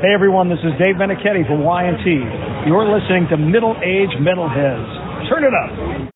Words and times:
Hey 0.00 0.14
everyone, 0.14 0.48
this 0.48 0.60
is 0.60 0.70
Dave 0.78 0.94
Meniketti 0.94 1.44
from 1.44 1.64
Y&T. 1.64 2.68
You're 2.68 2.86
listening 2.86 3.26
to 3.30 3.36
Middle 3.36 3.74
Age 3.82 4.10
Metalheads. 4.20 5.28
Turn 5.28 5.42
it 5.42 5.52
up. 5.52 6.08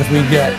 if 0.00 0.10
we 0.10 0.22
get 0.30 0.52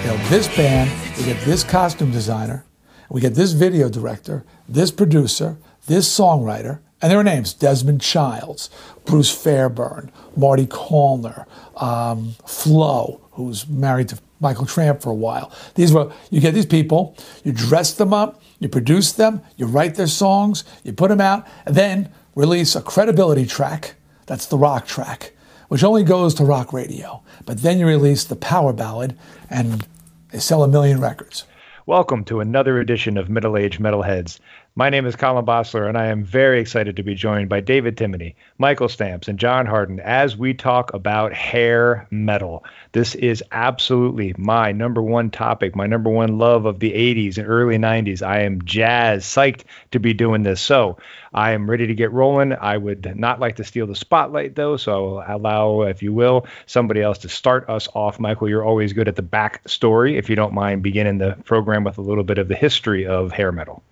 you 0.00 0.10
know 0.10 0.16
this 0.28 0.48
band, 0.56 0.90
we 1.18 1.24
get 1.26 1.38
this 1.44 1.62
costume 1.62 2.10
designer, 2.12 2.64
we 3.10 3.20
get 3.20 3.34
this 3.34 3.52
video 3.52 3.90
director, 3.90 4.42
this 4.66 4.90
producer, 4.90 5.58
this 5.86 6.08
songwriter, 6.08 6.78
and 7.04 7.10
there 7.10 7.22
their 7.22 7.34
names 7.34 7.52
Desmond 7.52 8.00
Childs, 8.00 8.70
Bruce 9.04 9.30
Fairbairn, 9.30 10.10
Marty 10.38 10.64
Callner, 10.66 11.44
um, 11.76 12.34
Flo, 12.46 13.20
who's 13.32 13.68
married 13.68 14.08
to 14.08 14.18
Michael 14.40 14.64
Tramp 14.64 15.02
for 15.02 15.10
a 15.10 15.14
while. 15.14 15.52
These 15.74 15.92
were 15.92 16.10
you 16.30 16.40
get 16.40 16.54
these 16.54 16.64
people, 16.64 17.14
you 17.44 17.52
dress 17.52 17.92
them 17.92 18.14
up, 18.14 18.40
you 18.58 18.70
produce 18.70 19.12
them, 19.12 19.42
you 19.58 19.66
write 19.66 19.96
their 19.96 20.06
songs, 20.06 20.64
you 20.82 20.94
put 20.94 21.10
them 21.10 21.20
out, 21.20 21.46
and 21.66 21.74
then 21.74 22.10
release 22.34 22.74
a 22.74 22.80
credibility 22.80 23.44
track. 23.44 23.96
That's 24.24 24.46
the 24.46 24.56
rock 24.56 24.86
track 24.86 25.32
which 25.68 25.84
only 25.84 26.04
goes 26.04 26.34
to 26.34 26.44
rock 26.44 26.72
radio. 26.72 27.22
But 27.44 27.58
then 27.58 27.78
you 27.78 27.86
release 27.86 28.24
the 28.24 28.36
power 28.36 28.72
ballad, 28.72 29.18
and 29.50 29.86
they 30.30 30.38
sell 30.38 30.62
a 30.62 30.68
million 30.68 31.00
records. 31.00 31.44
Welcome 31.86 32.24
to 32.24 32.40
another 32.40 32.78
edition 32.80 33.18
of 33.18 33.28
Middle 33.28 33.58
Age 33.58 33.78
Metalheads. 33.78 34.40
My 34.76 34.90
name 34.90 35.06
is 35.06 35.14
Colin 35.14 35.46
Bossler, 35.46 35.88
and 35.88 35.96
I 35.96 36.06
am 36.06 36.24
very 36.24 36.58
excited 36.58 36.96
to 36.96 37.04
be 37.04 37.14
joined 37.14 37.48
by 37.48 37.60
David 37.60 37.96
Timoney, 37.96 38.34
Michael 38.58 38.88
Stamps, 38.88 39.28
and 39.28 39.38
John 39.38 39.66
Harden 39.66 40.00
as 40.00 40.36
we 40.36 40.52
talk 40.52 40.92
about 40.92 41.32
hair 41.32 42.08
metal. 42.10 42.64
This 42.90 43.14
is 43.14 43.40
absolutely 43.52 44.34
my 44.36 44.72
number 44.72 45.00
one 45.00 45.30
topic, 45.30 45.76
my 45.76 45.86
number 45.86 46.10
one 46.10 46.38
love 46.38 46.66
of 46.66 46.80
the 46.80 46.90
80s 46.90 47.38
and 47.38 47.46
early 47.46 47.78
90s. 47.78 48.20
I 48.20 48.40
am 48.40 48.64
jazz 48.64 49.24
psyched 49.24 49.62
to 49.92 50.00
be 50.00 50.12
doing 50.12 50.42
this. 50.42 50.60
So 50.60 50.98
I 51.32 51.52
am 51.52 51.70
ready 51.70 51.86
to 51.86 51.94
get 51.94 52.10
rolling. 52.10 52.52
I 52.52 52.76
would 52.76 53.14
not 53.14 53.38
like 53.38 53.54
to 53.56 53.64
steal 53.64 53.86
the 53.86 53.94
spotlight, 53.94 54.56
though, 54.56 54.76
so 54.76 55.18
I'll 55.18 55.36
allow, 55.36 55.82
if 55.82 56.02
you 56.02 56.12
will, 56.12 56.48
somebody 56.66 57.00
else 57.00 57.18
to 57.18 57.28
start 57.28 57.70
us 57.70 57.86
off. 57.94 58.18
Michael, 58.18 58.48
you're 58.48 58.64
always 58.64 58.92
good 58.92 59.06
at 59.06 59.14
the 59.14 59.22
back 59.22 59.68
story. 59.68 60.16
If 60.16 60.28
you 60.28 60.34
don't 60.34 60.52
mind 60.52 60.82
beginning 60.82 61.18
the 61.18 61.36
program 61.44 61.84
with 61.84 61.98
a 61.98 62.02
little 62.02 62.24
bit 62.24 62.38
of 62.38 62.48
the 62.48 62.56
history 62.56 63.06
of 63.06 63.30
hair 63.30 63.52
metal. 63.52 63.84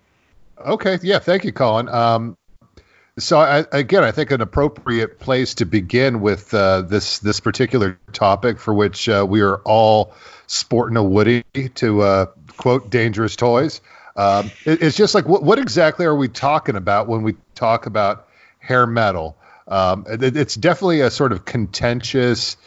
Okay, 0.57 0.99
yeah, 1.01 1.19
thank 1.19 1.43
you, 1.43 1.51
Colin. 1.51 1.89
Um, 1.89 2.37
so 3.17 3.39
I, 3.39 3.65
again, 3.71 4.03
I 4.03 4.11
think 4.11 4.31
an 4.31 4.41
appropriate 4.41 5.19
place 5.19 5.55
to 5.55 5.65
begin 5.65 6.21
with 6.21 6.53
uh, 6.53 6.81
this 6.81 7.19
this 7.19 7.39
particular 7.39 7.99
topic, 8.11 8.59
for 8.59 8.73
which 8.73 9.07
uh, 9.07 9.25
we 9.27 9.41
are 9.41 9.57
all 9.65 10.13
sporting 10.47 10.97
a 10.97 11.03
Woody 11.03 11.43
to 11.75 12.01
uh, 12.01 12.25
quote 12.57 12.89
"dangerous 12.89 13.35
toys." 13.35 13.81
Um, 14.15 14.51
it, 14.65 14.81
it's 14.81 14.97
just 14.97 15.13
like 15.13 15.27
what, 15.27 15.43
what 15.43 15.59
exactly 15.59 16.05
are 16.05 16.15
we 16.15 16.27
talking 16.27 16.75
about 16.75 17.07
when 17.07 17.23
we 17.23 17.35
talk 17.55 17.85
about 17.85 18.27
hair 18.59 18.87
metal? 18.87 19.37
Um, 19.67 20.05
it, 20.09 20.35
it's 20.35 20.55
definitely 20.55 21.01
a 21.01 21.11
sort 21.11 21.31
of 21.31 21.45
contentious 21.45 22.57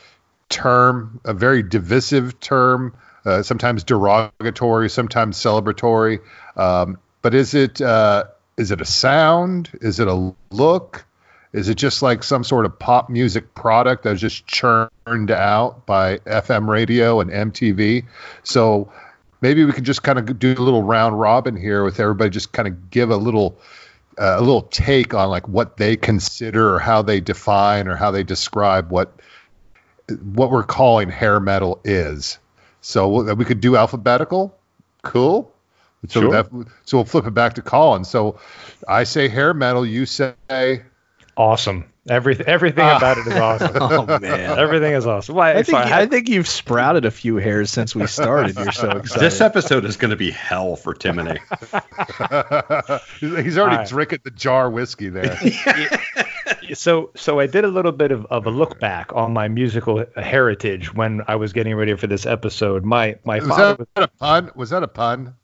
term, 0.49 1.21
a 1.25 1.35
very 1.35 1.63
divisive 1.63 2.39
term, 2.39 2.97
uh, 3.25 3.43
sometimes 3.43 3.85
derogatory, 3.85 4.89
sometimes 4.91 5.37
celebratory. 5.39 6.21
Um, 6.57 6.99
but 7.27 7.35
is 7.35 7.55
it 7.55 7.81
uh, 7.81 8.23
is 8.57 8.71
it 8.71 8.81
a 8.81 8.85
sound? 8.85 9.77
Is 9.81 9.99
it 9.99 10.07
a 10.07 10.33
look? 10.53 11.05
Is 11.53 11.69
it 11.69 11.75
just 11.75 12.01
like 12.01 12.23
some 12.23 12.45
sort 12.45 12.67
of 12.67 12.79
pop 12.79 13.11
music 13.11 13.53
product 13.57 14.05
that's 14.05 14.21
just 14.21 14.47
churned 14.47 15.33
out 15.33 15.87
by 15.87 16.19
FM 16.19 16.69
radio 16.69 17.19
and 17.19 17.29
MTV? 17.29 18.05
So 18.45 18.93
maybe 19.41 19.65
we 19.65 19.73
could 19.73 19.83
just 19.83 20.05
kind 20.05 20.21
of 20.21 20.39
do 20.39 20.53
a 20.53 20.63
little 20.63 20.85
round 20.85 21.19
robin 21.19 21.57
here 21.57 21.83
with 21.83 21.99
everybody, 21.99 22.31
just 22.31 22.53
kind 22.53 22.69
of 22.69 22.91
give 22.91 23.11
a 23.11 23.17
little 23.17 23.59
uh, 24.17 24.37
a 24.39 24.41
little 24.41 24.63
take 24.63 25.13
on 25.13 25.29
like 25.29 25.49
what 25.49 25.79
they 25.79 25.97
consider 25.97 26.77
or 26.77 26.79
how 26.79 27.03
they 27.03 27.19
define 27.19 27.89
or 27.89 27.97
how 27.97 28.13
they 28.13 28.23
describe 28.23 28.93
what 28.93 29.19
what 30.23 30.53
we're 30.53 30.63
calling 30.63 31.09
hair 31.09 31.41
metal 31.41 31.81
is. 31.83 32.39
So 32.83 33.35
we 33.35 33.45
could 33.45 33.61
do 33.61 33.75
alphabetical. 33.75 34.57
Cool. 35.03 35.53
So 36.09 36.21
sure. 36.21 36.31
that, 36.31 36.49
so 36.85 36.99
we'll 36.99 37.05
flip 37.05 37.27
it 37.27 37.35
back 37.35 37.55
to 37.55 37.63
Colin. 37.63 38.05
So 38.05 38.39
I 38.87 39.05
say 39.05 39.29
hair 39.29 39.55
metal, 39.55 39.87
you 39.87 40.07
say 40.07 40.35
awesome. 41.37 41.85
Everything 42.09 42.47
everything 42.47 42.85
uh, 42.85 42.99
about 42.99 43.19
it 43.19 43.27
is 43.27 43.35
awesome. 43.35 43.73
oh 43.81 44.07
man, 44.21 44.59
everything 44.59 44.93
is 44.93 45.09
awesome. 45.09 45.35
Well, 45.35 45.45
I 45.45 45.65
think 45.65 45.77
I 45.77 46.07
think 46.07 46.29
you've 46.29 46.47
sprouted 46.47 47.05
a 47.05 47.11
few 47.11 47.37
hairs 47.37 47.73
since 47.73 47.97
we 47.97 48.07
started. 48.07 48.57
You're 48.57 48.71
so 48.71 48.91
excited. 48.99 49.25
This 49.25 49.41
episode 49.41 49.85
is 49.85 49.97
going 49.97 50.13
to 50.13 50.17
be 50.17 50.31
hell 50.31 50.77
for 50.77 50.95
Timoney. 50.95 51.41
He's 53.43 53.59
already 53.59 53.77
right. 53.77 53.89
drinking 53.89 54.21
the 54.23 54.31
jar 54.31 54.71
whiskey 54.71 55.09
there. 55.09 55.37
so 56.75 57.11
so 57.17 57.41
I 57.41 57.49
did 57.49 57.65
a 57.65 57.69
little 57.69 57.91
bit 57.91 58.13
of, 58.13 58.25
of 58.27 58.47
a 58.47 58.51
look 58.51 58.79
back 58.79 59.13
on 59.13 59.33
my 59.33 59.49
musical 59.49 60.05
heritage 60.15 60.95
when 60.95 61.23
I 61.27 61.35
was 61.35 61.53
getting 61.53 61.75
ready 61.75 61.97
for 61.97 62.07
this 62.07 62.25
episode. 62.25 62.85
My 62.85 63.17
my 63.25 63.41
was 63.41 63.49
father 63.49 63.87
that 63.97 64.01
was, 64.01 64.05
a 64.05 64.19
pun. 64.19 64.51
Was 64.55 64.71
that 64.71 64.85
a 64.85 64.89
pun? 64.89 65.35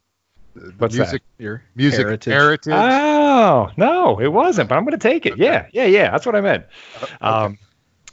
What's 0.77 0.95
music, 0.95 1.23
that? 1.37 1.43
Your 1.43 1.63
music 1.75 2.05
heritage. 2.05 2.33
heritage. 2.33 2.73
Oh 2.73 3.69
no, 3.77 4.19
it 4.19 4.27
wasn't. 4.27 4.69
But 4.69 4.77
I'm 4.77 4.83
going 4.85 4.97
to 4.97 4.97
take 4.97 5.25
it. 5.25 5.33
Okay. 5.33 5.43
Yeah, 5.43 5.67
yeah, 5.71 5.85
yeah. 5.85 6.11
That's 6.11 6.25
what 6.25 6.35
I 6.35 6.41
meant. 6.41 6.65
Uh, 6.95 7.05
okay. 7.05 7.25
Um, 7.25 7.57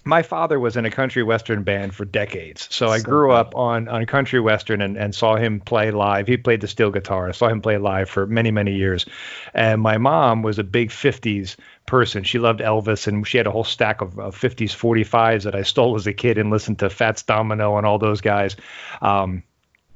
my 0.05 0.23
father 0.23 0.59
was 0.59 0.77
in 0.77 0.87
a 0.87 0.91
country 0.91 1.23
western 1.23 1.63
band 1.63 1.95
for 1.95 2.07
decades, 2.07 2.67
so 2.71 2.89
I 2.89 3.01
grew 3.01 3.33
up 3.33 3.55
on 3.55 3.87
on 3.89 4.07
country 4.07 4.41
western 4.41 4.81
and, 4.81 4.97
and 4.97 5.15
saw 5.15 5.37
him 5.37 5.61
play 5.61 5.91
live. 5.91 6.27
He 6.27 6.37
played 6.39 6.63
the 6.63 6.69
steel 6.69 6.91
guitar. 6.91 7.29
I 7.29 7.33
saw 7.33 7.49
him 7.49 7.61
play 7.61 7.77
live 7.77 8.09
for 8.09 8.27
many 8.27 8.51
many 8.51 8.75
years, 8.75 9.05
and 9.53 9.83
my 9.83 9.99
mom 9.99 10.43
was 10.43 10.59
a 10.59 10.65
big 10.65 10.91
'50s 10.91 11.57
person. 11.87 12.25
She 12.25 12.39
loved 12.39 12.61
Elvis, 12.61 13.07
and 13.07 13.27
she 13.27 13.37
had 13.37 13.47
a 13.47 13.51
whole 13.51 13.65
stack 13.65 14.01
of, 14.01 14.19
of 14.19 14.39
50s 14.39 14.71
45s 14.71 15.43
that 15.43 15.55
I 15.55 15.63
stole 15.63 15.97
as 15.97 16.07
a 16.07 16.13
kid 16.13 16.39
and 16.39 16.51
listened 16.51 16.79
to 16.79 16.89
Fats 16.89 17.23
Domino 17.23 17.77
and 17.77 17.87
all 17.87 17.99
those 17.99 18.21
guys. 18.21 18.57
Um, 19.03 19.43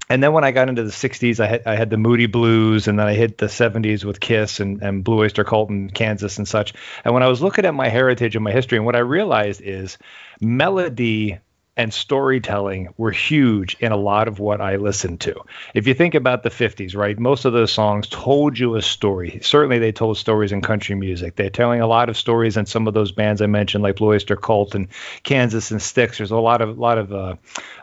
and 0.08 0.22
then 0.22 0.32
when 0.32 0.44
I 0.44 0.50
got 0.50 0.68
into 0.68 0.82
the 0.82 0.90
60s, 0.90 1.40
I 1.40 1.46
had, 1.46 1.62
I 1.66 1.76
had 1.76 1.90
the 1.90 1.96
Moody 1.96 2.26
Blues, 2.26 2.88
and 2.88 2.98
then 2.98 3.06
I 3.06 3.14
hit 3.14 3.38
the 3.38 3.46
70s 3.46 4.04
with 4.04 4.20
Kiss 4.20 4.60
and, 4.60 4.82
and 4.82 5.02
Blue 5.02 5.20
Oyster 5.20 5.44
Cult 5.44 5.70
in 5.70 5.90
Kansas 5.90 6.38
and 6.38 6.46
such. 6.46 6.74
And 7.04 7.14
when 7.14 7.22
I 7.22 7.28
was 7.28 7.42
looking 7.42 7.64
at 7.64 7.74
my 7.74 7.88
heritage 7.88 8.36
and 8.36 8.44
my 8.44 8.52
history, 8.52 8.76
and 8.76 8.84
what 8.84 8.96
I 8.96 9.00
realized 9.00 9.62
is 9.62 9.98
melody 10.40 11.38
and 11.76 11.92
storytelling 11.92 12.88
were 12.96 13.10
huge 13.10 13.76
in 13.80 13.90
a 13.90 13.96
lot 13.96 14.28
of 14.28 14.38
what 14.38 14.60
I 14.60 14.76
listened 14.76 15.20
to. 15.22 15.34
If 15.74 15.86
you 15.86 15.94
think 15.94 16.14
about 16.14 16.42
the 16.42 16.50
50s, 16.50 16.94
right, 16.94 17.18
most 17.18 17.44
of 17.44 17.52
those 17.52 17.72
songs 17.72 18.06
told 18.08 18.58
you 18.58 18.76
a 18.76 18.82
story. 18.82 19.40
Certainly, 19.42 19.80
they 19.80 19.92
told 19.92 20.16
stories 20.16 20.52
in 20.52 20.60
country 20.62 20.94
music. 20.94 21.36
They're 21.36 21.50
telling 21.50 21.80
a 21.80 21.86
lot 21.86 22.08
of 22.08 22.16
stories 22.16 22.56
in 22.56 22.66
some 22.66 22.86
of 22.86 22.94
those 22.94 23.10
bands 23.10 23.42
I 23.42 23.46
mentioned, 23.46 23.82
like 23.82 23.96
Blue 23.96 24.12
Oyster 24.12 24.36
Cult 24.36 24.74
and 24.74 24.88
Kansas 25.24 25.70
and 25.70 25.82
Styx. 25.82 26.18
There's 26.18 26.30
a 26.30 26.36
lot 26.36 26.60
of 26.60 26.78
lot 26.78 26.98
of 26.98 27.12
uh, 27.12 27.34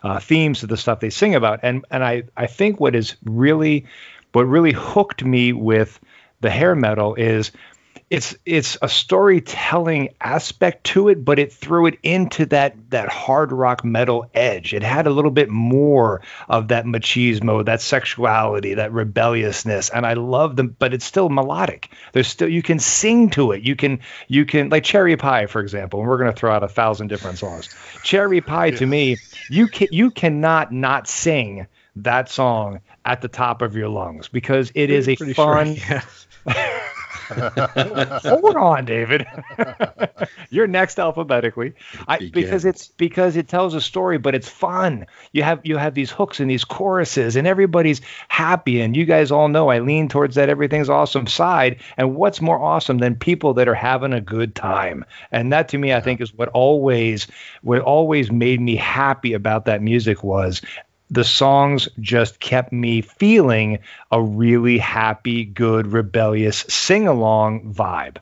uh, 0.03 0.19
themes 0.19 0.62
to 0.62 0.68
the 0.68 0.78
stuff 0.78 1.02
they 1.02 1.09
sing 1.09 1.35
about, 1.35 1.59
and 1.63 1.85
and 1.91 2.03
I 2.03 2.23
I 2.38 2.47
think 2.47 2.79
what 2.79 2.96
is 2.96 3.16
really 3.25 3.85
what 4.31 4.44
really 4.44 4.72
hooked 4.72 5.23
me 5.25 5.52
with 5.52 6.00
the 6.40 6.50
hair 6.50 6.75
metal 6.75 7.16
is 7.16 7.52
it's 8.12 8.36
it's 8.46 8.78
a 8.82 8.90
storytelling 8.90 10.10
aspect 10.20 10.84
to 10.84 11.08
it, 11.08 11.24
but 11.24 11.40
it 11.40 11.54
threw 11.54 11.86
it 11.86 11.98
into 12.04 12.46
that 12.48 12.76
that 12.90 13.08
hard 13.08 13.54
rock 13.54 13.86
metal 13.86 14.30
edge. 14.34 14.74
It 14.74 14.84
had 14.84 15.08
a 15.08 15.10
little 15.10 15.32
bit 15.32 15.50
more 15.50 16.22
of 16.50 16.68
that 16.68 16.84
machismo, 16.84 17.64
that 17.64 17.80
sexuality, 17.80 18.74
that 18.74 18.92
rebelliousness, 18.92 19.90
and 19.90 20.06
I 20.06 20.16
love 20.16 20.58
them. 20.58 20.76
But 20.78 20.94
it's 20.94 21.06
still 21.06 21.30
melodic. 21.30 21.90
There's 22.12 22.28
still 22.28 22.50
you 22.50 22.62
can 22.62 22.80
sing 22.80 23.30
to 23.30 23.54
it. 23.54 23.64
You 23.64 23.78
can 23.78 24.02
you 24.28 24.46
can 24.46 24.68
like 24.68 24.84
Cherry 24.84 25.16
Pie, 25.16 25.46
for 25.46 25.62
example. 25.62 26.02
And 26.02 26.09
we're 26.09 26.18
gonna 26.18 26.34
throw 26.34 26.52
out 26.52 26.64
a 26.64 26.68
thousand 26.68 27.08
different 27.08 27.38
songs. 27.38 27.70
Cherry 28.03 28.41
Pie 28.41 28.72
to 28.72 28.85
me, 28.85 29.20
you 29.50 29.68
can 29.68 29.88
you 29.90 30.12
cannot 30.12 30.74
not 30.74 31.08
sing 31.08 31.66
that 31.96 32.30
song 32.30 32.82
at 33.06 33.22
the 33.22 33.30
top 33.30 33.62
of 33.62 33.76
your 33.76 33.88
lungs 33.88 34.28
because 34.28 34.72
it 34.76 34.90
is 34.90 35.08
a 35.08 35.16
fun. 35.16 35.76
Sure, 35.76 35.85
yeah. 35.96 36.02
Hold 38.24 38.56
on, 38.56 38.86
David. 38.86 39.26
You're 40.50 40.68
next 40.68 41.00
alphabetically. 41.00 41.74
I, 42.08 42.30
because 42.30 42.66
it's 42.66 42.88
because 42.90 43.36
it 43.36 43.48
tells 43.48 43.74
a 43.74 43.82
story, 43.82 44.18
but 44.18 44.36
it's 44.36 44.50
fun. 44.50 45.06
You 45.32 45.44
have 45.44 45.62
you 45.64 45.78
have 45.78 45.94
these 45.94 46.12
hooks 46.12 46.40
and 46.40 46.50
these 46.50 46.64
choruses, 46.64 47.36
and 47.36 47.48
everybody's 47.48 48.02
happy. 48.28 48.82
And 48.82 48.96
you 48.96 49.06
guys 49.06 49.32
all 49.32 49.48
know 49.48 49.70
I 49.70 49.80
lean 49.80 50.08
towards 50.08 50.36
that 50.36 50.50
everything's 50.50 50.90
awesome 50.90 51.28
side. 51.28 51.82
And 51.98 52.16
what's 52.16 52.42
more 52.42 52.60
awesome 52.60 52.98
than 52.98 53.16
people 53.16 53.54
that 53.56 53.68
are 53.68 53.76
having 53.76 54.14
a 54.14 54.22
good 54.22 54.56
time? 54.56 55.06
And 55.32 55.52
that 55.54 55.70
to 55.70 55.78
me, 55.78 55.94
I 55.94 56.02
think, 56.02 56.22
is 56.22 56.34
what 56.34 56.50
always 56.50 57.28
what 57.62 57.82
always 57.82 58.32
made 58.32 58.62
me 58.62 58.76
happy 58.76 59.34
about 59.34 59.66
that 59.66 59.82
music 59.82 60.24
was 60.24 60.62
the 61.11 61.25
songs 61.25 61.90
just 61.99 62.40
kept 62.40 62.72
me 62.72 63.02
feeling 63.02 63.79
a 64.11 64.22
really 64.22 64.78
happy, 64.78 65.43
good, 65.43 65.87
rebellious 65.87 66.59
sing 66.69 67.08
along 67.08 67.73
vibe. 67.73 68.17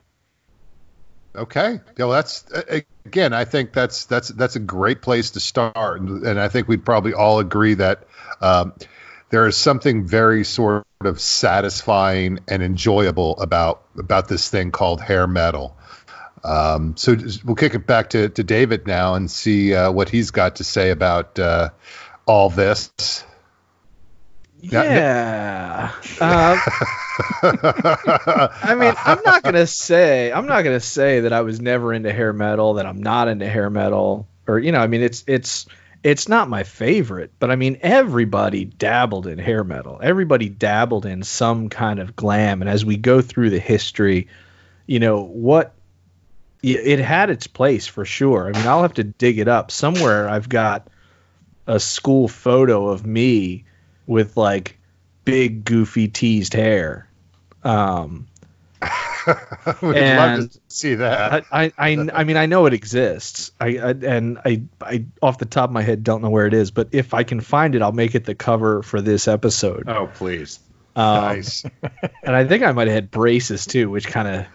Okay. 1.35 1.79
Yeah, 1.97 2.05
well, 2.05 2.09
that's 2.09 2.43
again. 3.05 3.33
I 3.33 3.45
think 3.45 3.71
that's 3.71 4.05
that's 4.05 4.29
that's 4.29 4.55
a 4.55 4.59
great 4.59 5.03
place 5.03 5.31
to 5.31 5.39
start, 5.39 6.01
and, 6.01 6.39
I 6.39 6.49
think 6.49 6.67
we'd 6.67 6.83
probably 6.83 7.13
all 7.13 7.39
agree 7.39 7.75
that 7.75 8.07
um, 8.41 8.73
there 9.29 9.45
is 9.45 9.55
something 9.55 10.07
very 10.07 10.43
sort 10.43 10.85
of 11.01 11.21
satisfying 11.21 12.39
and 12.47 12.63
enjoyable 12.63 13.39
about 13.39 13.83
about 13.97 14.27
this 14.27 14.49
thing 14.49 14.71
called 14.71 15.01
hair 15.01 15.27
metal. 15.27 15.77
Um, 16.43 16.95
so 16.97 17.15
we'll 17.43 17.55
kick 17.55 17.75
it 17.75 17.85
back 17.85 18.11
to, 18.11 18.29
to 18.29 18.43
David 18.43 18.87
now 18.87 19.15
and 19.15 19.29
see 19.29 19.75
uh, 19.75 19.91
what 19.91 20.09
he's 20.09 20.31
got 20.31 20.55
to 20.57 20.63
say 20.63 20.89
about 20.89 21.37
uh, 21.37 21.69
all 22.29 22.51
this. 22.51 23.23
Yeah. 24.61 25.91
Uh, 26.21 26.57
I 27.41 28.75
mean, 28.77 28.93
I'm 28.97 29.19
not 29.25 29.41
gonna 29.41 29.65
say 29.65 30.31
I'm 30.31 30.45
not 30.45 30.63
gonna 30.63 30.79
say 30.79 31.21
that 31.21 31.33
I 31.33 31.41
was 31.41 31.59
never 31.59 31.91
into 31.91 32.13
hair 32.13 32.31
metal, 32.31 32.75
that 32.75 32.85
I'm 32.85 33.01
not 33.01 33.29
into 33.29 33.49
hair 33.49 33.71
metal, 33.71 34.27
or 34.47 34.59
you 34.59 34.71
know, 34.71 34.79
I 34.79 34.85
mean, 34.85 35.01
it's 35.01 35.23
it's 35.25 35.65
it's 36.03 36.29
not 36.29 36.49
my 36.49 36.63
favorite, 36.63 37.31
but 37.39 37.49
I 37.49 37.55
mean, 37.55 37.79
everybody 37.81 38.63
dabbled 38.65 39.25
in 39.25 39.39
hair 39.39 39.63
metal. 39.63 39.99
Everybody 40.01 40.49
dabbled 40.49 41.07
in 41.07 41.23
some 41.23 41.69
kind 41.69 41.99
of 41.99 42.15
glam, 42.15 42.61
and 42.61 42.69
as 42.69 42.85
we 42.85 42.97
go 42.97 43.21
through 43.21 43.49
the 43.49 43.59
history, 43.59 44.27
you 44.85 44.99
know 44.99 45.23
what. 45.23 45.73
It 46.61 46.99
had 46.99 47.29
its 47.29 47.47
place 47.47 47.87
for 47.87 48.03
sure. 48.03 48.49
I 48.49 48.51
mean, 48.51 48.67
I'll 48.67 48.81
have 48.81 48.95
to 48.95 49.05
dig 49.05 49.39
it 49.39 49.47
up 49.47 49.71
somewhere. 49.71 50.27
I've 50.27 50.49
got 50.49 50.89
a 51.69 51.79
school 51.79 52.27
photo 52.27 52.89
of 52.89 53.05
me 53.05 53.63
with 54.07 54.35
like 54.35 54.77
big 55.23 55.63
goofy 55.63 56.07
teased 56.07 56.53
hair. 56.53 57.07
Um, 57.63 58.27
We'd 59.81 60.15
love 60.15 60.49
to 60.49 60.59
see 60.67 60.95
that. 60.95 61.45
I, 61.51 61.65
I, 61.65 61.71
I, 61.77 62.09
I 62.13 62.23
mean, 62.23 62.37
I 62.37 62.47
know 62.47 62.65
it 62.65 62.73
exists. 62.73 63.51
I, 63.59 63.77
I 63.77 63.89
and 63.91 64.39
I, 64.43 64.63
I, 64.81 65.05
off 65.21 65.37
the 65.37 65.45
top 65.45 65.69
of 65.69 65.73
my 65.73 65.83
head, 65.83 66.03
don't 66.03 66.23
know 66.23 66.31
where 66.31 66.47
it 66.47 66.55
is. 66.55 66.71
But 66.71 66.89
if 66.93 67.13
I 67.13 67.23
can 67.23 67.39
find 67.39 67.75
it, 67.75 67.83
I'll 67.83 67.91
make 67.91 68.15
it 68.15 68.25
the 68.25 68.35
cover 68.35 68.81
for 68.81 68.99
this 68.99 69.27
episode. 69.27 69.87
Oh, 69.87 70.09
please. 70.11 70.59
Um, 70.95 71.21
nice. 71.21 71.63
And 72.23 72.35
I 72.35 72.45
think 72.45 72.63
I 72.63 72.71
might 72.71 72.87
have 72.87 72.95
had 72.95 73.11
braces 73.11 73.65
too, 73.65 73.89
which 73.89 74.07
kind 74.07 74.27
of. 74.27 74.45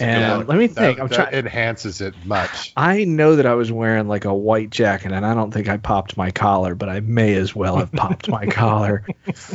And 0.00 0.48
let 0.48 0.58
me 0.58 0.66
think. 0.66 0.96
That, 0.96 1.02
I'm 1.02 1.08
trying. 1.08 1.34
enhances 1.34 2.00
it 2.00 2.14
much. 2.24 2.72
I 2.76 3.04
know 3.04 3.36
that 3.36 3.46
I 3.46 3.54
was 3.54 3.70
wearing 3.70 4.08
like 4.08 4.24
a 4.24 4.34
white 4.34 4.70
jacket, 4.70 5.12
and 5.12 5.26
I 5.26 5.34
don't 5.34 5.52
think 5.52 5.68
I 5.68 5.76
popped 5.76 6.16
my 6.16 6.30
collar, 6.30 6.74
but 6.74 6.88
I 6.88 7.00
may 7.00 7.34
as 7.34 7.54
well 7.54 7.76
have 7.76 7.92
popped 7.92 8.28
my 8.28 8.46
collar. 8.50 9.04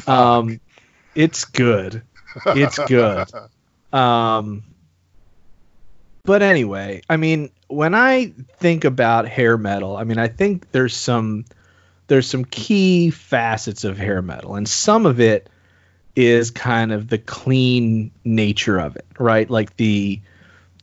Um, 0.07 0.59
it's 1.15 1.45
good. 1.45 2.03
It's 2.45 2.77
good. 2.77 3.27
Um, 3.92 4.63
but 6.25 6.42
anyway, 6.42 7.01
I 7.09 7.18
mean, 7.18 7.50
when 7.68 7.95
I 7.95 8.33
think 8.57 8.83
about 8.83 9.27
hair 9.27 9.57
metal, 9.57 9.95
I 9.95 10.03
mean, 10.03 10.18
I 10.18 10.27
think 10.27 10.71
there's 10.71 10.95
some 10.95 11.45
there's 12.07 12.30
some 12.30 12.45
key 12.45 13.09
facets 13.09 13.83
of 13.83 13.97
hair 13.97 14.21
metal, 14.21 14.56
and 14.56 14.68
some 14.68 15.06
of 15.06 15.19
it 15.19 15.50
is 16.15 16.51
kind 16.51 16.92
of 16.92 17.09
the 17.09 17.18
clean 17.18 18.12
nature 18.24 18.77
of 18.77 18.95
it, 18.95 19.06
right? 19.19 19.50
Like 19.50 19.75
the 19.77 20.21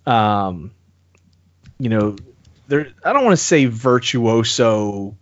um, 0.07 0.73
you 1.79 1.89
know, 1.89 2.17
there 2.69 2.89
I 3.05 3.13
don't 3.13 3.25
want 3.25 3.37
to 3.37 3.45
say 3.45 3.67
virtuoso 3.67 5.17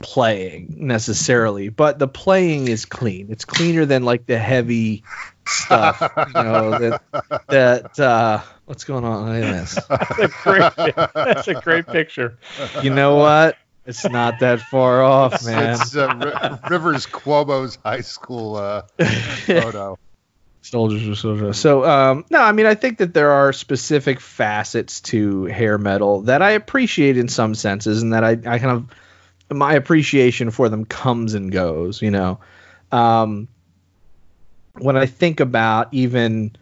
playing 0.00 0.74
necessarily, 0.78 1.68
but 1.68 1.98
the 1.98 2.08
playing 2.08 2.68
is 2.68 2.84
clean. 2.84 3.28
It's 3.30 3.44
cleaner 3.44 3.86
than 3.86 4.02
like 4.02 4.26
the 4.26 4.38
heavy 4.38 5.04
stuff, 5.46 6.02
you 6.26 6.42
know, 6.42 6.78
that 6.78 7.00
that 7.48 8.00
uh 8.00 8.42
what's 8.66 8.84
going 8.84 9.04
on 9.04 9.34
in 9.34 9.42
this? 9.42 9.78
That's 9.88 10.18
a 10.18 10.28
great, 10.42 10.94
that's 11.14 11.48
a 11.48 11.54
great 11.54 11.86
picture. 11.86 12.38
You 12.82 12.90
know 12.90 13.16
what? 13.16 13.56
It's 13.86 14.08
not 14.08 14.40
that 14.40 14.60
far 14.60 15.02
off, 15.02 15.44
man. 15.44 15.74
It's 15.74 15.94
uh, 15.94 16.14
Ri- 16.16 16.70
Rivers 16.70 17.06
Cuomo's 17.06 17.76
high 17.84 18.00
school 18.00 18.56
uh, 18.56 18.82
photo. 19.44 19.98
Soldiers 20.64 21.06
are 21.06 21.14
soldiers. 21.14 21.58
So, 21.58 21.84
um, 21.84 22.24
no, 22.30 22.40
I 22.40 22.52
mean, 22.52 22.64
I 22.64 22.74
think 22.74 22.96
that 22.98 23.12
there 23.12 23.30
are 23.30 23.52
specific 23.52 24.18
facets 24.18 25.02
to 25.02 25.44
hair 25.44 25.76
metal 25.76 26.22
that 26.22 26.40
I 26.40 26.52
appreciate 26.52 27.18
in 27.18 27.28
some 27.28 27.54
senses, 27.54 28.00
and 28.00 28.14
that 28.14 28.24
I, 28.24 28.30
I 28.30 28.58
kind 28.58 28.70
of 28.70 28.86
my 29.54 29.74
appreciation 29.74 30.50
for 30.50 30.70
them 30.70 30.86
comes 30.86 31.34
and 31.34 31.52
goes. 31.52 32.00
You 32.00 32.10
know, 32.12 32.40
um, 32.90 33.46
when 34.78 34.96
I 34.96 35.04
think 35.04 35.40
about 35.40 35.92
even 35.92 36.56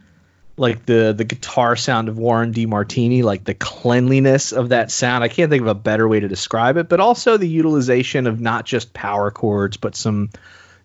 like 0.56 0.84
the 0.84 1.14
the 1.16 1.24
guitar 1.24 1.76
sound 1.76 2.08
of 2.08 2.18
Warren 2.18 2.52
DeMartini, 2.52 3.22
like 3.22 3.44
the 3.44 3.54
cleanliness 3.54 4.50
of 4.50 4.70
that 4.70 4.90
sound, 4.90 5.22
I 5.22 5.28
can't 5.28 5.48
think 5.48 5.62
of 5.62 5.68
a 5.68 5.76
better 5.76 6.08
way 6.08 6.18
to 6.18 6.26
describe 6.26 6.76
it. 6.76 6.88
But 6.88 6.98
also 6.98 7.36
the 7.36 7.48
utilization 7.48 8.26
of 8.26 8.40
not 8.40 8.66
just 8.66 8.92
power 8.92 9.30
chords, 9.30 9.76
but 9.76 9.94
some 9.94 10.30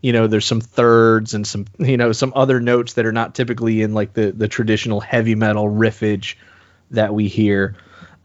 you 0.02 0.14
know 0.14 0.28
there's 0.28 0.46
some 0.46 0.62
thirds 0.62 1.34
and 1.34 1.46
some 1.46 1.66
you 1.80 1.98
know 1.98 2.12
some 2.12 2.34
other 2.36 2.60
notes 2.60 2.94
that 2.94 3.06
are 3.06 3.12
not 3.12 3.36
typically 3.36 3.82
in 3.82 3.94
like 3.94 4.14
the 4.14 4.32
the 4.32 4.48
traditional 4.48 5.00
heavy 5.00 5.36
metal 5.36 5.66
riffage 5.66 6.36
that 6.92 7.14
we 7.14 7.28
hear. 7.28 7.76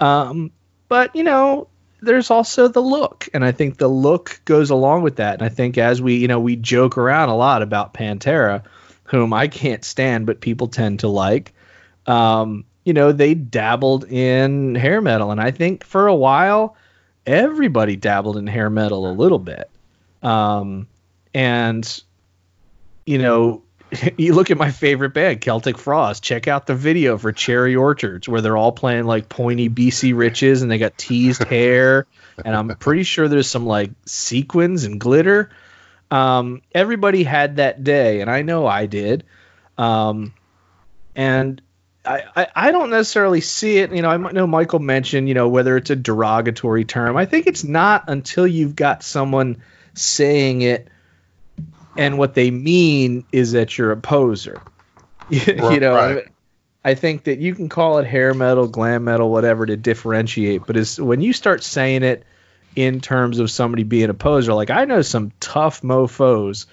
Um 0.01 0.51
but 0.89 1.15
you 1.17 1.25
know 1.25 1.69
there's 2.01 2.31
also 2.31 2.67
the 2.67 2.81
look 2.83 3.29
and 3.33 3.45
i 3.45 3.53
think 3.53 3.79
the 3.79 3.89
look 3.89 4.41
goes 4.45 4.71
along 4.71 5.03
with 5.03 5.17
that. 5.17 5.35
And 5.35 5.43
i 5.43 5.49
think 5.49 5.79
as 5.79 6.03
we 6.03 6.17
you 6.17 6.29
know 6.29 6.41
we 6.41 6.57
joke 6.57 6.99
around 6.99 7.29
a 7.29 7.37
lot 7.37 7.63
about 7.63 7.95
pantera 7.95 8.65
whom 9.05 9.33
i 9.33 9.49
can't 9.49 9.85
stand 9.85 10.27
but 10.27 10.41
people 10.41 10.69
tend 10.69 11.01
to 11.01 11.09
like 11.09 11.55
um 12.07 12.65
you 12.85 12.93
know 12.93 13.13
they 13.13 13.35
dabbled 13.35 14.05
in 14.05 14.75
hair 14.75 15.01
metal. 15.01 15.31
And 15.31 15.41
i 15.41 15.51
think 15.51 15.85
for 15.85 16.09
a 16.09 16.15
while 16.15 16.77
everybody 17.25 17.95
dabbled 17.97 18.37
in 18.37 18.47
hair 18.49 18.69
metal 18.69 19.11
a 19.11 19.15
little 19.15 19.39
bit. 19.39 19.71
Um 20.23 20.89
and 21.34 22.02
you 23.06 23.19
know 23.19 23.62
you 24.17 24.34
look 24.34 24.50
at 24.50 24.58
my 24.58 24.70
favorite 24.70 25.14
band 25.14 25.40
celtic 25.40 25.79
frost 25.79 26.23
check 26.23 26.49
out 26.49 26.67
the 26.67 26.75
video 26.75 27.19
for 27.19 27.32
cherry 27.32 27.76
orchards 27.76 28.29
where 28.29 28.40
they're 28.40 28.56
all 28.56 28.73
playing 28.73 29.05
like 29.05 29.29
pointy 29.29 29.69
bc 29.69 30.17
riches 30.17 30.62
and 30.62 30.70
they 30.70 30.79
got 30.79 30.96
teased 30.96 31.44
hair 31.44 32.06
and 32.44 32.55
i'm 32.55 32.69
pretty 32.76 33.02
sure 33.02 33.29
there's 33.29 33.50
some 33.50 33.67
like 33.67 33.90
sequins 34.06 34.84
and 34.84 35.00
glitter 35.00 35.50
um, 36.11 36.61
everybody 36.75 37.25
had 37.25 37.56
that 37.56 37.85
day 37.85 38.20
and 38.20 38.31
i 38.31 38.43
know 38.43 38.67
i 38.67 38.87
did 38.87 39.25
um, 39.78 40.35
and 41.17 41.61
I, 42.05 42.25
I, 42.35 42.46
I 42.55 42.70
don't 42.73 42.90
necessarily 42.90 43.40
see 43.40 43.78
it. 43.78 43.93
You 43.93 44.02
know, 44.02 44.11
I 44.11 44.17
know 44.17 44.46
Michael 44.46 44.81
mentioned, 44.81 45.28
you 45.28 45.35
know, 45.35 45.49
whether 45.49 45.76
it's 45.76 45.90
a 45.90 45.97
derogatory 45.97 46.85
term. 46.85 47.16
I 47.16 47.26
think 47.26 47.47
it's 47.47 47.64
not 47.64 48.04
until 48.09 48.47
you've 48.47 48.75
got 48.75 49.02
someone 49.02 49.62
saying 49.95 50.62
it 50.62 50.88
and 51.96 52.18
what 52.18 52.34
they 52.34 52.50
mean 52.50 53.25
is 53.32 53.52
that 53.52 53.76
you're 53.76 53.92
a 53.92 53.96
poser. 53.96 54.61
you 55.28 55.80
know, 55.80 55.94
Right. 55.94 56.26
I 56.84 56.94
think 56.94 57.25
that 57.25 57.38
you 57.38 57.54
can 57.54 57.68
call 57.68 57.99
it 57.99 58.06
hair 58.06 58.34
metal, 58.34 58.66
glam 58.66 59.04
metal, 59.04 59.30
whatever 59.30 59.64
to 59.64 59.76
differentiate, 59.76 60.66
but 60.66 60.76
is 60.76 61.00
when 61.00 61.20
you 61.20 61.32
start 61.32 61.62
saying 61.62 62.02
it 62.02 62.25
in 62.75 63.00
terms 63.00 63.38
of 63.38 63.50
somebody 63.50 63.84
being 63.84 64.11
a 64.11 64.14
poser, 64.14 64.52
like 64.52 64.70
I 64.70 64.84
know 64.84 65.02
some 65.02 65.32
tough 65.38 65.82
mofos 65.82 66.66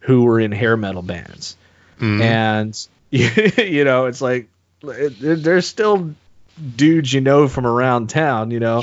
who 0.00 0.22
were 0.22 0.38
in 0.38 0.52
hair 0.52 0.76
metal 0.76 1.02
bands, 1.02 1.56
and 2.22 2.86
you 3.10 3.84
know, 3.84 4.06
it's 4.06 4.20
like 4.20 4.48
there's 4.82 5.66
still 5.66 6.14
dudes 6.76 7.12
you 7.12 7.20
know 7.20 7.48
from 7.48 7.66
around 7.66 8.08
town, 8.08 8.50
you 8.50 8.60
know. 8.60 8.82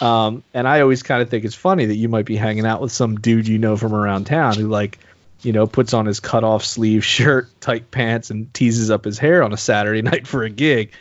Um, 0.00 0.42
and 0.54 0.66
I 0.66 0.80
always 0.80 1.02
kind 1.02 1.22
of 1.22 1.28
think 1.28 1.44
it's 1.44 1.54
funny 1.54 1.86
that 1.86 1.94
you 1.94 2.08
might 2.08 2.26
be 2.26 2.36
hanging 2.36 2.66
out 2.66 2.80
with 2.80 2.92
some 2.92 3.16
dude 3.16 3.46
you 3.46 3.58
know 3.58 3.76
from 3.76 3.94
around 3.94 4.24
town 4.24 4.56
who 4.56 4.68
like, 4.68 4.98
you 5.42 5.52
know, 5.52 5.66
puts 5.66 5.92
on 5.94 6.06
his 6.06 6.20
cut 6.20 6.44
off 6.44 6.64
sleeve 6.64 7.04
shirt, 7.04 7.48
tight 7.60 7.90
pants, 7.90 8.30
and 8.30 8.52
teases 8.54 8.90
up 8.90 9.04
his 9.04 9.18
hair 9.18 9.42
on 9.42 9.52
a 9.52 9.56
Saturday 9.56 10.02
night 10.10 10.26
for 10.26 10.44
a 10.44 10.50
gig. 10.50 10.92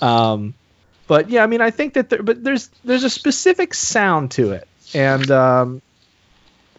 Um, 0.00 0.54
but 1.06 1.30
yeah, 1.30 1.42
I 1.42 1.46
mean, 1.46 1.60
I 1.60 1.70
think 1.70 1.94
that 1.94 2.10
there, 2.10 2.22
but 2.22 2.42
there's 2.42 2.70
there's 2.84 3.04
a 3.04 3.10
specific 3.10 3.74
sound 3.74 4.32
to 4.32 4.52
it, 4.52 4.66
and 4.94 5.30
um, 5.30 5.82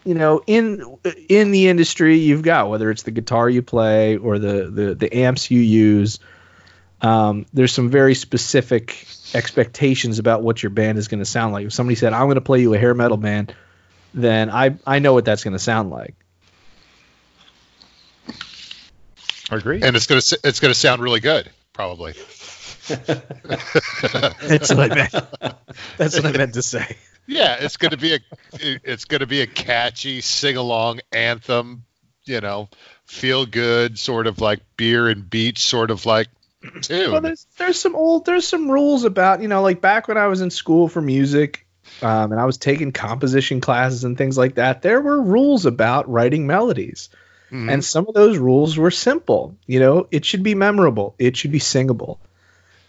you 0.03 0.15
know, 0.15 0.41
in 0.45 0.98
in 1.29 1.51
the 1.51 1.67
industry, 1.67 2.17
you've 2.17 2.41
got 2.41 2.69
whether 2.69 2.89
it's 2.89 3.03
the 3.03 3.12
guitar 3.12 3.50
you 3.50 3.62
play 3.62 4.17
or 4.17 4.39
the 4.39 4.69
the, 4.69 4.95
the 4.95 5.15
amps 5.15 5.51
you 5.51 5.60
use. 5.60 6.19
Um, 7.01 7.45
there's 7.53 7.74
some 7.74 7.89
very 7.89 8.15
specific 8.15 9.05
expectations 9.36 10.17
about 10.17 10.41
what 10.41 10.63
your 10.63 10.72
band 10.72 10.98
is 10.98 11.07
going 11.07 11.19
to 11.19 11.25
sound 11.25 11.53
like. 11.53 11.67
If 11.67 11.74
somebody 11.74 11.95
said, 11.95 12.13
"I'm 12.13 12.25
going 12.25 12.36
to 12.36 12.41
play 12.41 12.62
you 12.62 12.74
a 12.74 12.79
hair 12.79 12.95
metal 12.95 13.17
band," 13.17 13.53
then 14.13 14.50
I 14.50 14.77
I 14.88 15.00
know 15.00 15.13
what 15.13 15.25
that's 15.25 15.43
going 15.43 15.53
to 15.53 15.60
sound 15.60 15.91
like. 15.91 16.15
Agree. 19.58 19.82
and 19.82 19.96
it's 19.96 20.08
gonna 20.08 20.22
it's 20.44 20.60
gonna 20.60 20.74
sound 20.74 21.02
really 21.02 21.20
good, 21.20 21.50
probably. 21.74 22.14
That's 22.88 23.10
what 24.74 24.92
I 24.92 24.96
meant. 24.96 25.16
That's 25.98 26.16
what 26.16 26.26
I 26.26 26.32
meant 26.32 26.54
to 26.54 26.62
say. 26.62 26.98
Yeah, 27.28 27.58
it's 27.60 27.78
gonna 27.78 27.98
be 27.98 28.16
a 28.16 28.20
it's 28.62 29.06
gonna 29.06 29.26
be 29.26 29.42
a 29.42 29.48
catchy 29.48 30.22
sing 30.22 30.58
along 30.58 31.00
anthem, 31.12 31.84
you 32.26 32.42
know, 32.42 32.70
feel 33.06 33.46
good, 33.46 33.98
sort 33.98 34.28
of 34.28 34.40
like 34.42 34.60
beer 34.78 35.08
and 35.08 35.28
beach, 35.28 35.60
sort 35.60 35.90
of 35.92 36.06
like 36.06 36.28
tune. 36.82 37.12
Well, 37.12 37.22
there's 37.22 37.48
there's 37.58 37.80
some 37.80 37.96
old 37.96 38.26
there's 38.26 38.48
some 38.48 38.70
rules 38.70 39.04
about 39.04 39.42
you 39.42 39.48
know 39.48 39.62
like 39.62 39.82
back 39.82 40.08
when 40.08 40.18
I 40.18 40.28
was 40.28 40.42
in 40.42 40.52
school 40.52 40.88
for 40.88 41.02
music, 41.02 41.66
um, 42.02 42.32
and 42.32 42.40
I 42.40 42.46
was 42.46 42.58
taking 42.58 42.92
composition 42.92 43.62
classes 43.62 44.04
and 44.04 44.18
things 44.18 44.38
like 44.38 44.56
that. 44.56 44.82
There 44.82 45.02
were 45.02 45.22
rules 45.22 45.66
about 45.66 46.10
writing 46.10 46.46
melodies, 46.46 47.10
Mhm. 47.56 47.72
and 47.72 47.84
some 47.86 48.08
of 48.08 48.14
those 48.14 48.38
rules 48.38 48.78
were 48.78 48.92
simple. 48.92 49.56
You 49.68 49.80
know, 49.80 50.08
it 50.12 50.26
should 50.26 50.44
be 50.44 50.56
memorable, 50.56 51.16
it 51.20 51.38
should 51.38 51.52
be 51.52 51.60
singable, 51.60 52.20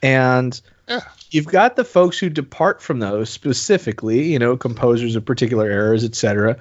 and 0.02 0.58
Yeah. 0.88 1.00
you've 1.30 1.46
got 1.46 1.76
the 1.76 1.84
folks 1.84 2.18
who 2.18 2.28
depart 2.30 2.82
from 2.82 2.98
those 2.98 3.30
specifically. 3.30 4.32
You 4.32 4.38
know, 4.38 4.56
composers 4.56 5.16
of 5.16 5.24
particular 5.24 5.70
eras, 5.70 6.04
etc. 6.04 6.56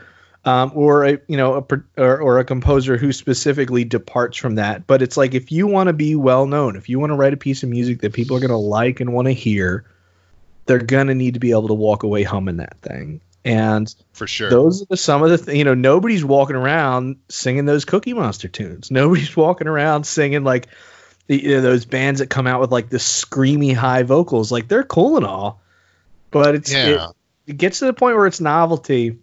Um, 0.47 0.71
or 0.75 1.05
a 1.05 1.17
you 1.27 1.37
know 1.37 1.55
a 1.55 2.01
or, 2.01 2.17
or 2.21 2.39
a 2.39 2.45
composer 2.45 2.97
who 2.97 3.11
specifically 3.11 3.83
departs 3.83 4.37
from 4.37 4.55
that. 4.55 4.85
But 4.85 5.01
it's 5.01 5.17
like 5.17 5.33
if 5.33 5.51
you 5.51 5.65
want 5.67 5.87
to 5.87 5.93
be 5.93 6.15
well 6.15 6.45
known, 6.45 6.75
if 6.75 6.87
you 6.87 6.99
want 6.99 7.09
to 7.11 7.15
write 7.15 7.33
a 7.33 7.37
piece 7.37 7.63
of 7.63 7.69
music 7.69 8.01
that 8.01 8.13
people 8.13 8.37
are 8.37 8.39
going 8.41 8.51
to 8.51 8.57
like 8.57 8.99
and 8.99 9.11
want 9.11 9.25
to 9.27 9.33
hear, 9.33 9.85
they're 10.67 10.77
going 10.79 11.07
to 11.07 11.15
need 11.15 11.33
to 11.33 11.39
be 11.39 11.49
able 11.51 11.67
to 11.69 11.73
walk 11.73 12.03
away 12.03 12.21
humming 12.23 12.57
that 12.57 12.77
thing. 12.81 13.21
And 13.45 13.93
for 14.13 14.25
sure. 14.25 14.49
those 14.49 14.81
are 14.81 14.85
the, 14.85 14.97
some 14.97 15.21
of 15.21 15.29
the 15.29 15.37
th- 15.37 15.55
you 15.55 15.63
know 15.63 15.75
nobody's 15.75 16.25
walking 16.25 16.55
around 16.55 17.17
singing 17.29 17.65
those 17.65 17.85
Cookie 17.85 18.13
Monster 18.13 18.47
tunes. 18.47 18.89
Nobody's 18.89 19.37
walking 19.37 19.67
around 19.67 20.05
singing 20.05 20.43
like 20.43 20.67
the, 21.27 21.41
you 21.41 21.49
know, 21.49 21.61
those 21.61 21.85
bands 21.85 22.19
that 22.19 22.29
come 22.29 22.47
out 22.47 22.59
with 22.59 22.71
like 22.71 22.89
the 22.89 22.97
screamy 22.97 23.75
high 23.75 24.01
vocals. 24.01 24.51
Like 24.51 24.67
they're 24.67 24.83
cool 24.83 25.17
and 25.17 25.25
all, 25.25 25.61
but 26.31 26.55
it's 26.55 26.71
it, 26.73 27.01
it 27.45 27.57
gets 27.57 27.79
to 27.79 27.85
the 27.85 27.93
point 27.93 28.17
where 28.17 28.25
it's 28.25 28.41
novelty. 28.41 29.19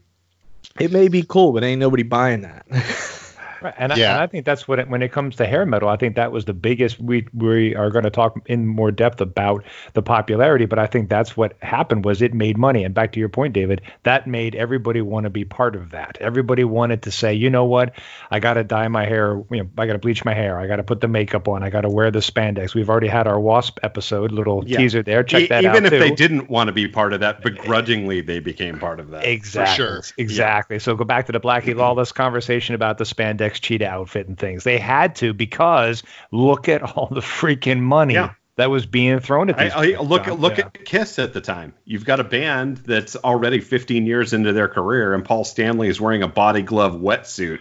It 0.79 0.93
may 0.93 1.09
be 1.09 1.25
cool, 1.25 1.52
but 1.52 1.64
ain't 1.64 1.81
nobody 1.81 2.05
buying 2.05 2.43
that. 2.43 2.64
Right. 3.62 3.75
And, 3.76 3.92
I, 3.92 3.97
and 3.97 4.21
I 4.21 4.26
think 4.26 4.45
that's 4.45 4.66
what 4.66 4.78
it, 4.78 4.88
when 4.88 5.02
it 5.02 5.12
comes 5.12 5.37
to 5.37 5.47
hair 5.47 5.64
metal, 5.66 5.88
I 5.88 5.97
think 5.97 6.16
that 6.16 6.33
was 6.33 6.45
the 6.45 6.52
biggest. 6.52 7.00
We 7.00 7.26
we 7.35 7.75
are 7.75 7.90
going 7.90 8.04
to 8.04 8.11
talk 8.11 8.38
in 8.47 8.66
more 8.66 8.90
depth 8.90 9.21
about 9.21 9.64
the 9.95 10.02
popularity, 10.02 10.66
but 10.66 10.78
I 10.78 10.87
think 10.87 11.09
that's 11.09 11.37
what 11.37 11.57
happened 11.62 12.04
was 12.04 12.23
it 12.23 12.35
made 12.35 12.57
money. 12.59 12.85
And 12.85 12.95
back 12.95 13.12
to 13.12 13.21
your 13.21 13.28
point, 13.28 13.54
David, 13.54 13.83
that 14.02 14.26
made 14.26 14.54
everybody 14.54 15.00
want 15.00 15.25
to 15.25 15.31
be 15.31 15.45
part 15.45 15.76
of 15.76 15.90
that. 15.90 16.19
Everybody 16.21 16.64
wanted 16.64 17.02
to 17.02 17.11
say, 17.11 17.35
you 17.35 17.50
know 17.50 17.64
what, 17.64 17.99
I 18.31 18.40
got 18.40 18.54
to 18.54 18.64
dye 18.64 18.88
my 18.88 19.04
hair. 19.04 19.42
You 19.50 19.62
know, 19.64 19.71
I 19.78 19.87
got 19.87 19.95
to 19.95 19.99
bleach 19.99 20.25
my 20.25 20.35
hair. 20.35 20.59
I 20.59 20.66
got 20.66 20.76
to 20.76 20.83
put 20.83 21.00
the 21.00 21.09
makeup 21.09 21.49
on. 21.49 21.62
I 21.62 21.71
got 21.71 21.83
to 21.83 21.90
wear 21.90 22.11
the 22.11 22.21
spandex. 22.21 22.75
We've 22.75 22.90
already 22.90 23.09
had 23.09 23.26
our 23.26 23.38
wasp 23.40 23.78
episode, 23.83 24.33
little 24.33 24.62
Yeah. 24.66 24.78
teaser 24.78 25.02
there. 25.02 25.23
Check 25.23 25.42
E- 25.42 25.47
that 25.49 25.64
Even 25.64 25.71
out 25.71 25.76
Even 25.76 25.87
if 25.87 25.92
too. 25.92 25.99
they 25.99 26.14
didn't 26.14 26.50
want 26.50 26.69
to 26.69 26.73
be 26.73 26.88
part 26.88 27.12
of 27.12 27.21
that, 27.21 27.42
begrudgingly 27.42 28.21
they 28.21 28.40
became 28.40 28.78
part 28.78 29.00
of 29.00 29.11
that. 29.11 29.26
Exactly. 29.26 29.76
sure. 29.76 30.02
Exactly. 30.16 30.78
So 30.78 30.95
go 30.97 31.04
back 31.04 31.26
to 31.26 31.33
the 31.33 31.40
Blackie 31.40 31.71
mm-hmm. 31.71 31.81
Lawless 31.81 32.12
conversation 32.12 32.75
about 32.75 32.99
the 32.99 33.04
spandex 33.04 33.51
cheetah 33.61 33.88
outfit 33.88 34.28
and 34.28 34.38
things. 34.38 34.64
They 34.64 34.78
had 34.78 35.16
to 35.16 35.32
because 35.35 36.02
look 36.30 36.68
at 36.68 36.82
all 36.82 37.09
the 37.11 37.21
freaking 37.21 37.80
money 37.80 38.14
Yeah. 38.14 38.32
that 38.56 38.71
was 38.71 38.87
being 38.87 39.21
thrown 39.21 39.50
at 39.50 39.59
I, 39.59 39.64
these. 39.64 39.73
I, 39.73 39.87
people, 39.87 40.06
look 40.06 40.25
John. 40.26 40.40
look 40.40 40.59
Yeah. 40.59 40.66
at 40.66 40.85
Kiss 40.85 41.18
at 41.18 41.32
the 41.32 41.40
time. 41.40 41.75
You've 41.85 42.04
got 42.04 42.21
a 42.21 42.25
band 42.25 42.78
that's 42.78 43.16
already 43.16 43.61
15 43.61 44.06
years 44.06 44.32
into 44.32 44.52
their 44.52 44.68
career, 44.68 45.14
and 45.14 45.25
Paul 45.25 45.44
Stanley 45.44 45.88
is 45.88 46.00
wearing 46.00 46.23
a 46.23 46.28
body 46.28 46.62
glove 46.62 46.94
wetsuit 46.94 47.61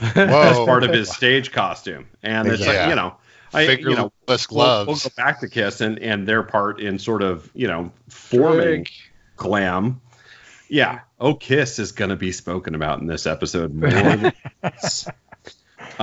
as 0.00 0.56
part 0.58 0.82
of 0.84 0.92
his 0.92 1.10
stage 1.10 1.52
costume, 1.52 2.06
and 2.22 2.48
it's 2.48 2.60
Yeah. 2.64 2.66
like 2.72 2.88
you 2.88 2.94
know, 2.96 3.16
I 3.52 3.62
you 3.62 3.68
know 3.94 4.12
Fingerless 4.26 4.50
we'll, 4.50 4.66
we'll 4.66 4.84
gloves. 4.86 5.04
go 5.04 5.10
back 5.16 5.40
to 5.40 5.48
Kiss 5.48 5.80
and 5.80 5.98
and 5.98 6.26
their 6.26 6.42
part 6.42 6.80
in 6.80 6.98
sort 6.98 7.22
of 7.22 7.50
you 7.54 7.68
know 7.68 7.92
forming 8.08 8.86
glam. 9.36 10.00
Yeah, 10.70 11.00
oh 11.18 11.34
Kiss 11.34 11.78
is 11.80 11.90
going 11.92 12.10
to 12.10 12.16
be 12.16 12.30
spoken 12.32 12.74
about 12.76 13.00
in 13.00 13.08
this 13.08 13.26
episode 13.26 13.74
more. 13.74 13.90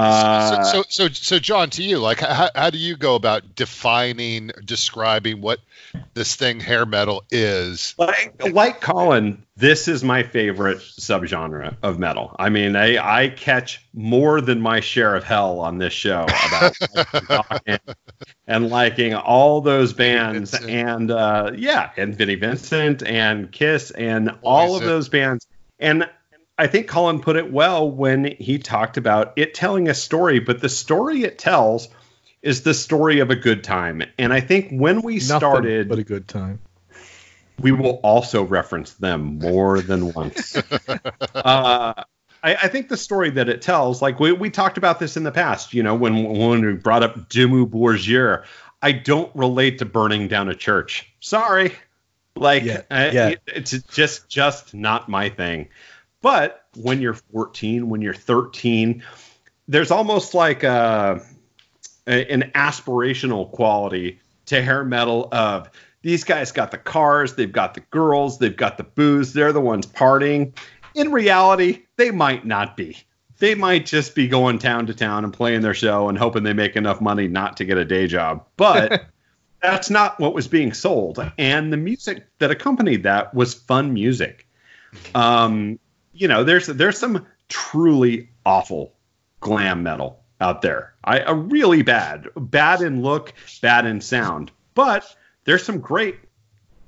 than 0.01 0.05
once. 0.05 0.23
Uh, 0.23 0.63
so, 0.63 0.81
so, 0.81 0.83
so, 0.89 1.07
so, 1.13 1.39
John, 1.39 1.69
to 1.71 1.83
you, 1.83 1.99
like, 1.99 2.19
how, 2.19 2.49
how 2.53 2.69
do 2.69 2.77
you 2.77 2.95
go 2.95 3.15
about 3.15 3.55
defining, 3.55 4.51
describing 4.63 5.41
what 5.41 5.59
this 6.13 6.35
thing 6.35 6.59
hair 6.59 6.85
metal 6.85 7.23
is? 7.31 7.95
like 7.97 8.33
like 8.51 8.81
Colin, 8.81 9.43
this 9.55 9.87
is 9.87 10.03
my 10.03 10.23
favorite 10.23 10.79
subgenre 10.79 11.75
of 11.81 11.99
metal. 11.99 12.35
I 12.37 12.49
mean, 12.49 12.75
I 12.75 13.23
I 13.23 13.29
catch 13.29 13.85
more 13.93 14.41
than 14.41 14.61
my 14.61 14.79
share 14.79 15.15
of 15.15 15.23
hell 15.23 15.59
on 15.59 15.77
this 15.77 15.93
show 15.93 16.25
about 16.47 17.61
and, 17.65 17.79
and 18.47 18.69
liking 18.69 19.13
all 19.15 19.61
those 19.61 19.93
bands 19.93 20.51
Vincent. 20.51 20.69
and 20.71 21.11
uh, 21.11 21.51
yeah, 21.55 21.91
and 21.97 22.15
Vinnie 22.15 22.35
Vincent 22.35 23.03
and 23.03 23.51
Kiss 23.51 23.91
and 23.91 24.31
all 24.41 24.75
of 24.75 24.81
Poison. 24.81 24.87
those 24.87 25.09
bands. 25.09 25.47
And 25.79 26.09
I 26.57 26.67
think 26.67 26.87
Colin 26.87 27.19
put 27.21 27.35
it 27.35 27.51
well 27.51 27.89
when 27.89 28.25
he 28.25 28.57
talked 28.57 28.97
about 28.97 29.33
it 29.35 29.53
telling 29.53 29.87
a 29.89 29.93
story, 29.93 30.39
but 30.39 30.59
the 30.61 30.69
story 30.69 31.23
it 31.23 31.37
tells 31.37 31.87
is 32.41 32.63
the 32.63 32.73
story 32.73 33.19
of 33.19 33.29
a 33.29 33.35
good 33.35 33.63
time. 33.63 34.01
And 34.17 34.33
I 34.33 34.39
think 34.39 34.69
when 34.71 35.01
we 35.01 35.15
Nothing 35.15 35.39
started 35.39 35.89
but 35.89 35.99
a 35.99 36.03
good 36.03 36.27
time. 36.27 36.59
we 37.61 37.71
will 37.71 37.99
also 38.03 38.43
reference 38.43 38.93
them 38.93 39.39
more 39.39 39.81
than 39.81 40.13
once. 40.13 40.55
uh, 41.35 41.93
I, 42.43 42.55
I 42.55 42.67
think 42.67 42.89
the 42.89 42.97
story 42.97 43.31
that 43.31 43.49
it 43.49 43.61
tells, 43.61 44.01
like 44.01 44.19
we, 44.19 44.31
we 44.31 44.49
talked 44.49 44.77
about 44.77 44.99
this 44.99 45.17
in 45.17 45.23
the 45.23 45.31
past, 45.31 45.73
you 45.73 45.83
know, 45.83 45.95
when 45.95 46.23
when 46.23 46.65
we 46.65 46.73
brought 46.73 47.03
up 47.03 47.29
Dimmu 47.29 47.69
Borgir, 47.69 48.45
I 48.81 48.91
don't 48.91 49.35
relate 49.35 49.79
to 49.79 49.85
burning 49.85 50.27
down 50.27 50.49
a 50.49 50.55
church. 50.55 51.11
Sorry, 51.19 51.73
like 52.35 52.63
Yet, 52.63 52.87
uh, 52.91 53.09
yet. 53.13 53.31
it- 53.33 53.41
it's 53.47 53.71
just 53.93 54.29
just 54.29 54.73
not 54.73 55.09
my 55.09 55.29
thing. 55.29 55.69
But 56.27 56.65
when 56.75 56.99
you're 57.01 57.13
14, 57.13 57.87
when 57.87 58.01
you're 58.01 58.13
13, 58.13 59.01
there's 59.69 59.91
almost 59.91 60.33
like 60.33 60.63
a, 60.63 61.21
a- 62.05 62.29
an 62.29 62.51
aspirational 62.53 63.49
quality 63.49 64.19
to 64.47 64.61
hair 64.61 64.83
metal 64.83 65.29
of 65.31 65.69
these 66.01 66.25
guys 66.25 66.51
got 66.51 66.71
the 66.71 66.79
cars, 66.79 67.35
they've 67.35 67.49
got 67.49 67.75
the 67.75 67.79
girls, 67.91 68.39
they've 68.39 68.57
got 68.57 68.75
the 68.77 68.83
booze, 68.83 69.31
they're 69.31 69.53
the 69.53 69.61
ones 69.61 69.87
partying. 69.87 70.53
In 70.95 71.13
reality, 71.13 71.83
they 71.95 72.11
might 72.11 72.45
not 72.45 72.75
be. 72.75 72.97
They 73.37 73.55
might 73.55 73.85
just 73.85 74.13
be 74.13 74.27
going 74.27 74.59
town 74.59 74.85
to 74.87 74.93
town 74.93 75.23
and 75.23 75.31
playing 75.31 75.61
their 75.61 75.73
show 75.73 76.09
and 76.09 76.17
hoping 76.17 76.43
they 76.43 76.51
make 76.51 76.75
enough 76.75 76.99
money 76.99 77.29
not 77.29 77.55
to 77.55 77.63
get 77.63 77.77
a 77.77 77.85
day 77.85 78.05
job. 78.05 78.43
But 78.57 79.05
that's 79.61 79.89
not 79.89 80.19
what 80.19 80.33
was 80.33 80.49
being 80.49 80.73
sold. 80.73 81.25
And 81.37 81.71
the 81.71 81.77
music 81.77 82.27
that 82.39 82.51
accompanied 82.51 83.03
that 83.03 83.33
was 83.33 83.53
fun 83.53 83.93
music. 83.93 84.45
Um, 85.15 85.79
you 86.17 86.27
know, 86.27 86.43
there's 86.43 86.67
there's 86.67 86.97
some 86.97 87.25
truly 87.49 88.29
awful 88.45 88.93
glam 89.39 89.83
metal 89.83 90.23
out 90.41 90.61
there. 90.61 90.93
I 91.03 91.19
a 91.19 91.33
really 91.33 91.81
bad, 91.83 92.27
bad 92.35 92.81
in 92.81 93.01
look, 93.01 93.33
bad 93.61 93.85
in 93.85 94.01
sound, 94.01 94.51
but 94.73 95.05
there's 95.45 95.63
some 95.63 95.79
great 95.79 96.17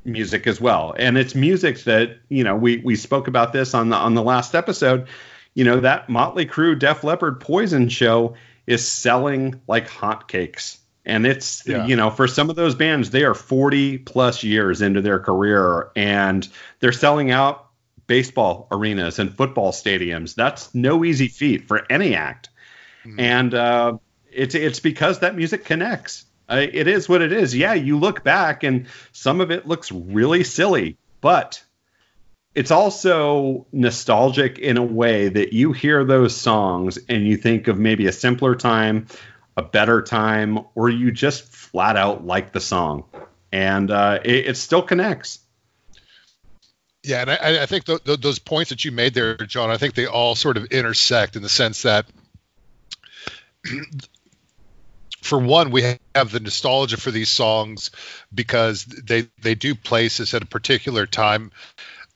music 0.05 0.47
as 0.47 0.59
well. 0.59 0.95
And 0.97 1.17
it's 1.17 1.35
music 1.35 1.83
that 1.83 2.17
you 2.29 2.43
know 2.43 2.55
we 2.55 2.77
we 2.77 2.95
spoke 2.95 3.27
about 3.27 3.53
this 3.53 3.73
on 3.73 3.89
the 3.89 3.95
on 3.95 4.13
the 4.15 4.23
last 4.23 4.55
episode. 4.55 5.07
You 5.53 5.63
know 5.63 5.79
that 5.79 6.09
Motley 6.09 6.45
Crue, 6.45 6.77
Def 6.77 7.03
Leppard, 7.03 7.39
Poison 7.39 7.89
show 7.89 8.35
is 8.67 8.87
selling 8.87 9.61
like 9.67 9.89
hotcakes. 9.89 10.77
And 11.05 11.25
it's 11.25 11.67
Yeah. 11.67 11.85
you 11.87 11.95
know 11.95 12.09
for 12.11 12.27
some 12.27 12.49
of 12.49 12.55
those 12.55 12.75
bands 12.75 13.09
they 13.09 13.23
are 13.23 13.33
40 13.33 13.99
plus 13.99 14.43
years 14.43 14.81
into 14.81 15.01
their 15.01 15.19
career 15.19 15.89
and 15.95 16.47
they're 16.79 16.91
selling 16.91 17.31
out 17.31 17.68
baseball 18.09 18.67
arenas 18.71 19.19
and 19.19 19.33
football 19.37 19.71
stadiums. 19.71 20.35
That's 20.35 20.75
no 20.75 21.05
easy 21.05 21.29
feat 21.29 21.69
for 21.69 21.89
any 21.89 22.15
act, 22.15 22.49
and 23.17 23.53
uh, 23.53 23.97
it's 24.29 24.55
it's 24.55 24.81
because 24.81 25.19
that 25.19 25.35
music 25.37 25.63
connects. 25.63 26.25
Uh, 26.49 26.65
it 26.73 26.87
is 26.87 27.07
what 27.07 27.21
it 27.21 27.31
is. 27.31 27.55
Yeah, 27.55 27.75
you 27.75 27.99
look 27.99 28.23
back 28.23 28.63
and 28.63 28.87
some 29.11 29.39
of 29.39 29.51
it 29.51 29.67
looks 29.67 29.91
really 29.91 30.43
silly, 30.43 30.97
but 31.21 31.63
it's 32.55 32.71
also 32.71 33.67
nostalgic 33.71 34.57
in 34.57 34.77
a 34.77 34.83
way 34.83 35.29
that 35.29 35.53
you 35.53 35.71
hear 35.71 36.03
those 36.03 36.35
songs 36.35 36.97
and 37.07 37.27
you 37.27 37.37
think 37.37 37.67
of 37.67 37.77
maybe 37.77 38.07
a 38.07 38.11
simpler 38.11 38.55
time, 38.55 39.05
a 39.55 39.61
better 39.61 40.01
time, 40.01 40.59
or 40.73 40.89
you 40.89 41.11
just 41.11 41.43
flat 41.43 41.95
out 41.95 42.25
like 42.25 42.51
the 42.51 42.59
song, 42.59 43.05
and 43.51 43.91
uh, 43.91 44.19
it, 44.25 44.47
it 44.47 44.57
still 44.57 44.81
connects. 44.81 45.39
Yeah, 47.03 47.21
and 47.21 47.31
I, 47.31 47.63
I 47.63 47.65
think 47.65 47.85
th- 47.85 48.03
th- 48.03 48.19
those 48.19 48.39
points 48.39 48.69
that 48.69 48.83
you 48.83 48.91
made 48.91 49.13
there, 49.13 49.35
John, 49.37 49.69
I 49.69 49.77
think 49.77 49.93
they 49.93 50.05
all 50.05 50.35
sort 50.35 50.57
of 50.57 50.65
intersect 50.65 51.35
in 51.35 51.41
the 51.41 51.49
sense 51.49 51.83
that, 51.83 52.05
for 55.21 55.39
one, 55.39 55.71
we 55.71 55.97
have 56.15 56.31
the 56.31 56.39
nostalgia 56.39 56.97
for 56.97 57.11
these 57.11 57.29
songs 57.29 57.91
because 58.33 58.85
they 58.85 59.27
they 59.41 59.55
do 59.55 59.75
place 59.75 60.19
us 60.19 60.33
at 60.33 60.43
a 60.43 60.47
particular 60.47 61.05
time 61.05 61.51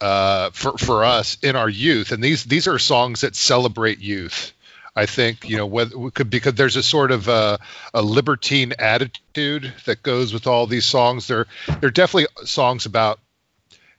uh, 0.01 0.49
for 0.51 0.77
for 0.77 1.05
us 1.05 1.37
in 1.43 1.55
our 1.55 1.69
youth, 1.69 2.11
and 2.11 2.23
these 2.23 2.43
these 2.43 2.67
are 2.67 2.79
songs 2.79 3.21
that 3.21 3.35
celebrate 3.35 3.99
youth. 3.99 4.53
I 4.95 5.05
think 5.07 5.49
you 5.49 5.57
know 5.57 5.65
whether 5.65 6.11
could 6.11 6.29
because 6.29 6.53
there's 6.55 6.75
a 6.75 6.83
sort 6.83 7.11
of 7.11 7.27
a, 7.27 7.59
a 7.93 8.01
libertine 8.01 8.73
attitude 8.79 9.73
that 9.85 10.03
goes 10.03 10.33
with 10.33 10.45
all 10.47 10.67
these 10.67 10.85
songs. 10.85 11.27
They're 11.27 11.47
they're 11.79 11.89
definitely 11.91 12.27
songs 12.45 12.85
about 12.85 13.19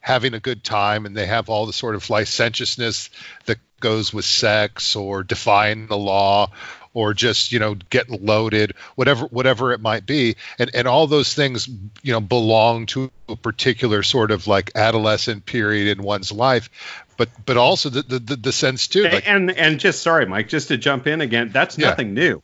having 0.05 0.35
a 0.35 0.41
good 0.41 0.63
time 0.63 1.07
and 1.07 1.17
they 1.17 1.25
have 1.25 1.49
all 1.49 1.65
the 1.65 1.73
sort 1.73 1.95
of 1.95 2.11
licentiousness 2.11 3.09
that 3.47 3.57
goes 3.81 4.13
with 4.13 4.27
sex 4.27 4.97
or 4.97 5.23
defying 5.23 5.87
the 5.87 5.97
law 5.97 6.51
or 6.93 7.15
just 7.15 7.53
you 7.53 7.59
know 7.59 7.75
get 7.89 8.11
loaded 8.11 8.75
whatever 8.97 9.25
whatever 9.29 9.73
it 9.73 9.81
might 9.81 10.05
be 10.05 10.37
and 10.59 10.71
and 10.75 10.87
all 10.87 11.07
those 11.07 11.33
things 11.33 11.67
you 12.03 12.13
know 12.13 12.21
belong 12.21 12.85
to 12.85 13.11
a 13.31 13.37
particular 13.37 14.03
sort 14.03 14.31
of 14.31 14.47
like 14.47 14.73
adolescent 14.75 15.47
period 15.47 15.97
in 15.97 16.05
one's 16.05 16.31
life 16.31 16.69
but 17.17 17.31
but 17.47 17.57
also 17.57 17.89
the 17.89 18.03
the, 18.03 18.37
the 18.37 18.53
sense 18.53 18.89
too 18.89 19.05
like, 19.05 19.27
and 19.27 19.51
and 19.53 19.81
just 19.81 20.03
sorry 20.03 20.27
mike 20.27 20.49
just 20.49 20.69
to 20.69 20.77
jump 20.77 21.07
in 21.07 21.23
again 21.23 21.49
that's 21.51 21.79
Yeah. 21.79 21.89
nothing 21.89 22.13
new 22.13 22.43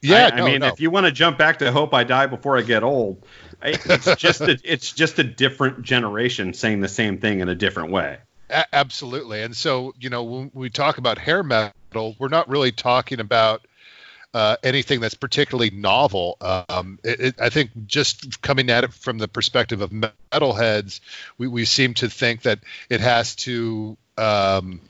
yeah 0.00 0.30
I, 0.32 0.36
no, 0.36 0.46
I 0.46 0.50
mean 0.52 0.60
no. 0.60 0.68
if 0.68 0.80
you 0.80 0.92
want 0.92 1.06
to 1.06 1.12
jump 1.12 1.38
back 1.38 1.58
to 1.58 1.72
hope 1.72 1.92
i 1.92 2.04
die 2.04 2.26
before 2.26 2.56
i 2.56 2.62
get 2.62 2.84
old 2.84 3.26
it's 3.62 4.16
just 4.16 4.40
a, 4.40 4.58
it's 4.64 4.92
just 4.92 5.18
a 5.18 5.24
different 5.24 5.82
generation 5.82 6.54
saying 6.54 6.80
the 6.80 6.88
same 6.88 7.18
thing 7.18 7.40
in 7.40 7.48
a 7.48 7.54
different 7.54 7.90
way 7.90 8.18
A- 8.50 8.74
absolutely. 8.74 9.42
And 9.42 9.56
so, 9.56 9.94
you 9.98 10.10
know, 10.10 10.24
when 10.24 10.50
we 10.54 10.70
talk 10.70 10.98
about 10.98 11.18
hair 11.18 11.42
metal, 11.42 12.16
we're 12.18 12.28
not 12.28 12.48
really 12.48 12.72
talking 12.72 13.20
about 13.20 13.66
uh, 14.32 14.56
anything 14.62 15.00
that's 15.00 15.14
particularly 15.14 15.70
novel. 15.70 16.36
Um, 16.40 16.98
it, 17.02 17.20
it, 17.20 17.40
I 17.40 17.48
think 17.48 17.70
just 17.86 18.40
coming 18.42 18.70
at 18.70 18.84
it 18.84 18.92
from 18.92 19.18
the 19.18 19.28
perspective 19.28 19.80
of 19.82 19.90
metalheads, 19.90 21.00
we, 21.36 21.48
we 21.48 21.64
seem 21.64 21.94
to 21.94 22.08
think 22.08 22.42
that 22.42 22.60
it 22.88 23.00
has 23.00 23.34
to 23.36 23.96
um, 24.16 24.80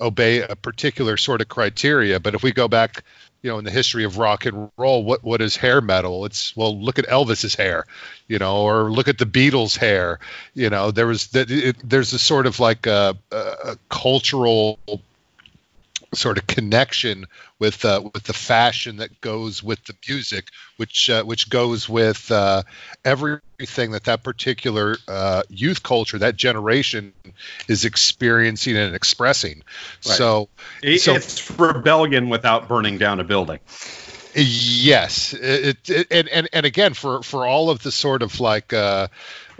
obey 0.00 0.42
a 0.42 0.56
particular 0.56 1.16
sort 1.16 1.40
of 1.40 1.48
criteria. 1.48 2.20
But 2.20 2.34
if 2.34 2.42
we 2.42 2.52
go 2.52 2.68
back, 2.68 3.02
you 3.42 3.50
know, 3.50 3.58
in 3.58 3.64
the 3.64 3.70
history 3.70 4.04
of 4.04 4.18
rock 4.18 4.46
and 4.46 4.70
roll, 4.76 5.04
what 5.04 5.24
what 5.24 5.40
is 5.42 5.56
hair 5.56 5.80
metal? 5.80 6.24
It's 6.24 6.56
well, 6.56 6.80
look 6.80 6.98
at 6.98 7.06
Elvis's 7.06 7.54
hair, 7.54 7.86
you 8.28 8.38
know, 8.38 8.62
or 8.62 8.90
look 8.90 9.08
at 9.08 9.18
the 9.18 9.26
Beatles' 9.26 9.76
hair. 9.76 10.20
You 10.54 10.70
know, 10.70 10.92
there 10.92 11.06
was 11.06 11.28
that 11.28 11.74
there's 11.82 12.12
a 12.12 12.18
sort 12.18 12.46
of 12.46 12.60
like 12.60 12.86
a, 12.86 13.16
a 13.32 13.76
cultural 13.88 14.78
sort 16.14 16.38
of 16.38 16.46
connection 16.46 17.26
with 17.58 17.84
uh, 17.84 18.02
with 18.12 18.24
the 18.24 18.32
fashion 18.32 18.96
that 18.96 19.20
goes 19.20 19.62
with 19.62 19.82
the 19.84 19.94
music, 20.08 20.48
which 20.76 21.08
uh, 21.10 21.22
which 21.24 21.48
goes 21.48 21.88
with 21.88 22.30
uh, 22.30 22.62
everything 23.04 23.92
that 23.92 24.04
that 24.04 24.22
particular 24.22 24.96
uh, 25.08 25.42
youth 25.48 25.82
culture, 25.82 26.18
that 26.18 26.36
generation, 26.36 27.12
is 27.68 27.84
experiencing 27.84 28.76
and 28.76 28.94
expressing. 28.94 29.62
Right. 30.06 30.16
So, 30.16 30.48
It- 30.82 31.00
So- 31.00 31.14
it's 31.14 31.50
rebellion 31.58 32.28
without 32.28 32.68
burning 32.68 32.98
down 32.98 33.20
a 33.20 33.24
building 33.24 33.60
Yes, 34.34 35.34
it, 35.34 35.90
it 35.90 36.06
and, 36.10 36.28
and 36.28 36.48
and 36.52 36.64
again 36.64 36.94
for 36.94 37.22
for 37.22 37.46
all 37.46 37.68
of 37.68 37.82
the 37.82 37.92
sort 37.92 38.22
of 38.22 38.40
like 38.40 38.72
uh, 38.72 39.08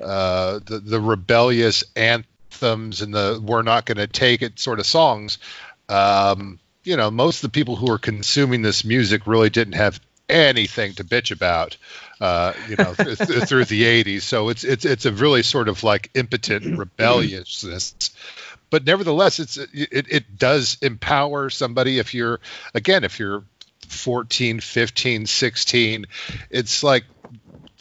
uh, 0.02 0.60
the 0.64 0.80
the 0.82 1.00
rebellious 1.00 1.84
anthems 1.94 3.02
and 3.02 3.12
the 3.12 3.38
we're 3.44 3.62
not 3.62 3.84
going 3.84 3.98
to 3.98 4.06
take 4.06 4.40
it 4.40 4.58
sort 4.58 4.80
of 4.80 4.86
songs, 4.86 5.36
um, 5.88 6.58
you 6.84 6.96
know, 6.96 7.10
most 7.10 7.42
of 7.44 7.50
the 7.50 7.54
people 7.54 7.76
who 7.76 7.90
are 7.90 7.98
consuming 7.98 8.62
this 8.62 8.84
music 8.84 9.26
really 9.26 9.50
didn't 9.50 9.74
have 9.74 10.00
anything 10.28 10.94
to 10.94 11.04
bitch 11.04 11.30
about, 11.30 11.76
uh, 12.20 12.52
you 12.68 12.76
know, 12.76 12.94
th- 12.94 13.18
th- 13.18 13.42
through 13.48 13.64
the 13.66 13.82
'80s. 13.82 14.22
So 14.22 14.48
it's 14.48 14.64
it's 14.64 14.84
it's 14.84 15.06
a 15.06 15.12
really 15.12 15.42
sort 15.42 15.68
of 15.68 15.84
like 15.84 16.10
impotent 16.14 16.64
rebelliousness. 16.78 17.94
But 18.70 18.84
nevertheless 18.86 19.38
it's 19.38 19.58
it, 19.58 20.06
it 20.10 20.38
does 20.38 20.78
empower 20.80 21.50
somebody 21.50 21.98
if 21.98 22.14
you're 22.14 22.40
again 22.74 23.04
if 23.04 23.18
you're 23.18 23.44
14 23.88 24.60
15 24.60 25.26
16 25.26 26.06
it's 26.50 26.82
like 26.82 27.04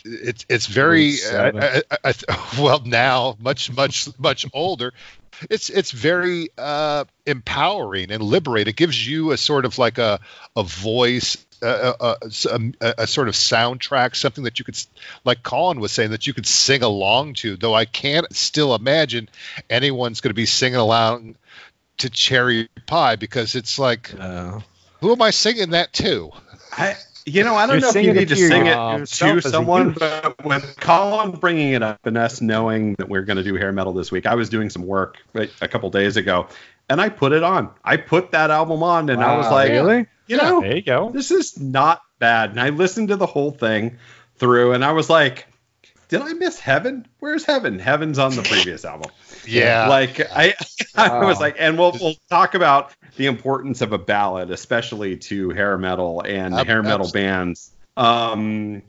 it's 0.03 0.45
it's 0.49 0.65
very 0.65 1.15
uh, 1.31 1.51
I, 1.55 1.81
I, 2.03 2.13
I, 2.27 2.61
well 2.61 2.81
now 2.85 3.37
much 3.39 3.71
much 3.71 4.09
much 4.19 4.45
older 4.53 4.91
it's 5.49 5.69
it's 5.69 5.91
very 5.91 6.49
uh, 6.57 7.05
empowering 7.25 8.11
and 8.11 8.21
liberating. 8.23 8.71
It 8.71 8.75
gives 8.75 9.07
you 9.07 9.31
a 9.31 9.37
sort 9.37 9.65
of 9.65 9.77
like 9.77 9.97
a 9.97 10.19
a 10.55 10.63
voice, 10.63 11.37
a, 11.61 11.93
a, 11.99 12.17
a, 12.81 12.93
a 12.99 13.07
sort 13.07 13.27
of 13.27 13.35
soundtrack, 13.35 14.15
something 14.15 14.43
that 14.43 14.59
you 14.59 14.65
could, 14.65 14.77
like 15.23 15.43
Colin 15.43 15.79
was 15.79 15.91
saying, 15.91 16.11
that 16.11 16.27
you 16.27 16.33
could 16.33 16.45
sing 16.45 16.83
along 16.83 17.35
to. 17.35 17.55
Though 17.55 17.73
I 17.73 17.85
can't 17.85 18.33
still 18.35 18.75
imagine 18.75 19.29
anyone's 19.69 20.21
going 20.21 20.31
to 20.31 20.35
be 20.35 20.45
singing 20.45 20.79
along 20.79 21.35
to 21.97 22.09
Cherry 22.09 22.69
Pie 22.87 23.15
because 23.15 23.55
it's 23.55 23.77
like, 23.77 24.13
Uh, 24.17 24.59
who 25.01 25.11
am 25.11 25.21
I 25.21 25.31
singing 25.31 25.71
that 25.71 25.93
to? 25.93 26.31
I, 26.71 26.95
you 27.25 27.43
know, 27.43 27.55
I 27.55 27.65
don't 27.65 27.79
You're 27.79 27.93
know 27.93 27.99
if 27.99 28.05
you 28.05 28.13
need 28.13 28.27
to 28.29 28.35
to 28.35 28.47
sing 28.47 28.67
it 28.67 28.77
uh, 28.77 28.93
to 28.93 28.99
yourself 28.99 29.37
as 29.37 29.45
a 29.45 29.49
someone, 29.49 29.93
but 29.93 30.43
with 30.43 30.77
Colin 30.79 31.31
bringing 31.31 31.73
it 31.73 31.83
up 31.83 32.05
and 32.05 32.17
us 32.17 32.41
knowing 32.41 32.95
that 32.95 33.09
we're 33.09 33.23
going 33.23 33.37
to 33.37 33.43
do 33.43 33.55
hair 33.55 33.71
metal 33.71 33.93
this 33.93 34.11
week, 34.11 34.25
I 34.25 34.35
was 34.35 34.49
doing 34.49 34.69
some 34.69 34.85
work 34.85 35.17
a 35.35 35.67
couple 35.67 35.89
days 35.89 36.17
ago, 36.17 36.47
and 36.89 36.99
I 37.01 37.09
put 37.09 37.31
it 37.31 37.43
on. 37.43 37.69
I 37.83 37.97
put 37.97 38.31
that 38.31 38.51
album 38.51 38.83
on, 38.83 39.09
and 39.09 39.23
I 39.23 39.37
was 39.37 39.49
like, 39.49 39.69
really? 39.71 40.07
you 40.27 40.37
know, 40.37 40.61
There 40.61 40.75
you 40.75 40.81
go. 40.81 41.09
this 41.11 41.31
is 41.31 41.59
not 41.59 42.01
bad. 42.19 42.51
And 42.51 42.59
I 42.59 42.69
listened 42.69 43.09
to 43.09 43.15
the 43.15 43.25
whole 43.27 43.51
thing 43.51 43.97
through, 44.37 44.73
and 44.73 44.83
I 44.83 44.91
was 44.93 45.09
like, 45.09 45.47
did 46.11 46.21
I 46.21 46.33
miss 46.33 46.59
Heaven? 46.59 47.07
Where's 47.19 47.43
Heaven? 47.45 47.79
Heaven's 47.79 48.19
on 48.19 48.35
the 48.35 48.43
previous 48.43 48.85
album. 48.85 49.09
Yeah, 49.47 49.87
Like 49.87 50.19
I, 50.31 50.53
I 50.95 51.25
was 51.25 51.39
like, 51.39 51.55
and 51.57 51.75
we'll 51.79 51.93
we'll 51.99 52.13
talk 52.29 52.53
about 52.53 52.93
the 53.17 53.25
importance 53.25 53.81
of 53.81 53.91
a 53.91 53.97
ballad, 53.97 54.51
especially 54.51 55.17
to 55.17 55.49
hair 55.49 55.79
metal 55.79 56.21
and 56.21 56.53
Ab- 56.53 56.67
hair 56.67 56.83
metal 56.83 57.07
abs- 57.07 57.11
bands. 57.11 57.71
Um, 57.97 58.83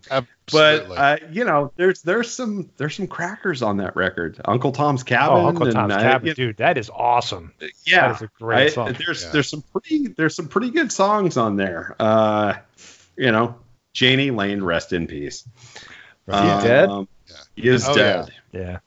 but 0.53 0.91
uh, 0.91 1.17
you 1.31 1.45
know, 1.45 1.73
there's 1.77 2.03
there's 2.03 2.31
some 2.31 2.71
there's 2.77 2.95
some 2.97 3.07
crackers 3.07 3.63
on 3.63 3.79
that 3.79 3.97
record. 3.97 4.41
Uncle 4.45 4.73
Tom's 4.73 5.03
Cabin. 5.05 5.39
Oh, 5.39 5.47
Uncle 5.47 5.73
Tom's 5.73 5.95
uh, 5.95 5.99
Cabin, 5.99 6.29
you- 6.29 6.35
dude, 6.35 6.57
that 6.59 6.77
is 6.77 6.91
awesome. 6.91 7.55
yeah, 7.87 8.09
That 8.09 8.17
is 8.17 8.23
a 8.23 8.31
great 8.39 8.67
I- 8.67 8.69
song. 8.69 8.97
There's 8.99 9.25
Yeah. 9.25 9.31
there's 9.31 9.49
some 9.49 9.63
pretty 9.73 10.09
there's 10.09 10.37
some 10.37 10.49
pretty 10.49 10.69
good 10.71 10.93
songs 10.93 11.39
on 11.39 11.57
there. 11.57 11.97
Uh, 11.99 12.55
you 13.17 13.33
know, 13.33 13.55
Jani 13.95 14.31
Lane, 14.31 14.63
rest 14.63 14.93
in 14.93 15.07
peace. 15.07 15.49
Is 16.29 16.35
he 16.35 16.69
dead? 16.69 16.89
Um, 16.89 17.09
He 17.57 17.69
is 17.69 17.87
Oh, 17.89 17.95
dead. 17.95 18.33
Yeah. 18.53 18.79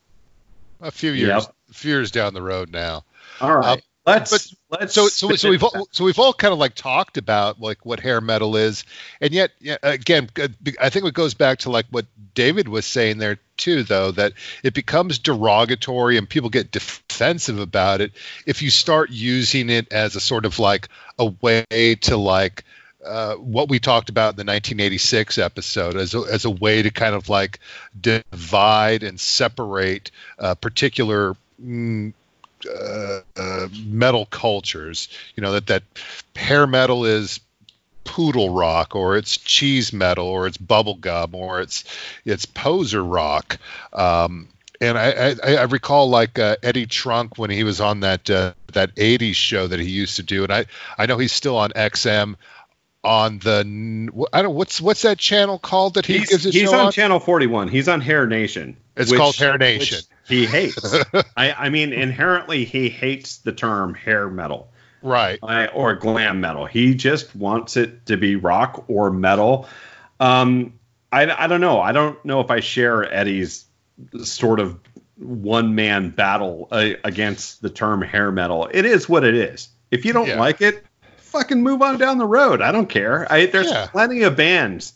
a 0.81 0.91
few 0.91 1.11
years, 1.11 1.43
Yep. 1.43 1.55
a 1.69 1.73
few 1.73 1.91
years 1.91 2.11
down 2.11 2.33
the 2.33 2.41
road 2.41 2.71
now. 2.71 3.03
All 3.41 3.55
right, 3.57 3.73
Um, 3.73 3.79
let's 4.05 4.55
let's. 4.69 4.93
so 4.93 5.07
so 5.07 5.35
so 5.35 5.49
we've 5.49 5.63
all, 5.63 5.87
so 5.91 6.03
we've 6.03 6.19
all 6.19 6.31
kind 6.33 6.53
of 6.53 6.59
like 6.59 6.75
talked 6.75 7.17
about 7.17 7.59
like 7.59 7.83
what 7.85 7.99
hair 7.99 8.21
metal 8.21 8.55
is 8.55 8.83
and 9.19 9.31
yet 9.33 9.49
yeah, 9.59 9.77
again 9.81 10.29
i 10.79 10.89
think 10.89 11.05
it 11.05 11.13
goes 11.15 11.33
back 11.33 11.57
to 11.59 11.71
like 11.71 11.87
what 11.89 12.05
david 12.35 12.67
was 12.67 12.85
saying 12.85 13.17
there 13.17 13.39
too 13.57 13.81
though 13.81 14.11
that 14.11 14.33
it 14.63 14.75
becomes 14.75 15.17
derogatory 15.17 16.17
and 16.17 16.29
people 16.29 16.51
get 16.51 16.69
defensive 16.71 17.57
about 17.59 17.99
it 17.99 18.11
if 18.45 18.61
you 18.61 18.69
start 18.69 19.09
using 19.09 19.71
it 19.71 19.91
as 19.91 20.15
a 20.15 20.19
sort 20.21 20.45
of 20.45 20.59
like 20.59 20.87
a 21.17 21.25
way 21.25 21.95
to 22.01 22.15
like 22.15 22.63
uh, 23.05 23.35
what 23.35 23.69
we 23.69 23.79
talked 23.79 24.09
about 24.09 24.33
in 24.33 24.37
the 24.37 24.51
1986 24.51 25.37
episode 25.37 25.95
as 25.95 26.13
a, 26.13 26.19
as 26.19 26.45
a 26.45 26.49
way 26.49 26.81
to 26.81 26.89
kind 26.89 27.15
of 27.15 27.29
like 27.29 27.59
divide 27.99 29.03
and 29.03 29.19
separate 29.19 30.11
uh, 30.39 30.55
particular 30.55 31.35
mm, 31.63 32.13
uh, 32.67 33.19
uh, 33.37 33.67
metal 33.85 34.25
cultures. 34.25 35.09
You 35.35 35.41
know 35.41 35.53
that 35.53 35.67
that 35.67 35.83
hair 36.35 36.67
metal 36.67 37.05
is 37.05 37.39
poodle 38.03 38.49
rock, 38.49 38.95
or 38.95 39.17
it's 39.17 39.37
cheese 39.37 39.91
metal, 39.91 40.27
or 40.27 40.47
it's 40.47 40.57
bubblegum, 40.57 41.33
or 41.33 41.61
it's 41.61 41.83
it's 42.23 42.45
poser 42.45 43.03
rock. 43.03 43.57
Um, 43.93 44.47
and 44.81 44.97
I, 44.97 45.35
I, 45.43 45.55
I 45.55 45.63
recall 45.63 46.09
like 46.09 46.37
uh, 46.37 46.57
Eddie 46.61 46.85
Trunk 46.85 47.37
when 47.37 47.49
he 47.49 47.63
was 47.63 47.81
on 47.81 48.01
that 48.01 48.29
uh, 48.29 48.53
that 48.73 48.95
'80s 48.95 49.35
show 49.35 49.67
that 49.67 49.79
he 49.79 49.89
used 49.89 50.17
to 50.17 50.23
do, 50.23 50.43
and 50.43 50.51
I 50.51 50.65
I 50.97 51.05
know 51.05 51.17
he's 51.17 51.33
still 51.33 51.57
on 51.57 51.71
XM 51.71 52.35
on 53.05 53.39
the 53.39 54.27
I 54.33 54.41
don't 54.41 54.55
what's 54.55 54.81
what's 54.81 55.03
that 55.03 55.17
channel 55.17 55.59
called 55.59 55.93
that 55.95 56.05
he 56.05 56.19
He's, 56.19 56.29
gives 56.29 56.43
his 56.43 56.53
he's 56.53 56.69
show 56.69 56.75
on 56.77 56.85
on? 56.87 56.91
Channel 56.91 57.19
41. 57.19 57.67
He's 57.69 57.87
on 57.87 58.01
Hair 58.01 58.27
Nation. 58.27 58.75
It's 58.97 59.11
which- 59.11 59.19
called 59.19 59.35
Hair 59.35 59.57
Nation. 59.57 59.99
He 60.27 60.45
hates. 60.47 60.95
I, 61.37 61.51
I 61.53 61.69
mean, 61.69 61.93
inherently, 61.93 62.65
he 62.65 62.89
hates 62.89 63.37
the 63.37 63.51
term 63.51 63.93
hair 63.93 64.27
metal 64.27 64.69
right. 65.03 65.37
uh, 65.43 65.67
or 65.73 65.93
glam 65.95 66.41
metal. 66.41 66.65
He 66.65 66.95
just 66.95 67.35
wants 67.35 67.77
it 67.77 68.07
to 68.07 68.17
be 68.17 68.35
rock 68.35 68.85
or 68.87 69.11
metal. 69.11 69.69
Um, 70.19 70.73
I, 71.11 71.29
I 71.31 71.45
don't 71.45 71.61
know. 71.61 71.79
I 71.79 71.91
don't 71.91 72.23
know 72.25 72.41
if 72.41 72.49
I 72.49 72.59
share 72.59 73.03
Eddie's 73.13 73.65
sort 74.23 74.59
of 74.59 74.79
one 75.17 75.75
man 75.75 76.09
battle 76.09 76.67
uh, 76.71 76.89
against 77.03 77.61
the 77.61 77.69
term 77.69 78.01
hair 78.01 78.31
metal. 78.31 78.67
It 78.71 78.85
is 78.85 79.07
what 79.07 79.23
it 79.23 79.35
is. 79.35 79.69
If 79.91 80.05
you 80.05 80.13
don't 80.13 80.27
Yeah. 80.27 80.39
like 80.39 80.61
it, 80.61 80.83
fucking 81.35 81.61
move 81.61 81.81
on 81.81 81.97
down 81.97 82.17
the 82.17 82.25
road. 82.25 82.61
I 82.61 82.71
don't 82.71 82.87
care. 82.89 83.31
I, 83.31 83.45
there's 83.45 83.69
Yeah. 83.69 83.87
plenty 83.87 84.23
of 84.23 84.35
bands 84.35 84.93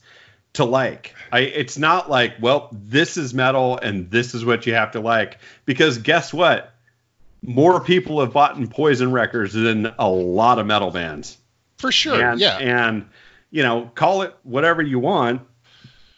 to 0.54 0.64
like. 0.66 1.14
I, 1.32 1.40
it's 1.42 1.78
not 1.78 2.10
like, 2.10 2.34
well, 2.42 2.70
this 2.72 3.18
is 3.18 3.34
metal 3.34 3.78
and 3.78 4.10
this 4.10 4.34
is 4.34 4.44
what 4.44 4.66
you 4.66 4.74
have 4.74 4.92
to 4.92 5.00
like. 5.00 5.38
Because 5.66 5.98
guess 6.00 6.34
what? 6.34 6.74
More 7.42 7.80
people 7.82 8.20
have 8.22 8.34
bought 8.34 8.58
in 8.58 8.68
Poison 8.68 9.12
records 9.12 9.54
than 9.54 9.94
a 10.00 10.10
lot 10.10 10.60
of 10.60 10.66
metal 10.66 10.92
bands. 10.92 11.38
For 11.78 11.92
sure. 11.92 12.22
And, 12.22 12.40
yeah. 12.40 12.58
And, 12.58 13.10
you 13.52 13.64
know, 13.64 13.92
call 13.96 14.24
it 14.24 14.36
whatever 14.44 14.82
you 14.82 15.00
want, 15.00 15.42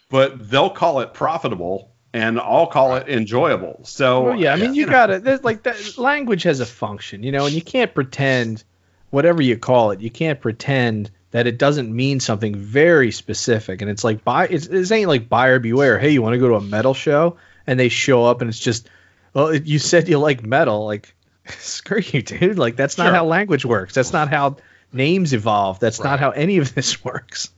but 0.09 0.49
they'll 0.49 0.69
call 0.71 1.01
it 1.01 1.13
profitable 1.13 1.91
and 2.13 2.39
I'll 2.39 2.67
call 2.67 2.95
it 2.95 3.07
enjoyable. 3.07 3.81
So, 3.83 4.23
Well, 4.23 4.35
yeah, 4.39 4.53
I 4.53 4.55
mean, 4.57 4.73
you 4.73 4.81
you 4.81 4.85
know, 4.87 4.91
gotta. 4.91 5.19
There's 5.19 5.43
like 5.43 5.63
that. 5.63 5.97
Language 5.97 6.43
has 6.43 6.59
a 6.59 6.65
function, 6.65 7.23
you 7.23 7.31
know, 7.31 7.45
and 7.45 7.53
you 7.53 7.61
can't 7.61 7.93
pretend, 7.93 8.63
whatever 9.11 9.41
you 9.41 9.57
call 9.57 9.91
it, 9.91 10.01
you 10.01 10.09
can't 10.09 10.41
pretend 10.41 11.11
that 11.31 11.47
it 11.47 11.57
doesn't 11.57 11.95
mean 11.95 12.19
something 12.19 12.55
very 12.55 13.11
specific. 13.11 13.81
And 13.81 13.89
it's 13.91 14.03
like 14.03 14.23
buy 14.23 14.47
it's, 14.47 14.65
it 14.65 14.91
ain't 14.91 15.07
like 15.07 15.29
buyer 15.29 15.59
beware. 15.59 15.99
Hey, 15.99 16.09
you 16.09 16.21
want 16.21 16.33
to 16.33 16.39
go 16.39 16.49
to 16.49 16.55
a 16.55 16.61
metal 16.61 16.93
show? 16.93 17.37
And 17.67 17.79
they 17.79 17.89
show 17.89 18.25
up 18.25 18.41
and 18.41 18.49
it's 18.49 18.59
just, 18.59 18.89
well, 19.33 19.53
you 19.55 19.79
said 19.79 20.09
you 20.09 20.17
like 20.17 20.43
metal. 20.43 20.85
Like, 20.85 21.13
screw 21.47 22.01
you, 22.03 22.21
dude. 22.21 22.57
Like 22.57 22.75
that's 22.75 22.97
not 22.97 23.05
Sure. 23.07 23.13
how 23.15 23.25
language 23.25 23.65
works. 23.65 23.93
That's 23.93 24.11
not 24.11 24.29
how 24.29 24.57
names 24.91 25.33
evolve. 25.33 25.79
That's 25.79 25.99
Right. 25.99 26.09
not 26.09 26.19
how 26.19 26.31
any 26.31 26.57
of 26.57 26.73
this 26.73 27.03
works. 27.03 27.49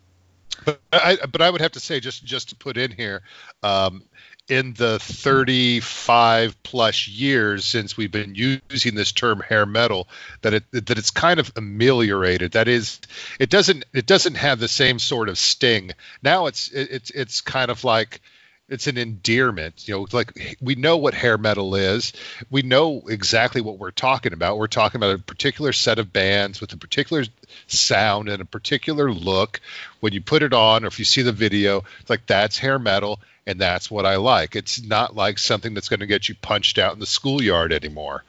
But 0.65 0.79
I, 0.93 1.17
but 1.29 1.41
I 1.41 1.49
would 1.49 1.61
have 1.61 1.71
to 1.73 1.79
say, 1.79 1.99
just 1.99 2.23
just 2.23 2.49
to 2.49 2.55
put 2.55 2.77
in 2.77 2.91
here, 2.91 3.21
um, 3.63 4.03
in 4.49 4.73
the 4.73 4.99
35 4.99 6.61
plus 6.63 7.07
years 7.07 7.63
since 7.65 7.95
we've 7.95 8.11
been 8.11 8.35
using 8.35 8.95
this 8.95 9.11
term 9.11 9.39
hair 9.39 9.65
metal, 9.65 10.07
that 10.41 10.53
it 10.53 10.63
that 10.71 10.97
it's 10.97 11.11
kind 11.11 11.39
of 11.39 11.51
ameliorated. 11.55 12.53
That 12.53 12.67
is, 12.67 12.99
it 13.39 13.49
doesn't 13.49 13.85
it 13.93 14.05
doesn't 14.05 14.35
have 14.35 14.59
the 14.59 14.67
same 14.67 14.99
sort 14.99 15.29
of 15.29 15.37
sting. 15.37 15.91
Now 16.21 16.47
it's 16.47 16.69
it's 16.69 17.09
it's 17.11 17.41
kind 17.41 17.71
of 17.71 17.83
like 17.83 18.21
it's 18.69 18.87
an 18.87 18.97
endearment 18.97 19.87
you 19.87 19.93
know 19.93 20.07
like 20.13 20.57
we 20.61 20.75
know 20.75 20.95
what 20.95 21.13
hair 21.13 21.37
metal 21.37 21.75
is 21.75 22.13
we 22.49 22.61
know 22.61 23.03
exactly 23.09 23.59
what 23.59 23.77
we're 23.77 23.91
talking 23.91 24.31
about 24.31 24.57
we're 24.57 24.67
talking 24.67 24.99
about 24.99 25.15
a 25.15 25.19
particular 25.19 25.73
set 25.73 25.99
of 25.99 26.13
bands 26.13 26.61
with 26.61 26.71
a 26.71 26.77
particular 26.77 27.25
sound 27.67 28.29
and 28.29 28.41
a 28.41 28.45
particular 28.45 29.11
look 29.11 29.59
when 29.99 30.13
you 30.13 30.21
put 30.21 30.43
it 30.43 30.53
on 30.53 30.85
or 30.85 30.87
if 30.87 30.97
you 30.97 31.03
see 31.03 31.21
the 31.21 31.33
video 31.33 31.83
it's 31.99 32.09
like 32.09 32.25
that's 32.25 32.57
hair 32.57 32.79
metal 32.79 33.19
and 33.45 33.59
that's 33.59 33.89
what 33.91 34.05
i 34.05 34.15
like 34.15 34.55
it's 34.55 34.81
not 34.81 35.15
like 35.15 35.37
something 35.37 35.73
that's 35.73 35.89
going 35.89 35.99
to 35.99 36.05
get 36.07 36.29
you 36.29 36.35
punched 36.35 36.77
out 36.77 36.93
in 36.93 36.99
the 36.99 37.05
schoolyard 37.05 37.71
anymore 37.73 38.23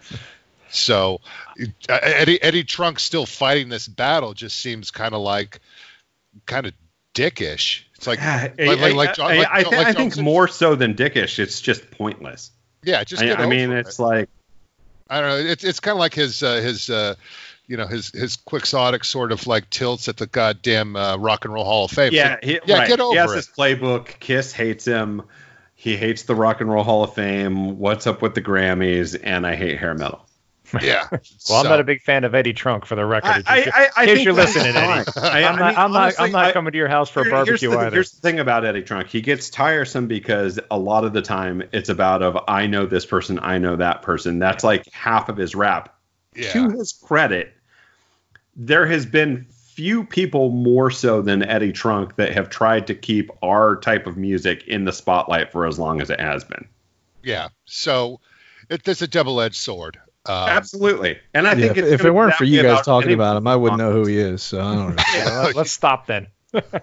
so 0.70 1.20
eddie 1.88 2.42
eddie 2.42 2.64
trunk 2.64 2.98
still 2.98 3.26
fighting 3.26 3.68
this 3.68 3.86
battle 3.86 4.34
just 4.34 4.58
seems 4.58 4.90
kind 4.90 5.14
of 5.14 5.20
like 5.20 5.60
kind 6.46 6.66
of 6.66 6.72
dickish 7.14 7.82
it's 7.94 8.06
like 8.06 8.20
I, 8.20 8.52
like, 8.58 8.80
like, 8.80 8.94
like, 8.94 9.14
John- 9.14 9.30
I, 9.30 9.36
like- 9.38 9.48
I, 9.50 9.62
thi- 9.62 9.76
like 9.76 9.86
I 9.86 9.92
think 9.92 10.16
more 10.18 10.48
so 10.48 10.74
than 10.74 10.94
dickish, 10.94 11.38
it's 11.38 11.60
just 11.60 11.90
pointless. 11.92 12.50
yeah 12.82 13.02
just 13.04 13.22
I, 13.22 13.32
I 13.34 13.46
mean, 13.46 13.70
over 13.70 13.78
it's 13.78 13.98
it. 13.98 14.02
like 14.02 14.28
I 15.08 15.20
don't 15.20 15.30
know. 15.30 15.50
It's 15.50 15.62
it's 15.64 15.80
kind 15.80 15.94
of 15.94 16.00
like 16.00 16.14
his 16.14 16.42
uh, 16.42 16.56
his 16.56 16.88
uh, 16.90 17.14
you 17.66 17.76
know 17.76 17.86
his 17.86 18.10
his 18.10 18.36
quixotic 18.36 19.04
sort 19.04 19.32
of 19.32 19.46
like 19.46 19.70
tilts 19.70 20.08
at 20.08 20.16
the 20.16 20.26
goddamn 20.26 20.96
uh, 20.96 21.16
rock 21.16 21.44
and 21.44 21.54
roll 21.54 21.64
Hall 21.64 21.84
of 21.86 21.90
Fame. 21.90 22.12
Yeah, 22.12 22.36
he, 22.42 22.60
yeah, 22.66 22.78
right. 22.78 22.88
get 22.88 23.00
over 23.00 23.12
he 23.12 23.18
has 23.18 23.32
it. 23.32 23.36
his 23.36 23.48
playbook. 23.48 24.18
Kiss 24.20 24.52
hates 24.52 24.84
him. 24.84 25.22
He 25.74 25.96
hates 25.96 26.22
the 26.22 26.34
Rock 26.34 26.60
and 26.60 26.70
Roll 26.70 26.84
Hall 26.84 27.04
of 27.04 27.14
Fame. 27.14 27.78
What's 27.78 28.06
up 28.06 28.22
with 28.22 28.34
the 28.34 28.40
Grammys? 28.40 29.18
And 29.22 29.46
I 29.46 29.54
hate 29.56 29.78
hair 29.78 29.94
metal. 29.94 30.24
yeah. 30.80 31.08
Well, 31.50 31.60
I'm 31.60 31.68
not 31.68 31.78
a 31.78 31.84
big 31.84 32.00
fan 32.00 32.24
of 32.24 32.34
Eddie 32.34 32.54
Trunk 32.54 32.86
for 32.86 32.94
the 32.94 33.04
record. 33.04 33.28
I, 33.28 33.38
in 33.38 33.44
I, 33.46 33.62
case 33.62 33.72
I, 33.74 33.78
I 33.78 34.02
in 34.02 34.06
case 34.08 34.14
think 34.14 34.24
you're 34.24 34.34
listening, 34.34 34.74
Eddie. 34.74 35.10
I, 35.20 35.42
I'm 35.42 35.56
I 35.56 35.58
not, 35.58 35.58
mean, 35.58 35.62
I'm 35.62 35.92
not, 35.92 36.00
honestly, 36.00 36.24
I'm 36.24 36.32
not 36.32 36.44
I- 36.46 36.52
coming 36.52 36.72
to 36.72 36.78
your 36.78 36.88
house 36.88 37.10
for 37.10 37.20
a 37.26 37.30
barbecue 37.30 37.68
here's 37.68 37.74
the, 37.74 37.86
either. 37.86 37.96
Here's 37.96 38.12
the 38.12 38.20
thing 38.22 38.38
about 38.40 38.64
Eddie 38.64 38.82
Trunk. 38.82 39.08
He 39.08 39.20
gets 39.20 39.50
tiresome 39.50 40.06
because 40.06 40.58
a 40.70 40.78
lot 40.78 41.04
of 41.04 41.12
the 41.12 41.20
time 41.22 41.62
it's 41.72 41.90
about 41.90 42.22
of 42.22 42.38
I 42.48 42.66
know 42.66 42.86
this 42.86 43.04
person, 43.04 43.38
I 43.42 43.58
know 43.58 43.76
that 43.76 44.00
person. 44.00 44.38
That's 44.38 44.64
like 44.64 44.90
half 44.92 45.28
of 45.28 45.36
his 45.36 45.54
rap. 45.54 45.94
yeah. 46.34 46.50
To 46.52 46.70
his 46.70 46.92
credit, 46.92 47.52
there 48.56 48.86
has 48.86 49.06
been 49.06 49.46
few 49.50 50.04
people 50.04 50.50
more 50.50 50.90
so 50.90 51.20
than 51.20 51.42
Eddie 51.42 51.72
Trunk 51.72 52.14
that 52.16 52.32
have 52.32 52.48
tried 52.48 52.86
to 52.86 52.94
keep 52.94 53.30
our 53.42 53.76
type 53.76 54.06
of 54.06 54.16
music 54.16 54.62
in 54.68 54.84
the 54.84 54.92
spotlight 54.92 55.50
for 55.50 55.66
as 55.66 55.78
long 55.78 56.00
as 56.00 56.10
it 56.10 56.20
has 56.20 56.44
been. 56.44 56.66
yeah. 57.22 57.48
So 57.64 58.20
it, 58.70 58.86
it's 58.86 59.02
a 59.02 59.08
double 59.08 59.40
edged 59.40 59.56
sword. 59.56 59.98
Um, 60.26 60.48
Absolutely. 60.48 61.18
And 61.34 61.46
I 61.48 61.52
Yeah, 61.54 61.66
think 61.66 61.76
if, 61.78 61.84
it's 61.84 61.92
if 61.94 61.98
gonna 62.00 62.10
it 62.10 62.14
weren't 62.14 62.34
for 62.34 62.44
you 62.44 62.62
guys 62.62 62.84
talking 62.84 63.08
any- 63.08 63.14
about 63.14 63.36
him, 63.36 63.46
I 63.46 63.56
wouldn't 63.56 63.78
know 63.78 63.92
who 63.92 64.06
he 64.06 64.16
is. 64.16 64.42
So 64.42 64.60
I 64.60 64.74
don't 64.74 64.94
know. 64.96 65.02
Yeah, 65.14 65.40
let- 65.42 65.56
let's 65.56 65.72
stop 65.72 66.06
then. 66.06 66.28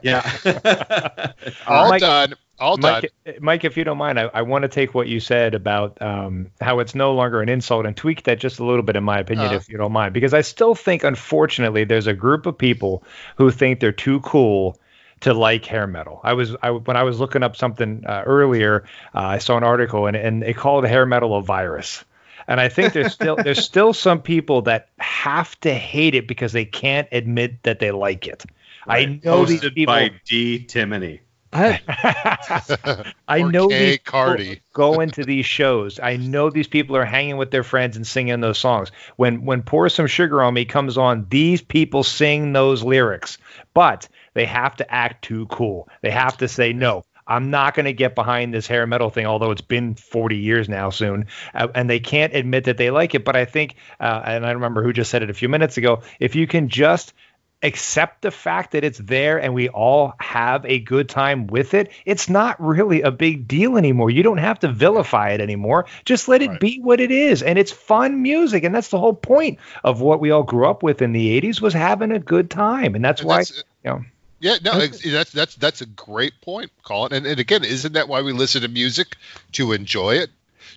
Yeah. 0.02 0.30
all 1.68 1.90
Mike- 1.90 2.02
done. 2.02 2.34
All. 2.62 2.78
Mike, 2.78 3.12
Mike, 3.40 3.64
if 3.66 3.76
you 3.76 3.84
don't 3.84 3.98
mind, 3.98 4.20
I, 4.20 4.30
I 4.34 4.42
want 4.44 4.62
to 4.64 4.68
take 4.70 4.94
what 4.94 5.08
you 5.08 5.20
said 5.20 5.56
about 5.56 6.02
um, 6.02 6.52
how 6.62 6.80
it's 6.80 6.96
no 6.96 7.14
longer 7.14 7.42
an 7.42 7.50
insult 7.50 7.86
and 7.86 7.98
tweak 7.98 8.24
that 8.24 8.40
just 8.40 8.60
a 8.60 8.64
little 8.64 8.84
bit, 8.84 8.96
in 8.96 9.04
my 9.04 9.20
opinion, 9.20 9.48
Uh. 9.48 9.56
if 9.56 9.68
you 9.68 9.78
don't 9.78 9.92
mind, 9.92 10.14
because 10.14 10.34
I 10.34 10.42
still 10.42 10.76
think, 10.76 11.04
unfortunately, 11.04 11.84
there's 11.84 12.08
a 12.08 12.14
group 12.14 12.46
of 12.46 12.58
people 12.58 13.04
who 13.38 13.52
think 13.52 13.80
they're 13.80 13.92
too 13.92 14.20
cool 14.22 14.80
to 15.22 15.34
like 15.34 15.66
hair 15.66 15.88
metal. 15.88 16.20
I 16.24 16.34
was 16.34 16.56
I, 16.62 16.72
when 16.72 16.98
I 16.98 17.04
was 17.04 17.20
looking 17.20 17.44
up 17.44 17.56
something 17.56 18.04
uh, 18.06 18.24
earlier, 18.26 18.86
uh, 19.16 19.20
I 19.20 19.38
saw 19.38 19.58
an 19.58 19.64
article 19.64 20.08
and 20.08 20.16
and 20.18 20.42
they 20.42 20.54
called 20.54 20.86
hair 20.86 21.06
metal 21.06 21.36
a 21.36 21.42
virus. 21.42 22.04
And 22.48 22.60
I 22.60 22.70
think 22.70 22.94
there's 22.94 23.14
still 23.14 23.36
there's 23.36 23.64
still 23.72 23.94
some 23.94 24.22
people 24.22 24.64
that 24.64 24.90
have 24.98 25.60
to 25.62 25.74
hate 25.74 26.16
it 26.16 26.28
because 26.28 26.54
they 26.54 26.66
can't 26.66 27.08
admit 27.12 27.64
that 27.64 27.80
they 27.80 27.92
like 27.92 28.28
it. 28.28 28.44
I 28.88 29.20
know 29.24 29.46
these 29.46 29.62
Hosted 29.62 29.76
people. 29.76 29.94
by 29.94 30.12
D. 30.26 30.66
Timony. 30.68 31.20
I, 31.54 33.14
I 33.28 33.42
know 33.42 33.68
these 33.68 33.98
people 33.98 34.12
Cardi. 34.12 34.62
go 34.74 35.00
into 35.02 35.24
these 35.24 35.46
shows. 35.46 36.00
I 36.02 36.18
know 36.18 36.50
these 36.50 36.68
people 36.68 36.96
are 36.96 37.06
hanging 37.06 37.38
with 37.38 37.52
their 37.52 37.64
friends 37.64 37.98
and 37.98 38.08
singing 38.08 38.40
those 38.40 38.58
songs. 38.58 38.92
When 39.18 39.46
when 39.46 39.62
Pour 39.62 39.90
Some 39.90 40.08
Sugar 40.08 40.42
on 40.42 40.54
Me 40.54 40.66
comes 40.66 40.98
on, 40.98 41.28
these 41.30 41.62
people 41.62 42.04
sing 42.04 42.54
those 42.54 42.84
lyrics, 42.84 43.38
but 43.74 44.08
they 44.34 44.46
have 44.46 44.76
to 44.78 44.92
act 44.92 45.24
too 45.24 45.46
cool. 45.48 45.90
They 46.02 46.12
have 46.12 46.38
to 46.38 46.48
say 46.48 46.74
no. 46.74 47.04
I'm 47.28 47.50
not 47.50 47.76
going 47.76 47.86
to 47.86 47.94
get 47.94 48.16
behind 48.16 48.54
this 48.54 48.68
hair 48.68 48.86
metal 48.88 49.10
thing, 49.10 49.26
although 49.26 49.52
it's 49.52 49.62
been 49.62 49.96
40 49.96 50.38
years 50.38 50.68
now 50.68 50.90
soon, 50.90 51.28
uh, 51.54 51.68
and 51.74 51.90
they 51.90 52.00
can't 52.00 52.36
admit 52.36 52.66
that 52.66 52.78
they 52.78 52.92
like 52.92 53.16
it. 53.16 53.24
But 53.24 53.36
I 53.36 53.46
think, 53.46 53.76
uh, 54.00 54.22
and 54.26 54.46
I 54.46 54.52
remember 54.52 54.84
who 54.84 54.92
just 54.92 55.12
said 55.12 55.24
it 55.24 55.30
a 55.30 55.34
few 55.34 55.48
minutes 55.48 55.78
ago. 55.78 56.02
If 56.20 56.36
you 56.36 56.48
can 56.48 56.68
just 56.68 57.14
accept 57.64 58.22
the 58.22 58.32
fact 58.32 58.72
that 58.72 58.84
it's 58.84 58.98
there 58.98 59.40
and 59.42 59.54
we 59.54 59.70
all 59.70 60.14
have 60.20 60.66
a 60.66 60.80
good 60.80 61.08
time 61.10 61.48
with 61.48 61.74
it, 61.74 61.92
it's 62.06 62.30
not 62.30 62.60
really 62.62 63.02
a 63.02 63.12
big 63.12 63.48
deal 63.48 63.78
anymore. 63.78 64.10
You 64.10 64.24
don't 64.24 64.38
have 64.40 64.60
to 64.62 64.68
vilify 64.72 65.30
it 65.32 65.42
anymore. 65.42 65.86
Just 66.06 66.28
let 66.28 66.42
it 66.42 66.50
Right. 66.50 66.60
be 66.60 66.80
what 66.80 67.00
it 67.00 67.12
is. 67.12 67.44
And 67.44 67.60
it's 67.60 67.72
fun 67.72 68.22
music. 68.22 68.64
And 68.64 68.74
that's 68.74 68.90
the 68.90 69.00
whole 69.00 69.14
point 69.14 69.60
of 69.84 70.02
what 70.02 70.20
we 70.20 70.32
all 70.32 70.44
grew 70.44 70.68
up 70.68 70.84
with 70.84 71.02
in 71.02 71.12
the 71.14 71.30
80s 71.40 71.62
was 71.62 71.74
having 71.74 72.12
a 72.12 72.20
good 72.20 72.50
time. 72.50 72.96
And 72.96 73.04
that's 73.06 73.22
And 73.22 73.28
why, 73.28 73.38
that's- 73.44 73.64
you 73.84 73.92
know, 73.92 74.06
Yeah, 74.40 74.56
no, 74.64 74.72
ex- 74.80 75.04
that's 75.04 75.32
that's 75.32 75.54
that's 75.56 75.82
a 75.82 75.86
great 75.86 76.34
point, 76.42 76.72
Colin. 76.84 77.14
And, 77.14 77.28
and 77.28 77.40
again, 77.40 77.64
isn't 77.64 77.94
that 77.94 78.08
why 78.08 78.24
we 78.24 78.32
listen 78.34 78.64
to 78.64 78.68
music 78.70 79.18
to 79.52 79.72
enjoy 79.72 80.16
it, 80.16 80.32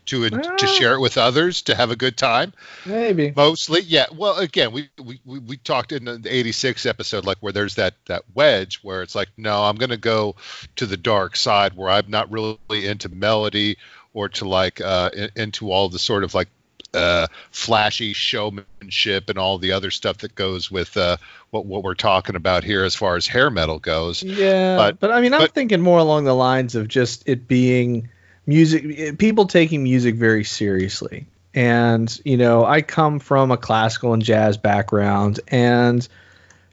to 0.07 0.25
en- 0.25 0.57
to 0.59 0.67
share 0.67 0.95
it 0.95 1.01
with 1.01 1.17
others, 1.19 1.63
to 1.63 1.75
have 1.75 1.91
a 1.91 1.97
good 1.97 2.17
time? 2.17 2.53
maybe. 2.87 3.33
Mostly, 3.35 3.81
yeah. 3.83 4.07
Well, 4.15 4.37
again, 4.39 4.73
we 4.73 4.89
we, 5.03 5.21
we, 5.25 5.39
we 5.39 5.57
talked 5.57 5.93
in 5.93 6.05
the 6.05 6.21
'86 6.29 6.87
episode, 6.87 7.25
like 7.25 7.39
where 7.41 7.53
there's 7.53 7.75
that 7.77 7.95
that 8.07 8.23
wedge 8.35 8.81
where 8.83 9.03
it's 9.03 9.15
like, 9.15 9.29
no, 9.37 9.65
I'm 9.65 9.77
going 9.77 9.91
to 9.91 9.97
go 9.97 10.37
to 10.77 10.87
the 10.87 10.97
dark 10.97 11.37
side, 11.37 11.75
where 11.75 11.91
I'm 11.91 12.11
not 12.11 12.31
really 12.31 12.59
into 12.87 13.09
melody 13.09 13.77
or 14.13 14.29
to 14.31 14.49
like 14.49 14.81
uh, 14.81 15.11
into 15.37 15.73
all 15.73 15.89
the 15.89 15.99
sort 15.99 16.25
of 16.25 16.35
like 16.35 16.49
uh, 16.95 17.27
flashy 17.51 18.13
showmanship 18.13 19.29
and 19.29 19.39
all 19.39 19.59
the 19.59 19.73
other 19.73 19.91
stuff 19.91 20.19
that 20.19 20.35
goes 20.37 20.71
with 20.71 20.97
uh, 20.97 21.17
what 21.51 21.67
what 21.67 21.83
we're 21.83 21.95
talking 21.95 22.37
about 22.37 22.63
here 22.63 22.85
as 22.85 22.95
far 22.95 23.17
as 23.17 23.27
hair 23.27 23.51
metal 23.51 23.79
goes. 23.81 24.23
Yeah, 24.23 24.77
But- 24.77 25.01
but, 25.01 25.11
I 25.11 25.21
mean, 25.21 25.35
I'm 25.35 25.41
but- 25.41 25.53
thinking 25.55 25.81
more 25.81 25.99
along 25.99 26.25
the 26.25 26.35
lines 26.35 26.75
of 26.77 26.87
just 26.89 27.29
it 27.29 27.49
being 27.49 28.09
music, 28.47 29.19
people 29.19 29.47
taking 29.47 29.83
music 29.83 30.17
very 30.17 30.45
seriously. 30.45 31.27
And 31.55 32.21
you 32.25 32.37
know, 32.37 32.65
I 32.65 32.83
come 32.83 33.21
from 33.21 33.51
a 33.51 33.57
classical 33.57 34.13
and 34.13 34.23
jazz 34.23 34.57
background, 34.57 35.41
and 35.49 36.07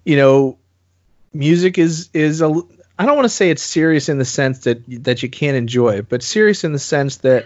you 0.03 0.17
know, 0.17 0.57
music 1.33 1.77
is 1.77 2.09
is 2.13 2.41
a 2.41 2.61
I 2.97 3.05
don't 3.05 3.15
want 3.15 3.25
to 3.25 3.29
say 3.29 3.49
it's 3.49 3.63
serious 3.63 4.09
in 4.09 4.17
the 4.17 4.25
sense 4.25 4.59
that 4.59 4.83
that 5.03 5.23
you 5.23 5.29
can't 5.29 5.57
enjoy 5.57 5.97
it, 5.97 6.09
but 6.09 6.23
serious 6.23 6.63
in 6.63 6.73
the 6.73 6.79
sense 6.79 7.17
that 7.17 7.45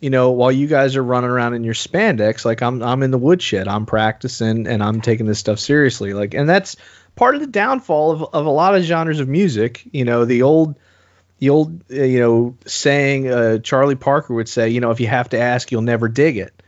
you 0.00 0.08
know, 0.08 0.30
while 0.30 0.50
you 0.50 0.66
guys 0.66 0.96
are 0.96 1.02
running 1.02 1.28
around 1.28 1.52
in 1.52 1.62
your 1.62 1.74
spandex, 1.74 2.44
like 2.44 2.62
I'm 2.62 2.82
I'm 2.82 3.02
in 3.02 3.10
the 3.10 3.18
woodshed, 3.18 3.68
I'm 3.68 3.86
practicing 3.86 4.66
and 4.66 4.82
I'm 4.82 5.02
taking 5.02 5.26
this 5.26 5.38
stuff 5.38 5.58
seriously. 5.58 6.14
Like 6.14 6.34
and 6.34 6.48
that's 6.48 6.76
part 7.16 7.34
of 7.34 7.42
the 7.42 7.46
downfall 7.46 8.12
of, 8.12 8.22
of 8.32 8.46
a 8.46 8.50
lot 8.50 8.74
of 8.74 8.82
genres 8.82 9.20
of 9.20 9.28
music. 9.28 9.86
You 9.92 10.06
know, 10.06 10.24
the 10.24 10.42
old 10.42 10.76
the 11.40 11.50
old 11.50 11.82
uh, 11.90 12.02
you 12.02 12.20
know 12.20 12.56
saying 12.66 13.28
uh, 13.28 13.58
Charlie 13.58 13.96
Parker 13.96 14.32
would 14.32 14.48
say, 14.48 14.70
you 14.70 14.80
know, 14.80 14.92
if 14.92 15.00
you 15.00 15.08
have 15.08 15.30
to 15.30 15.38
ask, 15.38 15.72
you'll 15.72 15.82
never 15.82 16.08
dig 16.08 16.36
it. 16.36 16.62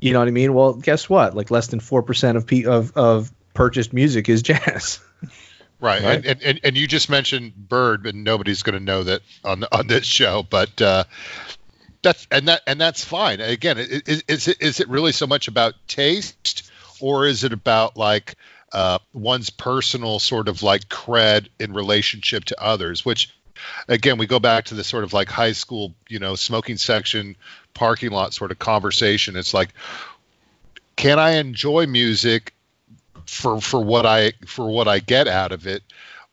You 0.00 0.12
know 0.12 0.20
what 0.20 0.28
I 0.28 0.30
mean? 0.30 0.54
Well, 0.54 0.74
guess 0.74 1.10
what? 1.10 1.34
Like 1.34 1.50
less 1.50 1.66
than 1.66 1.80
four 1.80 2.02
percent 2.02 2.38
of 2.38 2.46
pe- 2.46 2.64
of 2.64 2.96
of 2.96 3.32
purchased 3.52 3.92
music 3.92 4.28
is 4.28 4.42
jazz. 4.42 5.00
Right, 5.82 6.02
Right. 6.02 6.16
And, 6.16 6.26
and 6.26 6.42
and 6.42 6.60
and 6.62 6.76
you 6.76 6.86
just 6.86 7.08
mentioned 7.08 7.54
Bird, 7.54 8.02
but 8.02 8.14
nobody's 8.14 8.62
going 8.62 8.78
to 8.78 8.84
know 8.84 9.02
that 9.04 9.22
on 9.42 9.64
on 9.72 9.86
this 9.86 10.04
show, 10.04 10.42
but 10.42 10.82
uh, 10.82 11.04
that's 12.02 12.26
and 12.30 12.48
that 12.48 12.60
and 12.66 12.78
that's 12.78 13.02
fine. 13.02 13.40
Again, 13.40 13.78
is 13.78 14.22
is 14.28 14.48
it 14.48 14.60
is 14.60 14.80
it 14.80 14.90
really 14.90 15.12
so 15.12 15.26
much 15.26 15.48
about 15.48 15.72
taste, 15.88 16.70
or 17.00 17.26
is 17.26 17.44
it 17.44 17.54
about 17.54 17.96
like 17.96 18.34
uh, 18.72 18.98
one's 19.14 19.48
personal 19.48 20.18
sort 20.18 20.48
of 20.48 20.62
like 20.62 20.88
cred 20.88 21.48
in 21.58 21.72
relationship 21.72 22.44
to 22.46 22.62
others? 22.62 23.04
Which, 23.04 23.34
again, 23.88 24.18
we 24.18 24.26
go 24.26 24.38
back 24.38 24.66
to 24.66 24.74
the 24.74 24.84
sort 24.84 25.04
of 25.04 25.12
like 25.12 25.28
high 25.28 25.52
school, 25.52 25.94
you 26.08 26.18
know, 26.18 26.34
smoking 26.34 26.76
section, 26.76 27.36
parking 27.74 28.10
lot 28.10 28.34
sort 28.34 28.50
of 28.50 28.58
conversation. 28.58 29.36
It's 29.36 29.54
like, 29.54 29.70
can 30.96 31.18
I 31.18 31.32
enjoy 31.32 31.86
music 31.86 32.54
for 33.26 33.60
for 33.60 33.82
what 33.82 34.06
I 34.06 34.32
for 34.46 34.68
what 34.68 34.88
I 34.88 34.98
get 34.98 35.28
out 35.28 35.52
of 35.52 35.66
it, 35.66 35.82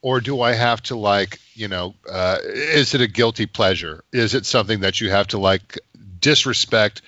or 0.02 0.20
do 0.20 0.42
I 0.42 0.54
have 0.54 0.82
to 0.84 0.96
like 0.98 1.40
you 1.54 1.68
know 1.68 1.96
uh, 2.10 2.40
is 2.44 2.94
it 2.94 3.02
a 3.02 3.08
guilty 3.08 3.46
pleasure? 3.46 4.04
Is 4.12 4.34
it 4.34 4.46
something 4.46 4.82
that 4.82 5.00
you 5.00 5.10
have 5.12 5.28
to 5.28 5.38
like 5.38 5.80
disrespect 6.20 7.02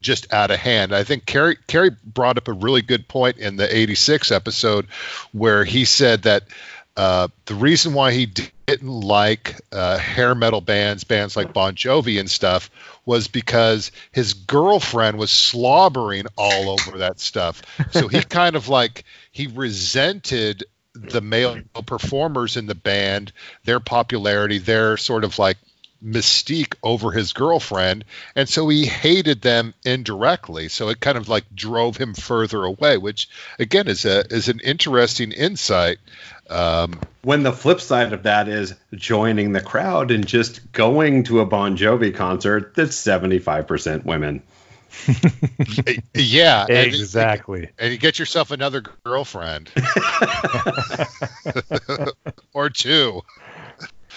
just 0.00 0.32
out 0.32 0.50
of 0.50 0.58
hand? 0.58 0.94
I 0.94 1.04
think 1.04 1.26
Kerry 1.26 1.56
Kerry 1.66 1.90
brought 2.04 2.38
up 2.38 2.48
a 2.48 2.52
really 2.52 2.82
good 2.82 3.08
point 3.08 3.38
in 3.38 3.56
the 3.56 3.76
'86 3.76 4.30
episode 4.30 4.86
where 5.32 5.64
he 5.64 5.84
said 5.84 6.22
that 6.22 6.44
uh, 6.96 7.28
the 7.46 7.54
reason 7.54 7.92
why 7.92 8.12
he 8.12 8.26
didn't 8.26 8.88
like 8.88 9.60
uh, 9.72 9.98
hair 9.98 10.34
metal 10.34 10.60
bands, 10.60 11.04
bands 11.04 11.36
like 11.36 11.52
Bon 11.52 11.74
Jovi 11.74 12.20
and 12.20 12.30
stuff, 12.30 12.70
was 13.04 13.28
because 13.28 13.90
his 14.12 14.34
girlfriend 14.34 15.18
was 15.18 15.30
slobbering 15.30 16.26
all 16.36 16.70
over 16.70 16.98
that 16.98 17.20
stuff. 17.20 17.62
So 17.90 18.08
he 18.08 18.22
kind 18.28 18.56
of 18.56 18.68
like 18.68 19.04
he 19.32 19.48
resented 19.48 20.64
the 20.94 21.20
male 21.20 21.60
performers 21.86 22.56
in 22.56 22.66
the 22.66 22.74
band, 22.74 23.32
their 23.64 23.80
popularity, 23.80 24.58
their 24.58 24.96
sort 24.96 25.24
of 25.24 25.38
like 25.38 25.58
mystique 26.04 26.74
over 26.82 27.10
his 27.10 27.32
girlfriend 27.32 28.04
and 28.36 28.48
so 28.48 28.68
he 28.68 28.84
hated 28.84 29.40
them 29.40 29.72
indirectly 29.84 30.68
so 30.68 30.88
it 30.90 31.00
kind 31.00 31.16
of 31.16 31.28
like 31.28 31.44
drove 31.54 31.96
him 31.96 32.12
further 32.12 32.64
away 32.64 32.98
which 32.98 33.28
again 33.58 33.88
is 33.88 34.04
a 34.04 34.20
is 34.32 34.48
an 34.48 34.60
interesting 34.60 35.32
insight 35.32 35.98
um, 36.50 37.00
when 37.22 37.42
the 37.42 37.52
flip 37.52 37.80
side 37.80 38.12
of 38.12 38.24
that 38.24 38.48
is 38.48 38.74
joining 38.94 39.52
the 39.52 39.60
crowd 39.60 40.10
and 40.10 40.26
just 40.26 40.72
going 40.72 41.24
to 41.24 41.40
a 41.40 41.46
Bon 41.46 41.76
Jovi 41.76 42.14
concert 42.14 42.74
that's 42.74 42.96
75% 42.96 44.04
women. 44.04 44.42
yeah, 46.14 46.66
exactly. 46.66 47.60
And, 47.60 47.70
and 47.78 47.92
you 47.92 47.98
get 47.98 48.18
yourself 48.18 48.50
another 48.50 48.82
girlfriend 49.04 49.70
or 52.52 52.70
two, 52.70 53.22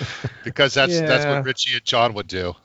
because 0.44 0.74
that's 0.74 0.94
yeah. 0.94 1.06
that's 1.06 1.26
what 1.26 1.46
Richie 1.46 1.76
and 1.76 1.86
John 1.86 2.14
would 2.14 2.28
do. 2.28 2.56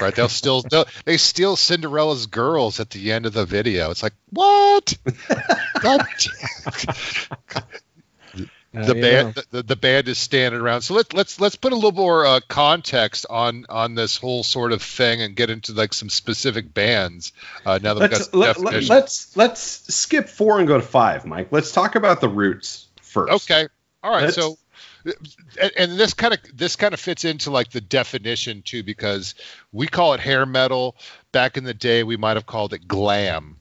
Right? 0.00 0.14
They'll 0.14 0.28
still 0.28 0.62
they'll, 0.70 0.86
they 1.04 1.16
steal 1.16 1.56
Cinderella's 1.56 2.26
girls 2.26 2.80
at 2.80 2.90
the 2.90 3.12
end 3.12 3.26
of 3.26 3.32
the 3.32 3.44
video. 3.44 3.90
It's 3.90 4.02
like 4.02 4.14
what? 4.30 4.96
God, 5.80 6.06
the 8.74 8.90
uh, 8.90 8.94
band 8.94 9.34
the, 9.50 9.62
the, 9.62 9.76
band 9.76 10.08
is 10.08 10.18
standing 10.18 10.60
around 10.60 10.80
so 10.80 10.94
let's 10.94 11.12
let's 11.12 11.40
let's 11.40 11.54
put 11.54 11.72
a 11.72 11.76
little 11.76 11.92
more 11.92 12.26
uh, 12.26 12.40
context 12.48 13.24
on 13.30 13.64
on 13.68 13.94
this 13.94 14.16
whole 14.16 14.42
sort 14.42 14.72
of 14.72 14.82
thing 14.82 15.22
and 15.22 15.36
get 15.36 15.48
into 15.48 15.72
like 15.72 15.92
some 15.92 16.08
specific 16.08 16.74
bands 16.74 17.32
uh, 17.64 17.78
now 17.80 17.94
that 17.94 18.10
let's, 18.10 18.34
let, 18.34 18.58
let, 18.58 18.84
let's 18.84 19.36
let's 19.36 19.60
skip 19.94 20.28
four 20.28 20.58
and 20.58 20.66
go 20.66 20.76
to 20.76 20.84
five 20.84 21.24
mike 21.24 21.48
let's 21.52 21.70
talk 21.70 21.94
about 21.94 22.20
the 22.20 22.28
roots 22.28 22.88
first 23.00 23.32
okay 23.32 23.68
all 24.02 24.10
right 24.10 24.24
let's, 24.24 24.34
so 24.34 24.58
and, 25.04 25.72
and 25.76 25.98
this 25.98 26.14
kind 26.14 26.34
of 26.34 26.40
this 26.54 26.76
kind 26.76 26.94
of 26.94 27.00
fits 27.00 27.24
into 27.24 27.50
like 27.50 27.70
the 27.70 27.80
definition 27.80 28.62
too 28.62 28.82
because 28.82 29.34
we 29.72 29.86
call 29.86 30.14
it 30.14 30.20
hair 30.20 30.46
metal 30.46 30.96
back 31.32 31.56
in 31.56 31.64
the 31.64 31.74
day 31.74 32.02
we 32.02 32.16
might 32.16 32.36
have 32.36 32.46
called 32.46 32.72
it 32.72 32.88
glam 32.88 33.56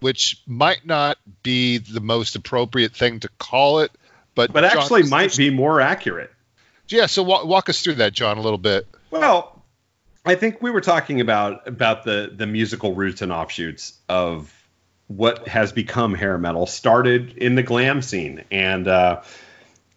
which 0.00 0.42
might 0.46 0.84
not 0.84 1.16
be 1.42 1.78
the 1.78 2.00
most 2.00 2.36
appropriate 2.36 2.94
thing 2.94 3.20
to 3.20 3.28
call 3.38 3.78
it 3.78 3.92
but 4.34 4.52
but 4.52 4.64
actually 4.64 5.04
might 5.04 5.36
be 5.36 5.50
more 5.50 5.80
accurate. 5.80 6.30
Yeah, 6.88 7.06
so 7.06 7.22
walk, 7.22 7.46
walk 7.46 7.68
us 7.68 7.82
through 7.82 7.94
that, 7.96 8.12
John, 8.12 8.38
a 8.38 8.40
little 8.40 8.58
bit. 8.58 8.86
Well, 9.10 9.62
I 10.24 10.34
think 10.34 10.60
we 10.62 10.70
were 10.70 10.80
talking 10.80 11.20
about 11.20 11.66
about 11.66 12.04
the 12.04 12.32
the 12.34 12.46
musical 12.46 12.94
roots 12.94 13.22
and 13.22 13.32
offshoots 13.32 13.94
of 14.08 14.52
what 15.08 15.46
has 15.48 15.72
become 15.72 16.14
hair 16.14 16.38
metal. 16.38 16.66
Started 16.66 17.36
in 17.36 17.54
the 17.54 17.62
glam 17.62 18.02
scene, 18.02 18.44
and 18.50 18.88
uh, 18.88 19.22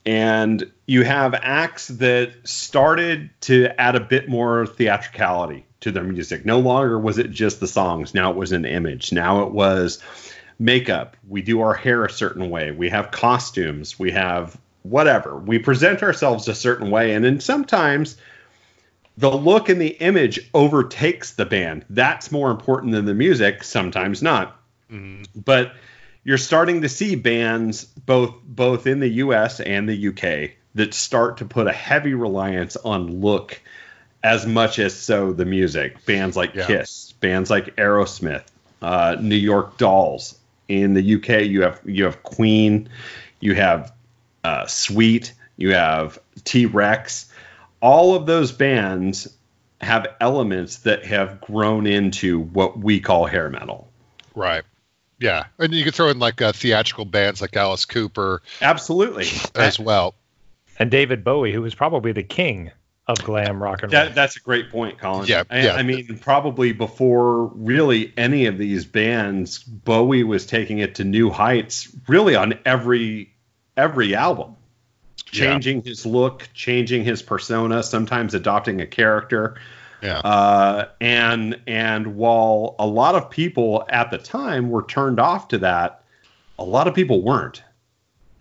and 0.06 0.72
you 0.86 1.04
have 1.04 1.34
acts 1.34 1.88
that 1.88 2.34
started 2.44 3.30
to 3.42 3.70
add 3.80 3.96
a 3.96 4.00
bit 4.00 4.30
more 4.30 4.68
theatricality 4.68 5.66
to 5.82 5.92
their 5.92 6.04
music. 6.04 6.46
No 6.46 6.60
longer 6.60 7.00
was 7.00 7.18
it 7.18 7.32
just 7.32 7.60
the 7.60 7.68
songs. 7.68 8.14
Now 8.14 8.32
it 8.32 8.38
was 8.38 8.52
an 8.52 8.66
image. 8.66 9.12
Now 9.12 9.44
it 9.44 9.52
was 9.52 10.02
makeup. 10.60 11.18
We 11.28 11.42
do 11.42 11.62
our 11.62 11.74
hair 11.74 12.06
a 12.06 12.10
certain 12.10 12.50
way. 12.50 12.72
We 12.72 12.90
have 12.90 13.12
costumes. 13.12 13.98
We 13.98 14.12
have 14.12 14.58
whatever. 14.84 15.38
We 15.38 15.60
present 15.60 16.04
ourselves 16.04 16.48
a 16.48 16.56
certain 16.56 16.92
way. 16.92 17.14
And 17.14 17.26
then 17.26 17.40
sometimes 17.40 18.18
the 19.18 19.32
look 19.32 19.70
and 19.70 19.82
the 19.82 19.98
image 20.00 20.40
overtakes 20.54 21.34
the 21.34 21.46
band. 21.46 21.86
That's 21.90 22.32
more 22.32 22.52
important 22.52 22.92
than 22.92 23.06
the 23.06 23.16
music, 23.16 23.64
sometimes 23.64 24.22
not. 24.22 24.60
Mm-hmm. 24.92 25.40
But 25.40 25.74
you're 26.26 26.38
starting 26.38 26.82
to 26.82 26.90
see 26.90 27.16
bands 27.16 27.86
both 27.86 28.34
both 28.44 28.88
in 28.88 29.00
the 29.00 29.08
US 29.08 29.62
and 29.62 29.88
the 29.88 30.08
UK 30.10 30.58
that 30.74 30.94
start 30.94 31.38
to 31.38 31.46
put 31.46 31.68
a 31.68 31.72
heavy 31.72 32.14
reliance 32.14 32.76
on 32.76 33.22
look 33.22 33.62
as 34.22 34.46
much 34.46 34.80
as 34.80 34.94
so 34.94 35.32
the 35.32 35.46
music. 35.46 36.04
Bands 36.06 36.36
like 36.36 36.54
yeah. 36.54 36.66
Kiss, 36.66 37.14
bands 37.22 37.50
like 37.50 37.78
Aerosmith, 37.78 38.44
uh, 38.82 39.16
New 39.22 39.36
York 39.36 39.78
Dolls, 39.78 40.38
in 40.68 40.96
the 40.96 41.16
UK, 41.16 41.46
you 41.46 41.62
have 41.62 41.80
you 41.86 42.06
have 42.06 42.24
Queen, 42.24 42.90
you 43.40 43.56
have 43.56 43.94
uh, 44.44 44.66
Sweet, 44.66 45.34
you 45.58 45.74
have 45.74 46.20
T 46.44 46.66
Rex. 46.66 47.32
All 47.82 48.16
of 48.16 48.26
those 48.26 48.52
bands 48.52 49.28
have 49.80 50.08
elements 50.20 50.80
that 50.80 51.06
have 51.06 51.40
grown 51.42 51.86
into 51.86 52.40
what 52.40 52.80
we 52.80 53.00
call 53.00 53.26
hair 53.28 53.50
metal. 53.50 53.88
Right. 54.34 54.64
Yeah, 55.26 55.46
and 55.58 55.74
you 55.74 55.84
could 55.84 55.96
throw 55.96 56.10
in 56.10 56.20
like 56.20 56.42
uh, 56.42 56.52
theatrical 56.52 57.06
bands 57.06 57.42
like 57.42 57.56
Alice 57.56 57.86
Cooper. 57.86 58.44
Absolutely. 58.62 59.26
As 59.56 59.80
well. 59.80 60.14
And 60.78 60.92
David 60.92 61.24
Bowie, 61.24 61.52
who 61.52 61.64
was 61.64 61.74
probably 61.74 62.12
the 62.12 62.24
king 62.24 62.72
of 63.08 63.24
glam 63.24 63.62
rock 63.62 63.82
and 63.82 63.92
roll. 63.92 64.10
That's 64.14 64.36
a 64.36 64.40
great 64.40 64.70
point, 64.72 65.00
Colin. 65.00 65.28
Yeah, 65.28 65.44
I, 65.50 65.64
yeah. 65.64 65.74
I 65.74 65.84
mean, 65.84 66.20
probably 66.20 66.74
before 66.74 67.46
really 67.48 68.14
any 68.18 68.46
of 68.46 68.58
these 68.58 68.86
bands, 68.86 69.64
Bowie 69.64 70.24
was 70.24 70.46
taking 70.46 70.78
it 70.80 70.96
to 70.96 71.04
new 71.04 71.32
heights, 71.32 71.90
really 72.08 72.36
on 72.36 72.60
every 72.66 73.34
every 73.76 74.16
album, 74.16 74.56
changing 75.26 75.78
yeah. 75.78 75.90
his 75.90 76.06
look, 76.06 76.50
changing 76.54 77.04
his 77.04 77.24
persona, 77.24 77.82
sometimes 77.82 78.36
adopting 78.36 78.80
a 78.82 78.88
character. 78.88 79.56
Yeah. 80.06 80.20
Uh, 80.20 80.90
and 81.02 81.60
and 81.68 82.16
while 82.16 82.76
a 82.80 82.86
lot 82.86 83.16
of 83.16 83.30
people 83.30 83.86
at 83.90 84.12
the 84.12 84.18
time 84.18 84.70
were 84.70 84.84
turned 84.84 85.20
off 85.20 85.50
to 85.50 85.58
that, 85.60 86.04
a 86.60 86.64
lot 86.64 86.88
of 86.88 86.94
people 86.94 87.22
weren't. 87.22 87.64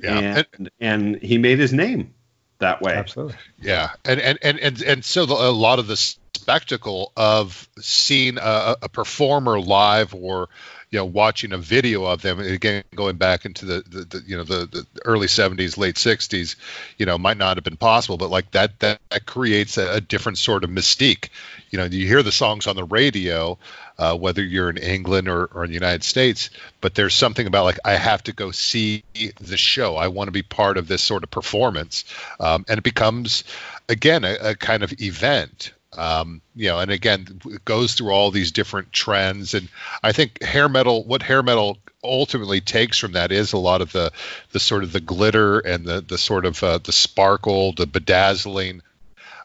Yeah. 0.00 0.44
And, 0.58 0.70
and 0.80 1.22
he 1.22 1.38
made 1.38 1.58
his 1.58 1.72
name 1.72 2.12
that 2.58 2.82
way. 2.82 2.94
Absolutely. 2.94 3.36
Yeah, 3.60 3.90
and 4.04 4.20
and 4.20 4.38
and 4.42 4.58
and, 4.58 4.82
and 4.82 5.04
so 5.04 5.26
the, 5.26 5.34
a 5.34 5.50
lot 5.50 5.78
of 5.78 5.86
the 5.86 5.96
spectacle 5.96 7.12
of 7.16 7.68
seeing 7.78 8.38
a, 8.38 8.76
a 8.82 8.88
performer 8.88 9.60
live 9.60 10.14
or 10.14 10.48
you 10.90 10.98
know 10.98 11.04
watching 11.04 11.52
a 11.52 11.58
video 11.58 12.04
of 12.04 12.22
them 12.22 12.38
again 12.38 12.84
going 12.94 13.16
back 13.16 13.44
into 13.44 13.64
the, 13.64 13.82
the, 13.88 14.04
the 14.04 14.22
you 14.26 14.36
know 14.36 14.44
the, 14.44 14.66
the, 14.66 14.86
early 15.04 15.26
70s 15.26 15.78
late 15.78 15.94
60s 15.94 16.56
you 16.98 17.06
know 17.06 17.16
might 17.16 17.38
not 17.38 17.56
have 17.56 17.64
been 17.64 17.76
possible 17.76 18.18
but 18.18 18.30
like 18.30 18.50
that 18.50 18.78
that, 18.80 19.00
that 19.10 19.24
creates 19.26 19.78
a, 19.78 19.94
a, 19.94 20.00
different 20.00 20.38
sort 20.38 20.64
of 20.64 20.70
mystique 20.70 21.30
you 21.74 21.78
know 21.78 21.84
you 21.84 22.06
hear 22.06 22.22
the 22.22 22.32
songs 22.32 22.66
on 22.66 22.76
the 22.76 22.84
radio 22.84 23.58
uh, 23.98 24.16
whether 24.16 24.42
you're 24.42 24.70
in 24.70 24.78
england 24.78 25.28
or, 25.28 25.46
or 25.46 25.64
in 25.64 25.70
the 25.70 25.74
united 25.74 26.04
states 26.04 26.50
but 26.80 26.94
there's 26.94 27.14
something 27.14 27.46
about 27.46 27.64
like 27.64 27.78
i 27.84 27.94
have 27.94 28.22
to 28.22 28.32
go 28.32 28.50
see 28.50 29.02
the 29.40 29.56
show. 29.56 29.96
I 29.96 30.08
want 30.08 30.28
to 30.28 30.32
be 30.32 30.42
part 30.42 30.76
of 30.76 30.88
this 30.88 31.02
sort 31.02 31.24
of 31.24 31.30
performance. 31.30 32.04
Um, 32.40 32.64
and 32.68 32.78
it 32.78 32.84
becomes 32.84 33.44
again 33.88 34.24
a, 34.24 34.36
a 34.40 34.54
kind 34.54 34.82
of 34.82 35.00
event. 35.00 35.72
Um, 35.96 36.40
you 36.56 36.68
know, 36.68 36.80
and 36.80 36.90
again, 36.90 37.40
it 37.46 37.64
goes 37.64 37.94
through 37.94 38.10
all 38.10 38.32
these 38.32 38.50
different 38.50 38.92
trends. 38.92 39.54
And 39.54 39.68
I 40.02 40.10
think 40.10 40.42
hair 40.42 40.68
metal, 40.68 41.04
what 41.04 41.22
hair 41.22 41.42
metal 41.42 41.78
ultimately 42.02 42.60
takes 42.60 42.98
from 42.98 43.12
that 43.12 43.30
is 43.30 43.52
a 43.52 43.58
lot 43.58 43.80
of 43.80 43.92
the 43.92 44.12
the 44.50 44.60
sort 44.60 44.82
of 44.82 44.92
the 44.92 45.00
glitter 45.00 45.60
and 45.60 45.84
the 45.84 46.00
the 46.00 46.18
sort 46.18 46.46
of 46.46 46.62
uh, 46.62 46.78
the 46.78 46.92
sparkle, 46.92 47.72
the 47.72 47.86
bedazzling, 47.86 48.82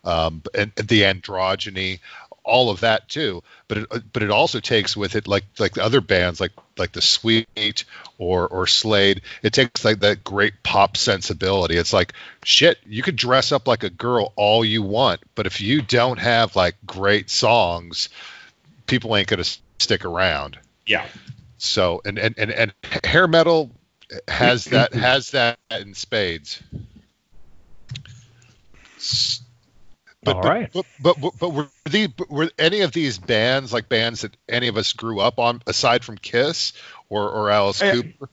um, 0.04 0.42
and, 0.56 0.72
and 0.76 0.88
the 0.88 1.04
androgyny 1.04 2.00
all 2.50 2.70
of 2.70 2.82
that 2.82 3.08
too. 3.08 3.44
But 3.68 3.78
it, 3.78 3.88
but 4.12 4.24
it 4.24 4.32
also 4.32 4.60
takes 4.60 4.98
with 4.98 5.16
it 5.16 5.28
like 5.28 5.46
like 5.60 5.74
the 5.74 5.84
other 5.84 6.02
bands 6.02 6.42
like 6.42 6.52
like 6.78 6.92
the 6.92 7.02
Sweet 7.02 7.86
or 8.18 8.48
or 8.48 8.68
Slade. 8.68 9.22
It 9.44 9.54
takes 9.54 9.86
like 9.86 10.00
that 10.00 10.24
great 10.24 10.64
pop 10.64 10.98
sensibility. 10.98 11.78
It's 11.78 11.94
like 11.94 12.14
shit. 12.44 12.80
You 12.86 13.04
could 13.04 13.16
dress 13.16 13.52
up 13.52 13.68
like 13.68 13.84
a 13.84 13.90
girl 13.90 14.34
all 14.36 14.66
you 14.66 14.82
want, 14.82 15.22
but 15.36 15.46
if 15.46 15.62
you 15.62 15.82
don't 15.82 16.20
have 16.20 16.56
like 16.56 16.76
great 16.86 17.30
songs, 17.30 18.10
people 18.88 19.16
ain't 19.16 19.28
gonna 19.28 19.46
stick 19.80 20.04
around. 20.06 20.58
Yeah. 20.86 21.06
So 21.58 22.02
and 22.06 22.18
and 22.18 22.36
and, 22.38 22.52
and 22.52 22.74
hair 23.04 23.28
metal 23.28 23.72
has 24.28 24.66
that 24.66 24.94
has 24.96 25.32
that 25.32 25.60
in 25.72 25.94
spades. 25.94 26.62
But, 30.22 30.36
All 30.36 30.42
but, 30.42 30.50
right. 30.50 30.74
but, 30.74 30.86
but, 31.02 31.22
but, 31.22 31.34
but 31.40 31.50
were, 31.54 31.68
the, 31.90 32.12
were 32.30 32.50
any 32.60 32.82
of 32.82 32.92
these 32.92 33.18
bands 33.18 33.72
like 33.72 33.88
bands 33.88 34.22
that 34.22 34.36
any 34.50 34.68
of 34.68 34.76
us 34.76 34.92
grew 34.94 35.20
up 35.22 35.40
on 35.40 35.62
aside 35.66 36.04
from 36.04 36.18
Kiss 36.18 36.74
or, 37.08 37.30
or 37.30 37.50
Alice 37.50 37.82
Eh, 37.82 37.94
Cooper? 37.94 38.30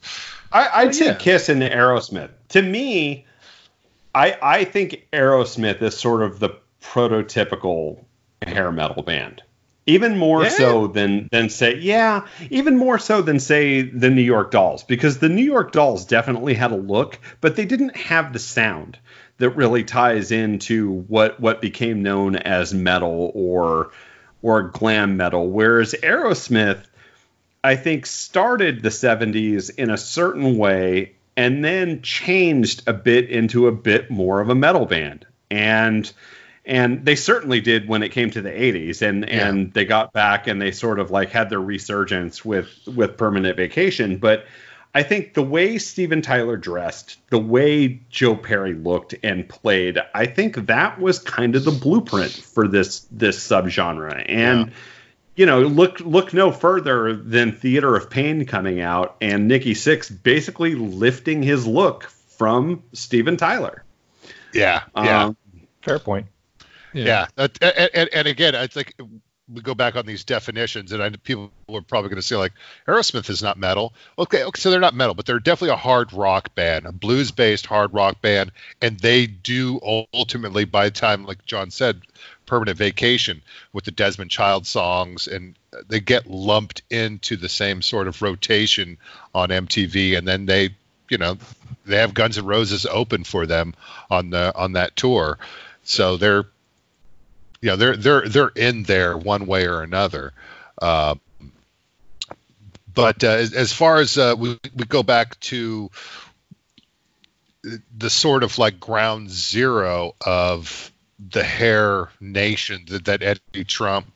I, 0.50 0.68
I'd 0.82 0.88
Oh, 0.88 0.92
say 0.92 1.06
yeah. 1.06 1.14
Kiss 1.14 1.48
and 1.48 1.62
Aerosmith. 1.62 2.30
To 2.50 2.62
me, 2.62 3.26
I 4.14 4.36
I 4.42 4.64
think 4.64 5.06
Aerosmith 5.12 5.80
is 5.82 5.96
sort 5.96 6.22
of 6.22 6.40
the 6.40 6.50
prototypical 6.82 8.04
hair 8.42 8.72
metal 8.72 9.02
band. 9.02 9.42
Even 9.86 10.18
more 10.18 10.42
Yeah. 10.42 10.48
so 10.48 10.86
than 10.88 11.28
than 11.30 11.48
say 11.48 11.76
yeah, 11.76 12.22
even 12.50 12.76
more 12.76 12.98
so 12.98 13.22
than 13.22 13.38
say 13.38 13.82
the 13.82 14.10
New 14.10 14.22
York 14.22 14.50
Dolls 14.50 14.82
because 14.82 15.18
the 15.18 15.28
New 15.28 15.44
York 15.44 15.72
Dolls 15.72 16.04
definitely 16.04 16.54
had 16.54 16.72
a 16.72 16.76
look, 16.76 17.18
but 17.40 17.54
they 17.56 17.64
didn't 17.64 17.96
have 17.96 18.32
the 18.32 18.38
sound 18.40 18.98
that 19.38 19.50
really 19.50 19.84
ties 19.84 20.32
into 20.32 20.90
what 21.08 21.38
what 21.38 21.60
became 21.60 22.02
known 22.02 22.34
as 22.36 22.74
metal 22.74 23.30
or 23.34 23.90
or 24.42 24.62
glam 24.64 25.16
metal 25.16 25.48
whereas 25.50 25.94
Aerosmith 26.02 26.82
I 27.62 27.76
think 27.76 28.06
started 28.06 28.82
the 28.82 28.90
70s 28.90 29.74
in 29.76 29.90
a 29.90 29.96
certain 29.96 30.56
way 30.56 31.12
and 31.36 31.64
then 31.64 32.00
changed 32.02 32.84
a 32.86 32.92
bit 32.92 33.28
into 33.28 33.66
a 33.66 33.72
bit 33.72 34.10
more 34.10 34.40
of 34.40 34.48
a 34.50 34.54
metal 34.54 34.86
band. 34.86 35.26
And 35.50 36.10
and 36.66 37.04
they 37.04 37.14
certainly 37.16 37.60
did 37.60 37.88
when 37.88 38.02
it 38.02 38.10
came 38.10 38.30
to 38.30 38.42
the 38.42 38.50
80s 38.50 39.00
and 39.02 39.24
Yeah. 39.28 39.48
and 39.48 39.72
they 39.72 39.84
got 39.84 40.12
back 40.12 40.46
and 40.46 40.60
they 40.60 40.72
sort 40.72 40.98
of 40.98 41.10
like 41.10 41.30
had 41.30 41.48
their 41.48 41.60
resurgence 41.60 42.44
with 42.44 42.68
with 42.86 43.16
permanent 43.16 43.56
vacation 43.56 44.18
but 44.18 44.44
I 44.94 45.02
think 45.02 45.34
the 45.34 45.42
way 45.42 45.76
Steven 45.76 46.22
Tyler 46.22 46.56
dressed, 46.56 47.18
the 47.28 47.38
way 47.38 48.00
Joe 48.08 48.34
Perry 48.34 48.72
looked 48.72 49.14
and 49.22 49.46
played, 49.46 49.98
I 50.14 50.24
think 50.24 50.68
that 50.68 50.98
was 50.98 51.18
kind 51.18 51.54
of 51.54 51.66
the 51.66 51.70
blueprint 51.70 52.32
for 52.32 52.66
this 52.66 53.00
this 53.10 53.46
subgenre. 53.46 54.24
And 54.26 54.72
you 55.34 55.44
know, 55.44 55.60
look 55.60 56.00
look 56.00 56.32
no 56.32 56.50
further 56.50 57.14
than 57.14 57.52
Theater 57.52 57.94
of 57.94 58.08
Pain 58.08 58.46
coming 58.46 58.80
out 58.80 59.16
and 59.20 59.46
Nikki 59.48 59.74
Sixx 59.74 60.10
basically 60.22 60.74
lifting 60.74 61.42
his 61.42 61.66
look 61.66 62.04
from 62.38 62.82
Steven 62.94 63.36
Tyler. 63.36 63.84
Yeah, 64.54 64.84
yeah. 64.96 65.24
Um, 65.24 65.36
Fair 65.82 65.98
point. 65.98 66.26
Yeah, 67.04 67.26
that- 67.36 67.58
and, 67.62 67.90
and, 67.94 68.08
and 68.12 68.28
again, 68.28 68.54
I 68.54 68.66
think 68.66 68.94
we 69.48 69.60
go 69.62 69.74
back 69.74 69.94
on 69.94 70.06
these 70.06 70.24
definitions, 70.24 70.90
and 70.90 71.00
I, 71.00 71.10
people 71.10 71.52
are 71.72 71.80
probably 71.80 72.08
going 72.10 72.20
to 72.20 72.26
say 72.26 72.34
like 72.36 72.52
Aerosmith 72.88 73.30
is 73.30 73.42
not 73.42 73.56
metal. 73.56 73.94
Okay, 74.18 74.42
okay, 74.42 74.58
so 74.60 74.70
they're 74.70 74.80
not 74.80 74.94
metal, 74.94 75.14
but 75.14 75.24
they're 75.24 75.38
definitely 75.38 75.74
a 75.74 75.76
hard 75.76 76.12
rock 76.12 76.54
band, 76.56 76.84
a 76.84 76.90
blues-based 76.92 77.64
hard 77.66 77.94
rock 77.94 78.20
band, 78.20 78.50
and 78.82 78.98
they 78.98 79.26
do 79.28 79.78
ultimately, 80.12 80.64
by 80.64 80.86
the 80.86 80.90
time, 80.90 81.24
like 81.26 81.44
John 81.46 81.70
said, 81.70 82.00
permanent 82.44 82.76
vacation 82.76 83.40
with 83.72 83.84
the 83.84 83.92
Desmond 83.92 84.32
Child 84.32 84.66
songs, 84.66 85.28
and 85.28 85.54
they 85.88 86.00
get 86.00 86.26
lumped 86.26 86.82
into 86.90 87.36
the 87.36 87.48
same 87.48 87.82
sort 87.82 88.08
of 88.08 88.22
rotation 88.22 88.98
on 89.32 89.50
MTV, 89.50 90.18
and 90.18 90.26
then 90.26 90.46
they, 90.46 90.70
you 91.08 91.18
know, 91.18 91.38
they 91.84 91.98
have 91.98 92.14
Guns 92.14 92.36
N' 92.36 92.46
Roses 92.46 92.84
open 92.84 93.22
for 93.22 93.46
them 93.46 93.74
on 94.10 94.30
the 94.30 94.52
on 94.56 94.72
that 94.72 94.96
tour, 94.96 95.38
so 95.84 96.16
they're 96.16 96.46
you 97.60 97.70
know 97.70 97.76
they're 97.76 97.96
they're 97.96 98.28
they're 98.28 98.52
in 98.54 98.82
there 98.84 99.16
one 99.16 99.46
way 99.46 99.66
or 99.66 99.82
another. 99.82 100.32
Uh, 100.80 101.14
but 102.94 103.22
uh, 103.24 103.28
as, 103.28 103.52
as 103.52 103.72
far 103.72 103.96
as 103.98 104.16
uh, 104.18 104.34
we 104.38 104.58
we 104.74 104.84
go 104.84 105.02
back 105.02 105.38
to 105.40 105.90
the 107.96 108.10
sort 108.10 108.42
of 108.42 108.58
like 108.58 108.78
ground 108.78 109.30
zero 109.30 110.14
of 110.24 110.92
the 111.18 111.42
hair 111.42 112.10
nation 112.20 112.84
that, 112.88 113.06
that 113.06 113.22
Eddie 113.22 113.64
Trump, 113.64 114.06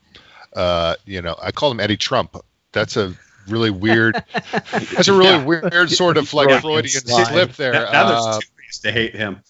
uh, 0.55 0.95
you 1.05 1.21
know, 1.21 1.35
I 1.41 1.51
call 1.51 1.71
him 1.71 1.79
Eddie 1.79 1.97
Trump. 1.97 2.37
That's 2.71 2.95
a 2.95 3.13
really 3.47 3.71
weird. 3.71 4.23
that's 4.33 5.07
a 5.07 5.13
really 5.13 5.25
Yeah. 5.31 5.43
weird 5.43 5.91
sort 5.91 6.17
of 6.17 6.33
like 6.33 6.61
Freudian 6.61 7.01
slip 7.05 7.53
there. 7.53 7.73
Now, 7.73 7.91
now 7.91 8.03
Uh, 8.05 8.21
there's 8.31 8.37
two 8.45 8.51
ways 8.57 8.79
to 8.83 8.91
hate 8.91 9.15
him. 9.15 9.41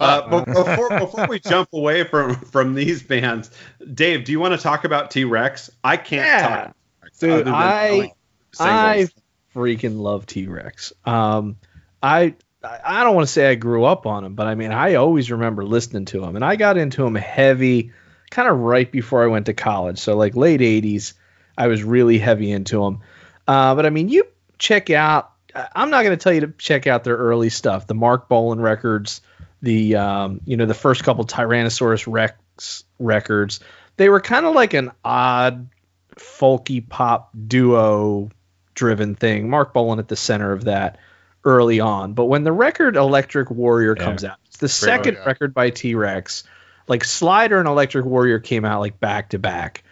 Uh, 0.00 0.28
but 0.28 0.44
before, 0.54 0.88
before 0.98 1.26
we 1.28 1.38
jump 1.38 1.68
away 1.72 2.04
from 2.04 2.34
from 2.36 2.74
these 2.74 3.02
bands, 3.02 3.50
Dave, 3.94 4.24
do 4.24 4.32
you 4.32 4.40
want 4.40 4.54
to 4.54 4.58
talk 4.62 4.84
about 4.84 5.10
T 5.10 5.24
Rex? 5.24 5.70
I 5.84 5.96
can't 5.96 6.26
Yeah. 6.26 6.48
talk. 6.48 6.76
Dude, 7.20 7.46
I- 7.48 8.12
I 8.58 9.06
freaking 9.54 9.98
love 9.98 10.26
T 10.26 10.46
Rex. 10.46 10.92
Um, 11.04 11.56
I 12.02 12.34
I 12.62 13.04
don't 13.04 13.14
want 13.14 13.26
to 13.26 13.32
say 13.32 13.48
I 13.50 13.54
grew 13.54 13.84
up 13.84 14.06
on 14.06 14.24
him, 14.24 14.34
but 14.34 14.46
I 14.46 14.54
mean 14.54 14.72
I 14.72 14.94
always 14.94 15.30
remember 15.30 15.64
listening 15.64 16.04
to 16.06 16.24
him, 16.24 16.36
and 16.36 16.44
I 16.44 16.56
got 16.56 16.76
into 16.76 17.04
him 17.06 17.14
heavy, 17.14 17.92
kind 18.30 18.48
of 18.48 18.58
right 18.58 18.90
before 18.90 19.22
I 19.22 19.28
went 19.28 19.46
to 19.46 19.54
college. 19.54 19.98
So 19.98 20.16
like 20.16 20.34
late 20.36 20.60
'80s, 20.60 21.14
I 21.56 21.66
was 21.68 21.82
really 21.84 22.18
heavy 22.18 22.50
into 22.50 22.84
him. 22.84 23.00
Uh, 23.46 23.74
but 23.74 23.86
I 23.86 23.90
mean, 23.90 24.08
you 24.08 24.24
check 24.58 24.90
out. 24.90 25.32
I'm 25.74 25.90
not 25.90 26.04
going 26.04 26.16
to 26.16 26.22
tell 26.22 26.32
you 26.32 26.42
to 26.42 26.52
check 26.58 26.86
out 26.86 27.02
their 27.02 27.16
early 27.16 27.48
stuff, 27.50 27.86
the 27.88 27.94
Marc 27.94 28.28
Bolan 28.28 28.60
records, 28.60 29.20
the 29.62 29.96
um, 29.96 30.40
you 30.44 30.56
know 30.56 30.66
the 30.66 30.74
first 30.74 31.04
couple 31.04 31.24
Tyrannosaurus 31.24 32.10
Rex 32.10 32.84
records. 32.98 33.60
They 33.96 34.08
were 34.08 34.20
kind 34.20 34.46
of 34.46 34.54
like 34.54 34.74
an 34.74 34.92
odd 35.04 35.68
folky 36.16 36.86
pop 36.86 37.30
duo 37.46 38.30
driven 38.74 39.14
thing. 39.14 39.50
Marc 39.50 39.72
Bolan 39.72 39.98
at 39.98 40.08
the 40.08 40.16
center 40.16 40.52
of 40.52 40.64
that 40.64 40.98
early 41.44 41.80
on. 41.80 42.12
But 42.14 42.26
when 42.26 42.44
the 42.44 42.52
record 42.52 42.96
Electric 42.96 43.50
Warrior 43.50 43.96
Yeah. 43.98 44.04
comes 44.04 44.24
out, 44.24 44.36
it's 44.46 44.58
the 44.58 44.68
second 44.68 45.14
yeah. 45.14 45.24
record 45.24 45.54
by 45.54 45.70
T 45.70 45.94
Rex. 45.94 46.44
Like 46.88 47.04
Slider 47.04 47.58
and 47.58 47.68
Electric 47.68 48.04
Warrior 48.04 48.40
came 48.40 48.64
out 48.64 48.80
like 48.80 48.98
back 48.98 49.30
to 49.30 49.38
back. 49.38 49.84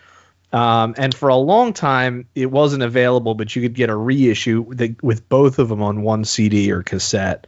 Um, 0.53 0.95
and 0.97 1.15
for 1.15 1.29
a 1.29 1.37
long 1.37 1.75
time, 1.75 2.27
it 2.35 2.51
wasn't 2.51 2.83
available, 2.83 3.35
but 3.35 3.55
you 3.55 3.61
could 3.61 3.75
get 3.75 3.91
a 3.91 3.97
reissue 3.97 4.63
with, 4.63 4.97
with 5.03 5.29
both 5.29 5.59
of 5.59 5.69
them 5.69 5.83
on 5.83 6.03
one 6.03 6.25
CD 6.25 6.73
or 6.73 6.83
cassette. 6.83 7.47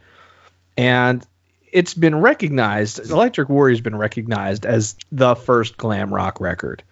And 0.77 1.25
it's 1.71 1.93
been 1.93 2.15
recognized, 2.15 2.99
Electric 2.99 3.49
Warrior's 3.49 3.81
been 3.81 3.95
recognized 3.95 4.65
as 4.65 4.95
the 5.11 5.35
first 5.35 5.77
glam 5.77 6.13
rock 6.13 6.39
record. 6.41 6.83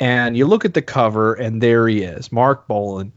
And 0.00 0.36
you 0.36 0.46
look 0.46 0.64
at 0.64 0.74
the 0.74 0.82
cover, 0.82 1.34
and 1.34 1.62
there 1.62 1.86
he 1.86 2.02
is, 2.02 2.32
Marc 2.32 2.66
Bolan, 2.66 3.12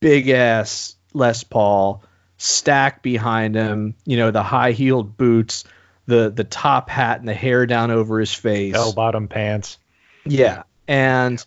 big 0.00 0.28
ass 0.28 0.96
Les 1.12 1.42
Paul, 1.44 2.02
stack 2.38 3.02
behind 3.02 3.54
him, 3.54 3.94
you 4.04 4.16
know, 4.16 4.30
the 4.30 4.42
high 4.42 4.72
heeled 4.72 5.16
boots, 5.16 5.64
the 6.06 6.30
the 6.30 6.44
top 6.44 6.88
hat, 6.88 7.20
and 7.20 7.28
the 7.28 7.34
hair 7.34 7.66
down 7.66 7.90
over 7.90 8.20
his 8.20 8.32
face. 8.34 8.74
Bell 8.74 8.92
bottom 8.92 9.28
pants. 9.28 9.78
Yeah. 10.24 10.64
And 10.86 11.44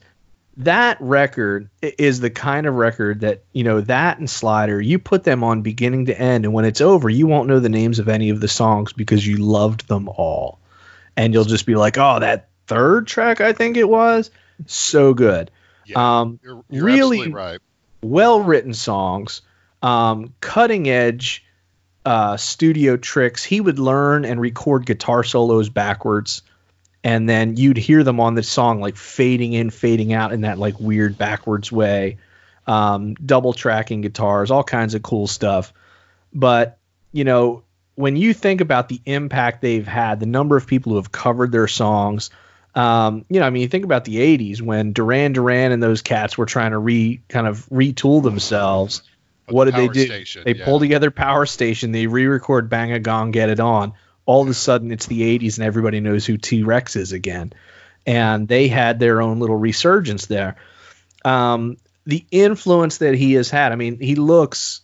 that 0.58 0.98
record 1.00 1.70
is 1.82 2.20
the 2.20 2.30
kind 2.30 2.66
of 2.66 2.76
record 2.76 3.22
that, 3.22 3.44
you 3.54 3.64
know, 3.64 3.82
that 3.82 4.18
and 4.18 4.30
Slider, 4.30 4.82
you 4.82 4.98
put 4.98 5.24
them 5.24 5.44
on 5.44 5.62
beginning 5.62 6.06
to 6.08 6.20
end. 6.20 6.46
And 6.46 6.54
when 6.54 6.66
it's 6.66 6.82
over, 6.82 7.10
you 7.10 7.28
won't 7.28 7.48
know 7.48 7.60
the 7.60 7.70
names 7.70 8.00
of 8.00 8.10
any 8.10 8.32
of 8.32 8.42
the 8.42 8.48
songs 8.48 8.92
because 8.92 9.26
you 9.26 9.38
loved 9.38 9.88
them 9.88 10.10
all. 10.10 10.60
And 11.16 11.34
you'll 11.34 11.46
just 11.46 11.66
be 11.66 11.76
like, 11.76 11.98
oh, 11.98 12.20
that 12.20 12.50
third 12.66 13.08
track, 13.08 13.40
I 13.40 13.54
think 13.54 13.78
it 13.78 13.88
was. 13.88 14.32
So 14.66 15.14
good. 15.14 15.52
Yeah. 15.86 16.22
Um, 16.22 16.40
you're, 16.44 16.64
you're 16.70 16.84
really- 16.86 17.32
right. 17.32 17.60
well 18.02 18.42
written 18.42 18.74
songs, 18.74 19.42
um, 19.82 20.34
cutting 20.42 20.90
edge 20.90 21.46
uh, 22.06 22.38
studio 22.38 22.98
tricks. 22.98 23.44
He 23.44 23.62
would 23.62 23.80
learn 23.80 24.26
and 24.26 24.42
record 24.42 24.86
guitar 24.86 25.24
solos 25.24 25.70
backwards, 25.70 26.42
and 27.04 27.28
then 27.28 27.56
you'd 27.58 27.78
hear 27.78 28.04
them 28.04 28.20
on 28.20 28.36
the 28.36 28.44
song 28.44 28.82
like 28.82 28.96
fading 28.96 29.54
in, 29.54 29.70
fading 29.70 30.14
out 30.14 30.34
in 30.34 30.42
that 30.42 30.58
like 30.58 30.80
weird 30.80 31.18
backwards 31.18 31.72
way. 31.72 32.18
Um, 32.66 33.14
double 33.14 33.54
tracking 33.54 34.02
guitars, 34.02 34.52
all 34.52 34.64
kinds 34.64 34.94
of 34.94 35.02
cool 35.02 35.28
stuff. 35.28 35.74
But 36.34 36.78
you 37.14 37.24
know, 37.24 37.64
when 37.96 38.16
you 38.16 38.34
think 38.34 38.62
about 38.62 38.90
the 38.90 39.02
impact 39.06 39.62
they've 39.62 39.88
had, 39.88 40.20
the 40.20 40.26
number 40.26 40.58
of 40.58 40.68
people 40.68 40.92
who 40.92 40.96
have 40.98 41.12
covered 41.12 41.52
their 41.52 41.68
songs. 41.68 42.30
Um, 42.76 43.26
you 43.28 43.40
know, 43.40 43.48
I 43.48 43.50
mean, 43.50 43.64
you 43.64 43.68
think 43.68 43.86
about 43.86 44.06
the 44.06 44.18
'80s 44.18 44.62
when 44.62 44.94
Duran 44.94 45.34
Duran 45.34 45.72
and 45.72 45.82
those 45.82 46.02
cats 46.02 46.38
were 46.38 46.46
trying 46.46 46.72
to 46.72 46.78
re 46.78 47.22
kind 47.28 47.48
of 47.48 47.66
retool 47.70 48.22
themselves. 48.22 49.02
What 49.50 49.66
did 49.66 49.76
they 49.76 49.88
do? 49.88 50.06
Station, 50.06 50.44
they 50.46 50.56
yeah. 50.56 50.66
pull 50.66 50.80
together 50.80 51.10
Power 51.10 51.46
Station, 51.46 51.92
they 51.92 52.06
re-record 52.06 52.70
Bang 52.70 52.92
a 52.92 53.00
Gong, 53.00 53.32
Get 53.32 53.50
It 53.50 53.62
On. 53.62 53.94
All 54.28 54.44
of 54.44 54.50
a 54.50 54.54
sudden, 54.54 54.92
it's 54.92 55.08
the 55.08 55.40
'80s 55.40 55.58
and 55.58 55.66
everybody 55.66 56.00
knows 56.00 56.28
who 56.28 56.38
T 56.38 56.62
Rex 56.62 56.96
is 56.96 57.12
again, 57.14 57.54
and 58.06 58.48
they 58.48 58.68
had 58.68 59.00
their 59.00 59.22
own 59.22 59.40
little 59.40 59.56
resurgence 59.56 60.28
there. 60.28 60.58
Um, 61.26 61.78
the 62.06 62.24
influence 62.30 63.00
that 63.00 63.16
he 63.16 63.34
has 63.34 63.50
had, 63.50 63.72
I 63.72 63.76
mean, 63.76 64.00
he 64.00 64.14
looks 64.14 64.82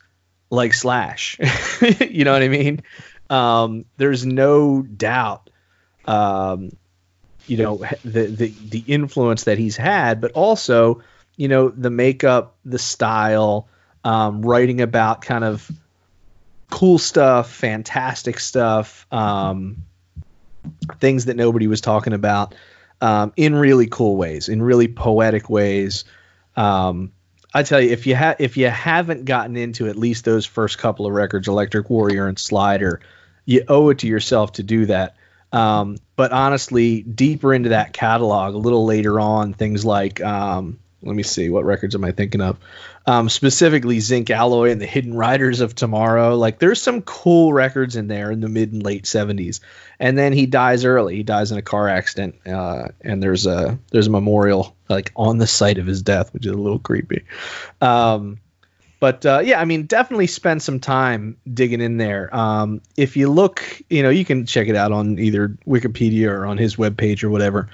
like 0.50 0.74
Slash. 0.74 1.38
you 2.10 2.26
know 2.26 2.34
what 2.34 2.42
I 2.42 2.48
mean? 2.48 2.82
Um, 3.30 3.86
there's 3.98 4.26
no 4.26 4.82
doubt. 4.82 5.50
Um, 6.06 6.72
you 7.48 7.58
know 7.58 7.78
the, 8.04 8.26
the 8.26 8.54
the 8.70 8.84
influence 8.88 9.46
that 9.46 9.58
he's 9.58 9.78
had, 9.78 10.22
but 10.22 10.32
also 10.32 11.02
you 11.36 11.48
know 11.48 11.70
the 11.70 11.90
makeup, 11.90 12.56
the 12.64 12.80
style, 12.80 13.68
um, 14.04 14.42
writing 14.42 14.82
about 14.82 15.22
kind 15.22 15.44
of 15.44 15.70
cool 16.74 16.98
stuff, 16.98 17.54
fantastic 17.54 18.40
stuff, 18.40 19.06
um, 19.12 19.84
things 21.00 21.26
that 21.26 21.38
nobody 21.38 21.68
was 21.68 21.82
talking 21.82 22.14
about. 22.14 22.56
um, 23.04 23.34
in 23.36 23.54
really 23.54 23.88
cool 23.88 24.16
ways, 24.16 24.48
in 24.48 24.62
really 24.62 24.88
poetic 24.88 25.50
ways. 25.50 26.06
Um, 26.56 27.12
I 27.54 27.64
tell 27.64 27.82
you, 27.82 27.92
if 27.92 28.08
you 28.08 28.16
have 28.16 28.38
if 28.40 28.56
you 28.56 28.70
haven't 28.70 29.26
gotten 29.26 29.58
into 29.58 29.90
at 29.90 29.98
least 29.98 30.24
those 30.24 30.46
first 30.46 30.78
couple 30.78 31.06
of 31.06 31.12
records, 31.12 31.50
Electric 31.50 31.90
Warrior 31.90 32.28
and 32.28 32.40
Slider, 32.40 33.02
you 33.46 33.66
owe 33.68 33.90
it 33.90 34.00
to 34.00 34.08
yourself 34.08 34.54
to 34.54 34.64
do 34.64 34.86
that. 34.86 35.18
Um, 35.52 35.98
but 36.16 36.32
honestly, 36.32 37.02
deeper 37.02 37.54
into 37.54 37.70
that 37.70 37.92
catalog, 37.92 38.56
a 38.56 38.58
little 38.58 38.86
later 38.86 39.20
on, 39.20 39.54
things 39.54 39.84
like 39.84 40.22
um, 40.22 40.80
let 41.02 41.14
me 41.14 41.24
see, 41.24 41.50
what 41.50 41.66
records 41.66 41.96
am 41.96 42.06
I 42.06 42.14
thinking 42.14 42.40
of? 42.40 42.58
Um, 43.06 43.28
specifically, 43.28 44.00
Zinc 44.00 44.30
Alloy 44.30 44.72
and 44.72 44.80
the 44.80 44.86
Hidden 44.86 45.14
Riders 45.14 45.60
of 45.60 45.76
Tomorrow. 45.76 46.36
Like, 46.36 46.60
there's 46.60 46.82
some 46.82 47.02
cool 47.02 47.52
records 47.52 47.96
in 47.96 48.08
there 48.08 48.32
in 48.32 48.40
the 48.40 48.48
mid 48.48 48.72
and 48.72 48.82
late 48.82 49.04
70s. 49.04 49.60
And 50.00 50.18
then 50.18 50.34
he 50.34 50.46
dies 50.46 50.86
early. 50.86 51.18
He 51.18 51.24
dies 51.24 51.52
in 51.52 51.58
a 51.58 51.62
car 51.62 51.90
accident, 51.90 52.36
uh, 52.48 52.90
and 53.02 53.22
there's 53.22 53.46
a 53.46 53.78
there's 53.92 54.08
a 54.08 54.12
memorial 54.12 54.76
like 54.90 55.12
on 55.16 55.38
the 55.38 55.48
site 55.48 55.78
of 55.78 55.86
his 55.86 56.02
death, 56.02 56.34
which 56.34 56.46
is 56.46 56.52
a 56.52 56.58
little 56.58 56.80
creepy. 56.80 57.26
Um, 57.82 58.40
but 59.04 59.26
uh, 59.26 59.42
yeah, 59.44 59.60
I 59.60 59.66
mean, 59.66 59.86
definitely 59.86 60.28
spend 60.28 60.62
some 60.62 60.80
time 60.80 61.36
digging 61.52 61.82
in 61.82 61.98
there. 61.98 62.34
Um, 62.34 62.82
if 62.96 63.18
you 63.18 63.30
look, 63.30 63.82
you 63.90 64.02
know, 64.02 64.10
you 64.10 64.24
can 64.24 64.46
check 64.46 64.70
it 64.70 64.78
out 64.78 64.94
on 64.94 65.20
either 65.20 65.50
Wikipedia 65.68 66.30
or 66.30 66.46
on 66.46 66.58
his 66.58 66.78
webpage 66.78 67.24
or 67.26 67.30
whatever. 67.30 67.70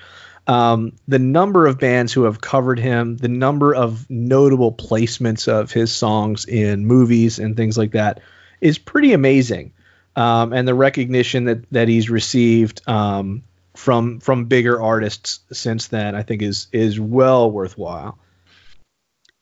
Um, 0.50 0.94
the 1.08 1.20
number 1.20 1.68
of 1.68 1.78
bands 1.78 2.12
who 2.12 2.24
have 2.24 2.42
covered 2.42 2.80
him, 2.80 3.18
the 3.18 3.28
number 3.28 3.76
of 3.76 4.10
notable 4.10 4.74
placements 4.74 5.48
of 5.48 5.72
his 5.72 5.94
songs 5.94 6.46
in 6.46 6.88
movies 6.88 7.38
and 7.38 7.56
things 7.56 7.78
like 7.78 7.92
that 7.92 8.22
is 8.60 8.80
pretty 8.80 9.14
amazing. 9.14 9.74
Um, 10.16 10.52
and 10.52 10.68
the 10.68 10.74
recognition 10.74 11.44
that 11.44 11.70
that 11.70 11.88
he's 11.88 12.10
received 12.10 12.82
um, 12.90 13.44
from 13.76 14.22
from 14.22 14.46
bigger 14.46 14.82
artists 14.82 15.42
since 15.52 15.90
then, 15.90 16.16
I 16.16 16.24
think 16.24 16.42
is 16.42 16.66
is 16.72 17.00
well 17.00 17.52
worthwhile. 17.52 18.18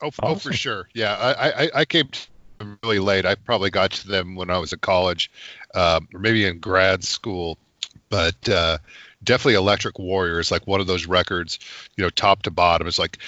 Oh, 0.01 0.08
awesome. 0.08 0.26
oh 0.26 0.36
for 0.36 0.51
sure. 0.51 0.89
Yeah, 0.93 1.14
I, 1.14 1.49
I, 1.49 1.70
I 1.74 1.86
came 1.86 2.10
really 2.84 2.99
late. 2.99 3.26
I 3.26 3.36
probably 3.36 3.70
got 3.70 3.91
to 3.91 4.10
them 4.10 4.36
when 4.36 4.49
I 4.49 4.58
was 4.58 4.74
at 4.74 4.82
college, 4.82 5.32
um, 5.74 6.10
or 6.14 6.20
maybe 6.20 6.45
in 6.45 6.60
grad 6.60 7.05
school. 7.05 7.58
But 8.10 8.49
uh, 8.49 8.80
definitely, 9.28 9.56
Electric 9.56 10.00
Warrior 10.00 10.40
is 10.40 10.50
like 10.50 10.66
one 10.66 10.82
of 10.82 10.88
those 10.88 11.06
records, 11.06 11.60
you 11.96 12.04
know, 12.04 12.10
top 12.10 12.44
to 12.44 12.52
bottom. 12.52 12.88
It's 12.88 12.98
like 12.98 13.20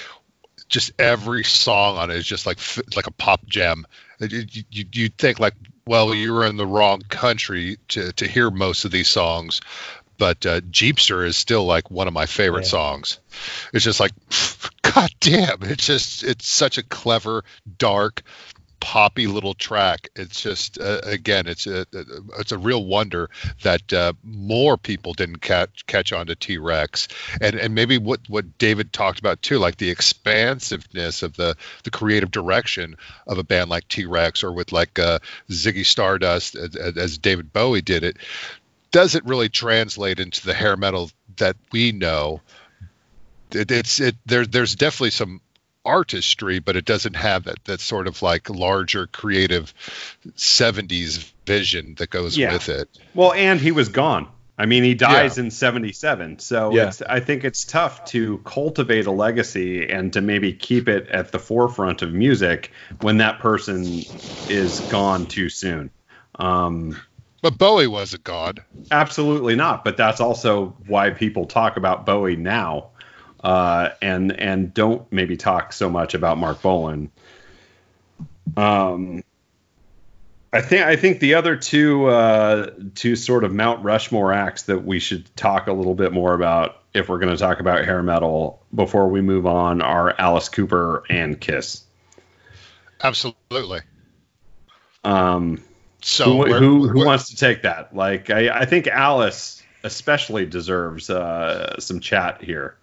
just 0.67 0.91
every 0.97 1.43
song 1.43 1.97
on 1.97 2.09
it 2.09 2.17
is 2.17 2.25
just 2.25 2.47
like 2.47 2.57
like 2.95 3.05
a 3.05 3.11
pop 3.11 3.45
gem. 3.45 3.85
You, 4.19 4.45
you, 4.71 4.85
you'd 4.91 5.17
think 5.17 5.39
like, 5.39 5.53
well, 5.85 6.15
you 6.15 6.33
were 6.33 6.45
in 6.45 6.57
the 6.57 6.65
wrong 6.65 7.01
country 7.01 7.77
to 7.89 8.11
to 8.13 8.27
hear 8.27 8.49
most 8.49 8.85
of 8.85 8.91
these 8.91 9.09
songs, 9.09 9.61
but 10.17 10.45
uh, 10.45 10.61
Jeepster 10.61 11.25
is 11.25 11.37
still 11.37 11.65
like 11.65 11.91
one 11.91 12.07
of 12.07 12.13
my 12.13 12.25
favorite 12.25 12.65
yeah. 12.65 12.71
songs. 12.71 13.19
It's 13.73 13.83
just 13.83 13.99
like, 13.99 14.11
god 14.81 15.11
damn! 15.19 15.63
It's 15.63 15.85
just 15.85 16.23
it's 16.23 16.47
such 16.47 16.77
a 16.77 16.83
clever, 16.83 17.43
dark, 17.77 18.23
poppy 18.79 19.27
little 19.27 19.53
track. 19.53 20.09
It's 20.15 20.41
just 20.41 20.79
uh, 20.79 21.01
again, 21.03 21.47
it's 21.47 21.67
a 21.67 21.85
it's 22.39 22.51
a 22.51 22.57
real 22.57 22.85
wonder 22.85 23.29
that 23.63 23.91
uh, 23.93 24.13
more 24.23 24.77
people 24.77 25.13
didn't 25.13 25.41
catch 25.41 25.85
catch 25.85 26.13
on 26.13 26.27
to 26.27 26.35
T 26.35 26.57
Rex, 26.57 27.07
and 27.41 27.55
and 27.55 27.75
maybe 27.75 27.97
what 27.97 28.21
what 28.27 28.57
David 28.57 28.93
talked 28.93 29.19
about 29.19 29.41
too, 29.41 29.59
like 29.59 29.77
the 29.77 29.89
expansiveness 29.89 31.23
of 31.23 31.35
the 31.35 31.55
the 31.83 31.91
creative 31.91 32.31
direction 32.31 32.95
of 33.27 33.37
a 33.37 33.43
band 33.43 33.69
like 33.69 33.87
T 33.87 34.05
Rex, 34.05 34.43
or 34.43 34.51
with 34.51 34.71
like 34.71 34.99
uh, 34.99 35.19
Ziggy 35.49 35.85
Stardust 35.85 36.55
as, 36.55 36.75
as 36.75 37.17
David 37.17 37.53
Bowie 37.53 37.81
did 37.81 38.03
it 38.03 38.17
doesn't 38.91 39.25
really 39.25 39.49
translate 39.49 40.19
into 40.19 40.45
the 40.45 40.53
hair 40.53 40.75
metal 40.75 41.11
that 41.37 41.55
we 41.71 41.91
know. 41.91 42.41
It, 43.51 43.71
it's 43.71 43.99
it 43.99 44.15
there. 44.25 44.45
There's 44.45 44.75
definitely 44.75 45.11
some 45.11 45.41
artistry, 45.85 46.59
but 46.59 46.75
it 46.75 46.85
doesn't 46.85 47.15
have 47.15 47.45
that 47.45 47.63
that 47.65 47.79
sort 47.79 48.07
of 48.07 48.21
like 48.21 48.49
larger 48.49 49.07
creative 49.07 49.73
'70s 50.35 51.31
vision 51.45 51.95
that 51.97 52.09
goes 52.09 52.37
yeah. 52.37 52.53
with 52.53 52.69
it. 52.69 52.89
Well, 53.13 53.33
and 53.33 53.59
he 53.59 53.71
was 53.71 53.89
gone. 53.89 54.27
I 54.59 54.65
mean, 54.65 54.83
he 54.83 54.93
dies 54.93 55.37
yeah. 55.37 55.45
in 55.45 55.51
77. 55.51 56.39
So 56.39 56.73
yeah. 56.73 56.91
I 57.07 57.21
think 57.21 57.45
it's 57.45 57.63
tough 57.63 58.03
to 58.07 58.39
cultivate 58.39 59.05
a 59.05 59.11
legacy 59.11 59.89
and 59.89 60.11
to 60.11 60.19
maybe 60.19 60.51
keep 60.51 60.89
it 60.89 61.07
at 61.07 61.31
the 61.31 61.39
forefront 61.39 62.01
of 62.01 62.11
music 62.11 62.71
when 62.99 63.17
that 63.17 63.39
person 63.39 63.85
is 64.49 64.81
gone 64.91 65.27
too 65.27 65.47
soon. 65.47 65.91
Um, 66.35 66.99
but 67.41 67.57
Bowie 67.57 67.87
was 67.87 68.13
a 68.13 68.17
god. 68.17 68.61
Absolutely 68.91 69.55
not. 69.55 69.85
But 69.85 69.95
that's 69.95 70.19
also 70.19 70.75
why 70.87 71.11
people 71.11 71.45
talk 71.45 71.77
about 71.77 72.05
Bowie 72.05 72.35
now, 72.35 72.89
uh, 73.43 73.89
and 74.01 74.31
and 74.31 74.73
don't 74.73 75.11
maybe 75.11 75.37
talk 75.37 75.73
so 75.73 75.89
much 75.89 76.13
about 76.13 76.37
Marc 76.37 76.61
Bolan. 76.61 77.11
Um, 78.57 79.23
I 80.51 80.61
think 80.61 80.85
I 80.85 80.95
think 80.95 81.19
the 81.19 81.35
other 81.35 81.55
two 81.55 82.07
uh, 82.07 82.71
two 82.95 83.15
sort 83.15 83.43
of 83.43 83.53
Mount 83.53 83.83
Rushmore 83.83 84.33
acts 84.33 84.63
that 84.63 84.83
we 84.83 84.99
should 84.99 85.33
talk 85.35 85.67
a 85.67 85.73
little 85.73 85.95
bit 85.95 86.11
more 86.11 86.33
about 86.33 86.81
if 86.93 87.07
we're 87.07 87.19
going 87.19 87.33
to 87.33 87.39
talk 87.39 87.59
about 87.59 87.85
hair 87.85 88.01
metal 88.01 88.65
before 88.73 89.09
we 89.09 89.21
move 89.21 89.45
on 89.45 89.81
are 89.81 90.15
Alice 90.17 90.49
Cooper 90.49 91.03
and 91.09 91.39
Kiss. 91.39 91.83
Absolutely. 93.01 93.81
Um, 95.03 95.63
so 96.01 96.43
who 96.43 96.53
who, 96.53 96.87
who 96.89 97.05
wants 97.05 97.29
to 97.29 97.35
take 97.35 97.61
that? 97.61 97.95
Like 97.95 98.29
I, 98.31 98.49
I 98.49 98.65
think 98.65 98.87
Alice 98.87 99.63
especially 99.83 100.45
deserves 100.45 101.09
uh, 101.09 101.79
some 101.79 101.99
chat 101.99 102.43
here. 102.43 102.75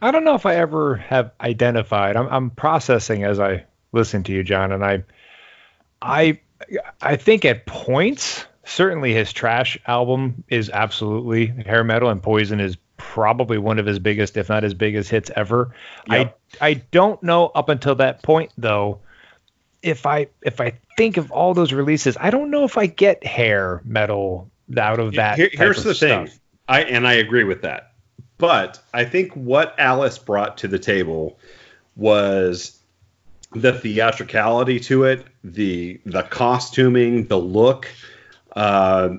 I 0.00 0.10
don't 0.10 0.24
know 0.24 0.34
if 0.34 0.46
I 0.46 0.56
ever 0.56 0.96
have 0.96 1.32
identified. 1.40 2.16
I'm, 2.16 2.28
I'm 2.28 2.50
processing 2.50 3.24
as 3.24 3.40
I 3.40 3.64
listen 3.92 4.22
to 4.24 4.32
you, 4.32 4.42
John, 4.42 4.72
and 4.72 4.84
I, 4.84 5.04
I, 6.02 6.40
I 7.00 7.16
think 7.16 7.44
at 7.44 7.66
points 7.66 8.44
certainly 8.66 9.14
his 9.14 9.32
trash 9.32 9.78
album 9.86 10.44
is 10.48 10.68
absolutely 10.70 11.46
hair 11.46 11.84
metal, 11.84 12.10
and 12.10 12.22
Poison 12.22 12.60
is 12.60 12.76
probably 12.96 13.58
one 13.58 13.78
of 13.78 13.86
his 13.86 13.98
biggest, 13.98 14.36
if 14.36 14.48
not 14.48 14.62
his 14.62 14.74
biggest 14.74 15.10
hits 15.10 15.30
ever. 15.34 15.74
Yep. 16.10 16.38
I 16.60 16.66
I 16.66 16.74
don't 16.74 17.22
know 17.22 17.46
up 17.46 17.68
until 17.68 17.94
that 17.96 18.22
point 18.22 18.52
though 18.58 19.00
if 19.82 20.04
I 20.06 20.26
if 20.42 20.60
I 20.60 20.72
think 20.96 21.16
of 21.16 21.30
all 21.30 21.54
those 21.54 21.72
releases, 21.72 22.16
I 22.18 22.30
don't 22.30 22.50
know 22.50 22.64
if 22.64 22.76
I 22.76 22.86
get 22.86 23.24
hair 23.24 23.80
metal 23.84 24.50
out 24.76 24.98
of 24.98 25.14
that. 25.14 25.38
Here, 25.38 25.50
here's 25.52 25.84
the 25.84 25.94
stuff. 25.94 26.28
thing, 26.28 26.40
I 26.68 26.82
and 26.82 27.06
I 27.06 27.14
agree 27.14 27.44
with 27.44 27.62
that. 27.62 27.92
But 28.38 28.80
I 28.92 29.04
think 29.04 29.32
what 29.32 29.74
Alice 29.78 30.18
brought 30.18 30.58
to 30.58 30.68
the 30.68 30.78
table 30.78 31.38
was 31.94 32.78
the 33.52 33.72
theatricality 33.72 34.80
to 34.80 35.04
it, 35.04 35.24
the 35.42 36.00
the 36.04 36.22
costuming, 36.22 37.26
the 37.26 37.38
look, 37.38 37.88
uh, 38.54 39.10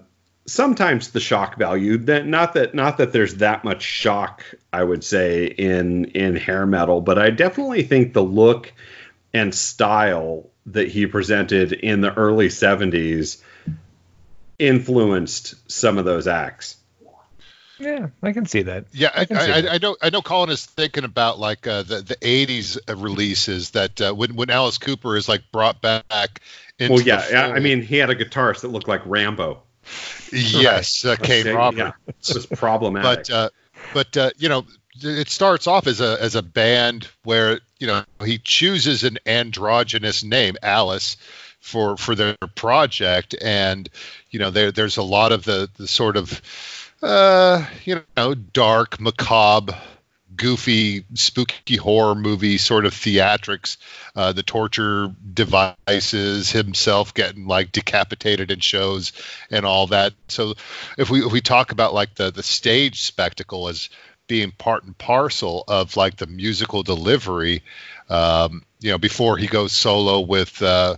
sometimes 0.46 1.12
the 1.12 1.20
shock 1.20 1.58
value. 1.58 1.98
That 1.98 2.28
not 2.28 2.54
that 2.54 2.76
not 2.76 2.98
that 2.98 3.14
there's 3.14 3.36
that 3.36 3.64
much 3.64 3.82
shock, 3.82 4.44
I 4.72 4.84
would 4.84 5.04
say 5.04 5.46
in 5.46 6.06
in 6.06 6.36
hair 6.36 6.66
metal, 6.66 7.02
but 7.02 7.18
I 7.18 7.32
definitely 7.32 7.84
think 7.84 8.14
the 8.14 8.24
look 8.24 8.72
and 9.34 9.54
style 9.54 10.50
that 10.68 10.90
he 10.90 11.08
presented 11.08 11.72
in 11.74 12.02
the 12.02 12.14
early 12.14 12.50
70s 12.50 13.42
influenced 14.60 15.72
some 15.72 15.98
of 15.98 16.06
those 16.06 16.28
acts. 16.28 16.76
Yeah, 17.80 18.08
I 18.24 18.32
can 18.32 18.46
see 18.46 18.64
that. 18.64 18.86
Yeah, 18.92 19.12
I, 19.14 19.28
I, 19.30 19.36
I, 19.36 19.74
I, 19.74 19.78
know. 19.78 19.96
I 20.02 20.10
know. 20.10 20.22
Colin 20.22 20.50
is 20.50 20.66
thinking 20.66 21.04
about 21.04 21.40
like 21.40 21.68
uh, 21.68 21.84
the 21.84 22.02
the 22.02 22.16
'80s 22.16 22.78
releases 23.02 23.72
that 23.72 24.02
uh, 24.02 24.14
when 24.14 24.36
when 24.36 24.50
Alice 24.50 24.78
Cooper 24.78 25.16
is 25.16 25.30
like 25.30 25.52
brought 25.52 25.82
back. 25.82 26.42
Into 26.80 26.94
well, 26.94 27.02
yeah. 27.02 27.52
I 27.54 27.60
mean, 27.60 27.82
he 27.82 27.98
had 27.98 28.10
a 28.10 28.16
guitarist 28.16 28.62
that 28.62 28.70
looked 28.70 28.88
like 28.88 29.02
Rambo. 29.06 29.64
Yes, 30.32 31.06
right. 31.06 31.20
uh, 31.20 31.24
Kane 31.24 31.48
Robert. 31.48 31.78
Yeah, 31.78 31.92
it 32.08 32.34
was 32.34 32.46
problematic. 32.46 33.28
but 33.28 33.30
uh, 33.32 33.50
but 33.94 34.18
uh, 34.18 34.32
you 34.38 34.50
know, 34.50 34.66
it 35.02 35.30
starts 35.30 35.68
off 35.68 35.88
as 35.88 36.02
a 36.02 36.22
as 36.22 36.36
a 36.36 36.42
band 36.42 37.08
where 37.24 37.60
you 37.80 37.88
know 37.88 38.04
he 38.24 38.38
chooses 38.38 39.04
an 39.04 39.18
androgynous 39.26 40.24
name 40.24 40.56
Alice 40.62 41.18
for 41.60 41.98
for 41.98 42.16
their 42.16 42.36
project 42.56 43.36
and 43.42 43.90
you 44.30 44.40
know 44.40 44.52
there 44.52 44.72
there's 44.72 44.98
a 44.98 45.04
lot 45.04 45.32
of 45.32 45.44
the 45.44 45.70
the 45.78 45.88
sort 45.88 46.18
of 46.18 46.42
uh 47.02 47.66
you 47.86 48.04
know 48.16 48.34
dark 48.34 49.00
macabre 49.00 49.76
goofy 50.36 51.04
spooky 51.16 51.76
horror 51.76 52.16
movie 52.16 52.58
sort 52.58 52.86
of 52.86 52.94
theatrics 52.94 53.78
uh, 54.16 54.34
the 54.34 54.44
torture 54.44 55.12
devices 55.34 56.52
himself 56.52 57.14
getting 57.14 57.48
like 57.48 57.72
decapitated 57.72 58.52
in 58.52 58.60
shows 58.60 59.14
and 59.50 59.66
all 59.66 59.88
that 59.88 60.14
so 60.28 60.54
if 60.98 61.10
we 61.10 61.26
if 61.26 61.32
we 61.32 61.42
talk 61.42 61.72
about 61.72 61.94
like 61.94 62.14
the 62.16 62.32
the 62.32 62.44
stage 62.44 63.02
spectacle 63.02 63.68
as 63.68 63.90
being 64.28 64.52
part 64.52 64.84
and 64.84 64.98
parcel 64.98 65.64
of 65.68 65.98
like 65.98 66.18
the 66.18 66.28
musical 66.28 66.84
delivery. 66.84 67.64
Um, 68.10 68.64
you 68.80 68.92
know, 68.92 68.98
before 68.98 69.38
he 69.38 69.48
goes 69.48 69.72
solo 69.72 70.20
with 70.20 70.62
uh, 70.62 70.98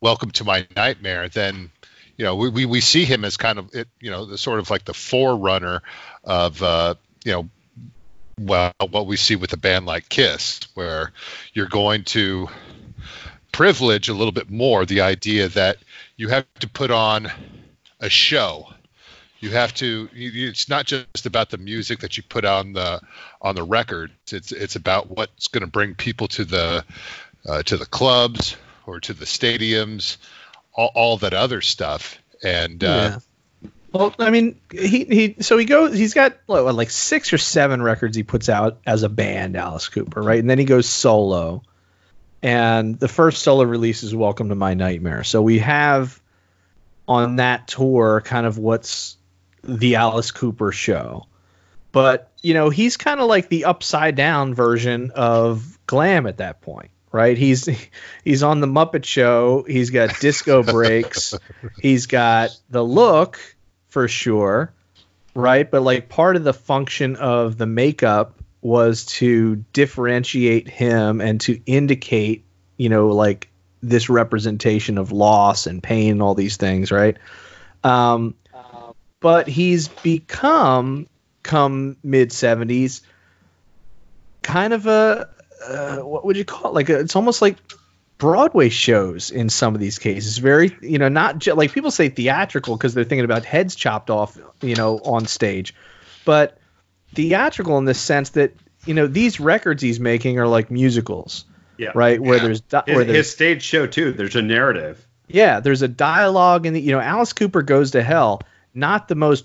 "Welcome 0.00 0.30
to 0.32 0.44
My 0.44 0.66
Nightmare," 0.76 1.28
then 1.28 1.70
you 2.16 2.24
know 2.24 2.36
we, 2.36 2.48
we, 2.48 2.66
we 2.66 2.80
see 2.80 3.04
him 3.04 3.24
as 3.24 3.36
kind 3.36 3.58
of 3.58 3.74
it, 3.74 3.88
you 4.00 4.10
know, 4.10 4.24
the 4.24 4.38
sort 4.38 4.58
of 4.58 4.70
like 4.70 4.84
the 4.84 4.94
forerunner 4.94 5.82
of 6.24 6.62
uh, 6.62 6.94
you 7.24 7.32
know, 7.32 7.48
well, 8.38 8.72
what 8.90 9.06
we 9.06 9.16
see 9.16 9.36
with 9.36 9.52
a 9.52 9.56
band 9.56 9.86
like 9.86 10.08
Kiss, 10.08 10.60
where 10.74 11.12
you're 11.52 11.66
going 11.66 12.04
to 12.04 12.48
privilege 13.52 14.08
a 14.08 14.14
little 14.14 14.32
bit 14.32 14.50
more 14.50 14.84
the 14.84 15.00
idea 15.00 15.48
that 15.48 15.78
you 16.16 16.28
have 16.28 16.46
to 16.60 16.68
put 16.68 16.90
on 16.90 17.30
a 18.00 18.10
show. 18.10 18.68
You 19.40 19.50
have 19.50 19.74
to. 19.74 20.08
It's 20.14 20.68
not 20.68 20.86
just 20.86 21.26
about 21.26 21.50
the 21.50 21.58
music 21.58 22.00
that 22.00 22.16
you 22.16 22.22
put 22.22 22.44
on 22.44 22.72
the 22.72 23.00
on 23.40 23.54
the 23.54 23.62
record. 23.62 24.10
It's 24.32 24.50
it's 24.50 24.76
about 24.76 25.10
what's 25.10 25.48
going 25.48 25.62
to 25.62 25.70
bring 25.70 25.94
people 25.94 26.28
to 26.28 26.44
the 26.44 26.84
uh, 27.46 27.62
to 27.64 27.76
the 27.76 27.86
clubs 27.86 28.56
or 28.86 29.00
to 29.00 29.12
the 29.12 29.24
stadiums, 29.24 30.16
all, 30.76 30.92
all 30.94 31.16
that 31.18 31.34
other 31.34 31.60
stuff. 31.60 32.18
And 32.42 32.84
uh, 32.84 33.18
yeah. 33.64 33.70
Well, 33.92 34.14
I 34.18 34.30
mean, 34.30 34.60
he 34.70 35.04
he 35.04 35.36
so 35.40 35.56
he 35.56 35.64
goes. 35.64 35.96
He's 35.96 36.12
got 36.12 36.36
what, 36.46 36.74
like 36.74 36.90
six 36.90 37.32
or 37.32 37.38
seven 37.38 37.82
records 37.82 38.16
he 38.16 38.22
puts 38.22 38.48
out 38.48 38.78
as 38.86 39.02
a 39.02 39.08
band, 39.08 39.56
Alice 39.56 39.88
Cooper, 39.88 40.20
right? 40.20 40.38
And 40.38 40.50
then 40.50 40.58
he 40.58 40.64
goes 40.64 40.88
solo. 40.88 41.62
And 42.42 42.98
the 43.00 43.08
first 43.08 43.42
solo 43.42 43.64
release 43.64 44.02
is 44.02 44.14
"Welcome 44.14 44.50
to 44.50 44.54
My 44.54 44.74
Nightmare." 44.74 45.24
So 45.24 45.40
we 45.40 45.60
have 45.60 46.20
on 47.08 47.36
that 47.36 47.68
tour 47.68 48.20
kind 48.24 48.46
of 48.46 48.58
what's 48.58 49.16
the 49.64 49.94
Alice 49.94 50.30
Cooper 50.30 50.72
show. 50.72 51.26
But 51.90 52.30
you 52.42 52.52
know, 52.52 52.68
he's 52.68 52.98
kind 52.98 53.20
of 53.20 53.28
like 53.28 53.48
the 53.48 53.64
upside 53.64 54.14
down 54.14 54.54
version 54.54 55.12
of 55.14 55.78
glam 55.86 56.26
at 56.26 56.36
that 56.38 56.60
point 56.60 56.90
right? 57.16 57.38
He's 57.38 57.68
he's 58.24 58.42
on 58.42 58.60
the 58.60 58.66
Muppet 58.66 59.04
Show. 59.04 59.64
He's 59.66 59.90
got 59.90 60.20
disco 60.20 60.62
breaks. 60.74 61.34
he's 61.80 62.06
got 62.06 62.50
the 62.68 62.84
look 62.84 63.40
for 63.88 64.06
sure, 64.06 64.72
right? 65.34 65.68
But 65.68 65.82
like 65.82 66.10
part 66.10 66.36
of 66.36 66.44
the 66.44 66.52
function 66.52 67.16
of 67.16 67.56
the 67.56 67.66
makeup 67.66 68.34
was 68.60 69.06
to 69.06 69.56
differentiate 69.72 70.68
him 70.68 71.20
and 71.22 71.40
to 71.40 71.58
indicate, 71.64 72.44
you 72.76 72.90
know, 72.90 73.08
like 73.08 73.48
this 73.82 74.10
representation 74.10 74.98
of 74.98 75.12
loss 75.12 75.66
and 75.66 75.82
pain 75.82 76.12
and 76.12 76.22
all 76.22 76.34
these 76.34 76.58
things, 76.58 76.92
right? 76.92 77.16
Um, 77.82 78.34
but 79.20 79.48
he's 79.48 79.88
become, 79.88 81.08
come 81.42 81.96
mid 82.02 82.30
70s, 82.30 83.00
kind 84.42 84.72
of 84.72 84.86
a 84.86 85.28
uh, 85.68 85.96
what 85.98 86.24
would 86.24 86.36
you 86.36 86.44
call 86.44 86.70
it? 86.70 86.74
Like 86.74 86.88
a, 86.88 87.00
it's 87.00 87.16
almost 87.16 87.42
like 87.42 87.56
Broadway 88.18 88.68
shows 88.68 89.30
in 89.30 89.48
some 89.50 89.74
of 89.74 89.80
these 89.80 89.98
cases. 89.98 90.38
Very, 90.38 90.76
you 90.80 90.98
know, 90.98 91.08
not 91.08 91.38
ju- 91.38 91.54
like 91.54 91.72
people 91.72 91.90
say 91.90 92.08
theatrical 92.08 92.76
because 92.76 92.94
they're 92.94 93.04
thinking 93.04 93.24
about 93.24 93.44
heads 93.44 93.74
chopped 93.74 94.08
off, 94.10 94.38
you 94.62 94.74
know, 94.74 94.98
on 94.98 95.26
stage, 95.26 95.74
but 96.24 96.58
theatrical 97.14 97.78
in 97.78 97.84
the 97.84 97.94
sense 97.94 98.30
that 98.30 98.52
you 98.84 98.94
know 98.94 99.06
these 99.06 99.40
records 99.40 99.82
he's 99.82 99.98
making 100.00 100.38
are 100.38 100.46
like 100.48 100.70
musicals, 100.70 101.44
Yeah. 101.78 101.90
right? 101.94 102.20
Where 102.20 102.36
Yeah. 102.38 102.42
there's 102.44 102.60
di- 102.60 102.82
His, 102.86 102.94
where 102.96 103.04
there's 103.04 103.16
his 103.16 103.30
stage 103.30 103.62
show 103.62 103.86
too. 103.86 104.12
There's 104.12 104.36
a 104.36 104.42
narrative. 104.42 105.04
yeah, 105.28 105.60
there's 105.60 105.82
a 105.82 105.88
dialogue, 105.88 106.66
and 106.66 106.76
you 106.78 106.92
know, 106.92 107.00
Alice 107.00 107.32
Cooper 107.32 107.62
goes 107.62 107.90
to 107.92 108.02
hell. 108.02 108.42
Not 108.74 109.08
the 109.08 109.14
most 109.14 109.44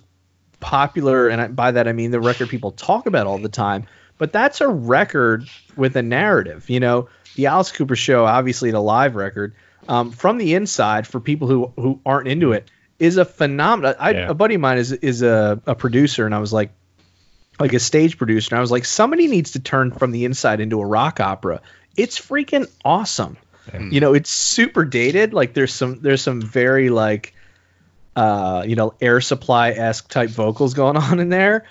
popular, 0.60 1.28
and 1.30 1.56
by 1.56 1.72
that 1.72 1.88
I 1.88 1.94
mean 1.94 2.12
the 2.12 2.20
record 2.20 2.50
people 2.50 2.72
talk 2.72 3.06
about 3.08 3.28
all 3.28 3.38
the 3.40 3.50
time. 3.50 3.88
But 4.22 4.32
that's 4.32 4.62
a 4.62 4.68
record 4.68 5.50
with 5.76 5.96
a 5.96 6.04
narrative. 6.04 6.70
You 6.70 6.80
know, 6.80 7.10
the 7.34 7.48
Alice 7.48 7.72
Cooper 7.72 7.96
Show, 7.96 8.24
obviously 8.24 8.70
the 8.70 8.80
live 8.80 9.16
record, 9.16 9.56
um, 9.88 10.12
from 10.12 10.38
the 10.38 10.54
inside 10.54 11.08
for 11.08 11.20
people 11.20 11.48
who 11.48 11.74
who 11.76 12.00
aren't 12.06 12.28
into 12.28 12.52
it, 12.52 12.70
is 13.00 13.18
a 13.18 13.26
phenomenon. 13.26 13.96
I, 13.98 14.12
Yeah. 14.12 14.30
A 14.30 14.36
buddy 14.36 14.54
of 14.54 14.62
mine 14.62 14.78
is 14.78 14.92
is 14.92 15.24
a, 15.24 15.60
a 15.66 15.74
producer, 15.74 16.28
and 16.28 16.36
I 16.36 16.38
was 16.38 16.54
like, 16.54 16.70
like 17.60 17.74
a 17.74 17.80
stage 17.80 18.20
producer, 18.20 18.54
and 18.54 18.60
I 18.60 18.62
was 18.62 18.70
like, 18.70 18.86
somebody 18.86 19.26
needs 19.26 19.54
to 19.54 19.60
turn 19.60 19.90
from 19.90 20.12
the 20.12 20.26
inside 20.26 20.60
into 20.60 20.80
a 20.80 20.86
rock 20.86 21.20
opera. 21.20 21.62
It's 21.98 22.20
freaking 22.20 22.70
awesome. 22.86 23.38
You 23.92 24.02
know, 24.02 24.14
it's 24.14 24.30
super 24.30 24.86
dated. 24.86 25.34
Like 25.34 25.56
there's 25.56 25.74
some 25.74 26.00
there's 26.00 26.22
some 26.22 26.44
very 26.44 26.92
like 26.92 27.34
uh, 28.16 28.66
you 28.68 28.76
know, 28.76 28.94
air 29.02 29.20
supply 29.20 29.72
esque 29.72 30.10
type 30.10 30.30
vocals 30.30 30.76
going 30.76 30.98
on 31.06 31.20
in 31.20 31.30
there. 31.30 31.66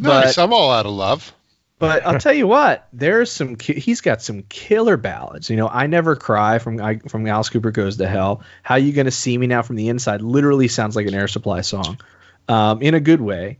nice. 0.00 0.34
But 0.34 0.42
I'm 0.42 0.52
all 0.52 0.72
out 0.72 0.86
of 0.86 0.90
love. 0.90 1.32
But 1.82 2.06
I'll 2.06 2.18
tell 2.20 2.32
you 2.32 2.46
what, 2.46 2.86
there's 2.92 3.30
some 3.30 3.56
ki- 3.56 3.80
he's 3.80 4.00
got 4.00 4.22
some 4.22 4.42
killer 4.48 4.96
ballads. 4.96 5.50
You 5.50 5.56
know, 5.56 5.68
I 5.68 5.86
never 5.88 6.14
cry 6.16 6.58
from 6.58 6.80
I, 6.80 6.98
from 6.98 7.26
Alice 7.26 7.50
Cooper 7.50 7.70
goes 7.72 7.96
to 7.96 8.06
hell. 8.08 8.42
How 8.62 8.76
you 8.76 8.92
gonna 8.92 9.10
see 9.10 9.36
me 9.36 9.48
now 9.48 9.62
from 9.62 9.76
the 9.76 9.88
inside? 9.88 10.22
Literally 10.22 10.68
sounds 10.68 10.94
like 10.96 11.06
an 11.06 11.14
air 11.14 11.26
supply 11.28 11.60
song, 11.62 11.98
um, 12.48 12.82
in 12.82 12.94
a 12.94 13.00
good 13.00 13.20
way. 13.20 13.58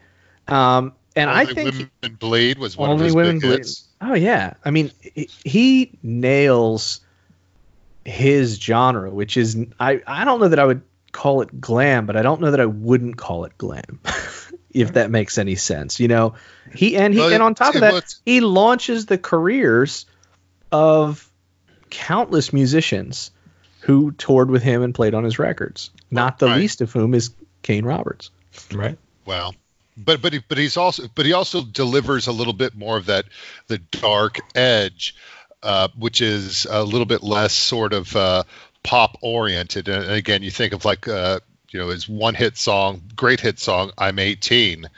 Um, 0.49 0.93
and 1.17 1.29
I 1.29 1.41
Only 1.43 1.55
think 1.55 1.91
women 2.03 2.17
bleed 2.19 2.59
was 2.59 2.77
one 2.77 2.91
Only 2.91 3.03
of 3.03 3.07
his 3.07 3.15
Women 3.15 3.35
big 3.37 3.43
Bleed. 3.43 3.59
hits. 3.59 3.89
Oh 4.01 4.15
yeah, 4.15 4.55
I 4.65 4.71
mean 4.71 4.91
he- 5.15 5.29
he 5.45 5.91
nails 6.03 7.01
his 8.05 8.57
genre, 8.59 9.11
which 9.11 9.37
is 9.37 9.57
I 9.79 10.01
I 10.07 10.25
don't 10.25 10.41
know 10.41 10.49
that 10.49 10.59
I 10.59 10.65
would 10.65 10.83
call 11.13 11.43
it 11.43 11.61
glam, 11.61 12.07
but 12.07 12.17
I 12.17 12.23
don't 12.23 12.41
know 12.41 12.51
that 12.51 12.61
I 12.61 12.67
wouldn't 12.67 13.17
call 13.17 13.45
it 13.45 13.59
glam, 13.59 14.01
if 14.75 14.95
that 14.95 15.11
makes 15.11 15.39
any 15.39 15.55
sense. 15.55 16.01
You 16.01 16.09
know, 16.09 16.35
he 16.75 16.97
and 16.97 17.15
he 17.15 17.21
Well, 17.21 17.33
and 17.33 17.43
on 17.43 17.55
top 17.55 17.75
of 17.75 17.81
that, 17.83 17.93
well, 17.93 18.03
he 18.25 18.41
launches 18.41 19.07
the 19.07 19.19
careers 19.19 20.07
of 20.71 21.31
countless 21.91 22.53
musicians 22.53 23.31
who 23.81 24.13
toured 24.13 24.51
with 24.51 24.63
him 24.63 24.83
and 24.83 24.95
played 24.95 25.15
on 25.15 25.25
his 25.25 25.39
records. 25.39 25.91
Not 26.11 26.39
the 26.39 26.47
Right. 26.47 26.59
least 26.59 26.81
of 26.81 26.93
whom 26.93 27.15
is 27.15 27.31
Kane 27.63 27.85
Roberts. 27.85 28.31
Right. 28.73 28.99
Well, 29.27 29.55
but 29.97 30.23
but 30.23 30.33
he, 30.33 30.41
but 30.49 30.59
he's 30.59 30.77
also 30.77 31.05
but 31.15 31.27
he 31.27 31.33
also 31.33 31.63
delivers 31.63 32.27
a 32.27 32.33
little 32.33 32.53
bit 32.53 32.75
more 32.75 32.97
of 32.97 33.07
that 33.07 33.27
the 33.67 33.79
dark 33.79 34.39
edge, 34.55 35.15
uh, 35.63 35.89
which 35.97 36.21
is 36.21 36.67
a 36.69 36.83
little 36.83 37.07
bit 37.07 37.23
less 37.23 37.53
sort 37.53 37.93
of 37.93 38.15
uh, 38.17 38.45
pop 38.83 39.19
oriented. 39.21 39.89
And 39.89 40.11
again, 40.11 40.43
you 40.43 40.51
think 40.51 40.73
of 40.73 40.85
like 40.85 41.09
uh, 41.09 41.41
you 41.73 41.81
know 41.81 41.89
his 41.89 42.09
one 42.09 42.35
hit 42.35 42.57
song, 42.57 43.03
great 43.17 43.41
hit 43.41 43.59
song, 43.59 43.93
"I'm 43.97 44.19
18," 44.19 44.89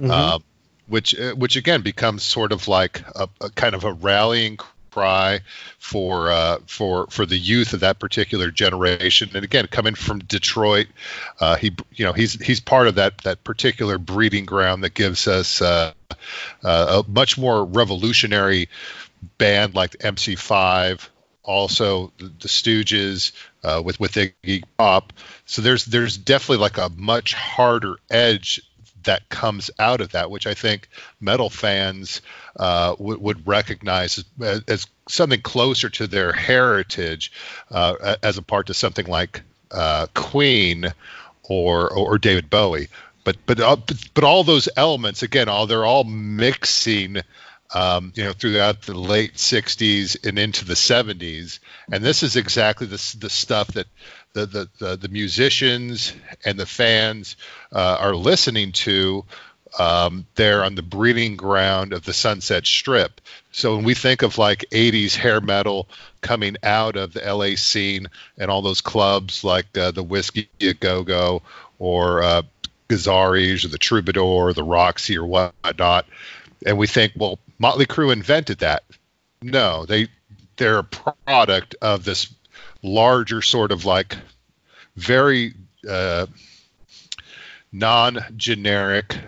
uh, 0.00 0.38
which 0.86 1.18
uh, 1.18 1.32
which 1.34 1.56
again 1.56 1.82
becomes 1.82 2.22
sort 2.22 2.52
of 2.52 2.68
like 2.68 3.02
a, 3.14 3.28
a 3.40 3.50
kind 3.50 3.74
of 3.74 3.84
a 3.84 3.92
rallying 3.92 4.58
cry 4.94 5.40
for 5.78 6.30
uh, 6.30 6.58
for 6.66 7.08
for 7.08 7.26
the 7.26 7.36
youth 7.36 7.72
of 7.72 7.80
that 7.80 7.98
particular 7.98 8.50
generation. 8.50 9.30
And 9.34 9.44
again, 9.44 9.66
coming 9.66 9.94
from 9.94 10.20
Detroit, 10.20 10.86
uh, 11.40 11.56
he 11.56 11.74
you 11.92 12.04
know 12.04 12.12
he's 12.12 12.40
he's 12.40 12.60
part 12.60 12.86
of 12.86 12.94
that 12.96 13.18
that 13.18 13.42
particular 13.42 13.98
breeding 13.98 14.44
ground 14.44 14.84
that 14.84 14.94
gives 14.94 15.26
us 15.26 15.60
uh, 15.60 15.92
uh, 16.62 17.02
a 17.02 17.10
much 17.10 17.36
more 17.36 17.64
revolutionary 17.64 18.68
band 19.38 19.74
like 19.74 19.92
MC5. 19.98 21.08
Also, 21.44 22.12
the, 22.18 22.48
Stooges 22.48 23.32
uh, 23.62 23.82
with 23.84 24.00
with 24.00 24.12
Iggy 24.12 24.64
Pop. 24.78 25.12
So 25.44 25.62
there's 25.62 25.84
there's 25.84 26.16
definitely 26.16 26.62
like 26.62 26.78
a 26.78 26.90
much 26.96 27.34
harder 27.34 27.96
edge 28.10 28.62
that 29.04 29.28
comes 29.28 29.70
out 29.78 30.00
of 30.00 30.12
that, 30.12 30.30
which 30.30 30.46
I 30.46 30.54
think 30.54 30.88
metal 31.20 31.50
fans 31.50 32.22
uh, 32.56 32.96
would, 32.98 33.20
would 33.20 33.46
recognize 33.46 34.24
as, 34.40 34.62
as 34.66 34.86
something 35.08 35.42
closer 35.42 35.88
to 35.90 36.06
their 36.06 36.32
heritage, 36.32 37.32
uh, 37.70 38.16
as 38.22 38.38
opposed 38.38 38.68
to 38.68 38.74
something 38.74 39.06
like 39.06 39.42
uh, 39.70 40.06
Queen 40.14 40.86
or, 41.42 41.90
or 41.90 42.18
David 42.18 42.50
Bowie. 42.50 42.88
But 43.24 43.36
but 43.46 43.58
uh, 43.58 43.76
but, 43.76 43.96
but 44.12 44.24
all 44.24 44.44
those 44.44 44.68
elements 44.76 45.22
again, 45.22 45.48
all 45.48 45.66
they're 45.66 45.86
all 45.86 46.04
mixing. 46.04 47.22
Um, 47.72 48.12
you 48.14 48.24
know, 48.24 48.32
throughout 48.32 48.82
the 48.82 48.94
late 48.94 49.34
'60s 49.34 50.26
and 50.28 50.38
into 50.38 50.64
the 50.64 50.74
'70s, 50.74 51.58
and 51.90 52.04
this 52.04 52.22
is 52.22 52.36
exactly 52.36 52.86
the 52.86 53.16
the 53.18 53.30
stuff 53.30 53.68
that 53.68 53.86
the 54.32 54.46
the 54.46 54.68
the, 54.78 54.96
the 54.96 55.08
musicians 55.08 56.12
and 56.44 56.58
the 56.58 56.66
fans 56.66 57.36
uh, 57.72 57.96
are 57.98 58.14
listening 58.14 58.72
to 58.72 59.24
um, 59.78 60.26
there 60.34 60.64
on 60.64 60.74
the 60.74 60.82
breeding 60.82 61.36
ground 61.36 61.92
of 61.92 62.04
the 62.04 62.12
Sunset 62.12 62.66
Strip. 62.66 63.20
So 63.52 63.76
when 63.76 63.84
we 63.84 63.94
think 63.94 64.22
of 64.22 64.38
like 64.38 64.64
80s 64.70 65.14
hair 65.14 65.40
metal 65.40 65.88
coming 66.20 66.56
out 66.62 66.96
of 66.96 67.12
the 67.12 67.20
LA 67.20 67.56
scene 67.56 68.08
and 68.38 68.50
all 68.50 68.62
those 68.62 68.80
clubs 68.80 69.42
like 69.42 69.76
uh, 69.76 69.90
the 69.90 70.02
Whiskey 70.02 70.48
a 70.60 70.74
Go 70.74 71.02
Go 71.02 71.42
or 71.78 72.22
uh, 72.22 72.42
Gazzarri's 72.88 73.64
or 73.64 73.68
the 73.68 73.78
Troubadour 73.78 74.22
or 74.22 74.52
the 74.52 74.64
Roxy 74.64 75.16
or 75.16 75.26
whatnot, 75.26 76.06
and 76.64 76.78
we 76.78 76.86
think, 76.86 77.12
well, 77.16 77.38
Motley 77.58 77.86
Crue 77.86 78.12
invented 78.12 78.58
that. 78.58 78.84
No, 79.42 79.84
they 79.86 80.08
they're 80.56 80.78
a 80.78 80.84
product 80.84 81.74
of 81.82 82.04
this 82.04 82.32
larger 82.82 83.42
sort 83.42 83.72
of 83.72 83.84
like 83.84 84.16
very 84.96 85.54
uh, 85.88 86.26
non-generic, 87.72 89.18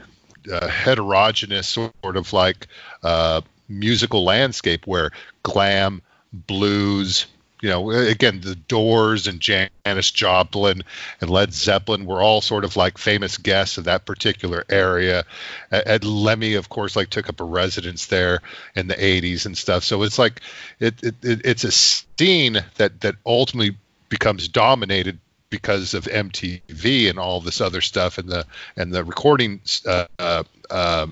uh, 0.50 0.68
heterogeneous 0.68 1.66
sort 1.66 2.16
of 2.16 2.32
like 2.32 2.68
uh, 3.02 3.40
musical 3.68 4.24
landscape 4.24 4.86
where 4.86 5.10
glam, 5.42 6.00
blues, 6.32 7.26
you 7.66 7.72
know, 7.72 7.90
again, 7.90 8.40
the 8.42 8.54
Doors 8.54 9.26
and 9.26 9.40
Janis 9.40 10.12
Joplin 10.12 10.84
and 11.20 11.28
Led 11.28 11.52
Zeppelin 11.52 12.06
were 12.06 12.22
all 12.22 12.40
sort 12.40 12.62
of 12.62 12.76
like 12.76 12.96
famous 12.96 13.38
guests 13.38 13.76
of 13.76 13.84
that 13.84 14.06
particular 14.06 14.64
area. 14.68 15.24
Ed 15.72 16.04
Lemmy, 16.04 16.54
of 16.54 16.68
course, 16.68 16.94
like 16.94 17.10
took 17.10 17.28
up 17.28 17.40
a 17.40 17.44
residence 17.44 18.06
there 18.06 18.40
in 18.76 18.86
the 18.86 18.94
80s 18.94 19.46
and 19.46 19.58
stuff. 19.58 19.82
So 19.82 20.04
it's 20.04 20.16
like 20.16 20.42
it, 20.78 20.94
it, 21.02 21.16
it 21.22 21.40
it's 21.44 21.64
a 21.64 21.72
scene 21.72 22.64
that 22.76 23.00
that 23.00 23.16
ultimately 23.26 23.76
becomes 24.10 24.46
dominated 24.46 25.18
because 25.50 25.94
of 25.94 26.04
MTV 26.04 27.10
and 27.10 27.18
all 27.18 27.40
this 27.40 27.60
other 27.60 27.80
stuff 27.80 28.18
and 28.18 28.28
the 28.28 28.46
and 28.76 28.94
the 28.94 29.02
recording 29.02 29.60
uh, 29.84 30.06
uh, 30.20 30.44
uh, 30.70 31.08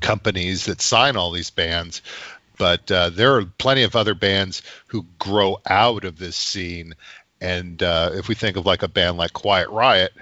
companies 0.00 0.64
that 0.64 0.80
sign 0.80 1.16
all 1.16 1.30
these 1.30 1.50
bands 1.50 2.02
but 2.58 2.90
uh, 2.90 3.10
there 3.10 3.36
are 3.36 3.44
plenty 3.44 3.84
of 3.84 3.96
other 3.96 4.14
bands 4.14 4.62
who 4.88 5.06
grow 5.18 5.58
out 5.66 6.04
of 6.04 6.18
this 6.18 6.36
scene. 6.36 6.94
And 7.40 7.82
uh, 7.82 8.10
if 8.14 8.28
we 8.28 8.34
think 8.34 8.56
of 8.56 8.66
like 8.66 8.82
a 8.82 8.88
band 8.88 9.16
like 9.16 9.32
Quiet 9.32 9.70
Riot, 9.70 10.12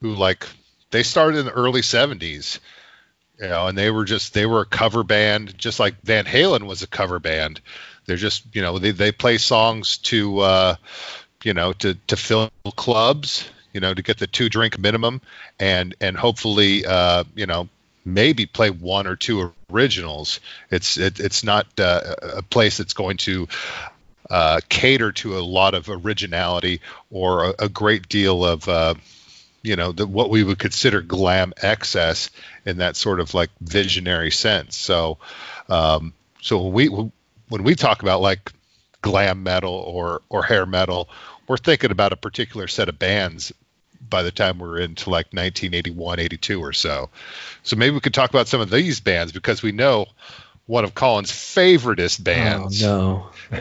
who 0.00 0.14
like 0.14 0.46
they 0.90 1.02
started 1.02 1.38
in 1.38 1.46
the 1.46 1.52
early 1.52 1.82
'70s, 1.82 2.58
you 3.40 3.48
know, 3.48 3.66
and 3.66 3.76
they 3.76 3.90
were 3.90 4.04
just 4.04 4.32
they 4.32 4.46
were 4.46 4.62
a 4.62 4.66
cover 4.66 5.04
band, 5.04 5.56
just 5.58 5.78
like 5.78 6.00
Van 6.02 6.24
Halen 6.24 6.66
was 6.66 6.82
a 6.82 6.86
cover 6.86 7.18
band. 7.18 7.60
They're 8.06 8.16
just 8.16 8.44
you 8.54 8.62
know 8.62 8.78
they 8.78 8.92
they 8.92 9.12
play 9.12 9.38
songs 9.38 9.98
to 9.98 10.40
uh, 10.40 10.76
you 11.42 11.54
know 11.54 11.72
to 11.74 11.94
to 11.94 12.16
fill 12.16 12.50
clubs, 12.76 13.48
you 13.72 13.80
know, 13.80 13.92
to 13.92 14.02
get 14.02 14.18
the 14.18 14.26
two 14.26 14.48
drink 14.48 14.78
minimum, 14.78 15.20
and 15.58 15.94
and 16.00 16.16
hopefully 16.16 16.86
uh, 16.86 17.24
you 17.34 17.46
know 17.46 17.68
maybe 18.04 18.46
play 18.46 18.70
one 18.70 19.06
or 19.06 19.16
two 19.16 19.52
originals. 19.70 20.40
It's 20.70 20.96
it, 20.96 21.20
it's 21.20 21.44
not 21.44 21.66
uh, 21.78 22.14
a 22.22 22.42
place 22.42 22.78
that's 22.78 22.92
going 22.92 23.16
to 23.18 23.48
uh, 24.30 24.60
cater 24.68 25.12
to 25.12 25.38
a 25.38 25.40
lot 25.40 25.74
of 25.74 25.88
originality 25.88 26.80
or 27.10 27.44
a, 27.44 27.54
a 27.60 27.68
great 27.68 28.08
deal 28.08 28.44
of 28.44 28.68
uh, 28.68 28.94
you 29.62 29.76
know 29.76 29.92
the, 29.92 30.06
what 30.06 30.30
we 30.30 30.44
would 30.44 30.58
consider 30.58 31.00
glam 31.00 31.52
excess 31.62 32.30
in 32.64 32.78
that 32.78 32.96
sort 32.96 33.20
of 33.20 33.34
like 33.34 33.50
visionary 33.60 34.30
sense. 34.30 34.76
So 34.76 35.18
um, 35.68 36.12
so 36.40 36.62
when 36.62 36.72
we 36.72 36.88
when 37.48 37.62
we 37.62 37.74
talk 37.74 38.02
about 38.02 38.20
like 38.20 38.52
glam 39.02 39.42
metal 39.42 39.74
or 39.74 40.22
or 40.28 40.42
hair 40.42 40.66
metal, 40.66 41.08
we're 41.46 41.56
thinking 41.56 41.90
about 41.90 42.12
a 42.12 42.16
particular 42.16 42.68
set 42.68 42.88
of 42.88 42.98
bands 42.98 43.52
by 44.14 44.22
the 44.22 44.30
time 44.30 44.60
we're 44.60 44.78
into 44.78 45.10
like 45.10 45.26
1981, 45.32 46.20
82 46.20 46.62
or 46.62 46.72
so. 46.72 47.10
So 47.64 47.74
maybe 47.74 47.94
we 47.94 48.00
could 48.00 48.14
talk 48.14 48.30
about 48.30 48.46
some 48.46 48.60
of 48.60 48.70
these 48.70 49.00
bands 49.00 49.32
because 49.32 49.60
we 49.60 49.72
know 49.72 50.06
one 50.66 50.84
of 50.84 50.94
Colin's 50.94 51.32
favoriteest 51.32 52.20
oh, 52.20 52.22
bands. 52.22 52.84
Oh, 52.84 53.28
no. 53.50 53.58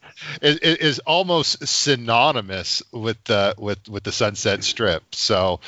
is, 0.40 0.56
is, 0.56 0.98
almost 1.00 1.68
synonymous 1.68 2.82
with 2.90 3.22
the 3.24 3.54
with 3.58 3.86
with 3.86 4.02
the 4.02 4.12
Sunset 4.12 4.64
Strip. 4.64 5.14
So, 5.14 5.60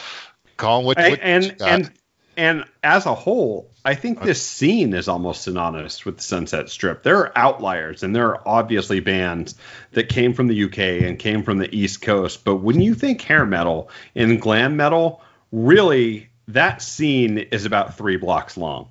Colin, 0.57 0.86
what, 0.86 0.97
what 0.97 1.20
and 1.20 1.55
and 1.61 1.90
and 2.38 2.64
as 2.82 3.05
a 3.05 3.14
whole, 3.14 3.70
I 3.87 3.95
think 3.95 4.20
uh, 4.20 4.24
this 4.24 4.43
scene 4.43 4.95
is 4.95 5.07
almost 5.07 5.43
synonymous 5.43 6.05
with 6.05 6.16
the 6.16 6.22
Sunset 6.24 6.68
Strip. 6.70 7.05
There 7.05 7.18
are 7.18 7.32
outliers, 7.39 8.03
and 8.03 8.12
there 8.14 8.30
are 8.30 8.43
obviously 8.45 8.99
bands 8.99 9.55
that 9.93 10.09
came 10.09 10.34
from 10.34 10.49
the 10.49 10.64
UK 10.64 10.78
and 11.07 11.16
came 11.16 11.45
from 11.45 11.59
the 11.59 11.72
East 11.72 12.03
Coast. 12.03 12.45
But 12.45 12.57
when 12.57 12.80
you 12.80 12.95
think 12.95 13.22
hair 13.22 13.47
metal 13.47 13.89
and 14.16 14.43
glam 14.43 14.76
metal, 14.76 15.22
really, 15.53 16.28
that 16.49 16.82
scene 16.82 17.39
is 17.39 17.64
about 17.64 17.97
three 17.97 18.16
blocks 18.16 18.57
long. 18.57 18.89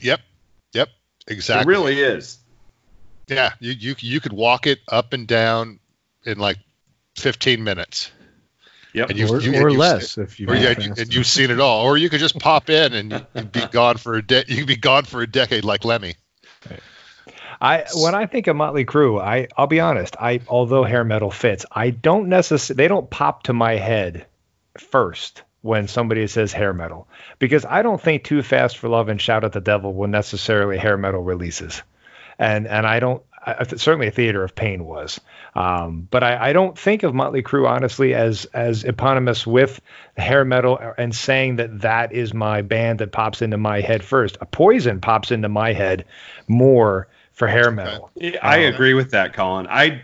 Yep. 0.00 0.20
Yep. 0.72 0.88
Exactly. 1.28 1.70
It 1.70 1.76
really 1.76 2.00
is. 2.00 2.38
Yeah, 3.28 3.52
you 3.60 3.72
you 3.72 3.94
you 3.98 4.20
could 4.20 4.32
walk 4.32 4.66
it 4.66 4.80
up 4.88 5.12
and 5.12 5.26
down 5.26 5.78
in 6.24 6.38
like 6.38 6.56
15 7.16 7.62
minutes. 7.62 8.10
Yep. 8.94 9.10
And 9.10 9.20
or, 9.30 9.40
you, 9.40 9.64
or 9.64 9.70
less 9.70 10.18
if 10.18 10.38
you. 10.38 10.48
Or 10.48 10.54
yeah, 10.54 10.78
you, 10.78 10.92
and 10.96 11.14
you've 11.14 11.26
seen 11.26 11.50
it 11.50 11.60
all. 11.60 11.84
Or 11.84 11.96
you 11.96 12.10
could 12.10 12.20
just 12.20 12.38
pop 12.38 12.68
in 12.68 12.92
and 12.92 13.26
you'd 13.34 13.52
be 13.52 13.66
gone 13.70 13.96
for 13.96 14.14
a 14.14 14.22
de- 14.22 14.44
You 14.48 14.58
could 14.58 14.66
be 14.66 14.76
gone 14.76 15.04
for 15.04 15.22
a 15.22 15.26
decade 15.26 15.64
like 15.64 15.84
Lemmy. 15.84 16.14
I 17.60 17.84
when 17.94 18.14
I 18.14 18.26
think 18.26 18.48
of 18.48 18.56
Motley 18.56 18.84
Crue, 18.84 19.22
I 19.22 19.48
I'll 19.56 19.68
be 19.68 19.80
honest. 19.80 20.16
I 20.18 20.40
although 20.48 20.84
hair 20.84 21.04
metal 21.04 21.30
fits, 21.30 21.64
I 21.70 21.90
don't 21.90 22.28
necessarily 22.28 22.76
they 22.76 22.88
don't 22.88 23.08
pop 23.08 23.44
to 23.44 23.52
my 23.52 23.76
head 23.76 24.26
first 24.76 25.42
when 25.62 25.86
somebody 25.86 26.26
says 26.26 26.52
hair 26.52 26.72
metal 26.72 27.08
because 27.38 27.64
I 27.64 27.82
don't 27.82 28.00
think 28.00 28.24
Too 28.24 28.42
Fast 28.42 28.78
for 28.78 28.88
Love 28.88 29.08
and 29.08 29.20
Shout 29.20 29.44
at 29.44 29.52
the 29.52 29.60
Devil 29.60 29.94
will 29.94 30.08
necessarily 30.08 30.76
hair 30.76 30.98
metal 30.98 31.22
releases, 31.22 31.82
and 32.36 32.66
and 32.66 32.84
I 32.84 32.98
don't 32.98 33.22
I, 33.44 33.64
certainly 33.64 34.06
a 34.06 34.10
theater 34.12 34.44
of 34.44 34.54
pain 34.54 34.84
was. 34.84 35.20
Um, 35.54 36.06
but 36.10 36.22
I, 36.22 36.50
I, 36.50 36.52
don't 36.52 36.78
think 36.78 37.02
of 37.02 37.14
Motley 37.14 37.42
Crue 37.42 37.68
honestly 37.68 38.14
as 38.14 38.44
as 38.46 38.84
eponymous 38.84 39.46
with 39.46 39.80
hair 40.16 40.44
metal 40.44 40.78
and 40.96 41.14
saying 41.14 41.56
that 41.56 41.80
that 41.80 42.12
is 42.12 42.32
my 42.32 42.62
band 42.62 43.00
that 43.00 43.12
pops 43.12 43.42
into 43.42 43.58
my 43.58 43.80
head 43.80 44.04
first. 44.04 44.38
A 44.40 44.46
Poison 44.46 45.00
pops 45.00 45.30
into 45.30 45.48
my 45.48 45.72
head 45.72 46.04
more 46.48 47.08
for 47.32 47.48
hair 47.48 47.70
metal. 47.70 48.10
I 48.42 48.66
um, 48.66 48.74
agree 48.74 48.94
with 48.94 49.10
that, 49.10 49.34
Colin. 49.34 49.66
I 49.68 50.02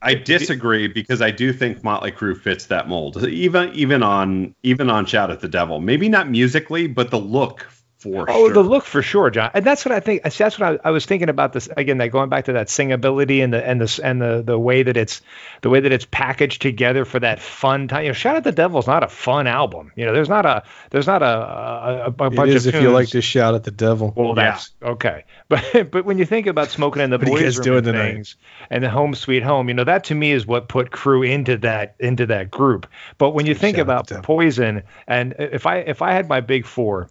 I 0.00 0.14
disagree 0.14 0.86
because 0.86 1.20
I 1.20 1.30
do 1.30 1.52
think 1.52 1.82
Motley 1.82 2.12
Crue 2.12 2.40
fits 2.40 2.66
that 2.66 2.88
mold. 2.88 3.22
Even 3.26 3.72
even 3.74 4.02
on 4.02 4.54
even 4.62 4.88
on 4.90 5.06
Shout 5.06 5.30
at 5.30 5.40
the 5.40 5.48
Devil, 5.48 5.80
maybe 5.80 6.08
not 6.08 6.30
musically, 6.30 6.86
but 6.86 7.10
the 7.10 7.18
look 7.18 7.66
for 7.98 8.30
oh, 8.30 8.46
sure. 8.46 8.54
the 8.54 8.62
look 8.62 8.84
for 8.84 9.02
sure, 9.02 9.28
John. 9.28 9.50
And 9.54 9.64
that's 9.64 9.84
what 9.84 9.90
I 9.90 9.98
think. 9.98 10.22
That's 10.22 10.58
what 10.58 10.80
I, 10.84 10.88
I, 10.88 10.90
was 10.92 11.04
thinking 11.04 11.28
about 11.28 11.52
this 11.52 11.68
again. 11.76 11.98
That 11.98 12.08
going 12.08 12.28
back 12.28 12.44
to 12.44 12.52
that 12.52 12.68
singability 12.68 13.42
and 13.42 13.52
the 13.52 13.66
and 13.66 13.80
the 13.80 14.00
and 14.04 14.22
the 14.22 14.40
the 14.40 14.56
way 14.56 14.84
that 14.84 14.96
it's 14.96 15.20
the 15.62 15.68
way 15.68 15.80
that 15.80 15.90
it's 15.90 16.06
packaged 16.08 16.62
together 16.62 17.04
for 17.04 17.18
that 17.18 17.40
fun 17.40 17.88
time. 17.88 18.04
You 18.04 18.10
know, 18.10 18.14
Shout 18.14 18.36
at 18.36 18.44
the 18.44 18.52
Devil 18.52 18.78
is 18.78 18.86
not 18.86 19.02
a 19.02 19.08
fun 19.08 19.48
album. 19.48 19.90
You 19.96 20.06
know, 20.06 20.12
there's 20.12 20.28
not 20.28 20.46
a 20.46 20.62
there's 20.90 21.08
not 21.08 21.22
a 21.22 21.26
a, 21.26 22.04
a 22.06 22.10
bunch 22.10 22.38
of 22.38 22.66
if 22.66 22.72
tunes. 22.72 22.82
you 22.84 22.90
like 22.90 23.08
to 23.08 23.20
shout 23.20 23.56
at 23.56 23.64
the 23.64 23.72
devil. 23.72 24.12
Well, 24.14 24.34
that's 24.34 24.70
yeah. 24.80 24.88
okay. 24.90 25.24
But 25.48 25.90
but 25.90 26.04
when 26.04 26.18
you 26.18 26.26
think 26.26 26.46
about 26.46 26.68
smoking 26.68 27.00
in 27.00 27.08
the 27.08 27.18
boys' 27.18 27.58
room 27.66 27.78
and 27.78 27.96
things 27.96 28.36
and 28.68 28.84
the 28.84 28.90
home 28.90 29.14
sweet 29.14 29.42
home, 29.42 29.68
you 29.68 29.74
know 29.74 29.84
that 29.84 30.04
to 30.04 30.14
me 30.14 30.32
is 30.32 30.46
what 30.46 30.68
put 30.68 30.90
Crue 30.90 31.26
into 31.26 31.56
that 31.58 31.96
into 31.98 32.26
that 32.26 32.50
group. 32.50 32.86
But 33.16 33.30
when 33.30 33.46
you 33.46 33.54
think 33.54 33.78
shout 33.78 33.82
about 33.82 34.22
Poison 34.22 34.82
and 35.06 35.34
if 35.38 35.64
I 35.64 35.78
if 35.78 36.02
I 36.02 36.12
had 36.12 36.28
my 36.28 36.42
big 36.42 36.66
four 36.66 37.08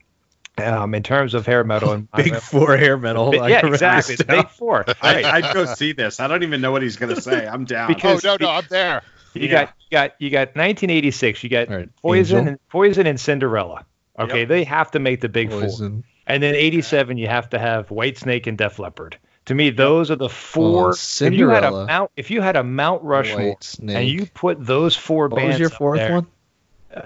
um, 0.58 0.94
in 0.94 1.04
terms 1.04 1.34
of 1.34 1.46
hair 1.46 1.64
metal 1.64 1.92
and 1.92 2.12
big 2.16 2.36
four 2.36 2.78
hair 2.78 2.98
metal. 2.98 3.32
Big, 3.32 3.42
yeah, 3.50 3.66
exactly. 3.66 4.16
It's 4.16 4.24
big 4.24 4.50
four. 4.50 4.86
Right. 5.04 5.24
I, 5.24 5.42
would 5.42 5.54
go 5.54 5.66
see 5.66 5.94
this. 5.94 6.20
I 6.20 6.28
don't 6.28 6.44
even 6.44 6.60
know 6.60 6.72
what 6.72 6.82
he's 6.82 6.98
going 6.98 7.14
to 7.14 7.22
say. 7.22 7.48
I'm 7.48 7.66
down. 7.66 7.88
Because, 7.88 8.26
oh 8.26 8.38
no, 8.40 8.48
no, 8.48 8.52
I'm 8.52 8.66
there. 8.70 9.04
You 9.34 9.44
yeah. 9.44 9.52
got 9.52 9.74
you 9.80 9.92
got 9.92 10.22
you 10.22 10.30
got 10.30 10.48
1986. 10.50 11.44
You 11.44 11.50
got 11.50 11.70
right. 11.70 11.90
Poison 12.02 12.40
Angel. 12.40 12.52
and 12.52 12.68
Poison 12.70 13.08
and 13.08 13.20
Cinderella. 13.20 13.86
Okay, 14.20 14.40
yep. 14.40 14.48
they 14.48 14.64
have 14.64 14.92
to 14.92 15.00
make 15.00 15.22
the 15.22 15.30
big 15.30 15.50
Poison. 15.50 16.02
four. 16.02 16.04
And 16.26 16.44
then 16.44 16.56
87, 16.56 17.18
you 17.18 17.28
have 17.28 17.50
to 17.52 17.60
have 17.60 17.88
Whitesnake 17.88 18.48
and 18.48 18.58
Def 18.58 18.80
Leppard. 18.80 19.18
To 19.46 19.56
me, 19.56 19.70
those 19.70 20.12
are 20.12 20.18
the 20.18 20.28
four. 20.28 20.90
Oh, 20.90 21.26
if 21.26 21.34
you 21.34 21.48
had 21.48 21.64
a 21.64 21.86
Mount, 21.86 22.12
if 22.18 22.32
you 22.32 22.42
had 22.42 22.58
a 22.58 22.64
Mount 22.64 23.02
Rushmore, 23.04 23.58
and 23.82 24.08
you 24.08 24.26
put 24.26 24.66
those 24.66 24.96
four 24.96 25.30
what 25.30 25.38
bands, 25.38 25.46
what 25.46 25.54
was 25.54 25.60
your 25.60 25.70
fourth 25.70 26.00
there, 26.00 26.14
one? 26.14 26.28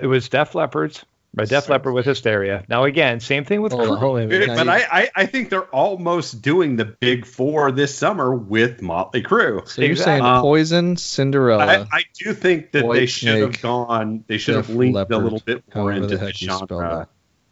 It 0.01 0.07
was 0.07 0.27
Def 0.29 0.55
Leppard's, 0.55 1.05
by 1.33 1.45
Def 1.45 1.69
Leppard 1.69 1.93
with 1.93 2.05
Hysteria. 2.05 2.65
Now 2.67 2.83
again, 2.83 3.19
same 3.19 3.45
thing 3.45 3.61
with. 3.61 3.71
Hold 3.71 3.89
on, 3.89 4.29
but 4.29 4.67
I, 4.67 4.79
I, 4.91 5.09
I 5.15 5.25
think 5.25 5.49
they're 5.49 5.63
almost 5.63 6.41
doing 6.41 6.75
the 6.75 6.85
big 6.85 7.25
four 7.25 7.71
this 7.71 7.95
summer 7.95 8.33
with 8.35 8.81
Motley 8.81 9.23
Crue. 9.23 9.67
So 9.67 9.81
you're 9.81 9.95
saying 9.95 10.23
um, 10.23 10.41
Poison, 10.41 10.97
Cinderella. 10.97 11.65
I, 11.65 11.87
I, 11.91 12.03
do 12.19 12.33
think 12.33 12.71
that 12.71 12.85
White 12.85 12.99
they 12.99 13.05
should 13.05 13.29
Snake, 13.29 13.41
have 13.41 13.61
gone. 13.61 14.23
They 14.27 14.37
should 14.37 14.55
Def 14.55 14.67
have 14.67 14.75
leaned 14.75 14.95
Leppard, 14.95 15.15
a 15.15 15.19
little 15.19 15.39
bit 15.39 15.63
more 15.73 15.91
into 15.91 16.17
the 16.17 16.33
genre. 16.33 17.07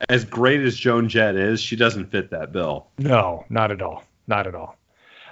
As 0.08 0.24
great 0.24 0.62
as 0.62 0.78
Joan 0.78 1.10
Jett 1.10 1.36
is, 1.36 1.62
she 1.62 1.76
doesn't 1.76 2.10
fit 2.12 2.32
that 2.32 2.54
bill. 2.54 2.88
No, 2.98 3.46
not 3.50 3.72
at 3.72 3.82
all. 3.82 4.04
Not 4.28 4.48
at 4.48 4.56
all. 4.56 4.79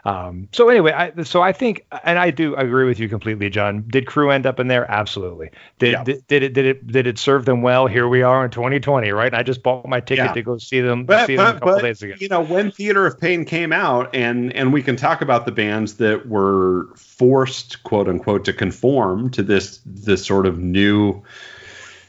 Um, 0.08 0.48
so 0.54 0.70
anyway, 0.70 0.94
I, 0.94 1.24
so 1.24 1.42
I 1.42 1.52
think, 1.52 1.86
and 2.06 2.18
I 2.18 2.32
do 2.32 2.56
agree 2.56 2.86
with 2.86 2.98
you 2.98 3.10
completely, 3.10 3.50
John. 3.50 3.84
Did 3.90 4.06
Crue 4.06 4.34
end 4.34 4.46
up 4.46 4.58
in 4.58 4.70
there? 4.70 4.90
Absolutely. 4.90 5.50
Did, 5.80 5.92
yeah. 5.92 6.04
did, 6.06 6.28
did, 6.28 6.44
it 6.44 6.54
did 6.54 6.66
it 6.66 6.88
did 6.88 7.08
it 7.08 7.20
serve 7.20 7.44
them 7.44 7.62
well? 7.62 7.88
Here 7.88 8.08
we 8.08 8.22
are 8.22 8.46
in 8.46 8.50
2020, 8.50 9.12
right? 9.12 9.34
I 9.34 9.44
just 9.44 9.62
bought 9.64 9.86
my 9.86 10.00
ticket 10.00 10.28
yeah. 10.28 10.32
to 10.32 10.42
go 10.42 10.58
see 10.60 10.80
them 10.80 11.04
but, 11.04 11.28
see 11.28 11.36
but, 11.36 11.48
them 11.48 11.58
a 11.58 11.60
couple 11.60 11.76
but, 11.76 11.82
days 11.82 12.02
ago. 12.02 12.14
You 12.18 12.30
know, 12.30 12.40
when 12.40 12.72
Theater 12.72 13.06
of 13.06 13.20
Pain 13.20 13.44
came 13.44 13.74
out, 13.74 14.16
and 14.16 14.54
and 14.54 14.72
we 14.72 14.82
can 14.82 14.96
talk 14.96 15.22
about 15.22 15.46
the 15.46 15.52
bands 15.52 15.96
that 15.96 16.30
were 16.30 16.88
forced, 16.96 17.84
quote 17.84 18.08
unquote, 18.08 18.46
to 18.46 18.54
conform 18.54 19.30
to 19.32 19.44
this 19.44 19.82
this 19.86 20.26
sort 20.26 20.46
of 20.46 20.58
new 20.58 21.22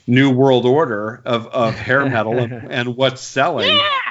new 0.07 0.30
world 0.30 0.66
order 0.66 1.20
of 1.24 1.49
of 1.49 1.74
hair 1.74 2.09
metal 2.09 2.38
and, 2.38 2.70
and 2.70 2.96
what's 2.96 3.22
selling. 3.22 3.76
Yeah 3.76 4.07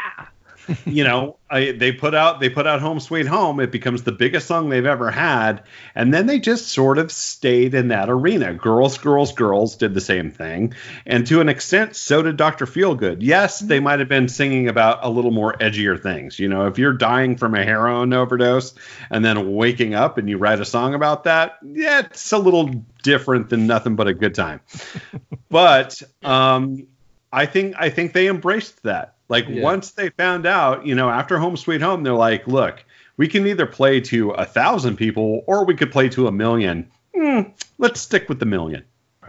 you 0.86 1.04
know, 1.04 1.38
I, 1.50 1.72
they 1.72 1.92
put 1.92 2.14
out 2.14 2.40
they 2.40 2.50
put 2.50 2.68
out 2.68 2.82
Home 2.82 3.00
Sweet 3.00 3.28
Home. 3.28 3.60
It 3.60 3.72
becomes 3.72 4.04
the 4.04 4.12
biggest 4.12 4.48
song 4.48 4.70
they've 4.70 4.86
ever 4.86 5.12
had, 5.12 5.64
and 5.96 6.14
then 6.14 6.26
they 6.26 6.40
just 6.40 6.68
sort 6.68 6.98
of 6.98 7.12
stayed 7.12 7.74
in 7.74 7.90
that 7.90 8.10
arena. 8.10 8.54
Girls, 8.54 8.98
girls, 8.98 9.34
girls 9.34 9.76
did 9.76 9.94
the 9.94 10.02
same 10.02 10.32
thing, 10.32 10.74
and 11.06 11.26
to 11.28 11.42
an 11.42 11.50
extent, 11.50 11.96
so 11.96 12.22
did 12.22 12.38
Doctor 12.38 12.66
Feelgood. 12.66 13.18
Yes, 13.20 13.60
they 13.60 13.80
might 13.80 14.00
have 14.00 14.10
been 14.10 14.28
singing 14.28 14.68
about 14.68 15.00
a 15.04 15.10
little 15.10 15.32
more 15.32 15.54
edgier 15.54 16.02
things. 16.02 16.40
You 16.40 16.50
know, 16.50 16.68
if 16.68 16.78
you're 16.78 16.94
dying 16.94 17.38
from 17.38 17.56
a 17.56 17.64
heroin 17.64 18.14
overdose 18.14 18.74
and 19.10 19.24
then 19.24 19.54
waking 19.54 19.94
up 19.94 20.18
and 20.18 20.30
you 20.30 20.38
write 20.38 20.60
a 20.60 20.66
song 20.66 20.94
about 20.94 21.24
that, 21.26 21.58
yeah, 21.64 22.00
it's 22.00 22.32
a 22.32 22.38
little 22.38 22.70
different 23.04 23.50
than 23.50 23.68
nothing 23.68 23.96
but 23.96 24.08
a 24.08 24.14
good 24.14 24.36
time. 24.36 24.60
but 25.50 26.02
um, 26.24 26.88
I 27.32 27.46
think 27.46 27.76
I 27.78 27.90
think 27.90 28.14
they 28.14 28.28
embraced 28.28 28.84
that. 28.84 29.17
Like 29.30 29.48
Yeah. 29.50 29.64
once 29.64 29.92
they 29.92 30.10
found 30.10 30.46
out, 30.46 30.86
you 30.86 30.96
know, 30.96 31.10
after 31.10 31.38
Home 31.38 31.58
Sweet 31.58 31.82
Home, 31.82 32.04
they're 32.04 32.14
like, 32.14 32.48
look, 32.48 32.84
we 33.18 33.28
can 33.28 33.46
either 33.48 33.66
play 33.66 34.00
to 34.02 34.32
a 34.32 34.46
thousand 34.46 34.96
people 34.98 35.44
or 35.48 35.66
we 35.66 35.76
could 35.76 35.92
play 35.92 36.10
to 36.10 36.28
a 36.28 36.32
million. 36.32 36.90
Hmm, 37.16 37.42
let's 37.78 38.00
stick 38.00 38.30
with 38.30 38.40
the 38.40 38.46
million. 38.46 38.84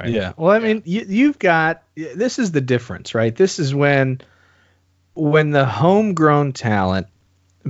Yeah. 0.06 0.32
Well, 0.36 0.52
I 0.52 0.60
mean, 0.60 0.82
you, 0.84 1.04
you've 1.08 1.38
got 1.38 1.82
this 1.96 2.38
is 2.38 2.52
the 2.52 2.60
difference, 2.60 3.14
right? 3.14 3.34
This 3.34 3.58
is 3.58 3.74
when 3.74 4.20
when 5.14 5.50
the 5.50 5.66
homegrown 5.66 6.52
talent 6.52 7.08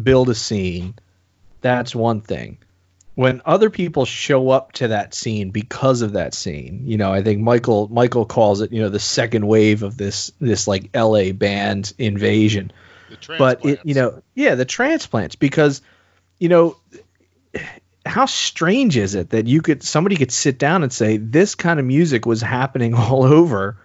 build 0.00 0.28
a 0.28 0.34
scene. 0.34 0.94
That's 1.62 1.94
one 1.94 2.20
thing. 2.20 2.58
When 3.18 3.42
other 3.44 3.68
people 3.68 4.04
show 4.04 4.50
up 4.50 4.72
to 4.74 4.88
that 4.88 5.12
scene 5.12 5.50
because 5.50 6.02
of 6.02 6.12
that 6.12 6.34
scene, 6.34 6.82
you 6.84 6.96
know, 6.96 7.12
I 7.12 7.22
think 7.22 7.40
Michael 7.40 7.88
Michael 7.88 8.26
calls 8.26 8.60
it, 8.60 8.72
you 8.72 8.80
know, 8.80 8.90
the 8.90 9.00
second 9.00 9.46
wave 9.46 9.82
of 9.82 9.96
this 9.96 10.30
this 10.40 10.68
like 10.68 10.90
LA 10.94 11.32
band 11.32 11.92
invasion 11.98 12.72
but 13.38 13.64
it 13.64 13.80
you 13.84 13.94
know 13.94 14.22
yeah 14.34 14.54
the 14.54 14.64
transplants 14.64 15.36
because 15.36 15.82
you 16.38 16.48
know 16.48 16.76
how 18.04 18.26
strange 18.26 18.96
is 18.96 19.14
it 19.14 19.30
that 19.30 19.46
you 19.46 19.60
could 19.60 19.82
somebody 19.82 20.16
could 20.16 20.32
sit 20.32 20.58
down 20.58 20.82
and 20.82 20.92
say 20.92 21.16
this 21.16 21.54
kind 21.54 21.78
of 21.80 21.86
music 21.86 22.26
was 22.26 22.40
happening 22.40 22.94
all 22.94 23.24
over 23.24 23.78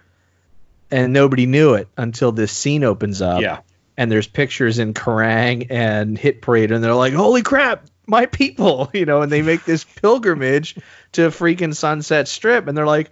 and 0.90 1.12
nobody 1.12 1.46
knew 1.46 1.74
it 1.74 1.88
until 1.96 2.32
this 2.32 2.52
scene 2.52 2.84
opens 2.84 3.22
up 3.22 3.40
yeah. 3.40 3.60
and 3.96 4.10
there's 4.10 4.26
pictures 4.26 4.78
in 4.78 4.94
Kerrang 4.94 5.68
and 5.70 6.16
Hit 6.16 6.42
Parade, 6.42 6.70
and 6.70 6.84
they're 6.84 6.94
like, 6.94 7.14
"Holy 7.14 7.42
crap, 7.42 7.86
my 8.06 8.26
people!" 8.26 8.90
You 8.94 9.06
know, 9.06 9.22
and 9.22 9.30
they 9.30 9.42
make 9.42 9.64
this 9.64 9.84
pilgrimage 9.84 10.76
to 11.12 11.28
freaking 11.28 11.74
Sunset 11.74 12.28
Strip, 12.28 12.66
and 12.68 12.76
they're 12.76 12.86
like, 12.86 13.10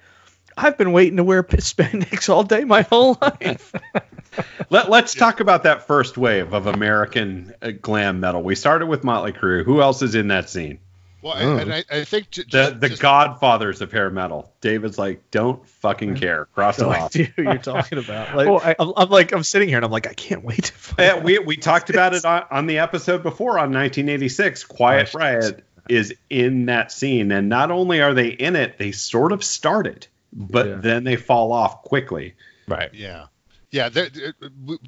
"I've 0.57 0.79
been 0.79 0.93
waiting 0.93 1.17
to 1.17 1.25
wear 1.25 1.43
spandex 1.43 2.29
all 2.29 2.45
day 2.45 2.65
my 2.65 2.83
whole 2.83 3.19
life." 3.21 3.73
Let, 4.71 4.89
let's 4.89 5.15
talk 5.15 5.41
about 5.41 5.65
that 5.65 5.87
first 5.87 6.17
wave 6.17 6.55
of 6.55 6.67
American 6.67 7.53
uh, 7.61 7.73
glam 7.73 8.21
metal. 8.21 8.43
We 8.43 8.55
started 8.55 8.87
with 8.87 9.05
Motley 9.05 9.33
Crue. 9.33 9.63
Who 9.63 9.83
else 9.83 10.01
is 10.01 10.15
in 10.15 10.29
that 10.29 10.49
scene? 10.49 10.79
Well, 11.23 11.35
I, 11.35 11.43
and 11.63 11.73
I, 11.73 11.85
I 11.91 12.05
think 12.05 12.31
j- 12.31 12.43
The 12.43 12.49
just, 12.49 12.81
the 12.81 12.89
just- 12.91 13.01
godfathers 13.03 13.81
of 13.81 13.93
hair 13.93 14.11
metal. 14.11 14.53
David's 14.61 14.99
like, 14.99 15.31
don't 15.31 15.65
fucking 15.69 16.11
mm-hmm. 16.15 16.19
care. 16.23 16.45
Cross 16.47 16.79
it 16.81 16.83
no 16.83 16.91
off. 16.91 17.15
idea 17.15 17.27
who 17.37 17.43
you're 17.45 17.59
talking 17.59 17.99
about. 17.99 18.37
Like, 18.37 18.49
Well, 18.49 18.61
I- 18.63 18.75
I'm, 18.79 18.93
I'm 18.97 19.09
like, 19.09 19.33
I'm 19.33 19.43
sitting 19.45 19.69
here 19.69 19.79
and 19.79 19.85
I'm 19.85 19.91
like, 19.93 20.09
I 20.09 20.15
can't 20.15 20.43
wait 20.45 20.65
to 20.65 20.73
find 20.73 20.99
Yeah, 20.99 21.23
we 21.23 21.39
we 21.39 21.57
talked 21.57 21.91
about 21.91 22.13
it 22.15 22.25
on, 22.25 22.45
on 22.51 22.67
the 22.67 22.79
episode 22.81 23.23
before 23.23 23.53
on 23.53 23.73
1986. 23.73 24.65
Quiet 24.65 25.15
Riot 25.15 25.65
is 25.89 26.15
in 26.31 26.67
that 26.67 26.93
scene, 26.93 27.33
and 27.33 27.49
not 27.49 27.71
only 27.71 28.01
are 28.01 28.15
they 28.15 28.29
in 28.29 28.57
it, 28.57 28.79
they 28.79 28.93
sort 28.93 29.33
of 29.33 29.43
start 29.45 29.87
it, 29.87 30.09
but 30.33 30.67
Yeah. 30.67 30.75
then 30.77 31.05
they 31.05 31.17
fall 31.17 31.53
off 31.53 31.83
quickly. 31.83 32.35
Right. 32.69 32.93
Yeah. 32.95 33.27
Yeah, 33.71 33.89
they're- 33.89 34.11
they're- 34.11 34.35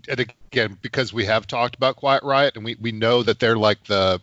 and 0.09 0.21
again, 0.51 0.79
because 0.83 1.13
we 1.13 1.25
have 1.25 1.47
talked 1.47 1.75
about 1.75 1.97
Quiet 1.97 2.23
Riot, 2.23 2.57
and 2.57 2.65
we, 2.65 2.77
we 2.81 2.93
know 2.93 3.23
that 3.23 3.39
they're 3.41 3.57
like 3.57 3.83
the 3.85 4.21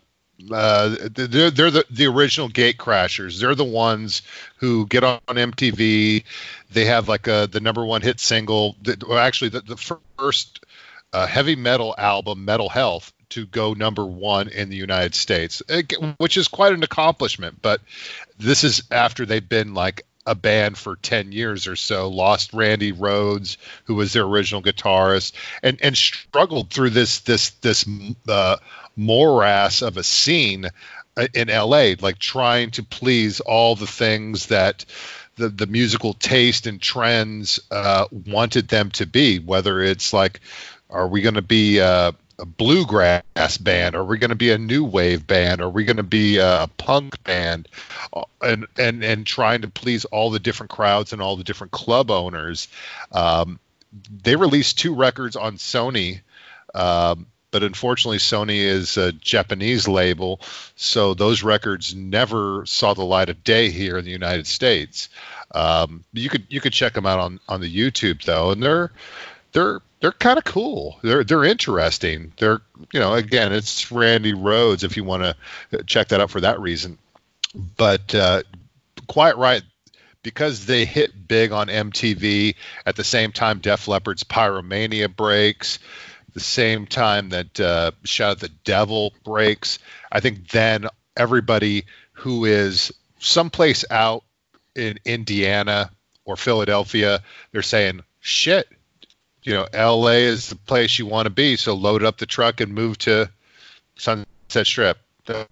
uh, 0.52 0.96
they're 1.14 1.52
they're 1.52 1.72
the, 1.72 1.86
the 1.89 2.08
original 2.08 2.48
gate 2.48 2.78
crashers. 2.78 3.39
They're 3.39 3.56
the 3.56 3.64
ones 3.64 4.22
who 4.58 4.86
get 4.88 5.04
on 5.04 5.20
MTV. 5.28 6.24
They 6.72 6.86
have 6.86 7.08
like 7.08 7.28
a 7.28 7.48
the 7.52 7.60
number 7.60 7.86
one 7.86 8.02
hit 8.02 8.20
single. 8.20 8.76
Well, 9.08 9.18
actually, 9.18 9.50
the, 9.50 9.62
the 9.62 10.00
first 10.18 10.64
uh, 11.14 11.28
heavy 11.28 11.56
metal 11.56 11.94
album, 11.98 12.46
Metal 12.46 12.70
Health, 12.70 13.14
to 13.30 13.46
go 13.46 13.74
number 13.74 14.06
one 14.06 14.48
in 14.48 14.70
the 14.70 14.76
United 14.76 15.16
States, 15.16 15.62
which 16.18 16.38
is 16.38 16.48
quite 16.48 16.74
an 16.74 16.84
accomplishment. 16.84 17.62
But 17.62 17.82
this 18.38 18.64
is 18.64 18.84
after 18.92 19.26
they've 19.26 19.48
been 19.48 19.74
like 19.74 20.06
a 20.26 20.36
band 20.36 20.78
for 20.78 20.96
10 20.98 21.32
years 21.32 21.68
or 21.68 21.76
so 21.76 22.08
lost 22.08 22.54
Randy 22.54 22.94
Rhoads 22.94 23.58
who 23.86 23.96
was 23.96 24.14
their 24.14 24.24
original 24.24 24.62
guitarist 24.62 25.34
and 25.64 25.80
and 25.82 25.98
struggled 25.98 26.70
through 26.70 26.92
this 26.92 27.22
this 27.22 27.50
this 27.62 27.86
uh, 28.28 28.58
morass 28.96 29.82
of 29.82 29.98
a 29.98 30.04
scene 30.04 30.66
uh, 31.18 31.28
in 31.34 31.48
la 31.48 31.94
like 32.02 32.20
trying 32.20 32.72
to 32.72 32.84
please 32.84 33.39
all 33.39 33.76
the 33.76 33.88
things 33.88 34.48
that 34.48 34.86
the, 35.36 35.50
the 35.50 35.68
musical 35.68 36.14
taste 36.14 36.68
and 36.68 36.82
trends 36.82 37.60
uh, 37.72 38.06
wanted 38.12 38.68
them 38.68 38.92
to 38.92 39.06
be 39.06 39.39
whether 39.39 39.82
it's 39.82 40.14
like 40.14 40.39
are 40.89 41.08
we 41.08 41.22
going 41.22 41.36
to 41.36 41.42
be 41.42 41.80
uh, 41.80 42.12
a 42.42 42.46
bluegrass 42.46 43.58
band? 43.60 43.96
Are 43.96 44.04
we 44.04 44.18
going 44.18 44.32
to 44.32 44.36
be 44.36 44.52
a 44.52 44.58
new 44.58 44.84
wave 44.84 45.26
band? 45.26 45.62
Are 45.62 45.70
we 45.70 45.86
going 45.86 45.98
to 45.98 46.04
be 46.04 46.38
a 46.38 46.68
punk 46.78 47.24
band? 47.24 47.68
Uh, 48.12 48.24
And 48.42 48.66
and 48.78 49.04
and 49.04 49.26
trying 49.26 49.62
to 49.62 49.68
please 49.70 50.06
all 50.06 50.32
the 50.32 50.39
different 50.39 50.72
crowds 50.72 51.14
and 51.14 51.22
all 51.22 51.38
the 51.38 51.44
different 51.44 51.72
club 51.72 52.10
owners. 52.10 52.68
Um, 53.12 53.60
they 54.24 54.36
released 54.36 54.80
two 54.80 54.96
records 54.96 55.36
on 55.36 55.58
Sony, 55.58 56.22
um, 56.74 57.28
but 57.52 57.64
unfortunately, 57.64 58.18
Sony 58.18 58.60
is 58.60 58.97
a 58.97 59.12
Japanese 59.12 59.88
label, 59.88 60.39
so 60.76 61.14
those 61.14 61.43
records 61.43 61.93
never 61.93 62.66
saw 62.66 62.93
the 62.93 63.04
light 63.04 63.30
of 63.30 63.43
day 63.43 63.70
here 63.70 63.97
in 63.97 64.06
the 64.06 64.12
United 64.12 64.47
States. 64.47 65.10
Um, 65.54 66.04
you 66.14 66.30
could 66.30 66.45
you 66.49 66.62
could 66.62 66.74
check 66.74 66.93
them 66.93 67.06
out 67.06 67.20
on 67.20 67.39
on 67.47 67.62
the 67.62 67.74
YouTube 67.74 68.24
though, 68.24 68.52
and 68.52 68.64
they're 68.64 68.91
they're 69.52 69.82
they're 69.99 70.12
kind 70.14 70.38
of 70.38 70.45
cool. 70.45 70.97
They're 71.04 71.24
they're 71.24 71.43
interesting. 71.43 72.34
They're 72.38 72.62
you 72.91 72.99
know 72.99 73.14
again 73.14 73.52
it's 73.52 73.91
Randy 73.91 74.34
Rhoads 74.34 74.84
if 74.84 74.97
you 74.97 75.04
want 75.04 75.24
to 75.24 75.84
check 75.84 76.10
that 76.10 76.22
out 76.22 76.32
for 76.32 76.41
that 76.41 76.60
reason. 76.60 76.97
But 77.76 78.16
uh, 78.16 78.43
Quiet 79.08 79.36
Riot 79.36 79.64
because 80.24 80.66
they 80.66 80.86
hit 80.86 81.28
big 81.28 81.52
on 81.52 81.68
MTV 81.68 82.56
at 82.86 82.95
the 82.95 83.04
same 83.04 83.32
time 83.32 83.60
Def 83.60 83.88
Leppard's 83.88 84.24
Pyromania 84.24 85.14
breaks, 85.14 85.80
the 86.34 86.40
same 86.40 86.86
time 86.88 87.30
that 87.30 87.60
uh, 87.60 87.92
Shout 88.04 88.32
at 88.32 88.40
the 88.40 88.50
Devil 88.64 89.14
breaks. 89.24 89.80
I 90.12 90.20
think 90.20 90.50
then 90.50 90.88
everybody 91.18 91.86
who 92.14 92.46
is 92.46 92.92
someplace 93.20 93.86
out 93.90 94.24
in 94.76 95.00
Indiana 95.06 95.92
or 96.26 96.36
Philadelphia, 96.38 97.22
they're 97.52 97.62
saying, 97.62 98.02
shit, 98.20 98.68
you 99.44 99.54
know, 99.54 99.68
LA 99.74 100.12
is 100.28 100.50
the 100.50 100.56
place 100.56 100.98
you 101.00 101.06
want 101.06 101.26
to 101.26 101.30
be. 101.32 101.56
So 101.58 101.74
load 101.74 102.04
up 102.04 102.18
the 102.18 102.26
truck 102.28 102.62
and 102.62 102.74
move 102.74 102.98
to 103.00 103.30
Sunset 103.98 104.26
Strip. 104.68 104.98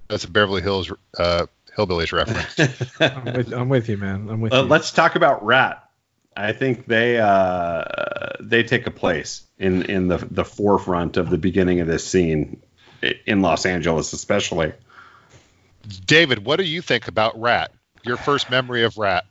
That's 0.07 0.23
a 0.25 0.29
Beverly 0.29 0.61
Hills 0.61 0.91
uh, 1.17 1.45
Hillbillies 1.77 2.11
reference. 2.11 2.91
I'm 2.99 3.25
with, 3.33 3.53
I'm 3.53 3.69
with 3.69 3.89
you, 3.89 3.97
man. 3.97 4.29
I'm 4.29 4.41
with 4.41 4.53
Uh, 4.53 4.57
you. 4.57 4.63
let's 4.63 4.91
talk 4.91 5.15
about 5.15 5.43
Ratt. 5.45 5.88
I 6.47 6.53
think 6.53 6.85
they 6.85 7.19
uh, 7.19 7.83
they 8.39 8.63
take 8.63 8.87
a 8.87 8.91
place 8.91 9.43
in 9.57 9.83
in 9.83 10.07
the 10.07 10.17
the 10.31 10.45
forefront 10.45 11.17
of 11.17 11.29
the 11.29 11.37
beginning 11.37 11.79
of 11.81 11.87
this 11.87 12.05
scene 12.05 12.61
in 13.25 13.41
Los 13.41 13.65
Angeles, 13.65 14.13
especially. 14.13 14.73
David, 16.05 16.45
what 16.45 16.57
do 16.57 16.63
you 16.65 16.81
think 16.81 17.07
about 17.07 17.39
Ratt? 17.39 17.71
Your 18.03 18.17
first 18.17 18.49
memory 18.51 18.83
of 18.83 18.97
Ratt? 18.97 19.25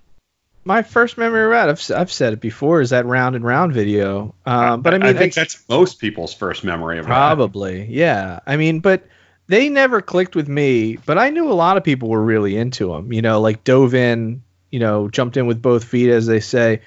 My 0.65 0.83
first 0.83 1.17
memory 1.17 1.45
of 1.45 1.51
Ratt, 1.51 1.69
I've, 1.69 1.79
s- 1.79 1.91
I've 1.91 2.13
said 2.13 2.33
it 2.33 2.41
before, 2.41 2.81
is 2.81 2.91
that 2.91 3.07
Round 3.07 3.37
and 3.37 3.45
Round 3.45 3.73
video. 3.73 4.35
Um, 4.45 4.83
but 4.83 4.93
I 4.95 4.99
mean, 4.99 5.07
I 5.07 5.13
think 5.13 5.33
it's- 5.33 5.35
that's 5.37 5.69
most 5.69 5.99
people's 6.01 6.35
first 6.35 6.65
memory 6.65 6.99
of 6.99 7.07
Ratt. 7.07 7.15
Probably, 7.15 7.87
yeah. 7.87 8.41
I 8.47 8.57
mean, 8.57 8.81
but 8.81 9.07
they 9.47 9.69
never 9.69 10.03
clicked 10.03 10.35
with 10.37 10.49
me. 10.49 10.97
But 11.07 11.17
I 11.19 11.31
knew 11.31 11.51
a 11.51 11.55
lot 11.55 11.77
of 11.77 11.85
people 11.85 12.09
were 12.11 12.23
really 12.23 12.57
into 12.57 12.89
them. 12.93 13.13
You 13.13 13.23
know, 13.23 13.41
like 13.41 13.65
dove 13.65 13.95
in, 13.95 14.43
you 14.71 14.79
know, 14.81 15.09
jumped 15.09 15.37
in 15.39 15.47
with 15.47 15.63
both 15.63 15.85
feet, 15.85 16.11
as 16.11 16.27
they 16.27 16.41
say. 16.41 16.81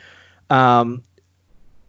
Um, 0.51 1.03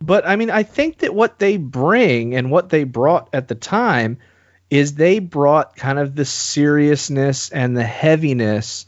but 0.01 0.27
I 0.27 0.37
mean, 0.37 0.51
I 0.51 0.63
think 0.63 0.99
that 0.99 1.15
what 1.15 1.39
they 1.39 1.57
bring 1.57 2.35
and 2.35 2.51
what 2.51 2.69
they 2.69 2.85
brought 2.85 3.29
at 3.33 3.49
the 3.49 3.55
time 3.55 4.19
is 4.71 4.95
they 4.95 5.19
brought 5.19 5.77
kind 5.77 5.99
of 5.99 6.15
the 6.15 6.25
seriousness 6.25 7.51
and 7.51 7.77
the 7.77 7.85
heaviness 7.85 8.87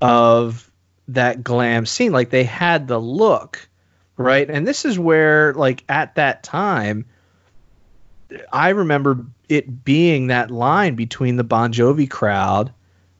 of 0.00 0.68
that 1.08 1.44
glam 1.44 1.86
scene. 1.86 2.12
Like 2.12 2.30
they 2.30 2.44
had 2.44 2.88
the 2.88 2.98
look, 2.98 3.68
right? 4.16 4.48
And 4.48 4.66
this 4.66 4.84
is 4.84 4.98
where, 4.98 5.54
like, 5.54 5.84
at 5.88 6.16
that 6.16 6.42
time, 6.42 7.06
I 8.52 8.70
remember 8.70 9.26
it 9.48 9.84
being 9.84 10.28
that 10.28 10.50
line 10.50 10.94
between 10.94 11.36
the 11.36 11.44
Bon 11.44 11.72
Jovi 11.72 12.08
crowd, 12.08 12.72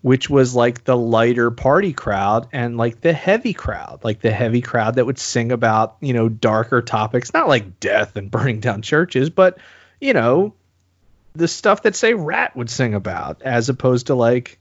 which 0.02 0.28
was 0.28 0.54
like 0.54 0.84
the 0.84 0.96
lighter 0.96 1.50
party 1.50 1.92
crowd, 1.92 2.48
and 2.52 2.76
like 2.76 3.00
the 3.00 3.12
heavy 3.12 3.54
crowd, 3.54 4.00
like 4.02 4.20
the 4.20 4.30
heavy 4.32 4.60
crowd 4.60 4.96
that 4.96 5.06
would 5.06 5.18
sing 5.18 5.52
about, 5.52 5.96
you 6.00 6.12
know, 6.12 6.28
darker 6.28 6.82
topics, 6.82 7.32
not 7.32 7.48
like 7.48 7.80
death 7.80 8.16
and 8.16 8.30
burning 8.30 8.60
down 8.60 8.82
churches, 8.82 9.30
but, 9.30 9.58
you 10.00 10.12
know, 10.12 10.54
the 11.34 11.48
stuff 11.48 11.82
that 11.82 11.96
say 11.96 12.14
Ratt 12.14 12.54
would 12.56 12.68
sing 12.68 12.94
about, 12.94 13.42
as 13.42 13.68
opposed 13.68 14.08
to 14.08 14.14
like 14.14 14.58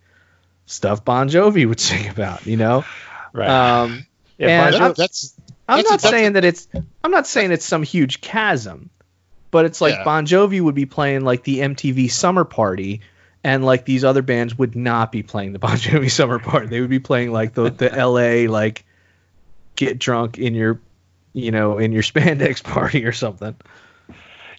stuff 0.68 1.04
Bon 1.04 1.28
Jovi 1.28 1.68
would 1.68 1.80
sing 1.89 2.08
about. 2.08 2.46
You 2.46 2.58
know. 2.58 2.86
Right. 3.34 3.50
Um, 3.50 4.06
yeah, 4.38 4.66
and 4.66 4.74
Bon 4.74 4.82
I'm- 4.82 4.92
Jovi- 4.92 4.96
That's 4.96 5.34
I'm 5.68 5.78
That's- 5.84 6.04
not 6.04 6.10
saying 6.12 6.34
that 6.34 6.46
it's 6.46 6.68
I'm 7.04 7.12
not 7.12 7.26
saying 7.28 7.52
it's 7.52 7.66
some 7.66 7.84
huge 7.84 8.22
chasm, 8.22 8.89
but 9.52 9.66
it's 9.66 9.82
like 9.82 9.96
Yeah. 9.96 10.04
Bon 10.04 10.26
Jovi 10.26 10.62
would 10.62 10.76
be 10.76 10.86
playing 10.86 11.22
like 11.22 11.44
the 11.44 11.60
MTV 11.60 12.12
Summer 12.12 12.44
Party, 12.46 13.02
and 13.44 13.66
like 13.66 13.86
these 13.86 14.04
other 14.04 14.22
bands 14.22 14.58
would 14.58 14.76
not 14.76 15.12
be 15.12 15.24
playing 15.24 15.54
the 15.54 15.60
Bon 15.60 15.76
Jovi 15.78 16.12
Summer 16.12 16.39
Party. 16.39 16.68
They 16.68 16.82
would 16.82 16.89
be 16.89 17.00
playing 17.00 17.32
like 17.32 17.54
the 17.54 17.70
the 17.72 17.89
LA 18.48 18.52
like 18.52 18.86
get 19.76 20.00
drunk 20.00 20.38
in 20.38 20.54
your 20.54 20.80
you 21.34 21.52
know 21.52 21.78
in 21.78 21.92
your 21.92 22.04
spandex 22.12 22.64
party 22.64 23.06
or 23.06 23.12
something. 23.12 23.56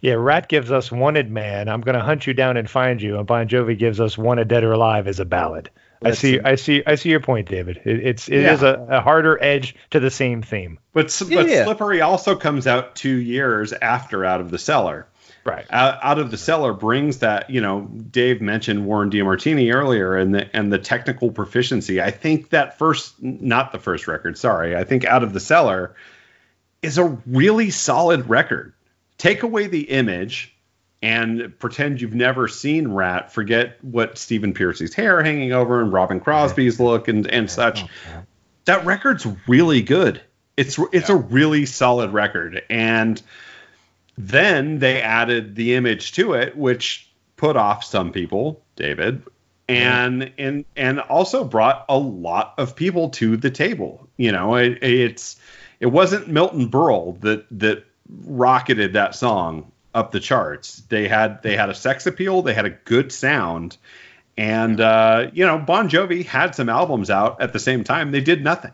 yeah, 0.00 0.14
Ratt 0.14 0.48
gives 0.48 0.72
us 0.72 0.90
Wanted 0.90 1.30
Man. 1.30 1.68
I'm 1.68 1.80
going 1.80 1.94
to 1.96 2.02
hunt 2.02 2.26
you 2.26 2.34
down 2.34 2.56
and 2.56 2.68
find 2.68 3.00
you. 3.00 3.18
And 3.18 3.26
Bon 3.26 3.46
Jovi 3.48 3.78
gives 3.78 4.00
us 4.00 4.18
Wanted 4.18 4.48
Dead 4.48 4.64
or 4.64 4.72
Alive 4.72 5.06
as 5.06 5.20
a 5.20 5.24
ballad. 5.24 5.70
I 6.04 6.10
see. 6.14 6.34
it. 6.34 6.44
I 6.44 6.56
see. 6.56 6.82
I 6.84 6.96
see 6.96 7.10
your 7.10 7.20
point, 7.20 7.48
David. 7.48 7.80
It, 7.84 8.00
it's 8.04 8.28
it 8.28 8.40
Yeah. 8.42 8.54
is 8.54 8.62
a, 8.64 8.86
a 8.90 9.00
harder 9.00 9.40
edge 9.40 9.76
to 9.90 10.00
the 10.00 10.10
same 10.10 10.42
theme. 10.42 10.80
But 10.92 11.16
but 11.30 11.48
Yeah. 11.48 11.62
Slippery 11.64 12.00
also 12.00 12.34
comes 12.34 12.66
out 12.66 12.96
two 12.96 13.14
years 13.14 13.72
after 13.72 14.24
Out 14.24 14.40
of 14.40 14.50
the 14.50 14.58
Cellar. 14.58 15.06
Right. 15.44 15.66
Out, 15.70 15.98
out 16.02 16.18
of 16.18 16.30
the 16.30 16.36
cellar 16.36 16.72
brings 16.72 17.18
that 17.18 17.50
you 17.50 17.60
know 17.60 17.82
Dave 17.82 18.40
mentioned 18.40 18.86
Warren 18.86 19.10
DeMartini 19.10 19.74
earlier 19.74 20.16
and 20.16 20.34
the 20.34 20.56
and 20.56 20.72
the 20.72 20.78
technical 20.78 21.32
proficiency. 21.32 22.00
I 22.00 22.12
think 22.12 22.50
that 22.50 22.78
first 22.78 23.20
not 23.20 23.72
the 23.72 23.78
first 23.78 24.06
record, 24.06 24.38
sorry. 24.38 24.76
I 24.76 24.84
think 24.84 25.04
Out 25.04 25.24
of 25.24 25.32
the 25.32 25.40
Cellar 25.40 25.96
is 26.80 26.98
a 26.98 27.18
really 27.26 27.70
solid 27.70 28.28
record. 28.28 28.72
Take 29.18 29.42
away 29.42 29.66
the 29.66 29.82
image 29.82 30.54
and 31.02 31.58
pretend 31.58 32.00
you've 32.00 32.14
never 32.14 32.46
seen 32.46 32.88
Ratt. 32.88 33.32
Forget 33.32 33.78
what 33.82 34.18
Stephen 34.18 34.54
Pearcy's 34.54 34.94
hair 34.94 35.22
hanging 35.24 35.52
over 35.52 35.80
and 35.80 35.92
Robin 35.92 36.20
Crosby's 36.20 36.78
look 36.78 37.08
and 37.08 37.26
and 37.26 37.50
such. 37.50 37.82
Oh, 37.82 37.88
that 38.66 38.86
record's 38.86 39.26
really 39.48 39.82
good. 39.82 40.22
It's 40.56 40.78
it's 40.92 41.08
a 41.08 41.16
really 41.16 41.66
solid 41.66 42.12
record 42.12 42.62
and 42.70 43.20
then 44.18 44.78
they 44.78 45.00
added 45.00 45.54
the 45.54 45.74
image 45.74 46.12
to 46.12 46.34
it, 46.34 46.56
which 46.56 47.10
put 47.36 47.56
off 47.56 47.84
some 47.84 48.12
people, 48.12 48.62
David, 48.76 49.22
and 49.68 50.32
and 50.38 50.64
and 50.76 51.00
also 51.00 51.44
brought 51.44 51.84
a 51.88 51.98
lot 51.98 52.54
of 52.58 52.76
people 52.76 53.10
to 53.10 53.36
the 53.36 53.50
table. 53.50 54.08
You 54.16 54.32
know, 54.32 54.56
it, 54.56 54.82
it's 54.82 55.40
it 55.80 55.86
wasn't 55.86 56.28
Milton 56.28 56.70
Berle 56.70 57.20
that 57.20 57.46
that 57.58 57.84
rocketed 58.08 58.92
that 58.92 59.14
song 59.14 59.72
up 59.94 60.12
the 60.12 60.20
charts. 60.20 60.82
They 60.88 61.08
had 61.08 61.42
they 61.42 61.56
had 61.56 61.70
a 61.70 61.74
sex 61.74 62.06
appeal, 62.06 62.42
they 62.42 62.54
had 62.54 62.66
a 62.66 62.70
good 62.70 63.12
sound, 63.12 63.76
and 64.36 64.80
uh, 64.80 65.30
you 65.32 65.46
know, 65.46 65.58
Bon 65.58 65.88
Jovi 65.88 66.24
had 66.24 66.54
some 66.54 66.68
albums 66.68 67.10
out 67.10 67.40
at 67.40 67.52
the 67.52 67.58
same 67.58 67.84
time. 67.84 68.10
They 68.10 68.20
did 68.20 68.44
nothing. 68.44 68.72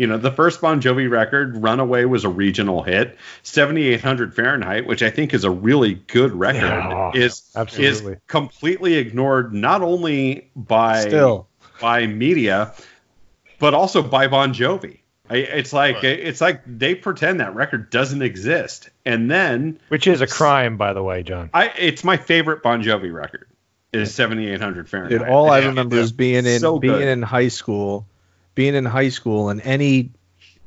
You 0.00 0.06
know, 0.06 0.16
the 0.16 0.30
first 0.32 0.62
Bon 0.62 0.80
Jovi 0.80 1.10
record, 1.10 1.58
Runaway, 1.58 2.06
was 2.06 2.24
a 2.24 2.30
regional 2.30 2.82
hit. 2.82 3.18
7800 3.42 4.34
Fahrenheit, 4.34 4.86
which 4.86 5.02
I 5.02 5.10
think 5.10 5.34
is 5.34 5.44
a 5.44 5.50
really 5.50 5.92
good 5.92 6.32
record, 6.32 6.62
Yeah, 6.62 7.10
oh, 7.14 7.18
is 7.18 7.42
absolutely. 7.54 8.12
is 8.14 8.18
completely 8.26 8.94
ignored 8.94 9.52
not 9.52 9.82
only 9.82 10.50
by 10.56 11.02
Still, 11.02 11.48
by 11.82 12.06
media, 12.06 12.72
but 13.58 13.74
also 13.74 14.02
by 14.02 14.26
Bon 14.28 14.54
Jovi. 14.54 15.00
It's 15.28 15.74
like 15.74 15.96
Right. 15.96 16.04
it's 16.18 16.40
like 16.40 16.62
they 16.66 16.94
pretend 16.94 17.40
that 17.40 17.54
record 17.54 17.90
doesn't 17.90 18.22
exist, 18.22 18.88
and 19.04 19.30
then 19.30 19.78
Which 19.88 20.06
is 20.06 20.22
a 20.22 20.26
crime, 20.26 20.78
by 20.78 20.94
the 20.94 21.02
way, 21.02 21.22
John. 21.24 21.50
I 21.52 21.72
it's 21.78 22.02
my 22.04 22.16
favorite 22.16 22.62
Bon 22.62 22.82
Jovi 22.82 23.12
record 23.12 23.48
is 23.92 24.14
7800 24.14 24.88
Fahrenheit. 24.88 25.18
dude, 25.18 25.28
all 25.28 25.50
I 25.50 25.58
remember 25.66 25.96
yeah. 25.96 26.02
is 26.02 26.12
being 26.12 26.46
in 26.46 26.60
So 26.60 26.78
being 26.78 26.94
good. 26.94 27.08
in 27.08 27.20
high 27.22 27.48
school, 27.48 28.06
being 28.60 28.74
in 28.74 28.84
high 28.84 29.08
school, 29.08 29.48
and 29.48 29.62
any, 29.62 30.10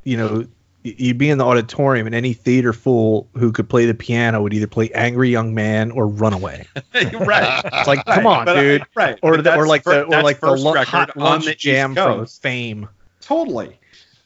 you 0.04 0.18
know, 0.18 0.48
you'd 0.82 1.20
be 1.20 1.30
in 1.30 1.38
the 1.38 1.46
auditorium, 1.46 2.08
and 2.08 2.16
any 2.16 2.34
theater 2.34 2.74
fool 2.74 3.30
who 3.38 3.52
could 3.52 3.70
play 3.70 3.86
the 3.86 3.94
piano 3.94 4.42
would 4.42 4.52
either 4.52 4.66
play 4.66 4.90
"Angry 4.96 5.30
Young 5.30 5.54
Man" 5.54 5.92
or 5.92 6.08
"Runaway." 6.08 6.66
right. 6.96 7.62
It's 7.64 7.88
like, 7.88 8.04
come 8.04 8.26
on, 8.26 8.46
But, 8.46 8.58
uh, 8.58 8.62
dude. 8.62 8.84
right. 8.96 9.20
Or 9.22 9.38
the, 9.40 9.56
or 9.56 9.68
like 9.68 9.84
the 9.84 10.06
or 10.06 10.24
like 10.24 10.40
the 10.40 10.56
record 10.74 10.88
hot 10.88 11.16
on 11.16 11.24
lunch 11.24 11.46
the 11.46 11.54
jam 11.54 11.94
from 11.94 12.26
Fame. 12.26 12.90
Totally. 13.22 13.80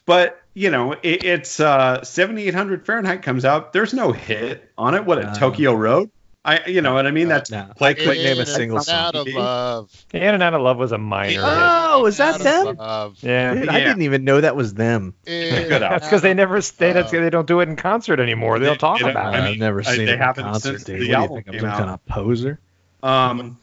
But, 0.06 0.40
you 0.54 0.70
know, 0.70 0.92
it, 0.92 1.24
it's 1.24 1.60
uh, 1.60 2.02
7800 2.02 2.86
Fahrenheit 2.86 3.20
comes 3.20 3.44
out. 3.44 3.74
There's 3.74 3.92
no 3.92 4.12
hit 4.12 4.72
on 4.78 4.94
it. 4.94 5.04
What, 5.04 5.18
a 5.18 5.26
at 5.26 5.36
Tokyo 5.36 5.74
Road? 5.74 6.10
I, 6.44 6.66
you 6.66 6.80
know 6.80 6.94
what 6.94 7.06
I 7.06 7.10
mean? 7.10 7.28
That's 7.28 7.50
No. 7.50 7.66
play 7.76 7.94
Quick 7.94 8.04
click 8.06 8.18
name 8.18 8.38
a 8.38 8.46
single 8.46 8.80
song. 8.80 8.94
Out 8.94 9.14
of 9.16 9.26
love. 9.28 10.06
In 10.14 10.22
and 10.22 10.42
Out 10.42 10.54
of 10.54 10.62
Love 10.62 10.78
was 10.78 10.92
a 10.92 10.98
minor. 10.98 11.32
hit. 11.32 11.40
Oh, 11.42 12.06
is 12.06 12.16
that 12.18 12.40
them? 12.40 12.76
Yeah. 13.20 13.54
Dude, 13.54 13.68
I 13.68 13.80
didn't 13.80 14.02
even 14.02 14.24
know 14.24 14.40
that 14.40 14.56
was 14.56 14.72
them. 14.72 15.14
In 15.26 15.68
That's 15.68 16.06
because 16.06 16.22
they 16.22 16.34
never 16.34 16.60
they, 16.60 16.92
Uh, 16.92 17.02
they 17.02 17.28
don't 17.30 17.46
do 17.46 17.60
it 17.60 17.68
in 17.68 17.76
concert 17.76 18.18
anymore. 18.20 18.58
They 18.60 18.66
don't 18.66 18.78
talk 18.80 18.98
They 18.98 19.02
don't- 19.02 19.10
about 19.10 19.34
I 19.34 19.38
it. 19.38 19.42
mean, 19.42 19.52
I've 19.54 19.58
never 19.58 19.80
I- 19.80 19.82
seen 19.82 19.96
they 20.06 20.12
it 20.12 20.14
in 20.14 20.18
haven't 20.20 20.44
concert, 20.44 20.70
since 20.80 20.84
Dave. 20.84 21.00
the 21.00 21.00
What 21.00 21.04
do 21.04 21.08
you 21.10 21.14
album 21.16 21.36
think? 21.36 21.46
I'm 21.48 21.52
came 21.54 21.60
some 21.60 21.68
out. 21.70 21.78
kind 21.78 21.90
of 21.90 22.06
poser. 22.06 22.60
Um, 23.02 23.58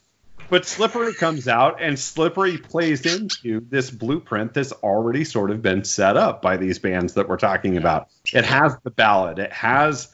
but 0.49 0.65
Slippery 0.67 1.13
comes 1.15 1.47
out, 1.47 1.81
and 1.81 1.97
Slippery 1.97 2.57
plays 2.59 3.03
into 3.05 3.61
this 3.67 3.89
blueprint 3.89 4.53
that's 4.53 4.71
already 4.73 5.23
sort 5.23 5.49
of 5.49 5.63
been 5.63 5.83
set 5.83 6.17
up 6.17 6.43
by 6.43 6.57
these 6.57 6.77
bands 6.77 7.15
that 7.15 7.27
we're 7.27 7.37
talking 7.37 7.77
about. 7.77 8.09
It 8.31 8.45
has 8.45 8.77
the 8.83 8.91
ballad, 8.91 9.39
it 9.39 9.51
has 9.51 10.07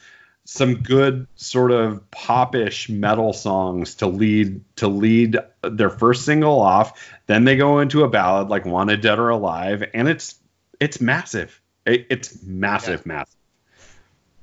some 0.53 0.83
good 0.83 1.27
sort 1.37 1.71
of 1.71 2.11
popish 2.11 2.89
metal 2.89 3.31
songs 3.31 3.95
to 3.95 4.07
lead 4.07 4.61
to 4.75 4.89
lead 4.89 5.37
their 5.63 5.89
first 5.89 6.25
single 6.25 6.59
off. 6.59 7.09
Then 7.25 7.45
they 7.45 7.55
go 7.55 7.79
into 7.79 8.03
a 8.03 8.09
ballad 8.09 8.49
like 8.49 8.65
"Wanted 8.65 8.99
Dead 8.99 9.17
or 9.17 9.29
Alive," 9.29 9.89
and 9.93 10.09
it's 10.09 10.35
it's 10.77 10.99
massive. 10.99 11.61
It, 11.85 12.07
it's 12.09 12.43
massive, 12.43 13.05
massive. 13.05 13.33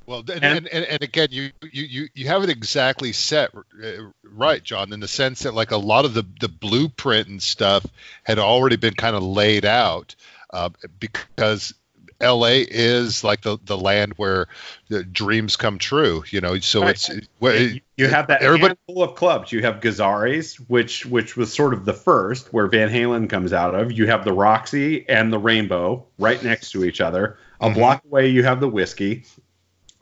Well, 0.07 0.21
and, 0.21 0.43
And- 0.43 0.67
and, 0.69 0.85
and, 0.87 1.03
again, 1.03 1.29
you, 1.31 1.51
you, 1.63 1.83
you, 1.85 2.09
you 2.15 2.27
have 2.29 2.43
it 2.43 2.49
exactly 2.49 3.13
set 3.13 3.51
uh, 3.55 3.91
right, 4.25 4.63
John, 4.65 4.95
in 4.95 5.01
the 5.01 5.09
sense 5.09 5.43
that 5.43 5.53
like 5.53 5.73
a 5.73 5.77
lot 5.77 6.07
of 6.07 6.15
the, 6.15 6.25
the 6.41 6.49
blueprint 6.49 7.29
and 7.29 7.43
stuff 7.43 7.85
had 8.25 8.39
already 8.39 8.77
been 8.77 8.95
kind 8.95 9.15
of 9.15 9.23
laid 9.23 9.67
out 9.67 10.15
uh, 10.55 10.71
because 10.99 11.75
LA 12.21 12.65
is 12.69 13.23
like 13.23 13.43
the, 13.43 13.59
the 13.65 13.79
land 13.79 14.15
where 14.17 14.47
the 14.89 15.05
dreams 15.05 15.57
come 15.57 15.79
true, 15.79 16.25
you 16.31 16.41
know. 16.41 16.59
So 16.59 16.81
Right. 16.83 16.91
it's 16.91 17.11
well, 17.39 17.55
you, 17.97 18.09
have 18.09 18.27
that 18.27 18.43
everybody. 18.43 18.75
full 18.87 19.03
of 19.03 19.15
clubs. 19.15 19.53
You 19.53 19.63
have 19.63 19.77
Gazzarri's, 19.77 20.57
which 20.69 21.07
which 21.07 21.37
was 21.37 21.53
sort 21.53 21.73
of 21.75 21.85
the 21.85 21.93
first 21.93 22.53
where 22.53 22.67
Van 22.67 22.89
Halen 22.89 23.31
comes 23.31 23.53
out 23.53 23.75
of. 23.75 23.93
You 23.93 24.07
have 24.09 24.25
the 24.25 24.33
Roxy 24.33 25.09
and 25.09 25.33
the 25.33 25.39
Rainbow 25.39 26.05
right 26.19 26.43
next 26.43 26.73
to 26.73 26.85
each 26.85 27.01
other. 27.01 27.39
A 27.61 27.69
Mhm. 27.71 27.75
block 27.75 28.03
away, 28.05 28.29
you 28.29 28.43
have 28.43 28.59
the 28.61 28.69
Whiskey, 28.69 29.25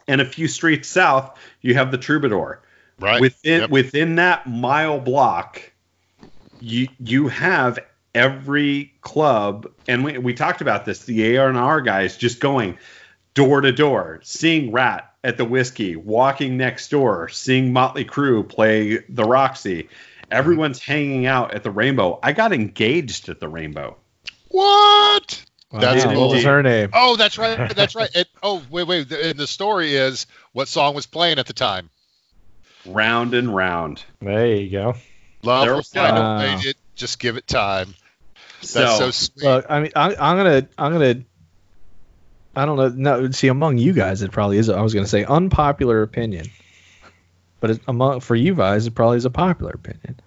and 0.08 0.20
a 0.20 0.24
few 0.26 0.48
streets 0.48 0.88
south, 0.88 1.38
you 1.60 1.74
have 1.74 1.90
the 1.90 1.98
Troubadour. 1.98 2.62
Right. 2.98 3.20
Within 3.20 3.60
Yep. 3.62 3.70
within 3.70 4.14
that 4.16 4.46
mile 4.46 5.00
block, 5.00 5.60
you 6.60 6.88
you 6.98 7.28
have 7.28 7.78
every 8.16 8.94
club, 9.02 9.70
and 9.86 10.02
we, 10.02 10.16
we 10.18 10.34
talked 10.34 10.62
about 10.62 10.86
this. 10.86 11.04
The 11.04 11.36
A 11.36 11.46
and 11.46 11.58
R 11.58 11.82
guys 11.82 12.16
just 12.16 12.40
going 12.40 12.78
door 13.34 13.60
to 13.60 13.70
door, 13.70 14.20
seeing 14.24 14.72
Ratt 14.72 15.12
at 15.22 15.36
the 15.36 15.44
Whiskey, 15.44 15.94
walking 15.94 16.56
next 16.56 16.88
door, 16.90 17.28
seeing 17.28 17.72
Motley 17.72 18.06
Crue 18.06 18.48
play 18.48 18.98
the 19.08 19.24
Roxy. 19.24 19.90
Everyone's 20.30 20.82
hanging 20.82 21.26
out 21.26 21.54
at 21.54 21.62
the 21.62 21.70
Rainbow. 21.70 22.18
I 22.22 22.32
got 22.32 22.52
engaged 22.52 23.28
at 23.28 23.38
the 23.38 23.48
Rainbow. 23.48 23.96
What? 24.48 25.44
That's 25.72 26.04
Wow, 26.04 26.12
cool. 26.12 26.28
what 26.28 26.36
was 26.36 26.44
her 26.44 26.62
name? 26.62 26.90
Oh, 26.94 27.16
that's 27.16 27.36
right. 27.38 27.74
That's 27.76 27.94
right. 27.94 28.10
And, 28.14 28.26
oh, 28.42 28.62
wait, 28.70 28.86
wait. 28.86 29.08
The, 29.08 29.30
and 29.30 29.38
the 29.38 29.46
story 29.46 29.94
is 29.94 30.26
what 30.52 30.68
song 30.68 30.94
was 30.94 31.06
playing 31.06 31.38
at 31.38 31.46
the 31.46 31.52
time? 31.52 31.90
Round 32.86 33.34
and 33.34 33.54
round. 33.54 34.02
There 34.22 34.46
you 34.46 34.70
go. 34.70 34.94
Love 35.42 35.66
There 35.66 35.74
will 35.74 35.82
find 35.82 36.16
a 36.16 36.38
way. 36.38 36.70
It, 36.70 36.76
just 36.94 37.18
give 37.18 37.36
it 37.36 37.46
time. 37.46 37.94
That's 38.60 38.70
So, 38.70 38.86
so, 38.98 39.10
sweet. 39.10 39.44
Look, 39.44 39.66
I 39.68 39.80
mean, 39.80 39.92
I, 39.94 40.08
I'm 40.14 40.36
gonna, 40.36 40.68
I'm 40.78 40.92
gonna, 40.92 41.22
I 42.54 42.64
don't 42.64 42.76
know. 42.76 42.88
No, 42.88 43.30
see, 43.30 43.48
among 43.48 43.78
you 43.78 43.92
guys, 43.92 44.22
it 44.22 44.32
probably 44.32 44.58
is. 44.58 44.68
I 44.68 44.80
was 44.80 44.94
gonna 44.94 45.06
say 45.06 45.24
unpopular 45.24 46.02
opinion, 46.02 46.46
but 47.60 47.72
it, 47.72 47.80
among 47.86 48.20
for 48.20 48.34
you 48.34 48.54
guys, 48.54 48.86
it 48.86 48.94
probably 48.94 49.18
is 49.18 49.24
a 49.24 49.30
popular 49.30 49.72
opinion. 49.72 50.18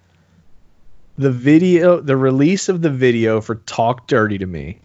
The 1.18 1.30
video, 1.30 2.00
the 2.00 2.16
release 2.16 2.68
of 2.68 2.80
the 2.82 2.90
video 2.90 3.40
for 3.40 3.56
"Talk 3.56 4.06
Dirty 4.06 4.38
to 4.38 4.46
Me" 4.46 4.80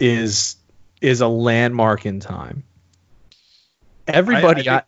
is 0.00 0.56
is 1.00 1.20
a 1.20 1.28
landmark 1.28 2.06
in 2.06 2.20
time. 2.20 2.64
Everybody, 4.06 4.68
I, 4.68 4.76
I 4.78 4.82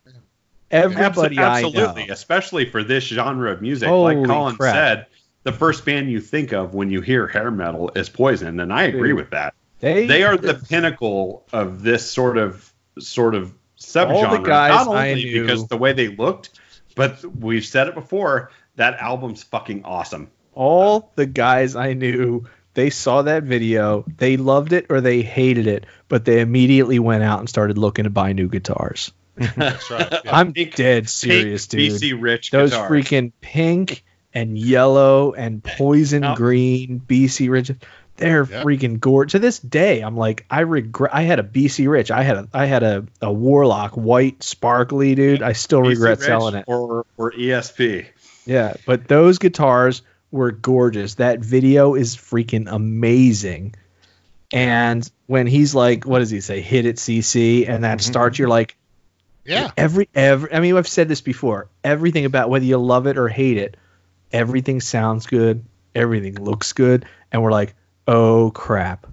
everybody 0.70 1.38
I 1.38 1.58
absolutely, 1.58 2.06
know. 2.06 2.12
especially 2.12 2.64
for 2.64 2.82
this 2.82 3.04
genre 3.04 3.52
of 3.52 3.60
music. 3.60 3.88
Holy 3.88 4.16
like 4.16 4.26
Colin 4.26 4.56
crap. 4.56 4.74
said, 4.74 5.06
the 5.42 5.52
first 5.52 5.84
band 5.84 6.10
you 6.10 6.20
think 6.20 6.52
of 6.52 6.74
when 6.74 6.90
you 6.90 7.00
hear 7.00 7.26
hair 7.26 7.50
metal 7.50 7.90
is 7.94 8.08
Poison, 8.08 8.60
and 8.60 8.72
I 8.72 8.84
agree 8.84 9.12
with 9.12 9.30
that. 9.30 9.54
They, 9.80 10.06
They 10.06 10.22
are 10.24 10.36
the 10.36 10.54
pinnacle 10.68 11.46
of 11.52 11.82
this 11.82 12.10
sort 12.10 12.36
of 12.38 12.70
sort 12.98 13.34
of 13.34 13.52
subgenre. 13.78 14.10
All 14.14 14.30
the 14.36 14.42
guys 14.46 14.86
not 14.86 14.94
I 14.96 15.10
only 15.10 15.24
knew- 15.24 15.42
because 15.42 15.66
the 15.68 15.78
way 15.78 15.92
they 15.92 16.08
looked, 16.08 16.50
but 16.96 17.24
we've 17.24 17.64
said 17.64 17.88
it 17.88 17.94
before. 17.94 18.50
That 18.76 18.98
album's 19.00 19.42
fucking 19.42 19.84
awesome. 19.84 20.30
All 20.54 21.12
the 21.14 21.26
guys 21.26 21.76
I 21.76 21.92
knew, 21.94 22.46
they 22.74 22.90
saw 22.90 23.22
that 23.22 23.42
video, 23.44 24.04
they 24.18 24.36
loved 24.36 24.72
it 24.72 24.86
or 24.90 25.00
they 25.00 25.22
hated 25.22 25.66
it, 25.66 25.86
but 26.08 26.24
they 26.24 26.40
immediately 26.40 26.98
went 26.98 27.22
out 27.22 27.40
and 27.40 27.48
started 27.48 27.78
looking 27.78 28.04
to 28.04 28.10
buy 28.10 28.32
new 28.32 28.48
guitars. 28.48 29.12
That's 29.56 29.90
right. 29.90 30.08
Yeah. 30.24 30.36
I'm 30.36 30.52
Pink- 30.52 30.74
dead 30.76 31.08
serious, 31.08 31.66
Pink 31.66 31.92
dude. 31.92 32.00
BC 32.02 32.20
Rich 32.22 32.50
Those 32.50 32.70
guitars. 32.70 32.90
freaking 32.90 33.32
pink 33.40 34.04
and 34.34 34.58
yellow 34.58 35.32
and 35.32 35.62
poison 35.62 36.22
Now- 36.22 36.34
green 36.36 37.00
BC 37.06 37.48
Rich. 37.50 37.72
They're 38.16 38.46
Yeah. 38.48 38.62
freaking 38.62 39.00
gorgeous. 39.00 39.32
To 39.32 39.38
this 39.38 39.58
day, 39.58 40.00
I'm 40.00 40.16
like, 40.16 40.44
I 40.50 40.60
regret. 40.60 41.14
I 41.14 41.22
had 41.22 41.38
a 41.38 41.42
BC 41.42 41.88
Rich. 41.88 42.10
I 42.10 42.22
had 42.22 42.36
a, 42.36 42.48
I 42.52 42.66
had 42.66 42.82
a, 42.82 43.06
a 43.22 43.32
Warlock 43.32 43.92
white 43.92 44.42
sparkly 44.42 45.14
dude. 45.14 45.42
I 45.42 45.54
still 45.54 45.80
BC 45.80 45.88
regret 45.88 46.18
Rich 46.18 46.26
selling 46.26 46.54
it. 46.54 46.64
Or 46.66 47.06
or 47.16 47.32
ESP. 47.32 48.06
Yeah, 48.44 48.74
but 48.84 49.08
those 49.08 49.38
guitars 49.38 50.02
were 50.30 50.50
gorgeous. 50.50 51.14
That 51.14 51.40
video 51.40 51.94
is 51.94 52.16
freaking 52.16 52.66
amazing. 52.70 53.74
And 54.52 55.08
when 55.26 55.46
he's 55.46 55.74
like, 55.74 56.04
what 56.04 56.18
does 56.18 56.30
he 56.30 56.40
say? 56.40 56.60
Hit 56.60 56.86
it, 56.86 56.96
CC, 56.96 57.68
and 57.68 57.84
that 57.84 57.98
mm-hmm. 57.98 58.10
starts. 58.10 58.38
You're 58.38 58.48
like, 58.48 58.76
yeah. 59.44 59.70
every 59.76 60.08
every. 60.14 60.52
I 60.52 60.60
mean, 60.60 60.76
I've 60.76 60.88
said 60.88 61.08
this 61.08 61.20
before. 61.20 61.68
Everything 61.84 62.24
about 62.24 62.50
whether 62.50 62.64
you 62.64 62.78
love 62.78 63.06
it 63.06 63.16
or 63.16 63.28
hate 63.28 63.56
it, 63.56 63.76
everything 64.32 64.80
sounds 64.80 65.26
good. 65.26 65.64
Everything 65.94 66.34
looks 66.42 66.72
good, 66.72 67.04
and 67.32 67.42
we're 67.42 67.50
like, 67.52 67.74
oh 68.06 68.50
crap, 68.52 69.06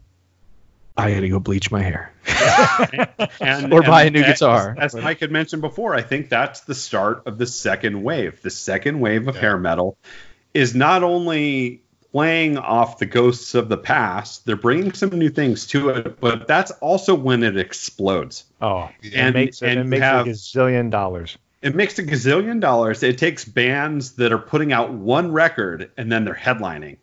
I 0.95 1.13
gotta 1.13 1.29
go 1.29 1.39
bleach 1.39 1.71
my 1.71 1.81
hair. 1.81 2.13
And, 3.39 3.73
Or 3.73 3.81
buy 3.81 4.03
a 4.03 4.09
new 4.11 4.21
as- 4.21 4.39
guitar. 4.39 4.75
As 4.77 4.93
Mike 4.95 5.19
had 5.19 5.31
mentioned 5.31 5.61
before, 5.61 5.95
I 5.95 6.01
think 6.01 6.29
that's 6.29 6.61
the 6.61 6.75
start 6.75 7.23
of 7.25 7.37
the 7.37 7.45
second 7.47 8.03
wave. 8.03 8.41
The 8.41 8.49
second 8.49 8.99
wave 8.99 9.27
of 9.27 9.35
Yeah. 9.35 9.41
hair 9.41 9.57
metal 9.57 9.97
is 10.53 10.75
not 10.75 11.03
only 11.03 11.81
playing 12.11 12.57
off 12.57 12.99
the 12.99 13.05
ghosts 13.05 13.53
of 13.55 13.69
the 13.69 13.77
past, 13.77 14.45
they're 14.45 14.55
bringing 14.55 14.93
some 14.93 15.09
new 15.09 15.29
things 15.29 15.67
to 15.67 15.89
it, 15.89 16.19
but 16.19 16.47
that's 16.47 16.71
also 16.71 17.15
when 17.15 17.43
it 17.43 17.57
explodes. 17.57 18.45
Oh, 18.61 18.89
it 19.01 19.13
And- 19.15 19.33
makes, 19.33 19.61
it, 19.61 19.69
and 19.69 19.79
it 19.79 19.83
makes 19.85 20.01
have- 20.03 20.27
a 20.27 20.29
gazillion 20.29 20.89
dollars. 20.91 21.37
It 21.61 21.75
makes 21.75 21.97
a 21.99 22.03
gazillion 22.03 22.59
dollars. 22.59 23.01
It 23.03 23.17
takes 23.17 23.43
bands 23.45 24.13
that 24.13 24.31
are 24.31 24.37
putting 24.37 24.71
out 24.73 24.91
one 24.93 25.31
record 25.31 25.91
and 25.97 26.11
then 26.11 26.23
they're 26.25 26.35
headlining 26.35 26.97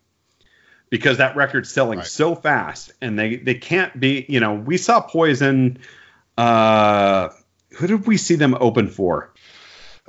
because 0.89 1.17
that 1.17 1.35
record's 1.35 1.69
selling 1.69 1.99
Right. 1.99 2.07
so 2.07 2.35
fast 2.35 2.93
and 3.01 3.19
they, 3.19 3.35
they 3.35 3.55
can't 3.55 3.99
be, 3.99 4.25
you 4.29 4.39
know, 4.39 4.53
we 4.53 4.77
saw 4.77 5.01
Poison. 5.01 5.79
Uh, 6.37 7.29
who 7.77 7.87
did 7.87 8.07
we 8.07 8.17
see 8.17 8.35
them 8.35 8.55
open 8.59 8.87
for? 8.87 9.33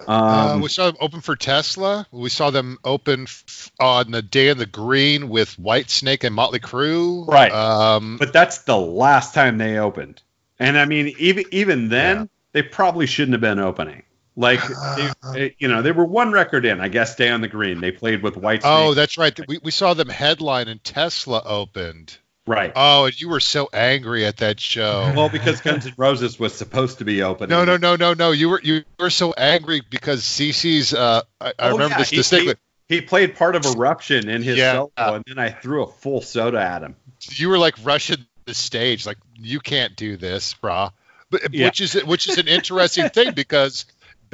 uh, 0.06 0.12
Um, 0.52 0.60
we 0.60 0.68
saw 0.68 0.86
them 0.86 0.96
open 1.00 1.20
for 1.20 1.34
Tesla. 1.36 2.06
We 2.12 2.28
saw 2.28 2.50
them 2.50 2.78
open 2.84 3.22
f- 3.24 3.70
on 3.80 4.10
the 4.10 4.22
Day 4.22 4.48
in 4.48 4.58
the 4.58 4.66
Green 4.66 5.28
with 5.28 5.56
Whitesnake 5.56 6.22
and 6.24 6.34
Motley 6.34 6.60
Crue. 6.60 7.26
Right. 7.26 7.50
Um, 7.52 8.16
but 8.18 8.32
that's 8.32 8.58
the 8.58 8.76
last 8.76 9.34
time 9.34 9.58
they 9.58 9.78
opened. 9.78 10.22
And 10.58 10.78
I 10.78 10.84
mean, 10.84 11.14
even 11.18 11.44
even 11.50 11.88
then, 11.88 12.16
Yeah. 12.16 12.24
they 12.52 12.62
probably 12.62 13.06
shouldn't 13.06 13.32
have 13.34 13.40
been 13.40 13.58
opening. 13.58 14.02
Like, 14.36 14.60
they, 15.32 15.56
you 15.58 15.68
know, 15.68 15.82
they 15.82 15.92
were 15.92 16.04
one 16.04 16.30
record 16.32 16.64
in. 16.66 16.80
I 16.80 16.88
guess 16.88 17.16
Day 17.16 17.30
on 17.30 17.40
the 17.40 17.48
Green. 17.48 17.80
They 17.80 17.90
played 17.90 18.22
with 18.22 18.34
Whitesnake. 18.34 18.60
oh, 18.64 18.94
that's 18.94 19.16
right. 19.18 19.38
We, 19.48 19.58
we 19.62 19.70
saw 19.70 19.94
them 19.94 20.08
headline 20.08 20.68
and 20.68 20.82
Tesla 20.84 21.42
opened. 21.44 22.18
right. 22.46 22.70
Oh, 22.76 23.06
and 23.06 23.18
you 23.20 23.28
were 23.30 23.40
so 23.40 23.68
angry 23.72 24.26
at 24.26 24.36
that 24.38 24.60
show. 24.60 25.12
well, 25.16 25.28
because 25.30 25.60
Guns 25.62 25.86
N' 25.86 25.94
Roses 25.96 26.38
was 26.38 26.54
supposed 26.54 26.98
to 26.98 27.04
be 27.04 27.22
opening. 27.22 27.50
No, 27.50 27.64
no, 27.64 27.76
no, 27.76 27.96
no, 27.96 28.12
no. 28.14 28.30
You 28.32 28.50
were 28.50 28.60
you 28.62 28.84
were 29.00 29.10
so 29.10 29.32
angry 29.32 29.80
because 29.88 30.22
CC's. 30.22 30.92
Uh, 30.92 31.22
I, 31.40 31.48
I 31.48 31.52
Oh, 31.58 31.72
remember 31.72 31.96
yeah, 31.98 32.04
this 32.10 32.30
he- 32.30 32.54
He 32.88 33.00
played 33.00 33.34
part 33.36 33.56
of 33.56 33.64
Eruption 33.64 34.28
in 34.28 34.42
his 34.42 34.58
Yeah. 34.58 34.72
solo, 34.74 34.90
and 34.96 35.24
then 35.26 35.38
I 35.38 35.50
threw 35.50 35.82
a 35.82 35.86
full 35.86 36.20
soda 36.20 36.60
at 36.60 36.82
him. 36.82 36.94
You 37.30 37.48
were 37.48 37.58
like 37.58 37.74
rushing 37.82 38.26
the 38.44 38.54
stage, 38.54 39.06
like 39.06 39.18
you 39.38 39.58
can't 39.60 39.96
do 39.96 40.16
this, 40.18 40.54
brah. 40.62 40.92
But 41.30 41.52
Yeah. 41.52 41.66
which 41.66 41.80
is 41.80 41.94
which 42.04 42.28
is 42.28 42.38
an 42.38 42.46
interesting 42.46 43.08
thing 43.08 43.32
because 43.32 43.86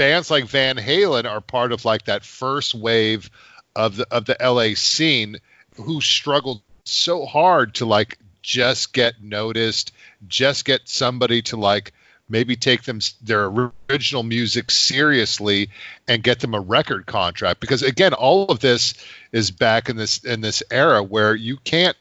bands 0.02 0.32
like 0.32 0.46
Van 0.46 0.76
Halen 0.76 1.30
are 1.30 1.40
part 1.40 1.70
of 1.70 1.84
like 1.84 2.06
that 2.06 2.24
first 2.24 2.74
wave 2.74 3.30
of 3.76 3.94
the 3.94 4.06
of 4.10 4.24
the 4.24 4.36
LA 4.40 4.74
scene 4.74 5.36
who 5.76 6.00
struggled 6.00 6.60
so 6.84 7.24
hard 7.24 7.76
to 7.76 7.86
like 7.86 8.18
just 8.42 8.92
get 8.92 9.22
noticed, 9.22 9.92
just 10.26 10.64
get 10.64 10.88
somebody 10.88 11.40
to 11.42 11.56
like 11.56 11.92
maybe 12.28 12.56
take 12.56 12.82
them 12.82 12.98
their 13.22 13.48
original 13.88 14.24
music 14.24 14.72
seriously 14.72 15.70
and 16.08 16.24
get 16.24 16.40
them 16.40 16.54
a 16.54 16.60
record 16.60 17.06
contract. 17.06 17.60
Because 17.60 17.84
again 17.84 18.12
all 18.12 18.46
of 18.46 18.58
this 18.58 18.94
is 19.30 19.52
back 19.52 19.88
in 19.88 19.94
this 19.94 20.24
in 20.24 20.40
this 20.40 20.64
era 20.72 21.00
where 21.00 21.32
you 21.32 21.58
can't 21.58 21.96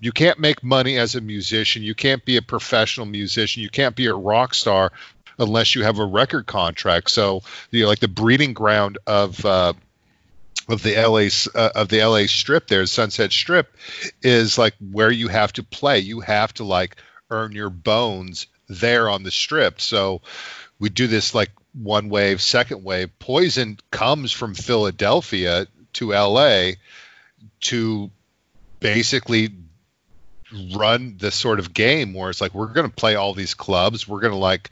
you 0.00 0.10
can't 0.10 0.38
make 0.38 0.62
money 0.62 0.96
as 0.96 1.14
a 1.14 1.20
musician. 1.20 1.82
You 1.82 1.94
can't 1.94 2.24
be 2.24 2.38
a 2.38 2.42
professional 2.42 3.06
musician. 3.06 3.62
You 3.62 3.70
can't 3.70 3.94
be 3.94 4.06
a 4.06 4.14
rock 4.14 4.54
star 4.54 4.90
unless 5.38 5.74
you 5.74 5.82
have 5.84 5.98
a 5.98 6.04
record 6.04 6.46
contract. 6.46 7.10
So 7.10 7.42
you 7.70 7.82
know 7.82 7.88
like 7.88 8.00
the 8.00 8.08
breeding 8.08 8.52
ground 8.52 8.98
of 9.06 9.44
uh 9.44 9.72
of 10.68 10.82
the 10.82 10.96
LA 10.96 11.28
uh, 11.58 11.70
of 11.74 11.88
the 11.88 12.04
LA 12.04 12.26
strip 12.26 12.66
there 12.66 12.84
Sunset 12.86 13.32
Strip 13.32 13.76
is 14.22 14.58
like 14.58 14.74
where 14.90 15.10
you 15.10 15.28
have 15.28 15.52
to 15.54 15.62
play. 15.62 16.00
You 16.00 16.20
have 16.20 16.52
to 16.54 16.64
like 16.64 16.96
earn 17.30 17.52
your 17.52 17.70
bones 17.70 18.46
there 18.68 19.08
on 19.08 19.22
the 19.22 19.30
strip. 19.30 19.80
So 19.80 20.22
we 20.78 20.88
do 20.88 21.06
this 21.06 21.34
like 21.34 21.50
one 21.72 22.08
wave 22.08 22.40
second 22.40 22.82
wave. 22.82 23.16
Poison 23.18 23.78
comes 23.90 24.32
from 24.32 24.54
Philadelphia 24.54 25.66
to 25.94 26.10
LA 26.10 26.72
to 27.60 28.10
basically 28.80 29.50
run 30.52 31.16
this 31.18 31.34
sort 31.34 31.58
of 31.58 31.74
game 31.74 32.14
where 32.14 32.30
it's 32.30 32.40
like 32.40 32.54
we're 32.54 32.72
going 32.72 32.88
to 32.88 32.94
play 32.94 33.16
all 33.16 33.34
these 33.34 33.54
clubs. 33.54 34.06
We're 34.06 34.20
going 34.20 34.32
to 34.32 34.38
like 34.38 34.70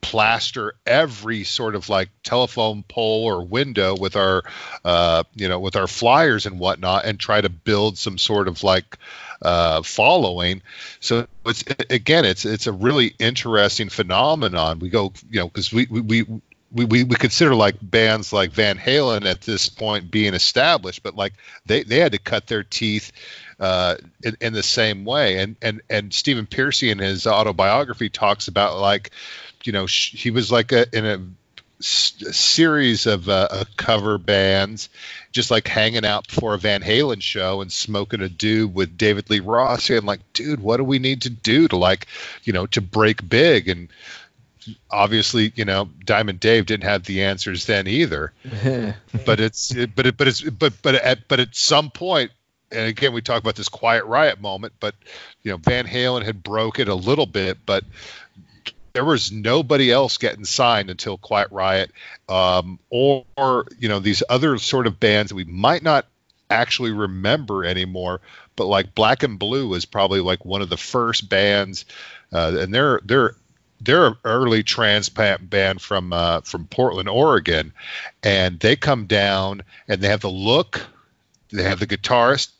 plaster 0.00 0.74
every 0.86 1.44
sort 1.44 1.74
of 1.74 1.88
like 1.88 2.10
telephone 2.22 2.82
pole 2.82 3.24
or 3.24 3.44
window 3.44 3.96
with 3.96 4.16
our 4.16 4.42
uh, 4.84 5.24
you 5.34 5.48
know 5.48 5.58
with 5.58 5.76
our 5.76 5.86
flyers 5.86 6.46
and 6.46 6.58
whatnot 6.58 7.06
and 7.06 7.18
try 7.18 7.40
to 7.40 7.48
build 7.48 7.98
some 7.98 8.18
sort 8.18 8.48
of 8.48 8.62
like 8.62 8.98
uh, 9.42 9.82
following. 9.82 10.62
So 11.00 11.26
it's 11.46 11.64
again 11.90 12.24
it's 12.24 12.44
it's 12.44 12.66
a 12.66 12.72
really 12.72 13.14
interesting 13.18 13.88
phenomenon. 13.88 14.80
We 14.80 14.90
go 14.90 15.12
you 15.30 15.40
know 15.40 15.48
because 15.48 15.72
we 15.72 15.86
we, 15.90 16.00
we 16.00 16.26
we, 16.72 16.84
we, 16.84 17.04
we 17.04 17.16
consider 17.16 17.54
like 17.54 17.76
bands 17.80 18.32
like 18.32 18.50
Van 18.50 18.76
Halen 18.76 19.24
at 19.24 19.40
this 19.40 19.68
point 19.68 20.10
being 20.10 20.34
established, 20.34 21.02
but 21.02 21.14
like 21.14 21.32
they, 21.64 21.84
they 21.84 21.98
had 21.98 22.12
to 22.12 22.18
cut 22.18 22.48
their 22.48 22.64
teeth 22.64 23.12
uh, 23.58 23.96
in, 24.22 24.36
in 24.40 24.52
the 24.52 24.62
same 24.62 25.04
way. 25.04 25.38
And 25.38 25.56
and 25.62 25.80
and 25.88 26.12
Stephen 26.12 26.46
Pearcy 26.46 26.90
in 26.90 26.98
his 26.98 27.26
autobiography 27.26 28.08
talks 28.08 28.48
about 28.48 28.78
like, 28.78 29.10
you 29.64 29.72
know, 29.72 29.86
sh- 29.86 30.12
he 30.22 30.30
was 30.30 30.52
like 30.52 30.72
a, 30.72 30.86
in 30.96 31.06
a, 31.06 31.22
s- 31.80 32.14
a 32.26 32.32
series 32.32 33.06
of 33.06 33.28
uh, 33.28 33.48
uh, 33.50 33.64
cover 33.76 34.18
bands, 34.18 34.88
just 35.32 35.50
like 35.50 35.66
hanging 35.68 36.04
out 36.04 36.28
before 36.28 36.54
a 36.54 36.58
Van 36.58 36.82
Halen 36.82 37.22
show 37.22 37.60
and 37.62 37.72
smoking 37.72 38.20
a 38.20 38.28
dude 38.28 38.74
with 38.74 38.98
David 38.98 39.30
Lee 39.30 39.40
Roth, 39.40 39.88
and 39.90 40.04
like, 40.04 40.20
dude, 40.32 40.60
what 40.60 40.76
do 40.76 40.84
we 40.84 40.98
need 40.98 41.22
to 41.22 41.30
do 41.30 41.66
to 41.68 41.76
like, 41.76 42.06
you 42.44 42.52
know, 42.52 42.66
to 42.66 42.80
break 42.80 43.26
big 43.28 43.68
and 43.68 43.88
obviously 44.90 45.52
you 45.54 45.64
know 45.64 45.88
diamond 46.04 46.40
dave 46.40 46.66
didn't 46.66 46.82
have 46.82 47.04
the 47.04 47.22
answers 47.22 47.66
then 47.66 47.86
either 47.86 48.32
but 49.24 49.38
it's 49.38 49.72
but 49.72 50.06
it, 50.06 50.16
but 50.16 50.26
it's 50.26 50.40
but 50.42 50.72
but 50.82 50.96
at 50.96 51.28
but 51.28 51.38
at 51.38 51.54
some 51.54 51.88
point 51.88 52.32
and 52.70 52.88
again 52.88 53.12
we 53.12 53.20
talk 53.20 53.40
about 53.40 53.56
this 53.56 53.68
quiet 53.68 54.04
riot 54.04 54.40
moment 54.40 54.72
but 54.80 54.94
you 55.42 55.50
know 55.50 55.56
van 55.58 55.86
halen 55.86 56.24
had 56.24 56.42
broke 56.42 56.78
it 56.78 56.88
a 56.88 56.94
little 56.94 57.26
bit 57.26 57.58
but 57.66 57.84
there 58.92 59.04
was 59.04 59.30
nobody 59.30 59.92
else 59.92 60.16
getting 60.16 60.44
signed 60.44 60.88
until 60.88 61.18
quiet 61.18 61.48
riot 61.50 61.90
um, 62.28 62.78
or, 62.88 63.24
or 63.36 63.66
you 63.78 63.88
know 63.88 63.98
these 63.98 64.22
other 64.28 64.58
sort 64.58 64.86
of 64.86 64.98
bands 64.98 65.30
that 65.30 65.36
we 65.36 65.44
might 65.44 65.82
not 65.82 66.06
actually 66.48 66.92
remember 66.92 67.64
anymore 67.64 68.20
but 68.54 68.66
like 68.66 68.94
black 68.94 69.22
and 69.22 69.38
blue 69.38 69.74
is 69.74 69.84
probably 69.84 70.20
like 70.20 70.44
one 70.44 70.62
of 70.62 70.68
the 70.68 70.76
first 70.76 71.28
bands 71.28 71.84
uh, 72.32 72.56
and 72.58 72.72
they're 72.72 73.00
they're 73.04 73.34
they're 73.80 74.06
an 74.06 74.16
early 74.24 74.62
transplant 74.62 75.48
band 75.48 75.80
from 75.80 76.12
uh, 76.12 76.40
from 76.42 76.66
Portland, 76.66 77.08
Oregon, 77.08 77.72
and 78.22 78.58
they 78.60 78.76
come 78.76 79.06
down 79.06 79.62
and 79.88 80.00
they 80.00 80.08
have 80.08 80.20
the 80.20 80.30
look, 80.30 80.86
they 81.50 81.62
have 81.62 81.80
the 81.80 81.86
guitarist. 81.86 82.50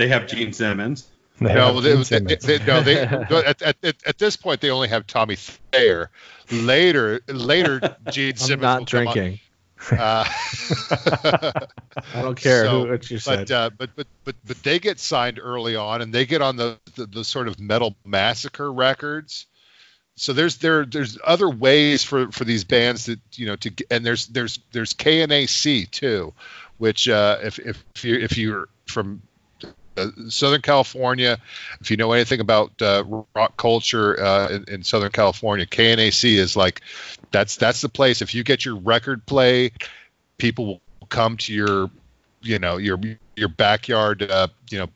They 0.00 0.08
have 0.08 0.26
Gene 0.26 0.52
Simmons. 0.54 1.06
They 1.40 1.52
No, 1.52 1.74
have 1.74 1.82
they, 1.82 1.90
Gene 1.90 2.24
they, 2.24 2.36
Simmons. 2.38 2.44
they- 2.46 2.58
no, 2.64 2.80
they 2.82 3.00
at, 3.46 3.60
at, 3.62 3.76
at, 3.84 3.96
at 4.06 4.18
this 4.18 4.34
point 4.36 4.62
they 4.62 4.70
only 4.70 4.88
have 4.88 5.06
Tommy 5.06 5.36
Thayer. 5.36 6.10
Later, 6.50 7.20
later 7.28 7.80
Gene 8.10 8.30
I'm 8.30 8.36
Simmons 8.36 8.62
not 8.62 8.78
will 8.80 8.86
come 8.86 9.08
on- 9.08 9.14
drinking. 9.14 9.40
Uh, 9.92 10.24
I 12.14 12.22
don't 12.22 12.34
care 12.38 12.64
So, 12.64 12.84
who, 12.84 12.90
what 12.90 13.10
you 13.10 13.18
said. 13.18 13.48
but, 13.48 13.50
uh, 13.50 13.70
but 13.76 13.90
but 13.96 14.06
but 14.24 14.36
but 14.46 14.62
they 14.62 14.78
get 14.78 14.98
signed 14.98 15.38
early 15.42 15.76
on, 15.76 16.02
and 16.02 16.12
they 16.12 16.26
get 16.26 16.42
on 16.42 16.56
the 16.56 16.78
the, 16.96 17.06
the 17.06 17.24
sort 17.24 17.48
of 17.48 17.58
metal 17.58 17.96
massacre 18.04 18.70
records. 18.72 19.46
so 20.16 20.32
there's 20.34 20.58
there 20.58 20.84
there's 20.84 21.18
other 21.24 21.48
ways 21.48 22.04
for 22.04 22.30
for 22.30 22.44
these 22.44 22.64
bands 22.64 23.06
that 23.06 23.20
you 23.34 23.46
know 23.46 23.56
to 23.56 23.70
and 23.90 24.04
there's 24.04 24.26
there's 24.26 24.58
there's 24.72 24.92
KNAC 24.94 25.90
too, 25.90 26.34
which 26.78 27.08
uh, 27.08 27.38
if 27.42 27.58
if 27.58 27.82
you 28.02 28.16
if 28.16 28.36
you're 28.36 28.68
from 28.86 29.22
uh, 30.00 30.30
Southern 30.30 30.62
California, 30.62 31.38
if 31.80 31.90
you 31.90 31.96
know 31.96 32.12
anything 32.12 32.40
about 32.40 32.80
uh, 32.80 33.04
rock 33.34 33.56
culture 33.56 34.20
uh, 34.22 34.48
in, 34.48 34.64
in, 34.68 34.82
Southern 34.82 35.10
California, 35.10 35.66
KNAC 35.66 36.36
is 36.36 36.56
like 36.56 36.82
that's 37.30 37.56
that's 37.56 37.80
the 37.80 37.88
place. 37.88 38.22
If 38.22 38.34
you 38.34 38.44
get 38.44 38.64
your 38.64 38.76
record 38.76 39.24
play, 39.26 39.72
people 40.38 40.66
will 40.66 40.80
come 41.08 41.36
to 41.38 41.52
your 41.52 41.90
you 42.42 42.58
know 42.58 42.76
your 42.76 42.98
your 43.36 43.48
backyard 43.48 44.22
uh, 44.22 44.48
you 44.70 44.78
know 44.78 44.88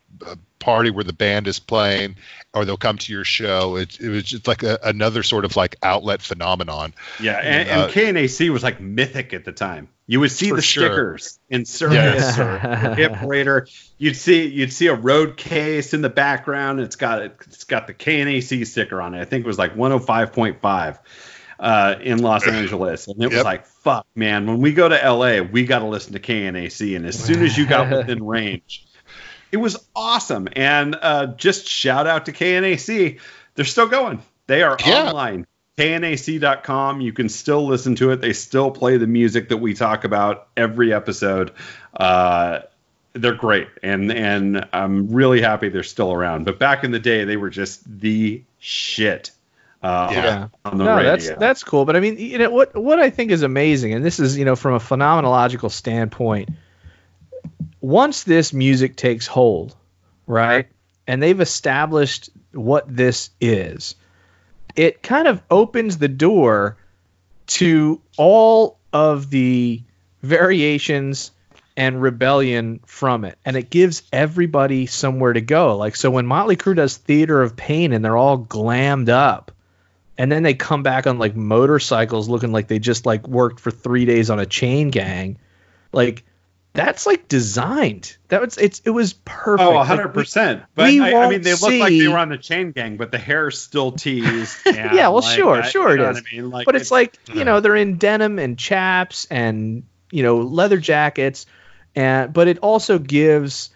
party 0.59 0.91
where 0.91 1.05
the 1.05 1.13
band 1.13 1.47
is 1.47 1.59
playing 1.59 2.17
or 2.55 2.65
they'll 2.65 2.77
come 2.77 2.97
to 2.97 3.13
your 3.13 3.25
show. 3.25 3.77
It, 3.77 4.01
it 4.01 4.09
was 4.09 4.25
just 4.25 4.49
like 4.49 4.63
a, 4.63 4.79
another 4.83 5.23
sort 5.23 5.45
of 5.45 5.57
like 5.57 5.77
outlet 5.83 6.23
phenomenon. 6.23 6.95
Yeah 7.21 7.39
and, 7.39 7.69
uh, 7.69 7.85
and 7.85 7.93
KNAC 7.93 8.51
was 8.51 8.63
like 8.63 8.81
mythic 8.81 9.35
at 9.35 9.45
the 9.45 9.53
time 9.53 9.89
you 10.07 10.21
would 10.21 10.31
see 10.31 10.51
the 10.51 10.61
sure. 10.61 10.87
stickers 10.87 11.39
in 11.49 11.65
Circus 11.65 11.95
yes. 11.95 12.39
or, 12.39 12.53
or 12.53 12.95
Hit 12.95 13.13
Parader. 13.13 13.71
You'd 13.97 14.17
see 14.17 14.47
you'd 14.47 14.73
see 14.73 14.89
a 14.89 14.95
road 14.95 15.37
case 15.37 15.95
in 15.95 16.03
the 16.03 16.11
background. 16.11 16.81
It's 16.81 16.97
got 16.97 17.23
it's 17.23 17.65
got 17.65 17.87
the 17.87 17.95
KNAC 17.95 18.67
sticker 18.67 19.01
on 19.01 19.15
it. 19.15 19.21
I 19.21 19.25
think 19.25 19.45
it 19.45 19.47
was 19.47 19.59
like 19.59 19.75
105.5 19.75 20.99
uh, 21.59 21.95
in 22.03 22.19
Los 22.19 22.47
Angeles, 22.47 23.07
and 23.07 23.17
it 23.17 23.23
yep. 23.23 23.33
was 23.33 23.45
like, 23.45 23.67
fuck, 23.67 24.07
man. 24.15 24.47
When 24.47 24.61
we 24.61 24.73
go 24.73 24.89
to 24.89 24.97
LA, 24.97 25.41
we 25.41 25.65
got 25.65 25.79
to 25.79 25.87
listen 25.87 26.13
to 26.13 26.21
KNAC, 26.21 26.97
and 26.97 27.07
as 27.07 27.19
soon 27.19 27.43
as 27.43 27.57
you 27.57 27.67
got 27.67 27.91
within 27.97 28.25
range, 28.25 28.87
it 29.53 29.57
was 29.57 29.89
awesome. 29.97 30.49
And 30.55 30.97
uh, 31.01 31.29
just 31.29 31.67
shout 31.67 32.07
out 32.07 32.27
to 32.27 32.33
KNAC, 32.33 33.21
they're 33.55 33.65
still 33.65 33.89
going. 33.89 34.21
They 34.47 34.63
are 34.63 34.77
yeah. 34.85 35.09
online. 35.09 35.47
KNAC.com. 35.77 37.01
You 37.01 37.13
can 37.13 37.29
still 37.29 37.67
listen 37.67 37.97
to 37.97 38.11
it. 38.11 38.21
They 38.21 38.33
still 38.33 38.71
play 38.71 38.97
the 38.97 39.07
music 39.07 39.49
that 39.49 39.57
we 39.57 39.75
talk 39.75 40.05
about 40.05 40.49
every 40.57 40.93
episode. 40.93 41.53
Uh, 41.95 42.61
they're 43.15 43.35
great, 43.35 43.69
and 43.83 44.13
and 44.13 44.69
I'm 44.73 45.13
really 45.13 45.41
happy 45.41 45.69
they're 45.69 45.83
still 45.83 46.13
around. 46.13 46.45
But 46.45 46.59
back 46.59 46.85
in 46.85 46.91
the 46.91 46.99
day, 46.99 47.25
they 47.25 47.37
were 47.37 47.51
just 47.51 47.83
the 48.01 48.43
shit. 48.59 49.31
Uh, 49.83 50.09
yeah. 50.13 50.49
On 50.65 50.79
the 50.79 50.85
no, 50.85 50.97
radio. 50.97 51.11
that's 51.11 51.31
that's 51.31 51.65
cool. 51.65 51.85
But 51.85 51.95
I 51.97 52.01
mean, 52.01 52.19
you 52.19 52.39
know 52.39 52.51
what 52.51 52.75
what 52.75 52.99
I 52.99 53.11
think 53.11 53.31
is 53.31 53.43
amazing, 53.43 53.95
and 53.95 54.05
this 54.05 54.19
is 54.19 54.37
you 54.37 54.45
know 54.45 54.57
from 54.57 54.75
a 54.75 54.79
phenomenological 54.79 55.71
standpoint. 55.71 56.51
Once 57.81 58.25
this 58.25 58.53
music 58.53 58.97
takes 58.97 59.27
hold, 59.27 59.77
right, 60.27 60.69
and 61.07 61.23
they've 61.23 61.41
established 61.41 62.31
what 62.53 62.85
this 62.89 63.31
is, 63.41 63.95
it 64.77 65.03
kind 65.03 65.29
of 65.29 65.43
opens 65.51 65.99
the 65.99 66.09
door 66.09 66.77
to 67.47 68.01
all 68.17 68.79
of 68.93 69.31
the 69.31 69.83
variations 70.23 71.31
and 71.77 72.01
rebellion 72.01 72.81
from 72.87 73.25
it. 73.25 73.37
And 73.45 73.57
it 73.57 73.71
gives 73.71 74.03
everybody 74.13 74.87
somewhere 74.87 75.33
to 75.33 75.41
go. 75.41 75.77
Like, 75.77 75.97
so 75.97 76.11
when 76.11 76.27
Motley 76.27 76.57
Crue 76.57 76.77
does 76.77 76.97
Theater 76.97 77.43
of 77.43 77.57
Pain 77.57 77.93
and 77.93 78.05
they're 78.05 78.17
all 78.17 78.39
glammed 78.39 79.09
up, 79.09 79.51
and 80.17 80.31
then 80.31 80.45
they 80.45 80.55
come 80.55 80.83
back 80.83 81.07
on 81.07 81.19
like 81.19 81.35
motorcycles 81.35 82.29
looking 82.29 82.53
like 82.53 82.69
they 82.69 82.79
just 82.79 83.05
like 83.05 83.27
worked 83.27 83.61
for 83.61 83.71
three 83.71 84.05
days 84.05 84.31
on 84.31 84.39
a 84.39 84.47
chain 84.47 84.91
gang 84.91 85.39
like 85.93 86.25
that's 86.75 87.07
like 87.07 87.29
designed 87.29 88.17
that 88.29 88.41
was 88.41 88.59
it's 88.59 88.81
it 88.85 88.91
was 88.91 89.13
perfect 89.25 89.67
oh 89.67 89.75
100 89.75 90.09
percent 90.09 90.63
but 90.75 90.87
I, 90.87 91.25
I, 91.25 91.31
mean 91.31 91.43
they 91.43 91.53
look 91.53 91.71
see... 91.71 91.81
like 91.81 91.91
they 91.91 92.09
were 92.09 92.19
on 92.19 92.29
the 92.29 92.37
chain 92.37 92.73
gang 92.73 92.97
but 92.97 93.13
the 93.13 93.19
hair's 93.19 93.61
still 93.61 93.93
teased 93.93 94.59
yeah 94.67 95.09
well 95.09 95.23
like, 95.23 95.37
sure 95.37 95.63
I, 95.63 95.69
sure 95.69 95.95
it 95.95 96.01
is 96.01 96.19
I 96.19 96.35
mean? 96.35 96.51
like, 96.51 96.67
but 96.67 96.75
it's, 96.75 96.83
it's 96.83 96.91
like 96.91 97.17
you 97.33 97.45
know 97.45 97.61
they're 97.61 97.77
in 97.77 97.97
denim 97.97 98.39
and 98.39 98.59
chaps 98.59 99.27
and 99.31 99.85
you 100.11 100.25
know 100.25 100.39
leather 100.39 100.79
jackets 100.79 101.47
and 101.95 102.33
but 102.33 102.49
it 102.49 102.59
also 102.59 102.99
gives 102.99 103.71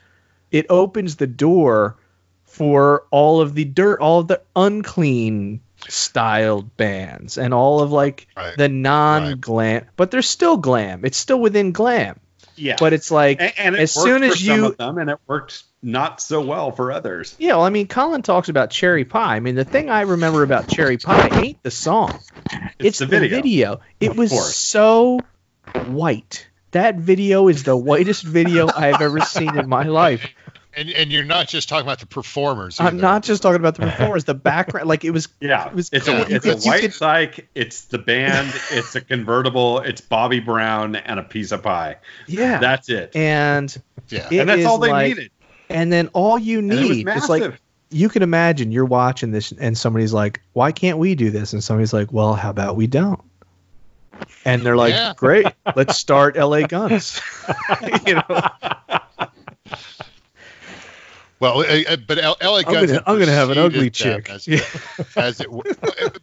it 0.51 0.67
opens 0.69 1.17
the 1.17 1.27
door 1.27 1.97
for 2.45 3.05
all 3.13 3.41
of 3.41 3.55
the 3.55 3.65
dirt 3.65 4.01
all 4.01 4.21
of 4.21 4.29
the 4.29 4.43
unclean 4.57 5.61
styled 5.87 6.77
bands 6.77 7.39
and 7.39 7.55
all 7.55 7.81
of 7.81 7.93
like 7.93 8.27
right. 8.37 8.57
the 8.57 8.69
non 8.69 9.39
glam, 9.39 9.75
right. 9.75 9.87
but 9.97 10.11
they're 10.11 10.23
still 10.23 10.57
glam. 10.57 11.05
It's 11.05 11.19
still 11.19 11.41
within 11.41 11.73
glam. 11.73 12.19
Yeah. 12.59 12.77
But 12.79 12.93
it's 12.93 13.11
like 13.11 13.41
and, 13.41 13.53
and 13.59 13.75
it 13.77 13.81
as 13.81 13.93
soon 13.93 14.23
as 14.23 14.45
you 14.45 14.75
them 14.75 14.99
and 14.99 15.11
it 15.11 15.19
worked 15.27 15.63
not 15.83 16.21
so 16.21 16.41
well 16.41 16.73
for 16.73 16.93
others. 16.93 17.35
Yeah, 17.39 17.57
well, 17.57 17.65
I 17.65 17.71
mean, 17.71 17.87
Colin 17.87 18.23
talks 18.23 18.49
about 18.49 18.71
Cherry 18.71 19.05
Pie. 19.05 19.37
I 19.37 19.41
mean, 19.41 19.55
the 19.55 19.65
thing 19.65 19.91
I 19.91 20.03
remember 20.03 20.43
about 20.43 20.69
Cherry 20.69 20.99
Pie 20.99 21.29
ain't 21.41 21.63
the 21.63 21.71
song; 21.71 22.19
it's, 22.51 22.75
it's 22.79 22.99
the, 22.99 23.07
video. 23.07 23.37
video. 23.37 23.81
It 24.01 24.17
was 24.17 24.31
course. 24.31 24.57
so 24.57 25.21
white. 25.87 26.49
That 26.73 26.97
video 26.97 27.49
is 27.49 27.63
the 27.63 27.77
whitest 27.77 28.23
video 28.25 28.69
I've 28.69 29.01
ever 29.01 29.21
seen 29.21 29.57
in 29.59 29.69
my 29.69 29.85
life. 29.85 30.29
And 30.79 30.91
and 30.91 31.11
you're 31.11 31.25
not 31.25 31.49
just 31.49 31.69
talking 31.69 31.85
about 31.85 31.99
the 31.99 32.07
performers. 32.07 32.79
Either. 32.79 32.89
I'm 32.89 32.99
not 32.99 33.25
just 33.25 33.43
talking 33.43 33.59
about 33.59 33.75
the 33.75 33.83
performers. 33.91 34.25
The 34.25 34.35
background, 34.35 34.89
like 34.89 35.05
it 35.05 35.11
was. 35.11 35.27
Yeah, 35.41 35.67
it 35.67 35.75
was. 35.75 35.91
It's 35.93 36.07
a 36.07 36.33
it's 36.33 36.47
a 36.47 36.57
white 36.69 36.83
could, 36.83 36.95
psych. 36.95 37.49
It's 37.57 37.87
the 37.87 37.99
band. 37.99 38.53
it's 38.71 38.95
a 38.95 39.01
convertible. 39.01 39.81
It's 39.81 40.01
Bobbie 40.01 40.39
Brown 40.39 40.95
and 40.95 41.19
a 41.19 41.25
piece 41.25 41.51
of 41.51 41.65
pie. 41.65 41.97
Yeah, 42.29 42.59
that's 42.59 42.89
it. 42.89 43.17
And 43.17 43.77
yeah, 44.09 44.29
and 44.31 44.49
that's 44.49 44.65
all 44.65 44.79
they 44.79 44.91
like, 44.91 45.09
needed. 45.09 45.31
And 45.69 45.93
then 45.93 46.11
all 46.13 46.39
you 46.39 46.63
need 46.63 47.09
is 47.09 47.29
like 47.29 47.61
you 47.91 48.09
can 48.09 48.23
imagine 48.23 48.71
you're 48.71 48.85
watching 48.85 49.33
this 49.33 49.51
and 49.51 49.77
somebody's 49.77 50.13
like, 50.13 50.43
"Why 50.53 50.71
can't 50.71 50.99
we 50.99 51.17
do 51.17 51.31
this?" 51.31 51.55
And 51.55 51.65
somebody's 51.65 51.93
like, 51.93 52.13
"Well, 52.13 52.35
how 52.35 52.51
about 52.51 52.77
we 52.77 52.87
don't?" 52.87 53.21
And 54.45 54.63
they're 54.63 54.77
like, 54.77 54.95
yeah. 54.95 55.15
"Great, 55.17 55.47
let's 55.75 55.97
start 55.97 56.37
LA 56.37 56.69
Guns." 56.69 57.21
you 58.07 58.15
know. 58.15 58.49
Well, 61.41 61.61
uh, 61.61 61.97
but 62.07 62.19
LA 62.19 62.63
Guns. 62.63 62.67
I'm 62.67 62.87
gonna, 62.87 63.03
I'm 63.07 63.19
gonna 63.19 63.33
have 63.33 63.51
an 63.51 63.59
ugly 63.59 63.91
chick. 63.91 64.29
As, 64.29 64.49
as 65.17 65.41
it, 65.41 65.49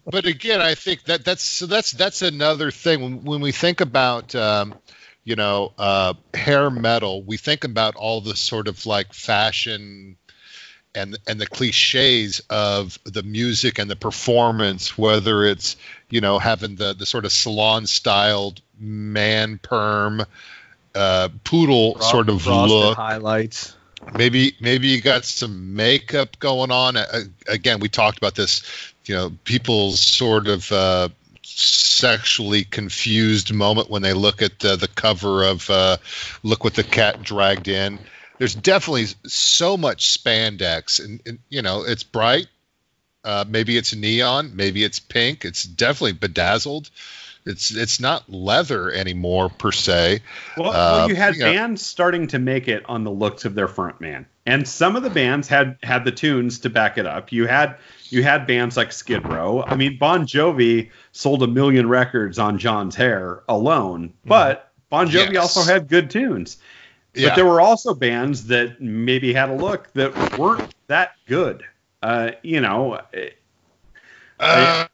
but 0.05 0.25
again, 0.25 0.61
I 0.61 0.75
think 0.75 1.03
that 1.03 1.23
that's 1.23 1.43
so 1.43 1.67
that's 1.67 1.91
that's 1.91 2.21
another 2.21 2.69
thing 2.69 3.01
when, 3.01 3.23
when 3.23 3.41
we 3.41 3.53
think 3.53 3.79
about 3.79 4.35
um, 4.35 4.75
you 5.23 5.37
know 5.37 5.71
uh, 5.77 6.15
hair 6.33 6.69
metal, 6.69 7.23
we 7.23 7.37
think 7.37 7.63
about 7.63 7.95
all 7.95 8.19
the 8.19 8.35
sort 8.35 8.67
of 8.67 8.85
like 8.85 9.13
fashion 9.13 10.17
and 10.93 11.17
and 11.27 11.39
the 11.39 11.47
cliches 11.47 12.41
of 12.49 12.99
the 13.05 13.23
music 13.23 13.79
and 13.79 13.89
the 13.89 13.95
performance, 13.95 14.97
whether 14.97 15.45
it's 15.45 15.77
you 16.09 16.19
know 16.19 16.39
having 16.39 16.75
the 16.75 16.93
the 16.93 17.05
sort 17.05 17.23
of 17.23 17.31
salon 17.31 17.87
styled 17.87 18.61
man 18.77 19.59
perm, 19.59 20.25
uh, 20.93 21.29
poodle 21.45 21.95
Frost, 21.95 22.11
sort 22.11 22.27
of 22.27 22.45
look, 22.47 22.97
highlights 22.97 23.75
maybe 24.13 24.55
maybe 24.59 24.87
you 24.87 25.01
got 25.01 25.25
some 25.25 25.75
makeup 25.75 26.39
going 26.39 26.71
on. 26.71 26.97
Again, 27.47 27.79
we 27.79 27.89
talked 27.89 28.17
about 28.17 28.35
this. 28.35 28.63
You 29.05 29.15
know, 29.15 29.31
people's 29.43 29.99
sort 29.99 30.47
of 30.47 30.71
uh, 30.71 31.09
sexually 31.43 32.63
confused 32.63 33.53
moment 33.53 33.89
when 33.89 34.01
they 34.01 34.13
look 34.13 34.41
at 34.41 34.63
uh, 34.65 34.75
the 34.75 34.87
cover 34.87 35.43
of 35.43 35.69
uh, 35.69 35.97
"Look 36.43 36.63
What 36.63 36.73
the 36.73 36.83
Cat 36.83 37.21
Dragged 37.21 37.67
In." 37.67 37.99
There's 38.37 38.55
definitely 38.55 39.07
so 39.27 39.77
much 39.77 40.21
spandex, 40.21 41.03
and, 41.03 41.21
and 41.25 41.39
you 41.49 41.61
know, 41.61 41.83
it's 41.83 42.03
bright. 42.03 42.47
Uh, 43.23 43.45
maybe 43.47 43.75
it's 43.75 43.95
neon. 43.95 44.55
Maybe 44.55 44.83
it's 44.83 44.99
pink. 44.99 45.45
It's 45.45 45.63
definitely 45.63 46.13
bedazzled. 46.13 46.89
It's 47.45 47.71
it's 47.75 47.99
not 47.99 48.27
leather 48.27 48.91
anymore 48.91 49.49
per 49.49 49.71
se. 49.71 50.21
Well, 50.57 50.69
uh, 50.69 50.73
well 50.73 51.09
you 51.09 51.15
had 51.15 51.35
you 51.35 51.43
bands 51.43 51.81
know. 51.81 51.85
starting 51.85 52.27
to 52.27 52.39
make 52.39 52.67
it 52.67 52.83
on 52.87 53.03
the 53.03 53.11
looks 53.11 53.45
of 53.45 53.53
their 53.53 53.67
front 53.67 54.01
man, 54.01 54.25
and 54.47 54.67
some 54.67 54.95
of 54.95 55.03
the 55.03 55.11
bands 55.11 55.47
had 55.47 55.77
had 55.83 56.05
the 56.05 56.11
tunes 56.11 56.59
to 56.59 56.71
back 56.71 56.97
it 56.97 57.05
up. 57.05 57.31
You 57.31 57.45
had 57.45 57.77
you 58.09 58.23
had 58.23 58.47
bands 58.47 58.75
like 58.75 58.91
Skid 58.91 59.27
Row. 59.27 59.63
I 59.63 59.75
mean, 59.75 59.97
Bon 59.99 60.25
Jovi 60.25 60.89
sold 61.11 61.43
a 61.43 61.47
million 61.47 61.87
records 61.87 62.39
on 62.39 62.57
Jon's 62.57 62.95
Hair 62.95 63.43
alone, 63.47 64.09
mm-hmm. 64.09 64.29
but 64.29 64.71
Bon 64.89 65.07
Jovi 65.07 65.33
yes. 65.33 65.55
also 65.55 65.71
had 65.71 65.87
good 65.87 66.09
tunes. 66.09 66.57
Yeah. 67.13 67.29
But 67.29 67.35
there 67.35 67.45
were 67.45 67.61
also 67.61 67.93
bands 67.93 68.47
that 68.47 68.81
maybe 68.81 69.33
had 69.33 69.49
a 69.49 69.55
look 69.55 69.91
that 69.93 70.37
weren't 70.37 70.73
that 70.87 71.13
good. 71.27 71.63
Uh, 72.01 72.31
you 72.43 72.59
know, 72.59 73.01
uh, 74.39 74.87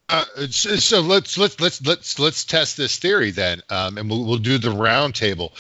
so 0.50 1.02
let's 1.02 1.38
let's 1.38 1.60
let's 1.60 1.86
let's 1.86 2.20
let's 2.20 2.46
test 2.46 2.78
this 2.78 2.98
theory 3.00 3.32
then, 3.32 3.62
um, 3.70 3.98
and 3.98 4.10
we'll, 4.10 4.24
we'll 4.24 4.38
do 4.38 4.58
the 4.58 4.70
roundtable. 4.70 5.52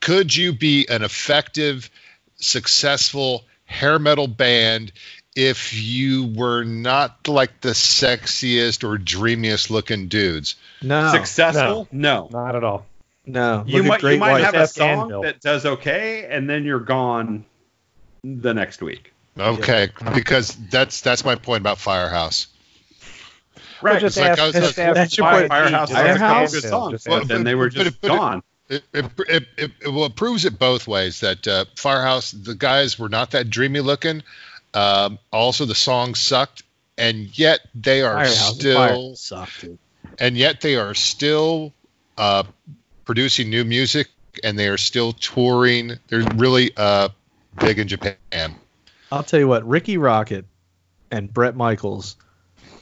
Could 0.00 0.34
you 0.34 0.52
be 0.52 0.86
an 0.88 1.02
effective, 1.02 1.90
successful 2.36 3.44
hair 3.64 3.98
metal 3.98 4.26
band 4.26 4.92
if 5.36 5.72
you 5.72 6.26
were 6.26 6.64
not 6.64 7.28
like 7.28 7.60
the 7.60 7.70
sexiest 7.70 8.84
or 8.84 8.98
dreamiest 8.98 9.70
looking 9.70 10.08
dudes? 10.08 10.56
No, 10.82 11.12
successful? 11.12 11.88
No, 11.92 12.28
no. 12.30 12.44
not 12.44 12.56
at 12.56 12.64
all. 12.64 12.86
No, 13.26 13.64
you 13.66 13.82
might 13.82 14.02
you 14.02 14.18
might 14.18 14.42
have 14.42 14.54
a 14.54 14.66
song 14.66 15.22
that 15.22 15.40
does 15.40 15.64
okay, 15.64 16.26
and 16.28 16.48
then 16.48 16.64
you're 16.64 16.80
gone 16.80 17.44
the 18.24 18.54
next 18.54 18.82
week. 18.82 19.12
Okay, 19.38 19.90
yeah. 20.02 20.14
because 20.14 20.54
that's 20.70 21.00
that's 21.02 21.24
my 21.24 21.36
point 21.36 21.60
about 21.60 21.78
Firehouse. 21.78 22.48
Right. 23.82 24.00
just 24.00 24.16
like 24.16 24.30
ask, 24.30 24.40
I 24.40 24.46
was- 24.46 24.54
just 24.54 24.78
ask 24.78 24.94
That's 24.94 25.16
your 25.18 25.26
Fire- 25.26 25.40
point. 25.40 25.48
Firehouse 25.48 25.88
just 25.88 26.00
had 26.00 26.06
a 26.16 26.18
couple 26.18 26.26
Firehouse? 26.28 26.52
good 26.52 26.62
songs, 26.64 27.04
but 27.04 27.18
ask 27.20 27.28
then 27.28 27.44
they 27.44 27.54
were 27.54 27.68
just 27.70 28.00
but- 28.00 28.08
gone. 28.08 28.42
It, 28.68 28.84
it, 28.92 29.04
it, 29.04 29.28
it, 29.28 29.48
it, 29.58 29.70
it 29.84 30.14
proves 30.14 30.44
it 30.44 30.56
both 30.56 30.86
ways 30.86 31.20
that 31.20 31.48
uh, 31.48 31.64
Firehouse, 31.74 32.30
the 32.30 32.54
guys 32.54 32.96
were 33.00 33.08
not 33.08 33.32
that 33.32 33.50
dreamy 33.50 33.80
looking. 33.80 34.22
Um, 34.74 35.18
also, 35.32 35.64
the 35.64 35.74
song 35.74 36.14
sucked, 36.14 36.62
and 36.96 37.36
yet 37.36 37.60
they 37.74 38.02
are 38.02 38.12
Firehouse, 38.14 38.54
still, 38.54 39.16
sucked, 39.16 39.64
and 40.20 40.36
yet 40.36 40.60
they 40.60 40.76
are 40.76 40.94
still 40.94 41.72
uh, 42.16 42.44
producing 43.04 43.50
new 43.50 43.64
music, 43.64 44.06
and 44.44 44.56
they 44.56 44.68
are 44.68 44.78
still 44.78 45.14
touring. 45.14 45.98
They're 46.06 46.22
really 46.36 46.70
uh, 46.76 47.08
big 47.58 47.80
in 47.80 47.88
Japan. 47.88 48.54
I'll 49.10 49.24
tell 49.24 49.40
you 49.40 49.48
what, 49.48 49.66
Rikki 49.68 49.96
Rockett 49.96 50.44
and 51.10 51.34
Bret 51.34 51.56
Michaels 51.56 52.14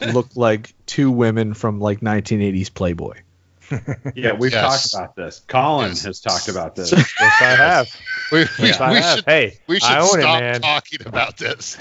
look 0.01 0.29
like 0.37 0.75
two 0.87 1.11
women 1.11 1.55
from 1.55 1.81
like 1.81 2.01
1980s 2.01 2.73
Playboy. 2.73 3.15
Yeah, 4.15 4.33
we've 4.33 4.51
Yes. 4.53 4.93
talked 4.93 4.95
about 5.05 5.17
this. 5.17 5.43
Colin 5.47 5.89
Yes. 5.89 6.05
has 6.05 6.21
talked 6.21 6.49
about 6.49 6.75
this. 6.75 6.91
Yes, 6.91 7.13
I 7.21 7.25
have. 7.55 7.97
We, 8.33 8.39
we, 8.59 8.69
Yes, 8.69 8.81
I 8.81 8.91
we 8.93 8.97
have. 8.97 9.17
should, 9.17 9.25
hey, 9.27 9.59
we 9.67 9.79
should 9.79 9.91
I 9.91 10.01
own 10.01 10.07
stop 10.09 10.39
it, 10.39 10.43
man. 10.43 10.61
talking 10.63 11.07
about 11.07 11.37
this. 11.37 11.77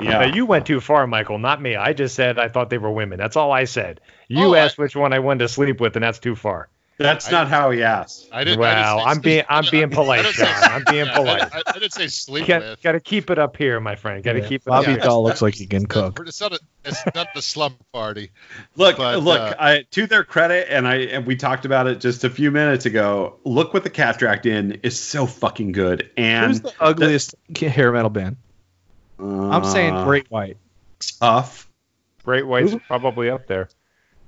Yeah. 0.00 0.10
Now, 0.10 0.24
you 0.34 0.44
went 0.46 0.66
too 0.66 0.80
far, 0.80 1.06
Michael, 1.06 1.38
not 1.38 1.62
me. 1.62 1.76
I 1.76 1.92
just 1.92 2.16
said 2.16 2.38
I 2.40 2.48
thought 2.48 2.68
they 2.70 2.78
were 2.78 2.90
women. 2.90 3.18
That's 3.18 3.36
all 3.36 3.52
I 3.52 3.64
said. 3.64 4.00
You 4.26 4.46
Oh, 4.46 4.54
I- 4.54 4.58
asked 4.60 4.76
which 4.78 4.96
one 4.96 5.12
I 5.12 5.20
wanted 5.20 5.40
to 5.40 5.48
sleep 5.48 5.80
with, 5.80 5.94
and 5.94 6.02
that's 6.02 6.18
too 6.18 6.34
far. 6.34 6.68
That's 7.02 7.28
I- 7.28 7.30
not 7.32 7.48
how 7.48 7.70
he 7.70 7.82
asked. 7.82 8.28
I 8.30 8.44
didn't. 8.44 8.58
I 8.58 8.60
Well, 8.60 8.96
didn't 8.96 9.04
say 9.04 9.10
I'm 9.10 9.20
being 9.20 9.44
I'm 9.48 9.64
being 9.70 9.90
polite, 9.90 10.26
John. 10.34 10.46
I'm 10.62 10.84
being 10.90 11.06
polite. 11.14 11.42
I, 11.54 11.62
I 11.66 11.72
didn't 11.72 11.92
say 11.92 12.06
sleep 12.08 12.46
Got, 12.46 12.60
with. 12.62 12.82
got 12.82 12.92
to 12.92 13.00
keep 13.00 13.30
it 13.30 13.38
up 13.38 13.56
here, 13.56 13.80
my 13.80 13.96
friend. 13.96 14.22
Got 14.22 14.34
to 14.34 14.40
Yeah. 14.40 14.48
keep 14.48 14.62
it 14.62 14.66
Bobby 14.66 14.92
up. 14.92 14.98
Yeah. 14.98 15.04
Dall 15.04 15.22
looks 15.24 15.40
like 15.40 15.54
he 15.54 15.66
can 15.66 15.86
cook. 15.86 16.20
It's 16.26 16.40
not, 16.40 16.52
a, 16.52 16.60
it's 16.84 17.02
not 17.14 17.28
the 17.34 17.40
slumber 17.42 17.78
party. 17.92 18.30
Look, 18.76 18.98
But, 18.98 19.22
look. 19.22 19.40
uh, 19.40 19.54
I, 19.58 19.84
to 19.92 20.06
their 20.06 20.24
credit, 20.24 20.68
and 20.70 20.86
I 20.86 20.96
and 20.96 21.26
we 21.26 21.36
talked 21.36 21.64
about 21.64 21.86
it 21.86 22.00
just 22.00 22.22
a 22.24 22.30
few 22.30 22.50
minutes 22.50 22.84
ago. 22.86 23.36
Look 23.44 23.72
what 23.72 23.82
the 23.82 23.90
cat 23.90 24.18
dragged 24.18 24.44
in 24.46 24.80
is 24.82 25.00
so 25.00 25.24
fucking 25.26 25.72
good. 25.72 26.10
And 26.18 26.52
Who's 26.52 26.60
the 26.60 26.72
ugliest 26.80 27.34
hair 27.58 27.92
metal 27.92 28.10
band? 28.10 28.36
I'm 29.18 29.64
saying 29.64 29.94
uh, 29.94 30.04
Great 30.04 30.30
White. 30.30 30.56
tough. 31.20 31.66
Great 32.24 32.46
White's 32.46 32.72
Who? 32.72 32.80
probably 32.80 33.30
up 33.30 33.46
there. 33.46 33.68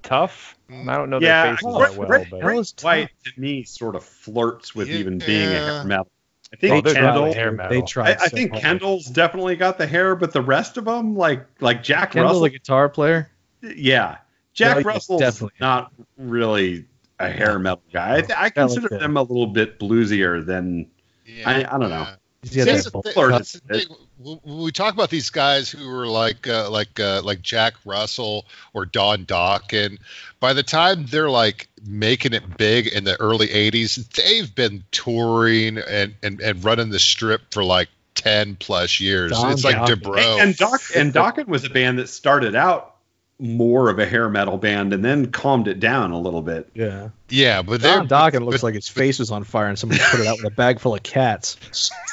Tough. 0.03 0.57
I 0.71 0.97
don't 0.97 1.11
know 1.11 1.21
Yeah, 1.21 1.45
their 1.45 1.57
faces 1.57 1.77
Great- 1.77 1.89
that 1.91 1.99
well, 1.99 2.09
Great- 2.09 2.31
but 2.31 2.41
Hell. 2.43 2.65
White 2.83 3.09
to 3.25 3.41
me 3.41 3.63
sort 3.65 3.95
of 3.97 4.05
flirts 4.05 4.75
with 4.75 4.89
even 4.91 5.19
being 5.19 5.49
a 5.49 5.53
hair 5.53 5.85
metal. 5.85 6.09
I 6.53 6.57
oh, 6.57 6.59
think 6.61 6.85
they're 6.85 6.95
Kendall. 6.95 7.13
definitely 7.13 7.35
hair 7.35 7.51
They 7.51 7.57
metal. 7.57 7.83
tried. 7.87 8.09
I, 8.19 8.23
I 8.25 8.27
so 8.27 8.37
think 8.37 8.51
hard. 8.53 8.63
Kendall's 8.63 9.07
definitely 9.07 9.57
got 9.57 9.79
the 9.79 9.87
hair, 9.87 10.15
but 10.17 10.33
the 10.33 10.43
rest 10.43 10.77
of 10.77 10.85
them, 10.85 11.15
like 11.17 11.47
like 11.61 11.83
Jack 11.83 12.13
Kendall, 12.13 12.29
Russell, 12.31 12.43
the 12.43 12.51
guitar 12.51 12.89
player. 12.89 13.31
yeah, 13.63 14.19
Jack 14.53 14.77
like- 14.77 14.87
Russell's 14.87 15.21
definitely. 15.21 15.57
not 15.61 15.93
really 16.19 16.85
a 17.19 17.31
hair 17.31 17.59
metal 17.59 17.83
guy. 17.93 18.19
I, 18.37 18.45
I 18.47 18.51
consider 18.51 18.89
that. 18.91 19.01
them 19.01 19.17
a 19.17 19.23
little 19.23 19.47
bit 19.47 19.79
bluesier 19.79 20.45
than 20.45 20.91
Yeah. 21.25 21.49
I, 21.49 21.75
I 21.75 21.79
don't 21.79 21.89
know. 21.91 22.09
Yeah. 22.45 22.65
He's 22.65 22.65
got 22.65 22.65
See, 22.65 22.65
that 22.65 22.65
that's 22.65 22.85
the 22.91 23.03
thing- 23.03 23.29
that's 23.29 23.53
the 23.53 23.61
thing. 23.61 23.97
When 24.19 24.39
when 24.43 24.59
we 24.63 24.73
talk 24.73 24.95
about 24.95 25.11
these 25.11 25.31
guys 25.31 25.71
who 25.71 25.89
were 25.89 26.07
like 26.07 26.49
uh, 26.49 26.71
like 26.71 26.99
uh, 26.99 27.23
like 27.25 27.43
Jack 27.43 27.75
Russell 27.85 28.47
or 28.73 28.85
Don 28.85 29.27
Dokken, 29.27 29.99
by 30.41 30.53
the 30.53 30.63
time 30.63 31.07
they're 31.07 31.31
like 31.31 31.69
making 31.85 32.33
it 32.33 32.57
big 32.57 32.89
in 32.89 33.05
the 33.05 33.21
early 33.21 33.49
'80s, 33.49 34.09
they've 34.15 34.53
been 34.53 34.85
touring 34.91 35.79
and 35.79 36.15
and, 36.23 36.41
and 36.41 36.65
running 36.65 36.91
the 36.91 36.99
strip 36.99 37.43
for 37.53 37.63
like 37.63 37.89
ten 38.15 38.57
plus 38.57 39.01
years. 39.01 39.33
Don 39.33 39.53
it's 39.53 39.65
like 39.65 39.77
Dokken. 39.77 39.97
Debro. 39.97 40.19
And, 40.19 40.41
and 40.41 40.57
Doc 40.57 40.81
and 40.95 41.13
Dokken 41.13 41.47
was 41.47 41.65
a 41.65 41.71
band 41.71 41.99
that 41.99 42.09
started 42.09 42.57
out 42.57 42.92
more 43.39 43.91
of 43.91 43.99
a 43.99 44.07
hair 44.07 44.29
metal 44.29 44.57
band 44.57 44.93
and 44.93 45.05
then 45.05 45.31
calmed 45.33 45.67
it 45.69 45.81
down 45.81 46.13
a 46.13 46.19
little 46.21 46.43
bit. 46.43 46.69
Yeah. 46.75 47.09
yeah, 47.29 47.63
but 47.63 47.81
they're 47.81 48.05
Don 48.05 48.33
Dokken 48.33 48.45
looks 48.45 48.59
but- 48.59 48.69
like 48.69 48.75
his 48.75 48.89
face 48.89 49.19
was 49.19 49.31
on 49.31 49.45
fire 49.45 49.67
and 49.67 49.79
somebody 49.79 50.01
put 50.11 50.21
it 50.21 50.27
out 50.27 50.39
with 50.39 50.53
a 50.53 50.55
bag 50.55 50.81
full 50.81 50.95
of 50.95 51.03
cats. 51.03 51.57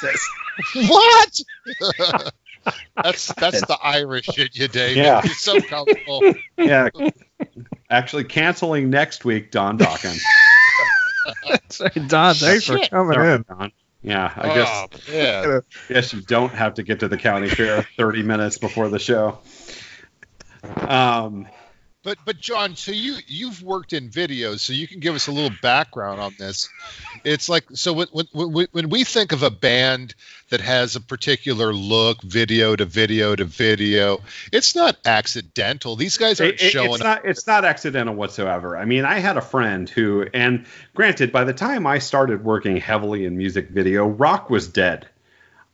what? 0.74 1.40
that's 3.02 3.32
that's 3.34 3.60
the 3.66 3.78
Irish 3.82 4.28
in 4.36 4.48
you, 4.52 4.68
Dave. 4.68 4.96
Yeah. 4.96 5.22
You're 5.24 5.34
so 5.34 5.60
comfortable. 5.60 6.34
Yeah. 6.58 6.90
Actually, 7.88 8.24
canceling 8.24 8.90
next 8.90 9.24
week, 9.24 9.50
Don 9.50 9.78
Dokken. 9.78 10.18
Sorry, 11.70 11.90
Don, 12.06 12.34
thanks 12.34 12.66
for 12.66 12.78
coming 12.78 13.14
Sorry, 13.14 13.34
in. 13.34 13.44
Don. 13.48 13.72
Yeah, 14.02 14.32
I 14.36 14.54
guess 14.54 14.68
oh, 14.68 15.12
yeah. 15.12 15.60
guess 15.88 16.12
you 16.12 16.20
don't 16.22 16.52
have 16.52 16.74
to 16.74 16.82
get 16.82 17.00
to 17.00 17.08
the 17.08 17.16
county 17.16 17.48
fair 17.48 17.86
30 17.96 18.22
minutes 18.22 18.58
before 18.58 18.88
the 18.88 18.98
show. 18.98 19.38
Um, 20.76 21.46
But 22.02 22.16
but 22.24 22.40
John, 22.40 22.76
so 22.76 22.92
you 22.92 23.16
you've 23.26 23.62
worked 23.62 23.92
in 23.92 24.08
videos, 24.08 24.60
so 24.60 24.72
you 24.72 24.88
can 24.88 25.00
give 25.00 25.14
us 25.14 25.26
a 25.26 25.32
little 25.32 25.54
background 25.60 26.18
on 26.18 26.32
this. 26.38 26.70
It's 27.24 27.46
like 27.50 27.64
so 27.74 27.92
when 27.92 28.06
when 28.10 28.26
when, 28.32 28.66
when 28.72 28.88
we 28.88 29.04
think 29.04 29.32
of 29.32 29.42
a 29.42 29.50
band 29.50 30.14
that 30.48 30.62
has 30.62 30.96
a 30.96 31.02
particular 31.02 31.74
look, 31.74 32.22
video 32.22 32.74
to 32.74 32.86
video 32.86 33.36
to 33.36 33.44
video, 33.44 34.20
it's 34.50 34.74
not 34.74 34.96
accidental. 35.04 35.94
These 35.94 36.16
guys 36.16 36.40
aren't 36.40 36.54
it- 36.54 36.62
it- 36.62 36.70
showing 36.70 36.92
it's 36.92 37.00
up. 37.02 37.04
not 37.04 37.24
it's 37.26 37.46
not 37.46 37.66
accidental 37.66 38.14
whatsoever. 38.14 38.78
I 38.78 38.86
mean, 38.86 39.04
I 39.04 39.18
had 39.18 39.36
a 39.36 39.42
friend 39.42 39.86
who, 39.86 40.26
and 40.32 40.64
granted, 40.94 41.32
by 41.32 41.44
the 41.44 41.52
time 41.52 41.86
I 41.86 41.98
started 41.98 42.42
working 42.42 42.78
heavily 42.78 43.26
in 43.26 43.36
music 43.36 43.68
video, 43.68 44.06
rock 44.08 44.48
was 44.48 44.68
dead. 44.68 45.06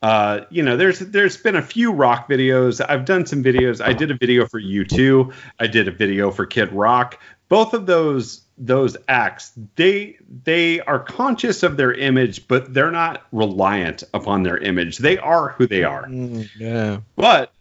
Uh, 0.02 0.40
you 0.50 0.62
know, 0.62 0.76
there's 0.76 0.98
there's 0.98 1.36
been 1.36 1.56
a 1.56 1.62
few 1.62 1.92
rock 1.92 2.28
videos. 2.28 2.84
I've 2.86 3.04
done 3.04 3.26
some 3.26 3.42
videos. 3.42 3.84
I 3.84 3.92
did 3.92 4.10
a 4.10 4.16
video 4.16 4.46
for 4.46 4.60
U2. 4.60 5.32
I 5.58 5.66
did 5.66 5.88
a 5.88 5.90
video 5.90 6.30
for 6.30 6.46
Kid 6.46 6.72
Rock. 6.72 7.20
Both 7.48 7.74
of 7.74 7.86
those 7.86 8.42
those 8.58 8.96
acts, 9.08 9.52
they 9.76 10.18
they 10.44 10.80
are 10.80 10.98
conscious 10.98 11.62
of 11.62 11.76
their 11.76 11.92
image, 11.92 12.48
but 12.48 12.72
they're 12.72 12.90
not 12.90 13.22
reliant 13.32 14.02
upon 14.14 14.42
their 14.42 14.58
image. 14.58 14.98
They 14.98 15.18
are 15.18 15.50
who 15.50 15.66
they 15.66 15.84
are. 15.84 16.06
Mm, 16.06 16.48
yeah. 16.58 17.00
But 17.16 17.52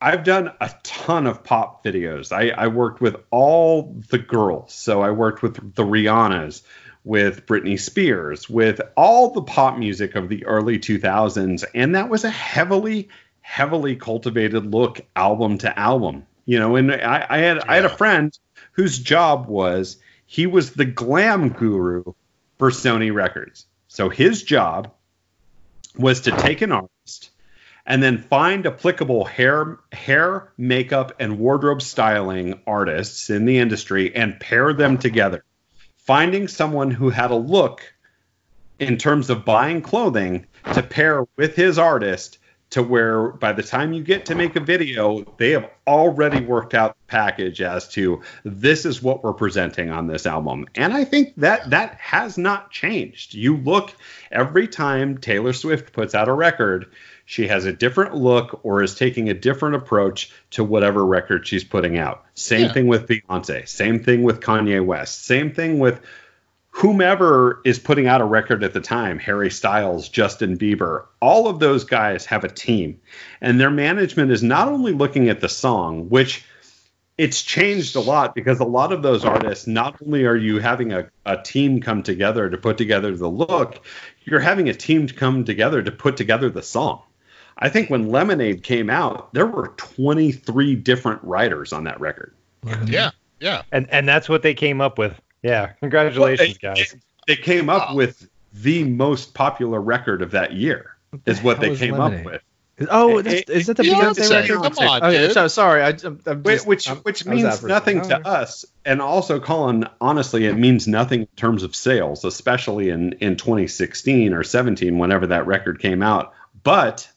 I've 0.00 0.24
done 0.24 0.52
a 0.60 0.70
ton 0.82 1.26
of 1.26 1.44
pop 1.44 1.84
videos. 1.84 2.32
I, 2.32 2.50
I 2.50 2.66
worked 2.68 3.00
with 3.00 3.16
all 3.30 3.94
the 4.10 4.18
girls. 4.18 4.72
So 4.74 5.02
I 5.02 5.10
worked 5.10 5.42
with 5.42 5.74
the 5.74 5.84
Rihannas, 5.84 6.62
with 7.04 7.46
Britney 7.46 7.78
Spears, 7.78 8.48
with 8.48 8.80
all 8.96 9.30
the 9.30 9.42
pop 9.42 9.78
music 9.78 10.14
of 10.14 10.28
the 10.28 10.44
early 10.46 10.78
2000s. 10.78 11.64
And 11.74 11.94
that 11.94 12.08
was 12.08 12.24
a 12.24 12.30
heavily, 12.30 13.08
heavily 13.40 13.96
cultivated 13.96 14.66
look 14.66 15.00
album 15.16 15.58
to 15.58 15.78
album. 15.78 16.26
You 16.44 16.58
know, 16.58 16.76
and 16.76 16.92
I, 16.92 17.26
I 17.28 17.38
had 17.38 17.58
I 17.60 17.76
had 17.76 17.84
a 17.84 17.96
friend 17.96 18.36
whose 18.72 18.98
job 18.98 19.46
was 19.46 19.98
he 20.26 20.46
was 20.46 20.72
the 20.72 20.84
glam 20.84 21.50
guru 21.50 22.04
for 22.58 22.70
Sony 22.70 23.12
Records. 23.12 23.66
So 23.88 24.08
his 24.08 24.42
job 24.42 24.92
was 25.96 26.22
to 26.22 26.32
take 26.32 26.62
an 26.62 26.72
artist 26.72 27.30
and 27.86 28.02
then 28.02 28.18
find 28.18 28.66
applicable 28.66 29.24
hair 29.24 29.78
hair 29.92 30.52
makeup 30.56 31.12
and 31.18 31.38
wardrobe 31.38 31.82
styling 31.82 32.60
artists 32.66 33.30
in 33.30 33.44
the 33.44 33.58
industry 33.58 34.14
and 34.14 34.38
pair 34.38 34.72
them 34.72 34.98
together 34.98 35.44
finding 36.10 36.48
someone 36.48 36.90
who 36.90 37.08
had 37.08 37.30
a 37.30 37.36
look 37.36 37.94
in 38.80 38.98
terms 38.98 39.30
of 39.30 39.44
buying 39.44 39.80
clothing 39.80 40.44
to 40.74 40.82
pair 40.82 41.24
with 41.36 41.54
his 41.54 41.78
artist 41.78 42.38
to 42.68 42.82
where 42.82 43.28
by 43.28 43.52
the 43.52 43.62
time 43.62 43.92
you 43.92 44.02
get 44.02 44.26
to 44.26 44.34
make 44.34 44.56
a 44.56 44.60
video 44.60 45.22
they 45.36 45.50
have 45.50 45.70
already 45.86 46.44
worked 46.44 46.74
out 46.74 46.96
the 46.96 47.06
package 47.12 47.62
as 47.62 47.86
to 47.86 48.20
this 48.42 48.84
is 48.84 49.00
what 49.00 49.22
we're 49.22 49.32
presenting 49.32 49.92
on 49.92 50.08
this 50.08 50.26
album. 50.26 50.66
And 50.74 50.92
i 50.94 51.04
think 51.04 51.32
that 51.36 51.70
that 51.70 51.94
has 52.00 52.36
not 52.36 52.72
changed. 52.72 53.32
You 53.32 53.58
look 53.58 53.94
every 54.32 54.66
time 54.66 55.16
taylor 55.16 55.52
swift 55.52 55.92
puts 55.92 56.12
out 56.12 56.28
a 56.28 56.32
record 56.32 56.86
she 57.30 57.46
has 57.46 57.64
a 57.64 57.72
different 57.72 58.16
look 58.16 58.58
or 58.64 58.82
is 58.82 58.96
taking 58.96 59.28
a 59.28 59.34
different 59.34 59.76
approach 59.76 60.32
to 60.50 60.64
whatever 60.64 61.06
record 61.06 61.46
she's 61.46 61.62
putting 61.62 61.96
out 61.96 62.24
same 62.34 62.62
Yeah. 62.62 62.72
thing 62.72 62.86
with 62.88 63.06
beyonce 63.06 63.68
same 63.68 64.02
thing 64.02 64.24
with 64.24 64.40
kanye 64.40 64.84
west 64.84 65.24
same 65.24 65.52
thing 65.52 65.78
with 65.78 66.00
whomever 66.72 67.60
is 67.64 67.78
putting 67.78 68.06
out 68.06 68.20
a 68.20 68.24
record 68.24 68.62
at 68.62 68.72
the 68.72 68.80
time, 68.80 69.18
Harry 69.18 69.50
Styles, 69.50 70.08
Justin 70.08 70.56
Bieber, 70.56 71.06
all 71.20 71.48
of 71.48 71.58
those 71.58 71.82
guys 71.82 72.26
have 72.26 72.44
a 72.44 72.48
team. 72.48 73.00
And 73.40 73.60
their 73.60 73.72
management 73.72 74.30
is 74.30 74.42
not 74.44 74.68
only 74.68 74.92
looking 74.92 75.28
at 75.28 75.40
the 75.40 75.48
song, 75.48 76.08
which 76.10 76.44
it's 77.18 77.42
changed 77.42 77.96
a 77.96 78.00
lot 78.00 78.36
because 78.36 78.60
a 78.60 78.64
lot 78.64 78.92
of 78.92 79.02
those 79.02 79.24
artists, 79.24 79.66
not 79.66 79.96
only 80.00 80.24
are 80.26 80.36
you 80.36 80.60
having 80.60 80.92
a, 80.92 81.10
a 81.26 81.42
team 81.42 81.80
come 81.80 82.04
together 82.04 82.48
to 82.48 82.56
put 82.56 82.78
together 82.78 83.16
the 83.16 83.28
look, 83.28 83.84
you're 84.24 84.38
having 84.38 84.68
a 84.68 84.74
team 84.74 85.08
to 85.08 85.14
come 85.14 85.44
together 85.44 85.82
to 85.82 85.90
put 85.90 86.16
together 86.16 86.50
the 86.50 86.62
song. 86.62 87.02
I 87.60 87.68
think 87.68 87.90
when 87.90 88.10
Lemonade 88.10 88.62
came 88.62 88.88
out, 88.90 89.32
there 89.34 89.46
were 89.46 89.68
23 89.76 90.74
different 90.76 91.22
writers 91.22 91.72
on 91.72 91.84
that 91.84 92.00
record. 92.00 92.34
Yeah, 92.86 93.10
yeah. 93.38 93.62
And 93.72 93.88
and 93.90 94.08
that's 94.08 94.28
what 94.28 94.42
they 94.42 94.54
came 94.54 94.80
up 94.80 94.98
with. 94.98 95.18
Yeah, 95.42 95.72
congratulations, 95.80 96.58
Well, 96.62 96.74
guys. 96.74 96.94
They 97.26 97.36
came 97.36 97.68
up 97.70 97.90
Wow. 97.90 97.94
with 97.96 98.28
the 98.52 98.84
most 98.84 99.34
popular 99.34 99.80
record 99.80 100.22
of 100.22 100.32
that 100.32 100.52
year. 100.52 100.96
Is 101.26 101.42
what 101.42 101.56
How 101.56 101.62
they 101.62 101.76
came 101.76 101.94
Lemonade? 101.96 102.26
up 102.26 102.32
with. 102.32 102.42
Oh, 102.90 103.18
It- 103.18 103.22
that's, 103.24 103.34
it- 103.42 103.50
is 103.50 103.66
that 103.66 103.76
the 103.76 103.82
Beyonce, 103.82 104.14
Beyonce 104.14 104.30
record? 104.48 104.74
come 104.74 104.88
on, 104.88 105.02
okay, 105.04 105.18
dude. 105.18 105.32
so 105.32 105.48
sorry. 105.48 105.82
I, 105.82 105.88
I'm, 106.02 106.20
I'm 106.24 106.42
Which 106.42 106.54
just, 106.56 106.66
which, 106.66 106.88
I'm- 106.88 106.96
which 106.98 107.26
I 107.26 107.34
was 107.34 107.44
out 107.44 107.50
means 107.50 107.62
nothing 107.64 108.00
to 108.02 108.26
us, 108.26 108.64
and 108.86 109.02
also, 109.02 109.38
Colin. 109.38 109.86
Honestly, 110.00 110.46
it 110.46 110.56
means 110.56 110.88
nothing 110.88 111.20
in 111.20 111.26
terms 111.36 111.62
of 111.62 111.74
sales, 111.76 112.24
especially 112.24 112.88
in 112.88 113.12
in 113.14 113.36
2016 113.36 114.32
or 114.32 114.42
17, 114.44 114.98
whenever 114.98 115.26
that 115.26 115.46
record 115.46 115.78
came 115.80 116.02
out. 116.02 116.32
But 116.62 117.09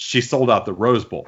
she 0.00 0.20
sold 0.20 0.50
out 0.50 0.64
the 0.66 0.72
Rose 0.72 1.04
Bowl, 1.04 1.26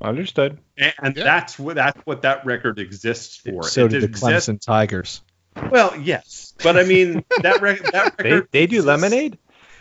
Understood. 0.00 0.58
and, 0.76 0.94
and 1.02 1.16
Yeah. 1.16 1.24
that's 1.24 1.58
what 1.58 1.76
that's 1.76 2.00
what 2.06 2.22
that 2.22 2.44
record 2.46 2.78
exists 2.78 3.36
for. 3.36 3.64
So 3.64 3.86
it 3.86 3.88
did 3.88 4.02
the 4.02 4.08
Clemson 4.08 4.60
Tigers. 4.60 5.22
Well, 5.70 5.96
yes, 5.96 6.54
but 6.62 6.76
I 6.76 6.84
mean 6.84 7.24
that 7.42 7.60
record. 7.60 7.90
That 7.92 8.16
They, 8.18 8.32
record. 8.32 8.48
they 8.52 8.66
do 8.66 8.76
exists- 8.76 8.86
lemonade. 8.86 9.38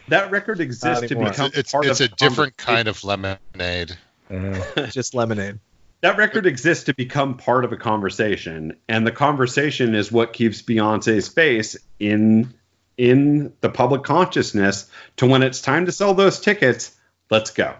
That 0.09 0.31
record 0.31 0.59
exists 0.61 1.07
to 1.07 1.15
become 1.15 1.51
It's 1.53 1.71
part 1.73 1.85
it's 1.85 1.99
of 1.99 2.11
a 2.11 2.15
different 2.15 2.55
kind 2.57 2.87
of 2.87 3.03
lemonade. 3.03 3.97
Uh-huh. 4.31 4.87
Just 4.91 5.13
lemonade. 5.13 5.59
that 6.01 6.17
record 6.17 6.45
exists 6.45 6.85
to 6.85 6.93
become 6.93 7.37
part 7.37 7.63
of 7.65 7.71
a 7.73 7.77
conversation 7.77 8.77
and 8.87 9.05
the 9.07 9.11
conversation 9.11 9.95
is 9.95 10.11
what 10.11 10.33
keeps 10.33 10.61
beyonce's 10.61 11.27
face 11.27 11.75
in 11.99 12.53
in 12.97 13.53
the 13.61 13.69
public 13.69 14.03
consciousness 14.03 14.89
to 15.17 15.27
when 15.27 15.43
it's 15.43 15.61
time 15.61 15.85
to 15.85 15.91
sell 15.91 16.13
those 16.13 16.39
tickets 16.39 16.95
let's 17.29 17.51
go 17.51 17.73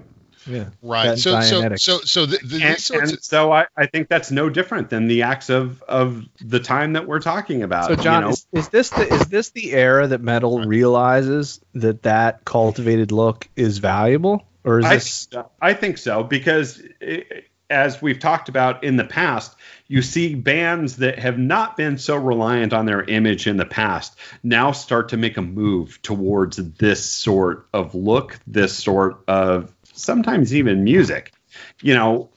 Yeah. 0.48 0.66
Right. 0.82 1.18
So 1.18 1.42
so 1.42 1.76
so 1.76 2.00
so 2.00 2.26
the, 2.26 2.38
the, 2.38 2.56
and, 2.56 2.76
these 2.76 2.86
sorts 2.86 3.10
and 3.10 3.18
of, 3.18 3.24
so 3.24 3.52
I, 3.52 3.66
I 3.76 3.86
think 3.86 4.08
that's 4.08 4.32
no 4.32 4.50
different 4.50 4.90
than 4.90 5.08
the 5.08 5.24
acts 5.24 5.50
of 5.50 5.84
of 5.84 6.24
the 6.40 6.60
time 6.60 6.94
that 6.94 7.08
we're 7.08 7.20
talking 7.20 7.64
about 7.64 7.88
So 7.88 7.96
John, 7.96 8.22
you 8.22 8.28
know? 8.28 8.30
is, 8.32 8.48
is 8.54 8.70
this 8.70 8.90
the 8.90 9.14
is 9.14 9.28
this 9.28 9.50
the 9.50 9.74
era 9.74 10.08
that 10.08 10.22
metal 10.22 10.60
realizes 10.60 11.60
that 11.74 12.04
that 12.04 12.46
cultivated 12.46 13.12
look 13.12 13.48
is 13.56 13.80
valuable, 13.80 14.46
or 14.64 14.80
is 14.80 14.86
I, 14.86 14.94
this? 14.96 15.28
I 15.62 15.74
think 15.74 15.98
so 15.98 16.24
because 16.24 16.82
eh, 17.02 17.22
as 17.70 18.02
we've 18.02 18.20
talked 18.20 18.50
about 18.50 18.84
in 18.84 18.96
the 18.96 19.04
past, 19.04 19.56
you 19.88 20.02
see 20.02 20.36
bands 20.36 20.98
that 20.98 21.20
have 21.20 21.38
not 21.38 21.78
been 21.78 21.98
so 21.98 22.16
reliant 22.16 22.74
on 22.74 22.86
their 22.86 23.04
image 23.04 23.48
in 23.48 23.58
the 23.58 23.66
past 23.66 24.18
now 24.44 24.72
start 24.72 25.10
to 25.10 25.18
make 25.18 25.38
a 25.38 25.42
move 25.42 26.02
towards 26.02 26.58
this 26.58 27.04
sort 27.10 27.68
of 27.74 27.94
look, 27.94 28.40
this 28.48 28.78
sort 28.78 29.24
of 29.28 29.74
sometimes 29.98 30.54
even 30.54 30.84
music. 30.84 31.34
You 31.82 31.94
know, 31.94 32.30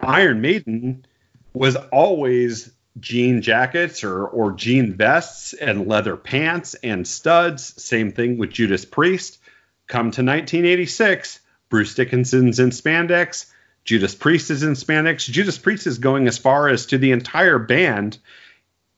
Iron 0.00 0.40
Maiden 0.40 1.06
was 1.52 1.76
always 1.76 2.72
jean 3.00 3.42
jackets 3.42 4.02
or 4.02 4.26
or 4.26 4.52
jean 4.52 4.94
vests 4.94 5.52
and 5.52 5.86
leather 5.86 6.16
pants 6.16 6.74
and 6.74 7.06
studs. 7.06 7.82
Same 7.82 8.12
thing 8.12 8.38
with 8.38 8.50
Judas 8.50 8.84
Priest. 8.84 9.38
Come 9.86 10.10
to 10.10 10.22
1986, 10.22 11.40
Bruce 11.68 11.94
Dickinson's 11.94 12.60
in 12.60 12.70
spandex. 12.70 13.46
Judas 13.84 14.14
Priest 14.14 14.50
is 14.50 14.62
in 14.62 14.72
spandex. 14.72 15.30
Judas 15.30 15.56
Priest 15.56 15.86
is 15.86 15.98
going 15.98 16.28
as 16.28 16.36
far 16.36 16.68
as 16.68 16.86
to 16.86 16.98
the 16.98 17.12
entire 17.12 17.58
band 17.58 18.18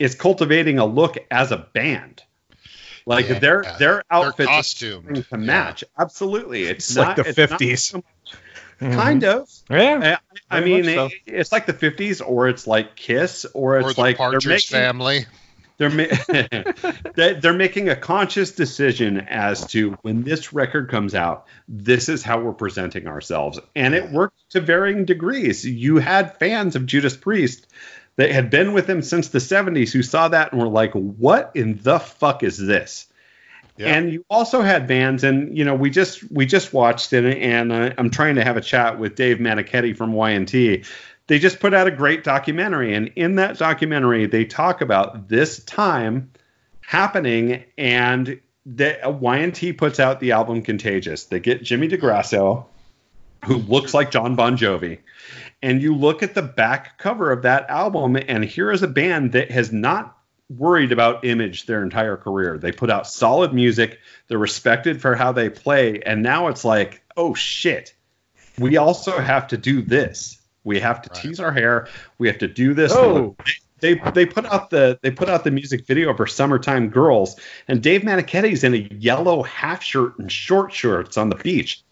is 0.01 0.15
cultivating 0.15 0.79
a 0.79 0.87
look 0.87 1.17
as 1.31 1.53
a 1.53 1.59
band. 1.59 2.25
Like 3.11 3.29
Yeah. 3.29 3.39
their 3.41 3.65
their 3.79 4.05
outfits 4.11 4.69
starting 4.69 5.15
to 5.15 5.25
Yeah. 5.31 5.37
match. 5.37 5.85
Absolutely, 5.99 6.63
it's, 6.65 6.89
It's 6.91 6.97
not, 6.97 7.19
like 7.19 7.27
the 7.27 7.33
50s. 7.35 7.79
so 7.81 7.97
much- 7.99 8.05
mm-hmm. 8.81 8.95
Kind 8.99 9.25
of. 9.25 9.49
Yeah. 9.69 10.19
I, 10.51 10.59
I 10.59 10.61
mean, 10.61 10.85
so. 10.85 11.07
it- 11.07 11.13
it's 11.27 11.53
like 11.53 11.67
the 11.67 11.73
50s, 11.75 12.23
or 12.27 12.49
it's 12.49 12.67
like 12.67 12.95
Kiss, 12.97 13.47
or 13.53 13.79
it's 13.79 13.89
or 13.89 13.93
the 13.95 14.01
like 14.01 14.17
Partridge 14.17 14.47
making, 14.47 14.69
family. 14.79 15.27
they're 15.79 15.91
ma- 15.91 16.05
they- 17.17 17.35
they're 17.35 17.53
making 17.53 17.89
a 17.89 17.97
conscious 17.97 18.53
decision 18.53 19.19
as 19.29 19.67
to 19.69 19.93
when 20.03 20.23
this 20.23 20.53
record 20.53 20.89
comes 20.91 21.15
out, 21.15 21.47
this 21.69 22.09
is 22.09 22.23
how 22.23 22.39
we're 22.41 22.53
presenting 22.53 23.07
ourselves, 23.09 23.59
and 23.75 23.95
it 23.95 24.11
worked 24.11 24.39
to 24.51 24.61
varying 24.61 25.05
degrees. 25.05 25.65
You 25.67 25.97
had 25.99 26.39
fans 26.39 26.77
of 26.77 26.87
Judas 26.87 27.17
Priest 27.17 27.67
that 28.21 28.31
had 28.31 28.51
been 28.51 28.73
with 28.73 28.89
him 28.89 29.03
since 29.03 29.29
the 29.29 29.39
70s 29.39 29.91
who 29.93 30.03
saw 30.03 30.29
that 30.29 30.53
and 30.53 30.61
were 30.61 30.69
like, 30.69 30.93
"What 30.93 31.53
in 31.55 31.79
the 31.83 31.99
fuck 31.99 32.43
is 32.43 32.59
this?" 32.59 33.07
Yeah. 33.77 33.95
And 33.95 34.13
you 34.13 34.27
also 34.29 34.61
had 34.61 34.87
bands, 34.87 35.25
and 35.25 35.57
you 35.57 35.65
know, 35.65 35.75
we 35.75 35.89
just 35.89 36.31
we 36.31 36.45
just 36.45 36.75
watched 36.75 37.15
it, 37.15 37.25
and 37.39 37.73
uh, 37.73 37.95
I'm 37.97 38.11
trying 38.11 38.35
to 38.35 38.45
have 38.45 38.59
a 38.59 38.61
chat 38.61 38.99
with 38.99 39.15
Dave 39.15 39.39
Meniketti 39.39 39.97
from 39.97 40.13
Y&T. 40.13 40.85
They 41.29 41.39
just 41.39 41.61
put 41.61 41.73
out 41.73 41.87
a 41.87 41.91
great 41.91 42.23
documentary, 42.23 42.95
and 42.95 43.11
in 43.17 43.37
that 43.37 43.57
documentary, 43.57 44.27
they 44.27 44.45
talk 44.45 44.83
about 44.83 45.29
this 45.29 45.65
time 45.65 46.31
happening, 46.83 47.65
and 47.79 48.39
the 48.67 48.99
Y&T 49.03 49.73
puts 49.73 49.99
out 49.99 50.21
the 50.21 50.33
album 50.33 50.61
Contagious. 50.61 51.25
They 51.25 51.41
get 51.41 51.63
Jimmy 51.63 51.89
DeGrasso, 51.89 52.67
who 53.47 53.57
looks 53.57 53.95
like 53.95 54.11
Jon 54.11 54.37
Bon 54.37 54.59
Jovi, 54.59 54.99
and 55.63 55.83
you 55.83 55.95
look 55.95 56.23
at 56.23 56.35
the 56.35 56.43
back 56.43 56.99
cover 56.99 57.31
of 57.33 57.43
that 57.43 57.69
album, 57.69 58.17
and 58.17 58.45
here 58.45 58.71
is 58.71 58.83
a 58.83 58.89
band 58.89 59.33
that 59.33 59.51
has 59.51 59.73
not 59.73 60.17
worried 60.49 60.91
about 60.91 61.25
image 61.25 61.67
their 61.67 61.83
entire 61.83 62.17
career. 62.17 62.59
They 62.59 62.73
put 62.73 62.91
out 62.91 63.07
solid 63.07 63.53
music, 63.55 63.99
they're 64.29 64.39
respected 64.39 65.01
for 65.01 65.15
how 65.15 65.33
they 65.33 65.49
play, 65.49 66.01
and 66.05 66.23
now 66.23 66.49
it's 66.49 66.65
like, 66.65 67.03
oh 67.17 67.35
shit, 67.35 67.95
we 68.59 68.77
also 68.77 69.19
have 69.19 69.49
to 69.49 69.57
do 69.57 69.83
this. 69.83 70.39
We 70.65 70.81
have 70.81 71.03
to 71.03 71.11
Right. 71.13 71.23
tease 71.23 71.41
our 71.41 71.53
hair. 71.53 71.89
We 72.19 72.29
have 72.29 72.39
to 72.39 72.49
do 72.49 72.75
this. 72.75 72.93
Oh. 72.93 73.37
They 73.79 73.95
they 73.95 74.27
put 74.27 74.45
out 74.45 74.69
the 74.69 74.99
they 75.01 75.11
put 75.11 75.31
out 75.31 75.43
the 75.43 75.51
music 75.51 75.87
video 75.87 76.15
for 76.15 76.27
"Summertime 76.27 76.91
Girls," 76.91 77.37
and 77.67 77.83
Dave 77.83 78.03
Meniketti's 78.03 78.63
in 78.63 78.75
a 78.75 78.89
yellow 78.99 79.43
half 79.43 79.83
shirt 79.83 80.19
and 80.19 80.31
short 80.31 80.71
shorts 80.71 81.17
on 81.17 81.31
the 81.31 81.37
beach. 81.37 81.83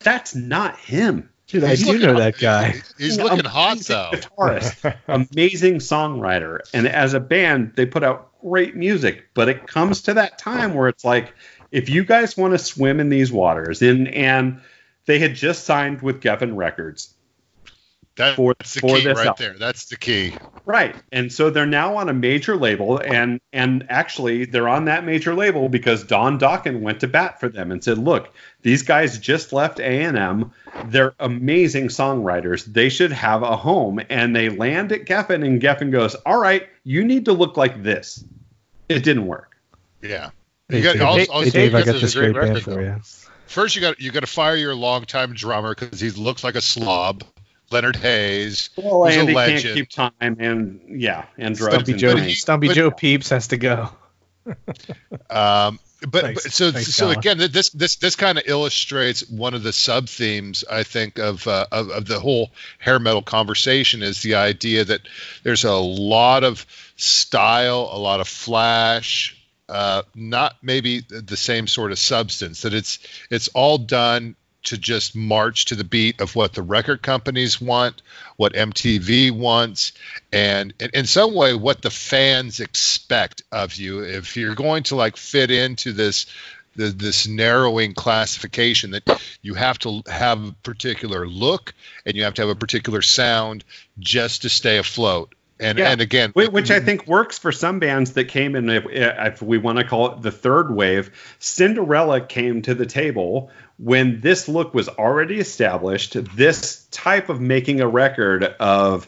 That's 0.00 0.34
not 0.34 0.76
him. 0.80 1.30
Dude, 1.48 1.64
I 1.64 1.74
do 1.76 1.86
looking- 1.86 2.02
know 2.02 2.18
that 2.18 2.38
guy. 2.38 2.74
He's 2.98 3.18
looking 3.18 3.44
hot 3.44 3.78
though. 3.78 4.10
Guitarist, 4.12 4.94
amazing 5.08 5.76
songwriter, 5.76 6.60
and 6.72 6.86
as 6.86 7.14
a 7.14 7.20
band, 7.20 7.72
they 7.74 7.86
put 7.86 8.02
out 8.04 8.30
great 8.42 8.76
music. 8.76 9.24
But 9.34 9.48
it 9.48 9.66
comes 9.66 10.02
to 10.02 10.14
that 10.14 10.38
time 10.38 10.74
where 10.74 10.88
it's 10.88 11.04
like, 11.04 11.32
if 11.72 11.88
you 11.88 12.04
guys 12.04 12.36
want 12.36 12.52
to 12.52 12.58
swim 12.58 13.00
in 13.00 13.08
these 13.08 13.32
waters, 13.32 13.80
and 13.82 14.08
and 14.08 14.60
they 15.06 15.18
had 15.18 15.34
just 15.34 15.64
signed 15.64 16.02
with 16.02 16.20
Geffen 16.22 16.54
Records, 16.54 17.14
That- 18.18 18.36
for- 18.36 18.54
That's 18.58 18.74
the 18.74 18.80
for 18.80 18.96
key 18.96 19.04
this 19.04 19.16
right 19.16 19.26
album. 19.28 19.36
there. 19.46 19.54
That's 19.58 19.86
the 19.86 19.96
key. 19.96 20.34
right? 20.66 20.94
And 21.10 21.32
so 21.32 21.48
they're 21.50 21.64
now 21.66 21.96
on 21.96 22.08
a 22.08 22.12
major 22.12 22.56
label, 22.56 22.98
and 22.98 23.40
and 23.52 23.86
actually 23.88 24.44
they're 24.44 24.68
on 24.68 24.84
that 24.84 25.04
major 25.04 25.34
label 25.34 25.68
because 25.70 26.04
Don 26.04 26.38
Dokken 26.38 26.80
went 26.80 27.00
to 27.00 27.08
bat 27.08 27.40
for 27.40 27.48
them 27.48 27.72
and 27.72 27.82
said, 27.82 27.96
look, 27.98 28.28
these 28.62 28.82
guys 28.82 29.18
just 29.18 29.52
left 29.52 29.80
A 29.80 29.84
and 30.04 30.18
M. 30.18 30.52
They're 30.86 31.14
amazing 31.18 31.88
songwriters. 31.88 32.64
They 32.66 32.90
should 32.90 33.12
have 33.12 33.42
a 33.42 33.56
home. 33.56 34.00
And 34.10 34.36
they 34.36 34.50
land 34.50 34.92
at 34.92 35.06
Geffen, 35.06 35.44
and 35.46 35.60
Geffen 35.60 35.90
goes, 35.90 36.14
all 36.26 36.38
right, 36.38 36.68
you 36.84 37.04
need 37.04 37.24
to 37.24 37.32
look 37.32 37.56
like 37.56 37.82
this. 37.82 38.22
It 38.88 39.04
didn't 39.04 39.26
work. 39.26 39.56
Yeah. 40.02 40.30
Hey, 40.68 40.78
You 40.78 40.82
got, 40.82 41.16
Dave, 41.16 41.30
also, 41.30 41.44
hey, 41.44 41.50
Dave, 41.50 41.74
I 41.74 41.82
got 41.82 41.92
this 41.92 42.00
this 42.02 42.14
great 42.14 42.34
great 42.34 42.52
band 42.52 42.62
for 42.62 42.82
you. 42.82 43.00
First, 43.46 43.74
you 43.76 43.80
got 43.80 43.98
you 43.98 44.10
got 44.10 44.20
to 44.20 44.26
fire 44.26 44.56
your 44.56 44.74
longtime 44.74 45.32
drummer 45.32 45.74
because 45.74 45.98
he 46.00 46.10
looks 46.10 46.44
like 46.44 46.54
a 46.56 46.60
slob, 46.60 47.24
Leonard 47.70 47.96
Haze. 47.96 48.70
Well, 48.76 49.04
He's 49.04 49.16
a 49.16 49.20
Andy 49.20 49.34
can't 49.34 49.62
keep 49.62 49.88
time, 49.90 50.12
and 50.20 50.80
yeah, 50.88 51.26
and 51.36 51.54
drugs. 51.56 51.74
Stumpy 51.74 51.92
and 51.92 52.00
Joe, 52.00 52.14
But 52.14 52.22
he- 52.24 52.34
Stumpy 52.34 52.66
but- 52.68 52.74
Joe 52.76 52.90
Peeps 52.90 53.30
has 53.30 53.48
to 53.48 53.56
go. 53.56 53.90
Um, 55.30 55.78
but, 56.10 56.22
Thanks. 56.22 56.42
but 56.44 56.52
so 56.52 56.70
Thanks, 56.70 56.94
so 56.94 57.04
Colin. 57.06 57.18
again, 57.18 57.38
this 57.52 57.70
this 57.70 57.96
this 57.96 58.14
kind 58.16 58.38
of 58.38 58.44
illustrates 58.46 59.28
one 59.28 59.52
of 59.54 59.62
the 59.62 59.72
sub 59.72 60.08
themes 60.08 60.64
I 60.70 60.84
think 60.84 61.18
of, 61.18 61.46
uh, 61.46 61.66
of 61.72 61.90
of 61.90 62.06
the 62.06 62.20
whole 62.20 62.50
hair 62.78 62.98
metal 62.98 63.20
conversation 63.22 64.02
is 64.02 64.22
the 64.22 64.36
idea 64.36 64.84
that 64.84 65.00
there's 65.42 65.64
a 65.64 65.74
lot 65.74 66.44
of 66.44 66.64
style, 66.96 67.90
a 67.92 67.98
lot 67.98 68.20
of 68.20 68.28
flash, 68.28 69.36
uh, 69.68 70.02
not 70.14 70.56
maybe 70.62 71.00
the 71.00 71.36
same 71.36 71.66
sort 71.66 71.90
of 71.90 71.98
substance. 71.98 72.62
That 72.62 72.74
it's 72.74 73.00
it's 73.28 73.48
all 73.48 73.76
done 73.76 74.36
to 74.68 74.78
just 74.78 75.16
march 75.16 75.66
to 75.66 75.74
the 75.74 75.84
beat 75.84 76.20
of 76.20 76.36
what 76.36 76.52
the 76.52 76.62
record 76.62 77.02
companies 77.02 77.60
want, 77.60 78.02
what 78.36 78.52
MTV 78.52 79.30
wants, 79.30 79.92
and 80.32 80.74
in, 80.92 81.06
some 81.06 81.34
way 81.34 81.54
what 81.54 81.80
the 81.82 81.90
fans 81.90 82.60
expect 82.60 83.42
of 83.50 83.76
you. 83.76 84.00
If 84.00 84.36
you're 84.36 84.54
going 84.54 84.82
to 84.84 84.96
like 84.96 85.16
fit 85.16 85.50
into 85.50 85.92
this 85.92 86.26
the, 86.76 86.90
this 86.90 87.26
narrowing 87.26 87.92
classification 87.92 88.92
that 88.92 89.20
you 89.42 89.54
have 89.54 89.78
to 89.80 90.02
have 90.06 90.48
a 90.48 90.52
particular 90.62 91.26
look 91.26 91.74
and 92.06 92.14
you 92.14 92.22
have 92.22 92.34
to 92.34 92.42
have 92.42 92.50
a 92.50 92.54
particular 92.54 93.02
sound 93.02 93.64
just 93.98 94.42
to 94.42 94.48
stay 94.48 94.78
afloat. 94.78 95.34
And 95.60 95.78
Yeah. 95.78 95.90
and 95.90 96.00
again, 96.00 96.30
which 96.34 96.70
I 96.70 96.78
think 96.78 97.06
works 97.08 97.36
for 97.36 97.50
some 97.50 97.80
bands 97.80 98.12
that 98.12 98.26
came 98.26 98.54
in, 98.54 98.70
if, 98.70 98.84
if 98.88 99.42
we 99.42 99.58
want 99.58 99.78
to 99.78 99.84
call 99.84 100.12
it 100.12 100.22
the 100.22 100.30
third 100.30 100.72
wave. 100.72 101.10
Cinderella 101.40 102.20
came 102.20 102.62
to 102.62 102.74
the 102.74 102.86
table 102.86 103.50
when 103.78 104.20
this 104.20 104.48
look 104.48 104.74
was 104.74 104.88
already 104.88 105.38
established. 105.38 106.16
This 106.36 106.86
type 106.90 107.28
of 107.28 107.40
making 107.40 107.80
a 107.80 107.88
record 107.88 108.44
of 108.44 109.06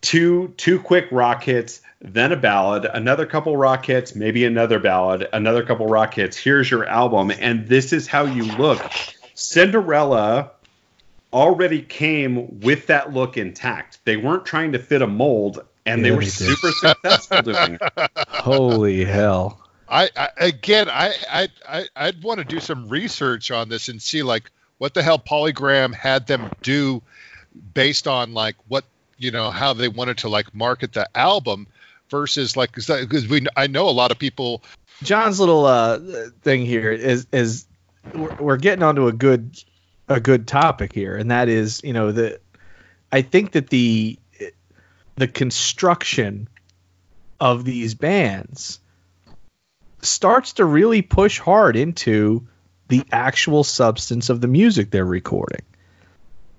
two 0.00 0.54
two 0.56 0.80
quick 0.80 1.08
rock 1.10 1.42
hits, 1.42 1.80
then 2.00 2.32
a 2.32 2.36
ballad, 2.36 2.84
another 2.84 3.26
couple 3.26 3.56
rock 3.56 3.86
hits, 3.86 4.14
maybe 4.14 4.44
another 4.44 4.78
ballad, 4.78 5.28
another 5.32 5.64
couple 5.64 5.86
rock 5.86 6.14
hits. 6.14 6.36
Here's 6.36 6.70
your 6.70 6.86
album, 6.86 7.30
and 7.30 7.66
this 7.66 7.92
is 7.92 8.06
how 8.06 8.24
you 8.24 8.44
look. 8.56 8.80
Cinderella 9.34 10.52
already 11.32 11.82
came 11.82 12.60
with 12.60 12.86
that 12.86 13.12
look 13.12 13.36
intact. 13.36 13.98
They 14.04 14.16
weren't 14.16 14.46
trying 14.46 14.72
to 14.72 14.78
fit 14.78 15.02
a 15.02 15.06
mold, 15.06 15.64
and 15.84 16.04
they 16.04 16.10
were 16.10 16.20
they 16.20 16.26
super 16.26 16.70
successful 16.70 17.42
doing 17.42 17.78
it. 17.80 18.10
Holy 18.28 19.04
hell! 19.04 19.65
I, 19.88 20.10
I 20.16 20.28
again, 20.38 20.88
I, 20.90 21.14
I, 21.68 21.88
I'd 21.94 22.22
want 22.22 22.38
to 22.38 22.44
do 22.44 22.60
some 22.60 22.88
research 22.88 23.50
on 23.50 23.68
this 23.68 23.88
and 23.88 24.00
see 24.00 24.22
like 24.22 24.50
what 24.78 24.94
the 24.94 25.02
hell 25.02 25.18
Polygram 25.18 25.94
had 25.94 26.26
them 26.26 26.50
do 26.62 27.02
based 27.74 28.06
on 28.06 28.34
like 28.34 28.56
what 28.68 28.84
you 29.18 29.30
know 29.30 29.50
how 29.50 29.72
they 29.72 29.88
wanted 29.88 30.18
to 30.18 30.28
like 30.28 30.54
market 30.54 30.92
the 30.92 31.08
album 31.16 31.66
versus 32.10 32.56
like 32.56 32.72
because 32.72 33.28
we 33.28 33.46
I 33.56 33.66
know 33.66 33.88
a 33.88 33.90
lot 33.90 34.10
of 34.10 34.18
people 34.18 34.62
John's 35.02 35.40
little 35.40 35.66
uh, 35.66 35.98
thing 36.42 36.64
here 36.64 36.90
is 36.90 37.26
is 37.32 37.66
we're, 38.14 38.34
we're 38.36 38.56
getting 38.56 38.82
onto 38.82 39.06
a 39.08 39.12
good 39.12 39.56
a 40.08 40.20
good 40.20 40.46
topic 40.46 40.92
here, 40.92 41.16
and 41.16 41.30
that 41.30 41.48
is 41.48 41.80
you 41.84 41.92
know 41.92 42.12
the 42.12 42.40
I 43.12 43.22
think 43.22 43.52
that 43.52 43.68
the 43.68 44.18
the 45.16 45.28
construction 45.28 46.48
of 47.40 47.64
these 47.64 47.94
bands 47.94 48.80
starts 50.02 50.54
to 50.54 50.64
really 50.64 51.02
push 51.02 51.38
hard 51.38 51.76
into 51.76 52.46
the 52.88 53.04
actual 53.10 53.64
substance 53.64 54.30
of 54.30 54.40
the 54.40 54.48
music 54.48 54.90
they're 54.90 55.04
recording. 55.04 55.62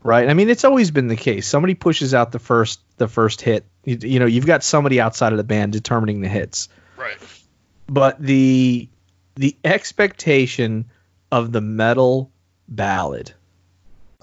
Right? 0.04 0.30
I 0.30 0.34
mean, 0.34 0.50
it's 0.50 0.64
always 0.64 0.92
been 0.92 1.08
the 1.08 1.16
case. 1.16 1.48
Somebody 1.48 1.74
pushes 1.74 2.14
out 2.14 2.32
the 2.32 2.40
first 2.40 2.80
the 2.98 3.08
first 3.08 3.42
hit. 3.42 3.66
You, 3.84 3.98
you 4.02 4.20
know, 4.20 4.26
you've 4.26 4.46
got 4.46 4.64
somebody 4.64 5.02
outside 5.02 5.34
of 5.34 5.38
the 5.38 5.44
band 5.44 5.74
determining 5.74 6.22
the 6.22 6.30
hits 6.30 6.70
right 6.98 7.18
but 7.88 8.22
the 8.22 8.90
the 9.36 9.56
expectation 9.64 10.86
of 11.32 11.52
the 11.52 11.62
metal 11.62 12.32
ballad 12.68 13.34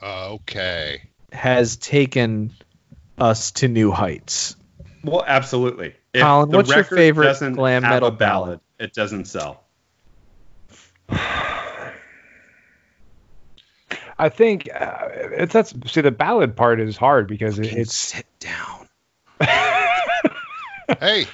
uh, 0.03 0.33
okay 0.33 1.03
has 1.33 1.77
taken 1.77 2.53
us 3.19 3.51
to 3.53 3.67
new 3.67 3.91
heights. 3.91 4.55
Well, 5.03 5.25
absolutely. 5.27 5.95
If 6.13 6.23
Colin, 6.23 6.51
the 6.51 6.59
what's 6.59 6.73
your 6.73 6.85
favorite 6.85 7.39
glam 7.55 7.83
metal 7.83 8.09
a 8.09 8.13
ballad? 8.13 8.61
It 8.79 8.93
doesn't 8.93 9.27
sell. 9.27 9.65
I 14.17 14.29
think 14.29 14.69
uh, 14.73 15.09
it's 15.13 15.53
that's 15.53 15.75
see 15.93 16.01
the 16.01 16.11
ballad 16.11 16.57
part 16.57 16.81
is 16.81 16.97
hard 16.97 17.27
because 17.27 17.59
it, 17.59 17.73
it's 17.73 17.95
sit 17.95 18.27
down. 18.39 18.89
hey 21.01 21.27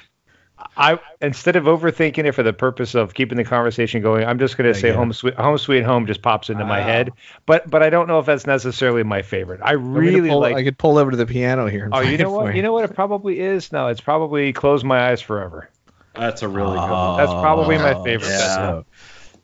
I 0.77 0.99
instead 1.21 1.57
of 1.57 1.65
overthinking 1.65 2.25
it 2.25 2.33
for 2.33 2.43
the 2.43 2.53
purpose 2.53 2.95
of 2.95 3.13
keeping 3.15 3.37
the 3.37 3.45
conversation 3.45 4.03
going, 4.03 4.25
I'm 4.27 4.39
just 4.39 4.57
going 4.57 4.73
to 4.73 4.79
say 4.79 4.89
get 4.89 4.97
home 4.97 5.13
sweet 5.13 5.35
home 5.35 5.59
sweet 5.59 5.85
home 5.85 6.07
just 6.07 6.23
pops 6.23 6.49
into 6.49 6.65
my 6.65 6.81
head. 6.81 7.11
But 7.45 7.69
but 7.69 7.83
I 7.83 7.91
don't 7.91 8.09
know 8.09 8.19
if 8.19 8.27
that's 8.27 8.47
necessarily 8.47 9.03
my 9.03 9.23
favorite. 9.23 9.61
I 9.63 9.77
Want 9.77 9.89
me 9.89 10.11
to 10.11 10.17
really 10.17 10.29
pull- 10.31 10.41
like. 10.41 10.57
I 10.57 10.65
could 10.65 10.79
pull 10.79 10.99
over 10.99 11.11
to 11.11 11.17
the 11.17 11.27
piano 11.27 11.67
here. 11.67 11.89
Oh, 11.93 12.01
you 12.01 12.19
know 12.19 12.31
for 12.31 12.45
what? 12.45 12.57
You 12.57 12.63
know 12.63 12.73
what 12.73 12.85
it 12.85 12.95
probably 12.95 13.41
is. 13.41 13.73
No, 13.73 13.89
it's 13.89 14.01
probably 14.01 14.53
close 14.53 14.85
my 14.85 15.11
eyes 15.11 15.21
forever. 15.21 15.69
That's 16.15 16.43
a 16.43 16.49
really 16.49 16.79
good 16.79 16.91
Oh, 16.91 17.09
one. 17.11 17.19
That's 17.19 17.33
probably 17.33 17.79
my 17.79 17.95
favorite. 18.05 18.29
yeah. 18.31 18.55
so- 18.55 18.87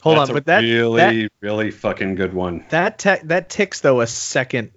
Hold 0.01 0.19
That's 0.19 0.31
on, 0.31 0.37
a 0.37 0.41
but 0.41 0.45
that 0.47 0.61
really, 0.61 1.23
that 1.23 1.31
really 1.41 1.71
fucking 1.73 2.15
good 2.15 2.33
one. 2.33 2.65
that 2.69 2.99
te- 3.01 3.25
that 3.25 3.49
ticks 3.49 3.81
though 3.81 4.01
a 4.03 4.07
second 4.07 4.71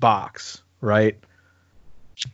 box, 0.00 0.60
right? 0.80 1.18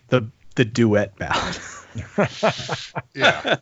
The 0.09 0.30
the 0.55 0.64
duet 0.64 1.16
ballad. 1.18 1.59
yeah 3.14 3.56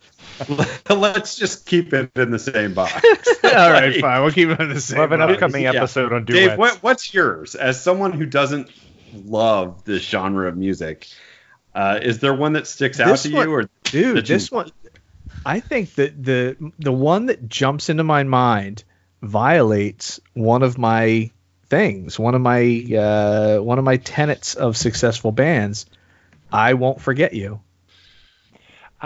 Let's 0.91 1.37
just 1.37 1.67
keep 1.67 1.93
it 1.93 2.11
in 2.17 2.31
the 2.31 2.39
same 2.39 2.75
box. 2.75 2.93
All 3.45 3.51
right, 3.73 4.01
fine. 4.01 4.23
We'll 4.23 4.31
keep 4.33 4.51
it 4.51 4.61
in 4.61 4.69
the 4.69 4.81
same. 4.81 4.99
We'll 4.99 5.09
have 5.09 5.13
an 5.13 5.21
box. 5.21 5.33
upcoming 5.33 5.63
Yeah. 5.65 5.73
episode 5.75 6.13
on 6.13 6.25
duets. 6.25 6.49
Dave, 6.49 6.59
what, 6.59 6.75
what's 6.83 7.13
yours? 7.15 7.55
As 7.55 7.83
someone 7.83 8.13
who 8.13 8.27
doesn't 8.27 8.71
love 9.25 9.85
this 9.85 10.03
genre 10.03 10.49
of 10.49 10.57
music, 10.57 11.09
uh, 11.75 11.99
is 12.03 12.19
there 12.21 12.35
one 12.35 12.53
that 12.53 12.67
sticks 12.67 13.01
out 13.01 13.17
to 13.19 13.33
one- 13.35 13.49
you, 13.49 13.53
or 13.55 13.69
dude 13.85 14.17
that 14.19 14.29
you- 14.29 14.35
this 14.35 14.53
one 14.53 14.71
i 15.47 15.61
think 15.61 15.95
that 15.95 16.13
the 16.23 16.57
the 16.79 16.93
one 16.93 17.27
that 17.27 17.49
jumps 17.49 17.89
into 17.89 18.05
my 18.05 18.23
mind 18.25 18.85
violates 19.23 20.21
one 20.35 20.63
of 20.63 20.77
my 20.79 21.31
things 21.69 22.19
one 22.19 22.35
of 22.35 22.41
my 22.41 22.61
uh 22.99 23.59
one 23.63 23.79
of 23.79 23.85
my 23.85 23.97
tenets 23.97 24.55
of 24.55 24.77
successful 24.77 25.33
bands 25.33 25.87
i 26.53 26.75
won't 26.75 27.01
forget 27.01 27.33
you 27.33 27.61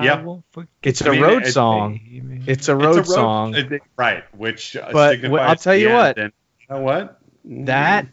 Yeah. 0.00 0.24
it's 0.82 1.02
I 1.02 1.08
a 1.08 1.10
mean, 1.12 1.22
road 1.22 1.42
it- 1.46 1.52
song 1.52 1.92
me. 1.92 2.42
it's 2.46 2.68
a 2.68 2.76
It's 2.76 2.84
road, 2.84 2.96
a 2.96 3.00
road 3.00 3.06
song 3.06 3.54
uh, 3.54 3.78
right? 3.96 4.24
Which 4.36 4.76
uh, 4.76 4.88
But 4.92 5.10
signifies 5.12 5.48
I'll 5.48 5.56
tell 5.56 5.76
you 5.76 5.90
what. 5.90 6.18
and 6.18 6.32
you 6.68 6.74
know 6.74 6.80
what? 6.80 7.20
that 7.66 8.06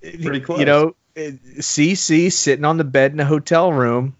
Pretty 0.00 0.40
close. 0.40 0.58
you 0.60 0.64
know 0.64 0.94
cc 1.16 2.30
sitting 2.32 2.64
on 2.64 2.76
the 2.76 2.84
bed 2.84 3.12
in 3.12 3.20
a 3.20 3.24
hotel 3.24 3.72
room 3.72 4.16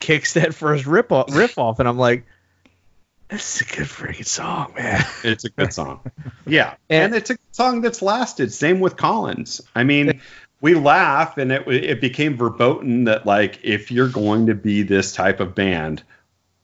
kicks 0.00 0.34
that 0.34 0.54
first 0.54 0.86
rip 0.86 1.10
off, 1.12 1.34
riff 1.34 1.58
off 1.58 1.78
and 1.78 1.88
i'm 1.88 1.98
like 1.98 2.24
this 3.28 3.56
is 3.60 3.62
a 3.68 3.76
good 3.76 3.86
freaking 3.86 4.26
song 4.26 4.72
man 4.76 5.04
It's 5.24 5.44
a 5.44 5.50
good 5.50 5.72
song. 5.72 6.00
Yeah, 6.46 6.74
And- 6.88 7.06
and, 7.06 7.14
it's 7.16 7.30
a 7.30 7.36
song 7.50 7.80
that's 7.80 8.00
lasted. 8.00 8.52
Same 8.52 8.78
with 8.78 8.96
Collins. 8.96 9.60
I 9.74 9.82
mean, 9.82 10.20
we 10.60 10.74
laugh, 10.74 11.36
and 11.38 11.50
it 11.50 11.66
it 11.66 12.00
became 12.00 12.36
verboten 12.36 13.04
that 13.04 13.26
like 13.26 13.58
if 13.64 13.90
you're 13.90 14.08
going 14.08 14.46
to 14.46 14.54
be 14.54 14.82
this 14.84 15.12
type 15.12 15.40
of 15.40 15.56
band, 15.56 16.04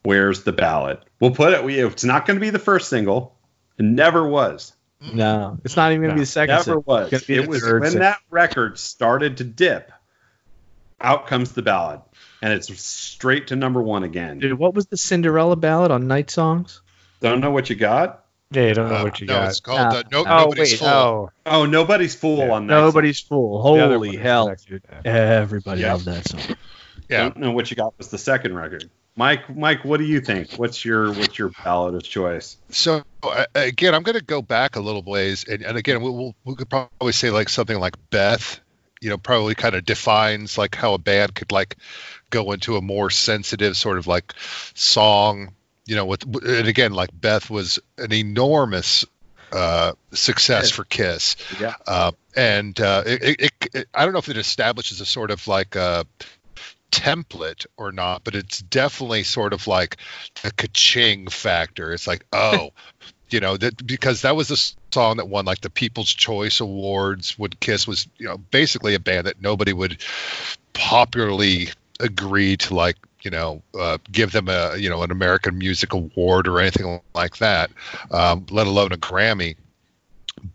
where's 0.03 0.43
the 0.45 0.53
ballad? 0.53 0.99
We'll 1.19 1.31
put 1.31 1.51
it. 1.53 1.65
We, 1.65 1.79
it's 1.79 2.05
not 2.05 2.25
going 2.25 2.37
to 2.37 2.41
be 2.41 2.49
the 2.49 2.59
first 2.59 2.87
single. 2.87 3.35
It 3.77 3.83
never 3.83 4.25
was. 4.25 4.71
No, 5.01 5.59
it's 5.65 5.75
not 5.75 5.91
even 5.91 6.03
gonna 6.03 6.13
be 6.13 6.21
the 6.21 6.25
second. 6.25 6.53
Never 6.53 6.63
single. 6.63 6.83
was. 6.83 7.11
It's 7.11 7.27
gonna 7.27 7.39
be 7.39 7.43
It 7.43 7.49
was 7.49 7.61
when 7.61 7.81
single. 7.83 7.99
that 7.99 8.19
record 8.29 8.79
started 8.79 9.35
to 9.37 9.43
dip. 9.43 9.91
Out 11.01 11.27
comes 11.27 11.51
the 11.51 11.61
ballad, 11.61 11.99
and 12.43 12.51
it's 12.53 12.77
straight 12.83 13.47
to 13.47 13.55
number 13.55 13.81
one 13.81 14.03
again. 14.03 14.37
Dude, 14.39 14.59
what 14.59 14.73
was 14.75 14.85
the 14.87 14.97
Cinderella 14.97 15.55
ballad 15.55 15.91
on 15.91 16.07
Night 16.07 16.29
Songs? 16.29 16.81
Don't 17.21 17.39
know 17.39 17.51
what 17.51 17.69
you 17.69 17.75
got? 17.77 18.25
yeah, 18.51 18.67
you 18.67 18.73
don't 18.75 18.89
know 18.89 18.97
Uh, 18.97 19.03
what 19.03 19.19
you 19.21 19.27
no 19.27 19.33
got. 19.39 19.49
it's 19.49 19.59
called 19.61 19.79
Uh, 19.79 19.97
uh, 19.99 20.03
no, 20.11 20.19
oh 20.19 20.23
nobody's 20.43 20.71
wait, 20.73 20.79
full 20.79 20.87
oh, 20.87 21.29
Oh, 21.45 21.65
nobody's 21.65 22.13
fool 22.15 22.37
Yeah. 22.39 22.51
on 22.51 22.67
that. 22.67 22.73
Nobody's 22.75 23.19
fool. 23.21 23.61
Holy 23.61 24.15
hell! 24.17 24.49
next. 24.49 24.67
Everybody 25.05 25.81
Yeah. 25.81 25.93
loved 25.93 26.05
that 26.05 26.27
song. 26.27 26.41
yeah 27.09 27.23
Don't 27.23 27.37
know 27.37 27.51
what 27.51 27.71
you 27.71 27.77
got 27.77 27.97
was 27.97 28.09
the 28.09 28.17
second 28.17 28.55
record. 28.55 28.89
Mike, 29.15 29.55
Mike, 29.55 29.85
what 29.85 29.97
do 29.97 30.05
you 30.05 30.19
think? 30.21 30.49
What's 30.57 30.83
your 30.83 31.13
what's 31.13 31.37
your 31.39 31.51
ballad 31.63 31.95
of 31.95 32.03
choice? 32.03 32.57
So 32.69 33.03
uh, 33.23 33.45
again, 33.55 33.95
I'm 33.95 34.03
going 34.03 34.17
to 34.17 34.23
go 34.25 34.41
back 34.41 34.75
a 34.75 34.79
little 34.81 35.03
ways, 35.03 35.45
and, 35.47 35.61
and 35.63 35.77
again, 35.77 36.01
we, 36.01 36.09
we'll, 36.09 36.35
we 36.43 36.55
could 36.55 36.69
probably 36.69 37.13
say 37.13 37.29
like 37.29 37.47
something 37.49 37.79
like 37.79 37.93
Beth, 38.09 38.59
you 39.03 39.09
know, 39.09 39.17
probably 39.17 39.53
kind 39.53 39.75
of 39.75 39.83
defines 39.83 40.57
like 40.57 40.75
how 40.75 40.93
a 40.93 40.97
band 40.97 41.35
could 41.35 41.51
like 41.51 41.75
go 42.29 42.53
into 42.53 42.77
a 42.77 42.81
more 42.81 43.09
sensitive 43.09 43.75
sort 43.75 43.97
of 43.97 44.07
like 44.07 44.33
song, 44.73 45.53
you 45.85 45.95
know, 45.95 46.05
with 46.05 46.23
and 46.23 46.67
again, 46.67 46.93
like 46.93 47.09
Beth 47.13 47.49
was 47.49 47.79
an 47.97 48.13
enormous 48.13 49.03
uh, 49.51 49.91
success 50.13 50.71
for 50.71 50.85
Kiss, 50.85 51.35
Yeah. 51.59 51.75
uh, 51.85 52.13
and 52.35 52.79
uh, 52.79 53.03
it, 53.05 53.39
it, 53.41 53.53
it, 53.73 53.87
I 53.93 54.05
don't 54.05 54.13
know 54.13 54.19
if 54.19 54.29
it 54.29 54.37
establishes 54.37 55.01
a 55.01 55.05
sort 55.05 55.29
of 55.29 55.47
like 55.47 55.75
a 55.75 56.05
template 56.91 57.65
or 57.75 57.91
not, 57.91 58.23
but 58.23 58.35
it's 58.35 58.59
definitely 58.59 59.23
sort 59.23 59.51
of 59.53 59.67
like 59.67 59.97
a 60.43 60.51
ka-ching 60.51 61.27
factor. 61.27 61.91
It's 61.91 62.07
like, 62.07 62.25
oh, 62.33 62.71
you 63.33 63.39
know, 63.39 63.57
that 63.57 63.85
because 63.85 64.21
that 64.21 64.35
was 64.35 64.51
a 64.51 64.57
song 64.93 65.17
that 65.17 65.27
won 65.27 65.45
like 65.45 65.61
the 65.61 65.69
People's 65.71 66.13
Choice 66.13 66.59
Awards 66.59 67.37
when 67.37 67.49
Kiss 67.59 67.87
was, 67.87 68.07
you 68.19 68.27
know, 68.27 68.37
basically 68.37 68.93
a 68.93 68.99
band 68.99 69.25
that 69.25 69.41
nobody 69.41 69.73
would 69.73 69.97
popularly 70.73 71.69
agree 71.99 72.57
to 72.57 72.75
like, 72.75 72.95
you 73.23 73.31
know, 73.31 73.63
uh, 73.77 73.97
give 74.11 74.31
them 74.31 74.49
a, 74.49 74.77
you 74.77 74.87
know, 74.87 75.01
an 75.01 75.09
American 75.09 75.57
Music 75.57 75.93
Award 75.93 76.47
or 76.47 76.59
anything 76.59 77.01
like 77.15 77.37
that, 77.37 77.71
um, 78.11 78.45
let 78.51 78.67
alone 78.67 78.91
a 78.91 78.97
Grammy. 78.97 79.55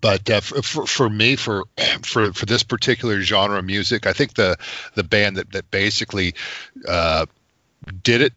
But 0.01 0.31
uh, 0.31 0.41
for, 0.41 0.63
for 0.63 0.87
for 0.87 1.11
me 1.11 1.35
for 1.35 1.65
for 2.03 2.33
for 2.33 2.47
this 2.47 2.63
particular 2.63 3.21
genre 3.23 3.59
of 3.59 3.65
music, 3.65 4.07
I 4.07 4.13
think 4.13 4.35
the 4.35 4.57
the 4.95 5.03
band 5.03 5.37
that 5.39 5.51
that 5.51 5.69
basically 5.73 6.35
uh, 6.87 7.27
did 8.03 8.23
it 8.23 8.33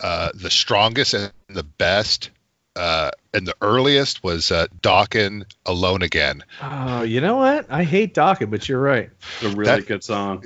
uh, 0.00 0.30
the 0.34 0.50
strongest 0.50 1.14
and 1.14 1.32
the 1.48 1.62
best 1.62 2.30
uh, 2.76 3.10
and 3.32 3.46
the 3.46 3.54
earliest 3.60 4.22
was 4.24 4.50
uh, 4.50 4.66
Dokken's 4.82 5.44
Alone 5.66 6.02
Again 6.02 6.42
Oh, 6.62 7.02
you 7.02 7.20
know 7.20 7.36
what? 7.36 7.70
I 7.70 7.84
hate 7.84 8.14
Dokken, 8.14 8.50
but 8.50 8.68
you're 8.68 8.80
right. 8.80 9.10
It's 9.40 9.52
a 9.52 9.56
really 9.56 9.64
That- 9.80 9.86
good 9.86 10.04
song. 10.04 10.44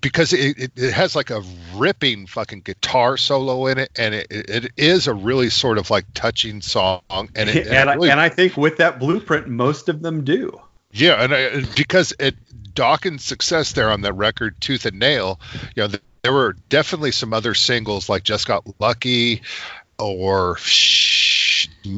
because 0.00 0.32
it, 0.32 0.58
it, 0.58 0.72
it 0.76 0.92
has 0.92 1.14
like 1.14 1.30
a 1.30 1.42
ripping 1.74 2.26
fucking 2.26 2.60
guitar 2.62 3.16
solo 3.16 3.66
in 3.66 3.78
it 3.78 3.90
and 3.96 4.14
it, 4.14 4.26
it 4.30 4.72
is 4.76 5.06
a 5.06 5.14
really 5.14 5.48
sort 5.50 5.78
of 5.78 5.90
like 5.90 6.06
touching 6.14 6.60
song 6.60 7.02
and 7.10 7.48
it, 7.48 7.66
And, 7.68 7.88
it 7.88 7.92
really 7.94 8.08
I, 8.08 8.12
and 8.12 8.20
I 8.20 8.28
think 8.28 8.56
with 8.56 8.78
that 8.78 8.98
blueprint, 8.98 9.46
most 9.48 9.88
of 9.88 10.02
them 10.02 10.24
do. 10.24 10.58
Yeah, 10.90 11.22
and 11.22 11.32
I, 11.34 11.60
because 11.76 12.12
it 12.18 12.34
Dokken's 12.74 13.24
success 13.24 13.72
there 13.72 13.90
on 13.90 14.00
that 14.02 14.14
record 14.14 14.60
Tooth 14.60 14.86
and 14.86 14.98
Nail, 14.98 15.38
you 15.76 15.82
know, 15.84 15.88
th- 15.88 16.02
there 16.22 16.32
were 16.32 16.56
definitely 16.68 17.12
some 17.12 17.32
other 17.32 17.54
singles 17.54 18.08
like 18.08 18.24
Just 18.24 18.46
Got 18.46 18.64
Lucky 18.80 19.42
or 19.98 20.56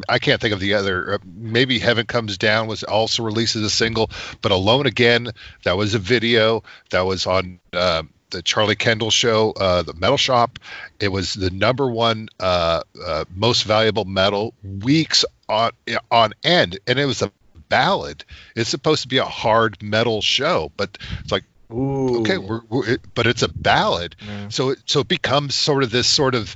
I 0.09 0.19
can't 0.19 0.41
think 0.41 0.55
of 0.55 0.61
the 0.61 0.75
other. 0.75 1.15
Uh, 1.15 1.19
maybe 1.25 1.79
Heaven 1.79 2.07
Comes 2.07 2.39
Down 2.39 2.67
was 2.67 2.83
also 2.83 3.23
released 3.23 3.57
as 3.57 3.63
a 3.63 3.71
single, 3.71 4.11
but 4.43 4.53
Alone 4.53 4.87
Again 4.87 5.29
that 5.65 5.77
was 5.77 5.95
a 5.95 5.99
video 5.99 6.63
that 6.91 7.03
was 7.03 7.27
on 7.27 7.61
uh, 7.73 8.03
the 8.31 8.43
Charlie 8.43 8.77
Kendall 8.77 9.11
show, 9.11 9.53
uh, 9.53 9.83
the 9.83 9.95
Metal 9.95 10.17
Shop. 10.17 10.59
It 11.01 11.09
was 11.09 11.35
the 11.35 11.51
number 11.51 11.89
one 11.91 12.29
uh, 12.41 12.83
uh, 13.05 13.25
most 13.35 13.63
valuable 13.65 14.05
metal 14.05 14.55
weeks 14.63 15.25
on 15.49 15.71
on 16.11 16.33
end, 16.43 16.79
and 16.87 16.99
it 16.99 17.07
was 17.07 17.23
a 17.23 17.31
ballad. 17.69 18.25
It's 18.57 18.71
supposed 18.71 19.03
to 19.03 19.09
be 19.09 19.19
a 19.19 19.25
hard 19.25 19.83
metal 19.83 20.21
show, 20.21 20.73
but 20.77 20.99
it's 21.21 21.33
like 21.33 21.45
Ooh. 21.73 22.21
okay, 22.21 22.39
we're, 22.39 22.61
we're, 22.69 22.99
but 23.15 23.27
it's 23.27 23.43
a 23.43 23.49
ballad, 23.49 24.17
Yeah. 24.25 24.49
so 24.49 24.71
it, 24.71 24.79
so 24.87 25.01
it 25.01 25.09
becomes 25.09 25.55
sort 25.55 25.83
of 25.83 25.91
this 25.91 26.07
sort 26.07 26.35
of 26.35 26.55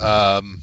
um, 0.00 0.62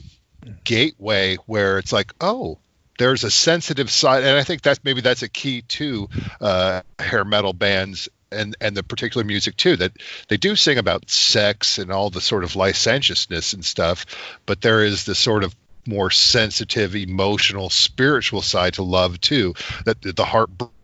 gateway 0.63 1.37
where 1.45 1.77
it's 1.77 1.91
like, 1.91 2.13
oh, 2.21 2.59
there's 2.97 3.23
a 3.23 3.31
sensitive 3.31 3.89
side, 3.89 4.23
and 4.23 4.37
I 4.37 4.43
think 4.43 4.61
that's 4.61 4.83
maybe 4.83 5.01
that's 5.01 5.23
a 5.23 5.29
key 5.29 5.61
to 5.63 6.09
uh, 6.41 6.81
hair 6.99 7.23
metal 7.23 7.53
bands 7.53 8.09
and 8.31 8.55
and 8.61 8.75
the 8.75 8.83
particular 8.83 9.25
music 9.25 9.55
too 9.55 9.75
that 9.77 9.93
they 10.27 10.37
do 10.37 10.55
sing 10.55 10.77
about 10.77 11.09
sex 11.09 11.79
and 11.79 11.91
all 11.91 12.09
the 12.09 12.21
sort 12.21 12.43
of 12.43 12.55
licentiousness 12.55 13.53
and 13.53 13.65
stuff, 13.65 14.05
but 14.45 14.61
there 14.61 14.83
is 14.83 15.05
this 15.05 15.17
sort 15.17 15.43
of 15.43 15.55
more 15.87 16.11
sensitive, 16.11 16.95
emotional, 16.95 17.69
spiritual 17.69 18.41
side 18.41 18.75
to 18.75 18.83
love 18.83 19.19
too. 19.19 19.55
That 19.85 20.01
the 20.01 20.25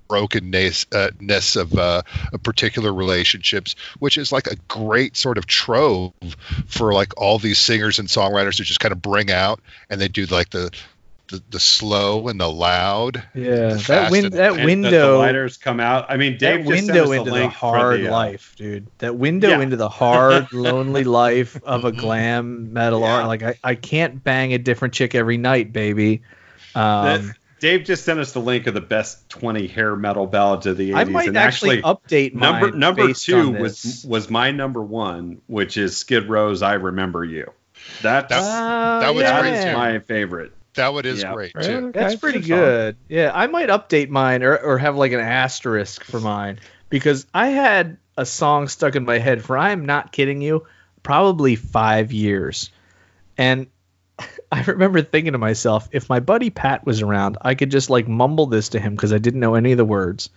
heartbrokenness 0.10 0.86
uh, 0.96 1.12
ness 1.20 1.56
of, 1.56 1.74
uh, 1.78 2.02
of 2.34 2.44
particular 2.44 2.94
relationships, 2.94 3.76
which 4.00 4.18
is 4.18 4.32
like 4.32 4.48
a 4.48 4.56
great 4.68 5.18
sort 5.18 5.38
of 5.38 5.46
trove 5.46 6.14
for 6.68 6.94
like 6.94 7.14
all 7.20 7.40
these 7.40 7.58
singers 7.58 8.00
and 8.00 8.08
songwriters 8.08 8.58
to 8.58 8.64
just 8.64 8.80
kind 8.80 8.92
of 8.92 9.02
bring 9.02 9.32
out, 9.32 9.60
and 9.90 10.00
they 10.00 10.08
do 10.08 10.26
like 10.26 10.50
the 10.50 10.72
the, 11.30 11.42
the 11.50 11.60
slow 11.60 12.28
and 12.28 12.40
the 12.40 12.48
loud. 12.48 13.24
Yeah, 13.34 13.46
the 13.46 13.76
that 13.76 13.82
fast 13.82 14.12
win- 14.12 14.26
and- 14.26 14.34
that 14.36 14.52
And 14.52 14.60
the- 14.60 14.66
window, 14.66 15.12
The 15.14 15.18
lighters 15.18 15.58
come 15.58 15.80
out. 15.80 16.06
I 16.08 16.18
mean, 16.18 16.38
Dave 16.38 16.64
that 16.64 16.66
window 16.70 17.04
us 17.06 17.10
into 17.18 17.32
the 17.32 17.36
link 17.36 17.52
hard 17.52 18.02
the, 18.02 18.10
uh, 18.10 18.12
life, 18.12 18.54
dude. 18.58 18.86
That 19.00 19.16
window 19.16 19.50
Yeah. 19.50 19.62
into 19.62 19.76
the 19.76 19.90
hard, 19.90 20.46
lonely 20.54 21.04
life 21.04 21.60
of 21.64 21.84
a 21.84 21.92
glam 21.92 22.74
metal 22.74 23.00
Yeah. 23.00 23.12
art. 23.16 23.26
Like 23.26 23.42
I, 23.42 23.56
I 23.64 23.74
can't 23.74 24.24
bang 24.24 24.54
a 24.54 24.60
different 24.60 24.94
chick 24.94 25.16
every 25.16 25.38
night, 25.38 25.74
baby. 25.74 26.22
Um, 26.76 27.06
that- 27.06 27.38
Dave 27.66 27.84
just 27.84 28.06
sent 28.06 28.20
us 28.20 28.32
the 28.32 28.40
link 28.40 28.68
of 28.68 28.76
the 28.76 28.82
best 28.82 29.28
20 29.30 29.66
hair 29.66 29.96
metal 29.96 30.28
ballads 30.28 30.68
of 30.68 30.78
the 30.78 30.92
80s. 30.92 30.96
I 30.96 31.04
might 31.06 31.28
and 31.30 31.38
actually, 31.38 31.82
update 31.82 32.36
number 32.36 32.72
number 32.72 33.08
based 33.08 33.26
two 33.26 33.38
on 33.40 33.60
was 33.60 33.82
this. 33.82 34.06
was 34.06 34.30
my 34.30 34.52
number 34.52 34.84
one, 34.84 35.42
which 35.48 35.76
is 35.78 35.98
Skid 35.98 36.30
Row's 36.30 36.62
"I 36.62 36.74
Remember 36.76 37.26
You." 37.26 37.52
That's 38.04 38.30
That- 38.30 39.00
that 39.02 39.16
was 39.16 39.24
yeah. 39.24 39.42
great, 39.42 39.52
that's 39.52 39.66
too. 39.66 39.74
my 39.74 40.00
favorite. 40.00 40.52
That 40.76 40.94
one 40.94 41.06
is 41.06 41.24
Yeah. 41.24 41.34
great 41.34 41.56
Right, 41.56 41.66
too. 41.66 41.72
okay, 41.88 42.00
That's 42.00 42.16
pretty 42.18 42.40
good 42.40 42.48
song. 42.50 42.58
good. 42.60 42.96
Yeah, 43.10 43.32
I 43.34 43.48
might 43.48 43.70
update 43.70 44.10
mine 44.10 44.44
or, 44.44 44.56
or 44.58 44.78
have 44.78 44.96
like 44.96 45.14
an 45.14 45.20
asterisk 45.22 46.04
for 46.04 46.20
mine 46.20 46.60
because 46.90 47.26
I 47.34 47.48
had 47.48 47.98
a 48.18 48.26
song 48.28 48.68
stuck 48.68 48.96
in 48.96 49.06
my 49.06 49.18
head 49.18 49.44
for 49.44 49.58
I'm 49.58 49.86
not 49.88 50.12
kidding 50.12 50.42
you, 50.42 50.68
probably 51.02 51.56
five 51.56 52.12
years. 52.14 52.70
And 53.38 53.68
I 54.52 54.62
remember 54.64 55.02
thinking 55.02 55.34
to 55.34 55.38
myself, 55.38 55.90
if 55.92 56.10
my 56.10 56.20
buddy 56.20 56.50
Pat 56.50 56.86
was 56.86 57.02
around, 57.02 57.38
I 57.42 57.56
could 57.56 57.72
just 57.72 57.90
like 57.90 58.08
mumble 58.08 58.46
this 58.46 58.70
to 58.70 58.80
him 58.80 58.94
because 58.96 59.12
I 59.14 59.18
didn't 59.18 59.40
know 59.40 59.56
any 59.56 59.72
of 59.72 59.78
the 59.78 59.86
words. 59.86 60.30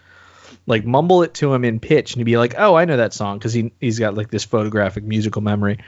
Like 0.67 0.85
mumble 0.85 1.23
it 1.23 1.35
to 1.35 1.53
him 1.55 1.65
in 1.65 1.81
pitch, 1.81 2.13
and 2.13 2.21
he'd 2.21 2.25
be 2.25 2.37
like, 2.37 2.55
"Oh, 2.59 2.75
I 2.75 2.85
know 2.85 2.97
that 2.99 3.13
song," 3.15 3.39
because 3.39 3.53
he 3.53 3.73
he's 3.81 3.99
got 3.99 4.15
like 4.15 4.31
this 4.31 4.45
photographic 4.45 5.05
musical 5.05 5.43
memory. 5.43 5.79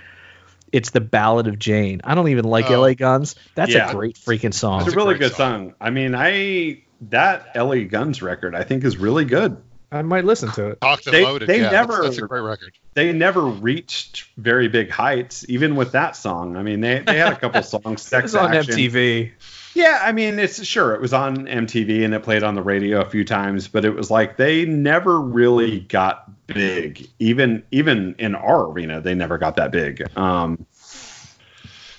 It's 0.72 0.90
the 0.90 1.00
Ballad 1.00 1.48
of 1.48 1.58
Jane. 1.58 2.00
I 2.04 2.14
don't 2.14 2.28
even 2.28 2.44
like 2.44 2.70
Oh. 2.70 2.80
LA 2.80 2.94
Guns. 2.94 3.34
That's 3.54 3.72
Yeah. 3.74 3.90
a 3.90 3.94
great 3.94 4.16
freaking 4.16 4.54
song. 4.54 4.82
It's 4.82 4.90
a 4.90 4.92
a 4.92 4.96
really 4.96 5.14
great 5.16 5.30
good 5.30 5.36
song. 5.36 5.74
I 5.80 5.90
mean, 5.90 6.14
I 6.14 6.82
that 7.08 7.52
LA 7.56 7.84
Guns 7.84 8.22
record 8.22 8.54
I 8.54 8.62
think 8.62 8.84
is 8.84 8.96
really 8.96 9.24
good. 9.24 9.56
I 9.92 10.02
might 10.02 10.24
listen 10.24 10.50
to 10.52 10.68
it. 10.68 10.80
Talked 10.80 11.06
and 11.06 11.14
They- 11.14 11.24
loaded. 11.24 11.48
they 11.48 11.60
yeah, 11.62 11.70
never- 11.70 11.94
that's, 11.94 12.04
that's 12.16 12.18
a 12.18 12.26
great 12.28 12.40
record. 12.42 12.72
They 12.94 13.12
never 13.12 13.40
reached 13.42 14.26
very 14.36 14.68
big 14.68 14.90
heights, 14.90 15.44
even 15.48 15.74
with 15.76 15.92
that 15.92 16.14
song. 16.16 16.56
I 16.56 16.62
mean, 16.62 16.80
they, 16.80 17.00
they 17.00 17.18
had 17.18 17.32
a 17.32 17.36
couple 17.36 17.62
songs. 17.64 18.12
It 18.12 18.22
was 18.22 18.34
on 18.34 18.54
Action. 18.54 18.74
MTV. 18.74 19.30
Yeah, 19.74 20.00
I 20.02 20.10
mean, 20.12 20.38
it's 20.40 20.64
sure 20.64 20.94
it 20.94 21.00
was 21.00 21.12
on 21.12 21.46
MTV 21.46 22.04
and 22.04 22.12
it 22.14 22.22
played 22.24 22.42
on 22.42 22.54
the 22.56 22.62
radio 22.62 23.00
a 23.00 23.08
few 23.08 23.24
times, 23.24 23.68
but 23.68 23.84
it 23.84 23.90
was 23.94 24.10
like 24.10 24.36
they 24.36 24.64
never 24.64 25.20
really 25.20 25.80
got 25.80 26.28
big. 26.48 27.08
Even 27.20 27.62
even 27.70 28.16
in 28.18 28.34
our 28.34 28.66
arena, 28.66 29.00
they 29.00 29.14
never 29.14 29.38
got 29.38 29.56
that 29.56 29.70
big. 29.70 30.02
Um, 30.18 30.66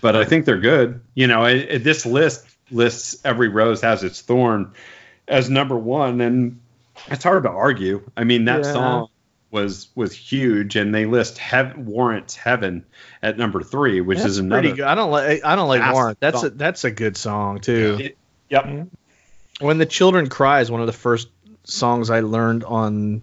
but 0.01 0.15
I 0.15 0.25
think 0.25 0.45
they're 0.45 0.59
good. 0.59 0.99
You 1.13 1.27
know, 1.27 1.45
it, 1.45 1.55
it- 1.69 1.83
this 1.83 2.05
list 2.05 2.45
lists 2.71 3.19
every 3.25 3.47
rose 3.49 3.81
has 3.81 4.03
its 4.03 4.21
thorn 4.21 4.73
as 5.27 5.49
number 5.49 5.77
one, 5.77 6.19
and 6.21 6.59
it's 7.07 7.23
hard 7.23 7.43
to 7.43 7.49
argue. 7.49 8.01
I 8.15 8.23
mean, 8.23 8.45
that 8.45 8.63
Yeah. 8.63 8.73
song 8.73 9.07
was 9.49 9.89
was 9.95 10.13
huge, 10.13 10.75
and 10.75 10.93
they 10.95 11.05
list 11.05 11.37
Hev- 11.37 11.77
warrants 11.77 12.35
heaven 12.35 12.85
at 13.21 13.37
number 13.37 13.61
three, 13.61 13.99
which 14.01 14.19
That's 14.19 14.29
is 14.31 14.37
another. 14.37 14.61
pretty 14.61 14.75
good. 14.77 14.85
I 14.85 14.95
don't 14.95 15.11
like. 15.11 15.43
I 15.43 15.55
don't 15.55 15.67
like 15.67 15.79
massive 15.81 15.93
Warrant. 15.93 16.19
That's 16.19 16.43
a 16.43 16.49
that's 16.51 16.83
a 16.83 16.91
good 16.91 17.17
song 17.17 17.59
too. 17.59 17.97
It- 17.99 18.17
yep. 18.49 18.63
Mm-hmm. 18.65 19.65
When 19.65 19.77
the 19.77 19.85
Children 19.85 20.27
Cry 20.29 20.61
is 20.61 20.71
one 20.71 20.81
of 20.81 20.87
the 20.87 20.93
first 20.93 21.27
songs 21.65 22.09
I 22.09 22.21
learned 22.21 22.63
on, 22.63 23.21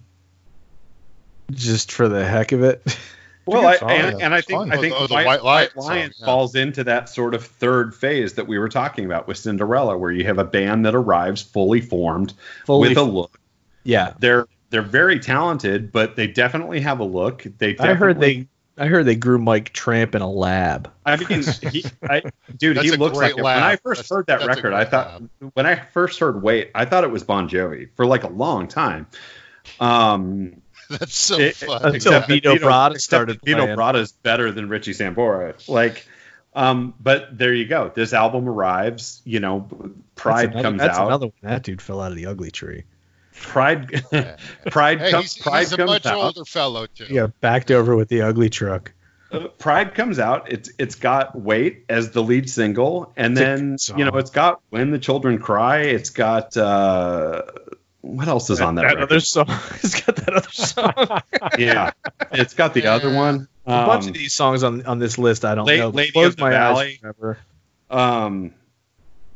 just 1.51 1.91
for 1.91 2.07
the 2.07 2.25
heck 2.25 2.51
of 2.51 2.63
it. 2.63 2.81
Well, 3.45 3.65
I, 3.65 3.77
and, 3.77 4.21
and 4.21 4.31
I 4.35 4.41
think 4.41 4.59
fun. 4.59 4.71
I 4.71 4.75
Oh, 4.77 4.79
think 4.81 4.93
the- 4.93 4.99
oh, 4.99 5.07
the 5.07 5.13
White, 5.15 5.25
White 5.25 5.43
White 5.43 5.75
Lion 5.75 5.87
Lion 5.87 6.11
song, 6.13 6.19
yeah. 6.19 6.25
falls 6.27 6.53
into 6.55 6.83
that 6.83 7.09
sort 7.09 7.33
of 7.33 7.43
third 7.43 7.95
phase 7.95 8.33
that 8.33 8.47
we 8.47 8.59
were 8.59 8.69
talking 8.69 9.05
about 9.05 9.27
with 9.27 9.37
Cinderella, 9.39 9.97
where 9.97 10.11
you 10.11 10.23
have 10.25 10.37
a 10.37 10.43
band 10.43 10.85
that 10.85 10.93
arrives 10.93 11.41
fully 11.41 11.81
formed 11.81 12.31
Fully 12.67 12.89
with 12.89 12.97
a 12.99 13.01
look. 13.01 13.39
Yeah, 13.83 14.13
They're 14.19 14.47
they're 14.69 14.81
very 14.81 15.19
talented, 15.19 15.91
but 15.91 16.15
they 16.15 16.27
definitely 16.27 16.79
have 16.81 16.99
a 16.99 17.03
look. 17.03 17.43
They 17.57 17.77
I 17.77 17.93
heard 17.93 18.19
they. 18.19 18.47
I 18.77 18.85
heard 18.85 19.05
they 19.05 19.15
grew 19.15 19.37
Mike 19.39 19.73
Tramp 19.73 20.15
in 20.15 20.21
a 20.21 20.29
lab. 20.29 20.89
I 21.05 21.17
mean, 21.17 21.43
he, 21.69 21.83
I, 22.03 22.21
dude, 22.55 22.77
That's 22.77 22.89
he 22.89 22.95
looks 22.95 23.17
like 23.17 23.37
it. 23.37 23.43
When 23.43 23.57
I 23.61 23.75
first 23.75 24.03
That's- 24.03 24.09
heard 24.09 24.27
that 24.27 24.45
record, 24.47 24.71
I 24.73 24.83
great 24.85 24.91
thought 24.91 25.21
when 25.53 25.65
I 25.65 25.75
first 25.75 26.19
heard 26.19 26.41
"Wait," 26.41 26.71
I 26.73 26.85
thought 26.85 27.03
it 27.03 27.11
was 27.11 27.23
Bon 27.23 27.49
Jovi 27.49 27.89
for 27.95 28.05
like 28.05 28.23
a 28.23 28.29
long 28.29 28.67
time. 28.69 29.07
Um, 29.79 30.61
That's 30.89 31.15
so 31.15 31.37
It- 31.39 31.55
funny. 31.55 31.73
Until 31.75 31.95
except 31.95 32.27
that 32.27 32.33
Vito 32.33 32.55
Bratta 32.55 32.91
except 32.91 33.03
started 33.03 33.35
that 33.37 33.45
Vito 33.45 33.59
playing. 33.63 33.75
Bratta's 33.75 34.11
better 34.11 34.51
than 34.51 34.69
Richie 34.69 34.93
Sambora. 34.93 35.67
Like, 35.67 36.07
um, 36.55 36.93
but 36.99 37.37
there 37.37 37.53
you 37.53 37.65
go. 37.65 37.91
This 37.93 38.13
album 38.13 38.47
arrives. 38.47 39.21
You 39.25 39.39
know, 39.39 39.67
Pride 40.15 40.35
that's 40.35 40.53
another, 40.53 40.61
comes 40.63 40.77
that's 40.79 40.97
out. 40.97 41.07
another 41.07 41.25
one. 41.27 41.33
That 41.43 41.63
dude 41.63 41.81
fell 41.81 42.01
out 42.01 42.11
of 42.11 42.17
the 42.17 42.25
ugly 42.27 42.49
tree. 42.51 42.83
Pride, 43.41 44.03
Pride, 44.71 44.99
Hey, 44.99 45.11
com- 45.11 45.21
he's, 45.21 45.37
Pride 45.37 45.59
he's 45.61 45.73
a 45.73 45.77
comes 45.77 45.89
much 45.91 46.05
out. 46.05 46.17
older 46.17 46.45
fellow 46.45 46.85
too. 46.87 47.05
He 47.05 47.15
got 47.15 47.39
backed 47.41 47.71
over 47.71 47.95
with 47.95 48.09
the 48.09 48.21
ugly 48.21 48.49
truck. 48.49 48.93
Uh, 49.31 49.47
Pride 49.59 49.93
comes 49.95 50.19
out. 50.19 50.51
It's 50.51 50.71
it's 50.79 50.95
got 50.95 51.39
Wait 51.39 51.85
as 51.89 52.11
the 52.11 52.21
lead 52.23 52.49
single, 52.49 53.13
and 53.15 53.35
then 53.37 53.77
you 53.95 54.05
know 54.05 54.17
it's 54.17 54.31
got 54.31 54.61
When 54.69 54.91
the 54.91 54.99
Children 54.99 55.37
Cry. 55.39 55.81
It's 55.81 56.09
got 56.09 56.57
uh, 56.57 57.43
what 58.01 58.27
else 58.27 58.49
is 58.49 58.59
on 58.61 58.75
that? 58.75 58.81
that 58.83 58.87
record? 58.95 59.03
other 59.03 59.19
song. 59.19 59.45
It's 59.83 60.01
got 60.01 60.15
that 60.15 60.33
other 60.33 60.49
song. 60.49 61.49
yeah, 61.59 61.91
it's 62.31 62.53
got 62.55 62.73
the 62.73 62.87
other 62.87 63.13
one. 63.13 63.47
a 63.65 63.85
bunch 63.85 64.03
Um, 64.05 64.09
of 64.09 64.13
these 64.15 64.33
songs 64.33 64.63
on 64.63 64.85
on 64.87 64.97
this 64.99 65.17
list 65.17 65.45
I 65.45 65.53
don't 65.55 65.67
La- 65.67 65.75
know. 65.75 65.89
Lady 65.89 66.11
Close 66.11 66.27
of 66.29 66.35
the 66.37 66.41
my 66.41 66.49
Valley. 66.49 66.85
eyes 66.87 66.97
forever. 66.99 67.37
um, 67.91 68.53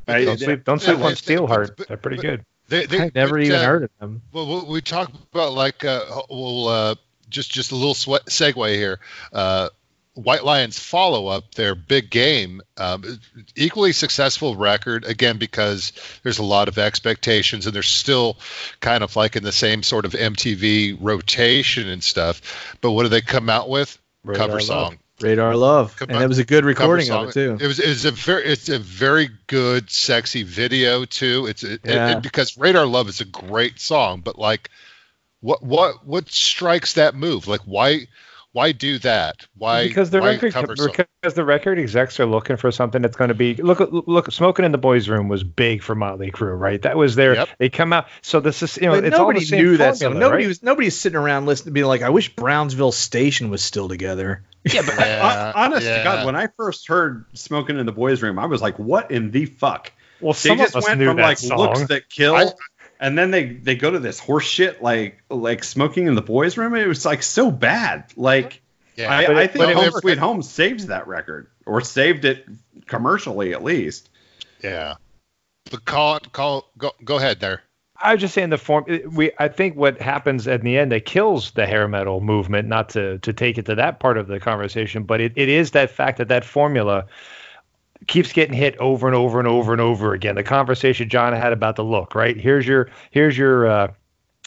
I- 0.07 0.25
Don't 0.25 0.39
sleep, 0.39 0.63
don't 0.65 0.81
sleep 0.81 0.97
Yeah, 0.99 1.05
on 1.05 1.11
but- 1.11 1.17
Steelheart. 1.19 1.87
They're 1.87 1.97
pretty 1.97 2.17
good. 2.17 2.43
They, 2.69 2.85
they, 2.85 2.99
I 3.01 3.11
never 3.13 3.37
but, 3.37 3.43
even 3.43 3.59
uh, 3.59 3.65
heard 3.65 3.83
of 3.83 3.89
them. 3.99 4.21
Well, 4.31 4.65
we- 4.65 4.81
talk 4.81 5.11
about 5.31 5.53
like 5.53 5.83
uh, 5.85 6.21
well, 6.29 6.67
uh, 6.67 6.95
just 7.29 7.51
just 7.51 7.71
a 7.71 7.75
little 7.75 7.93
swe- 7.93 8.19
segue 8.27 8.75
here. 8.75 8.99
Uh, 9.31 9.69
White 10.15 10.43
Lions 10.43 10.77
follow 10.77 11.27
up 11.27 11.55
their 11.55 11.73
big 11.73 12.11
game, 12.11 12.61
um, 12.77 13.19
equally 13.55 13.93
successful 13.93 14.55
record 14.55 15.05
again 15.05 15.39
because 15.39 15.91
there's 16.21 16.37
a 16.37 16.43
lot 16.43 16.67
of 16.67 16.77
expectations 16.77 17.65
and 17.65 17.75
they're 17.75 17.81
still 17.81 18.37
kind 18.79 19.03
of 19.03 19.15
like 19.15 19.35
in 19.35 19.43
the 19.43 19.51
same 19.51 19.81
sort 19.81 20.05
of 20.05 20.11
MTV 20.11 20.97
rotation 21.01 21.89
and 21.89 22.03
stuff. 22.03 22.77
But 22.79 22.91
what 22.91 23.03
do 23.03 23.09
they 23.09 23.21
come 23.21 23.49
out 23.49 23.69
with? 23.69 23.97
Radar 24.23 24.47
Cover 24.47 24.59
song. 24.59 24.99
Radar 25.21 25.55
Love, 25.55 25.95
Come 25.95 26.09
and 26.09 26.17
on. 26.17 26.23
it 26.23 26.27
was 26.27 26.39
a 26.39 26.43
good 26.43 26.65
recording 26.65 27.09
of 27.11 27.29
it 27.29 27.33
too. 27.33 27.57
It 27.59 27.67
was 27.67 27.79
it 27.79 27.87
was 27.87 28.05
a 28.05 28.11
very 28.11 28.45
it's 28.45 28.67
a 28.69 28.79
very 28.79 29.29
good 29.47 29.89
sexy 29.89 30.43
video 30.43 31.05
too. 31.05 31.45
It's 31.47 31.63
it, 31.63 31.81
Yeah. 31.85 32.17
it- 32.17 32.23
because 32.23 32.57
Radar 32.57 32.85
Love 32.85 33.07
is 33.09 33.21
a 33.21 33.25
great 33.25 33.79
song, 33.79 34.21
but 34.21 34.37
like 34.39 34.69
what 35.41 35.61
what 35.63 36.05
what 36.05 36.29
strikes 36.31 36.93
that 36.93 37.15
move? 37.15 37.47
Like 37.47 37.61
why 37.61 38.07
why 38.53 38.71
do 38.71 38.97
that? 38.99 39.45
Why 39.57 39.87
because 39.87 40.09
the 40.11 40.21
why 40.21 40.29
record 40.29 40.53
cover 40.53 40.75
because 40.75 41.33
the 41.33 41.43
record 41.43 41.77
execs 41.79 42.19
are 42.19 42.25
looking 42.25 42.55
for 42.55 42.71
something 42.71 43.01
that's 43.01 43.15
going 43.17 43.27
to 43.29 43.33
be 43.33 43.55
look 43.55 43.79
look 43.91 44.31
smoking 44.31 44.63
in 44.63 44.71
the 44.71 44.77
boys 44.77 45.09
room 45.09 45.27
was 45.27 45.43
big 45.43 45.81
for 45.83 45.95
Motley 45.95 46.31
Crue 46.31 46.57
right 46.57 46.81
that 46.83 46.95
was 46.95 47.15
their 47.15 47.33
Yep. 47.35 47.49
they 47.57 47.69
come 47.69 47.91
out 47.93 48.07
so 48.21 48.39
this 48.39 48.61
is 48.63 48.77
you 48.77 48.83
know 48.83 48.91
But 48.91 49.05
it's 49.05 49.15
all 49.15 49.23
nobody 49.23 49.39
the 49.41 49.45
same 49.47 49.63
knew 49.63 49.77
that 49.77 49.97
song. 49.97 50.11
formula, 50.11 50.25
Nobody 50.29 50.43
right? 50.43 50.47
was 50.49 50.63
nobody's 50.63 50.97
sitting 50.99 51.17
around 51.17 51.45
listening, 51.47 51.73
being 51.73 51.87
like, 51.87 52.03
"I 52.03 52.09
wish 52.09 52.33
Brownsville 52.35 52.91
Station 52.91 53.49
was 53.49 53.63
still 53.63 53.89
together." 53.89 54.43
Yeah, 54.65 54.81
but 54.85 54.95
Yeah, 54.97 55.51
hon- 55.53 55.53
honest 55.71 55.85
yeah. 55.87 55.97
to 55.97 56.03
God, 56.05 56.25
when 56.25 56.35
I 56.35 56.47
first 56.55 56.87
heard 56.87 57.25
"Smoking 57.33 57.77
in 57.79 57.85
the 57.85 57.91
Boys' 57.91 58.21
Room," 58.21 58.37
I 58.39 58.45
was 58.45 58.61
like, 58.61 58.77
"What 58.79 59.11
in 59.11 59.31
the 59.31 59.45
fuck?" 59.45 59.91
Well, 60.21 60.31
They 60.33 60.39
some 60.49 60.57
just 60.57 60.75
of 60.75 60.83
us 60.83 60.87
went 60.87 60.99
knew 61.01 61.07
from 61.07 61.17
that 61.17 61.23
like 61.23 61.37
song. 61.37 61.57
looks 61.57 61.83
that 61.87 62.07
kill, 62.09 62.35
I- 62.35 62.45
and 63.03 63.17
then 63.17 63.31
they 63.31 63.45
they 63.45 63.75
go 63.75 63.91
to 63.91 63.99
this 63.99 64.17
horse 64.17 64.45
shit 64.45 64.81
like 64.81 65.21
like 65.29 65.63
smoking 65.63 66.07
in 66.07 66.15
the 66.15 66.21
boys' 66.21 66.57
room. 66.57 66.73
It 66.73 66.87
was 66.87 67.05
like 67.05 67.21
so 67.21 67.51
bad. 67.51 68.05
Like 68.15 68.61
Yeah. 68.95 69.11
I, 69.13 69.27
But 69.27 69.35
it- 69.35 69.39
I 69.39 69.47
think 69.47 69.73
Home 69.73 69.91
Sweet 69.99 70.17
Home 70.17 70.41
saves 70.41 70.87
that 70.87 71.05
record, 71.07 71.47
or 71.65 71.81
saved 71.81 72.23
it 72.25 72.45
commercially 72.87 73.53
at 73.53 73.63
least. 73.63 74.09
Yeah. 74.63 74.95
But 75.69 75.83
call 75.85 76.19
call 76.19 76.69
go 76.77 76.91
go 77.03 77.17
ahead 77.17 77.41
there. 77.41 77.61
I 78.01 78.13
was 78.13 78.21
just 78.21 78.33
saying 78.33 78.49
the 78.49 78.57
form. 78.57 78.85
We 79.11 79.31
I 79.37 79.47
think 79.49 79.75
what 79.75 80.01
happens 80.01 80.47
at 80.47 80.61
the 80.61 80.77
end 80.77 80.91
that 80.93 81.05
kills 81.05 81.51
the 81.51 81.65
hair 81.65 81.87
metal 81.87 82.21
movement. 82.21 82.67
Not 82.67 82.89
to 82.89 83.17
to 83.19 83.33
take 83.33 83.57
it 83.57 83.65
to 83.65 83.75
that 83.75 83.99
part 83.99 84.17
of 84.17 84.27
the 84.27 84.39
conversation, 84.39 85.03
but 85.03 85.19
it, 85.21 85.33
it 85.35 85.49
is 85.49 85.71
that 85.71 85.89
fact 85.89 86.17
that 86.19 86.29
that 86.29 86.43
formula 86.45 87.05
keeps 88.07 88.31
getting 88.31 88.53
hit 88.53 88.77
over 88.77 89.07
and 89.07 89.15
over 89.15 89.39
and 89.39 89.47
over 89.47 89.71
and 89.71 89.81
over 89.81 90.13
again. 90.13 90.35
The 90.35 90.43
conversation 90.43 91.09
John 91.09 91.33
had 91.33 91.53
about 91.53 91.75
the 91.75 91.83
look, 91.83 92.15
right? 92.15 92.39
Here's 92.39 92.67
your 92.67 92.89
here's 93.11 93.37
your 93.37 93.67
uh, 93.67 93.93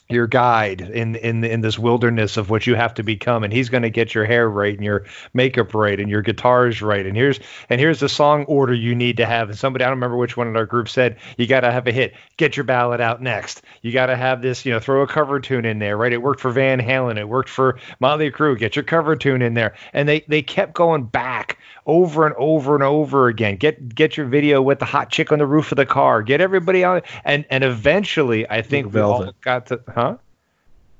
your 0.09 0.27
guide 0.27 0.83
in 0.83 1.17
in 1.17 1.43
in 1.43 1.63
this 1.63 1.79
wilderness 1.79 2.37
of 2.37 2.49
what 2.49 2.67
you 2.67 2.77
have 2.77 2.95
to 2.95 3.03
become, 3.03 3.43
and 3.43 3.53
he's 3.53 3.69
going 3.69 3.83
to 3.83 3.91
get 3.91 4.15
your 4.15 4.25
hair 4.25 4.49
right 4.49 4.75
and 4.75 4.85
your 4.85 5.05
makeup 5.35 5.75
right 5.75 5.99
and 5.99 6.09
your 6.09 6.23
guitars 6.23 6.81
right, 6.81 7.05
and 7.07 7.17
here's 7.17 7.41
and 7.71 7.81
here's 7.81 7.99
the 7.99 8.09
song 8.09 8.45
order 8.45 8.73
you 8.73 8.95
need 8.95 9.17
to 9.17 9.27
have. 9.27 9.49
And 9.49 9.59
somebody 9.59 9.85
I 9.85 9.89
don't 9.89 9.97
remember 9.97 10.17
which 10.17 10.37
one 10.37 10.47
in 10.47 10.57
our 10.57 10.67
group 10.67 10.89
said 10.89 11.17
you 11.39 11.47
got 11.47 11.61
to 11.61 11.73
have 11.73 11.89
a 11.89 11.93
hit, 11.93 12.15
get 12.37 12.57
your 12.57 12.65
ballad 12.65 13.01
out 13.01 13.21
next. 13.21 13.63
You 13.83 13.93
got 13.93 14.07
to 14.07 14.17
have 14.17 14.43
this, 14.43 14.65
you 14.65 14.73
know, 14.73 14.79
throw 14.79 15.03
a 15.03 15.09
cover 15.09 15.41
tune 15.41 15.65
in 15.65 15.81
there, 15.81 15.97
right? 15.97 16.13
It 16.13 16.23
worked 16.23 16.41
for 16.41 16.53
Van 16.53 16.81
Halen, 16.81 17.19
it 17.19 17.29
worked 17.29 17.49
for 17.49 17.79
Motley 17.99 18.31
Crue. 18.31 18.57
Get 18.57 18.77
your 18.77 18.85
cover 18.85 19.17
tune 19.17 19.43
in 19.43 19.55
there, 19.55 19.75
and 19.93 20.09
they 20.09 20.25
they 20.29 20.43
kept 20.43 20.75
going 20.75 21.05
back 21.05 21.59
over 21.87 22.27
and 22.27 22.35
over 22.37 22.75
and 22.75 22.83
over 22.83 23.29
again. 23.29 23.57
Get 23.57 23.95
get 23.95 24.17
your 24.17 24.27
video 24.27 24.61
with 24.61 24.81
the 24.81 24.85
hot 24.85 25.11
chick 25.11 25.33
on 25.33 25.39
the 25.39 25.47
roof 25.47 25.73
of 25.73 25.77
the 25.77 25.87
car. 25.87 26.23
Get 26.23 26.41
everybody 26.41 26.85
on, 26.85 27.03
and 27.25 27.45
and 27.51 27.63
eventually 27.65 28.49
I 28.51 28.63
think 28.63 28.93
we 28.93 29.01
all 29.01 29.33
got 29.41 29.67
to, 29.67 29.81
huh? 29.95 30.17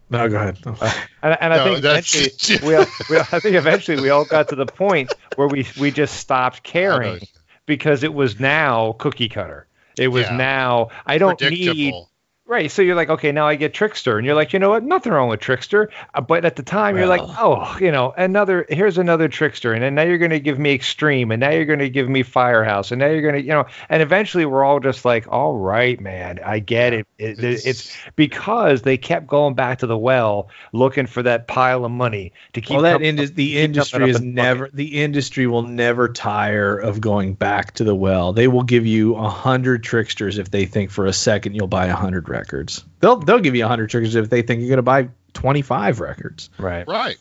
No, 0.09 0.29
go 0.29 0.37
ahead. 0.37 0.59
And, 1.23 1.37
and 1.41 1.53
I 1.53 1.65
think 1.65 1.79
eventually 1.79 2.59
we, 2.69 2.75
all, 2.77 2.87
we 3.11 3.17
all- 3.17 3.27
I 3.33 3.41
think 3.41 3.57
eventually 3.57 4.01
we 4.01 4.11
all 4.11 4.25
got 4.25 4.49
to 4.51 4.55
the 4.55 4.67
point 4.67 5.13
where 5.35 5.49
we 5.49 5.67
we 5.81 5.91
just 5.91 6.19
stopped 6.19 6.63
caring 6.63 7.21
because 7.67 8.05
it 8.05 8.15
was 8.15 8.39
now 8.39 8.93
cookie 9.01 9.29
cutter. 9.29 9.67
It 9.99 10.09
was 10.09 10.27
Yeah. 10.27 10.37
now 10.37 10.89
I 11.07 11.19
don't 11.19 11.41
need 11.41 11.67
Predictable. 11.67 12.11
Right. 12.47 12.71
So 12.71 12.83
you're 12.83 12.95
like, 12.95 13.11
okay, 13.11 13.33
now 13.33 13.47
I 13.47 13.57
get 13.57 13.75
Trickster, 13.75 14.19
and 14.19 14.27
you're 14.27 14.35
like, 14.35 14.53
you 14.53 14.59
know 14.59 14.71
what? 14.71 14.83
Nothing 14.83 15.13
wrong 15.13 15.29
with 15.29 15.41
Trickster. 15.41 15.91
Uh, 16.15 16.21
But 16.21 16.45
at 16.45 16.57
the 16.57 16.63
time, 16.63 16.97
you're 16.97 17.07
like, 17.07 17.21
oh, 17.39 17.77
you 17.81 17.91
know, 17.93 18.13
another 18.17 18.65
here's 18.69 18.99
another 18.99 19.29
Trickster, 19.29 19.73
and 19.73 19.83
then 19.83 19.95
now 19.95 20.03
you're 20.03 20.19
going 20.19 20.31
to 20.31 20.41
give 20.41 20.59
me 20.59 20.73
Extreme, 20.75 21.31
and 21.33 21.41
now 21.41 21.51
you're 21.51 21.65
going 21.65 21.79
to 21.81 21.91
give 21.91 22.09
me 22.09 22.23
Firehouse, 22.23 22.93
and 22.93 22.99
now 23.01 23.07
you're 23.07 23.23
going 23.23 23.35
to, 23.35 23.43
you 23.43 23.49
know, 23.51 23.67
and 23.89 24.03
eventually 24.03 24.45
we're 24.47 24.65
all 24.65 24.81
just 24.81 25.05
like, 25.05 25.27
all 25.29 25.57
right, 25.57 26.01
man, 26.01 26.41
I 26.45 26.59
get 26.61 26.93
it. 26.93 27.07
it 27.19 27.39
It's- 27.39 27.67
it's 27.67 27.97
because 28.17 28.83
they 28.83 28.97
kept 28.97 29.27
going 29.27 29.55
back 29.55 29.79
to 29.81 29.87
the 29.87 29.97
well 29.99 30.49
looking 30.73 31.07
for 31.07 31.23
that 31.23 31.47
pile 31.49 31.85
of 31.85 31.91
money 31.91 32.33
to 32.53 32.61
keep. 32.61 32.75
well, 32.75 32.83
that 32.83 33.03
indus- 33.03 33.31
up- 33.31 33.37
the 33.37 33.59
industry 33.59 34.11
is 34.11 34.21
never 34.21 34.71
the 34.73 35.03
industry 35.03 35.47
will 35.47 35.63
never 35.63 36.09
tire 36.09 36.77
of 36.77 37.01
going 37.01 37.35
back 37.35 37.75
to 37.75 37.85
the 37.85 37.95
well. 37.95 38.33
They 38.33 38.49
will 38.49 38.63
give 38.63 38.87
you 38.87 39.17
a 39.17 39.29
hundred 39.29 39.83
tricksters 39.83 40.39
if 40.39 40.51
they 40.51 40.67
think 40.67 40.91
for 40.91 41.07
a 41.07 41.13
second 41.13 41.55
you'll 41.55 41.67
buy 41.67 41.87
a 41.87 41.95
hundred 41.95 42.25
records. 42.39 42.85
They'll 43.01 43.17
they'll 43.17 43.41
give 43.41 43.55
you 43.57 43.65
a 43.65 43.69
hundred 43.69 43.91
tricksters 43.91 44.15
if 44.15 44.31
they 44.31 44.43
think 44.43 44.61
you're 44.61 44.69
going 44.69 44.77
to 44.79 44.83
buy 44.83 45.09
twenty 45.33 45.63
five 45.63 46.01
records. 46.01 46.51
Right. 46.59 46.87
Right, 46.87 47.17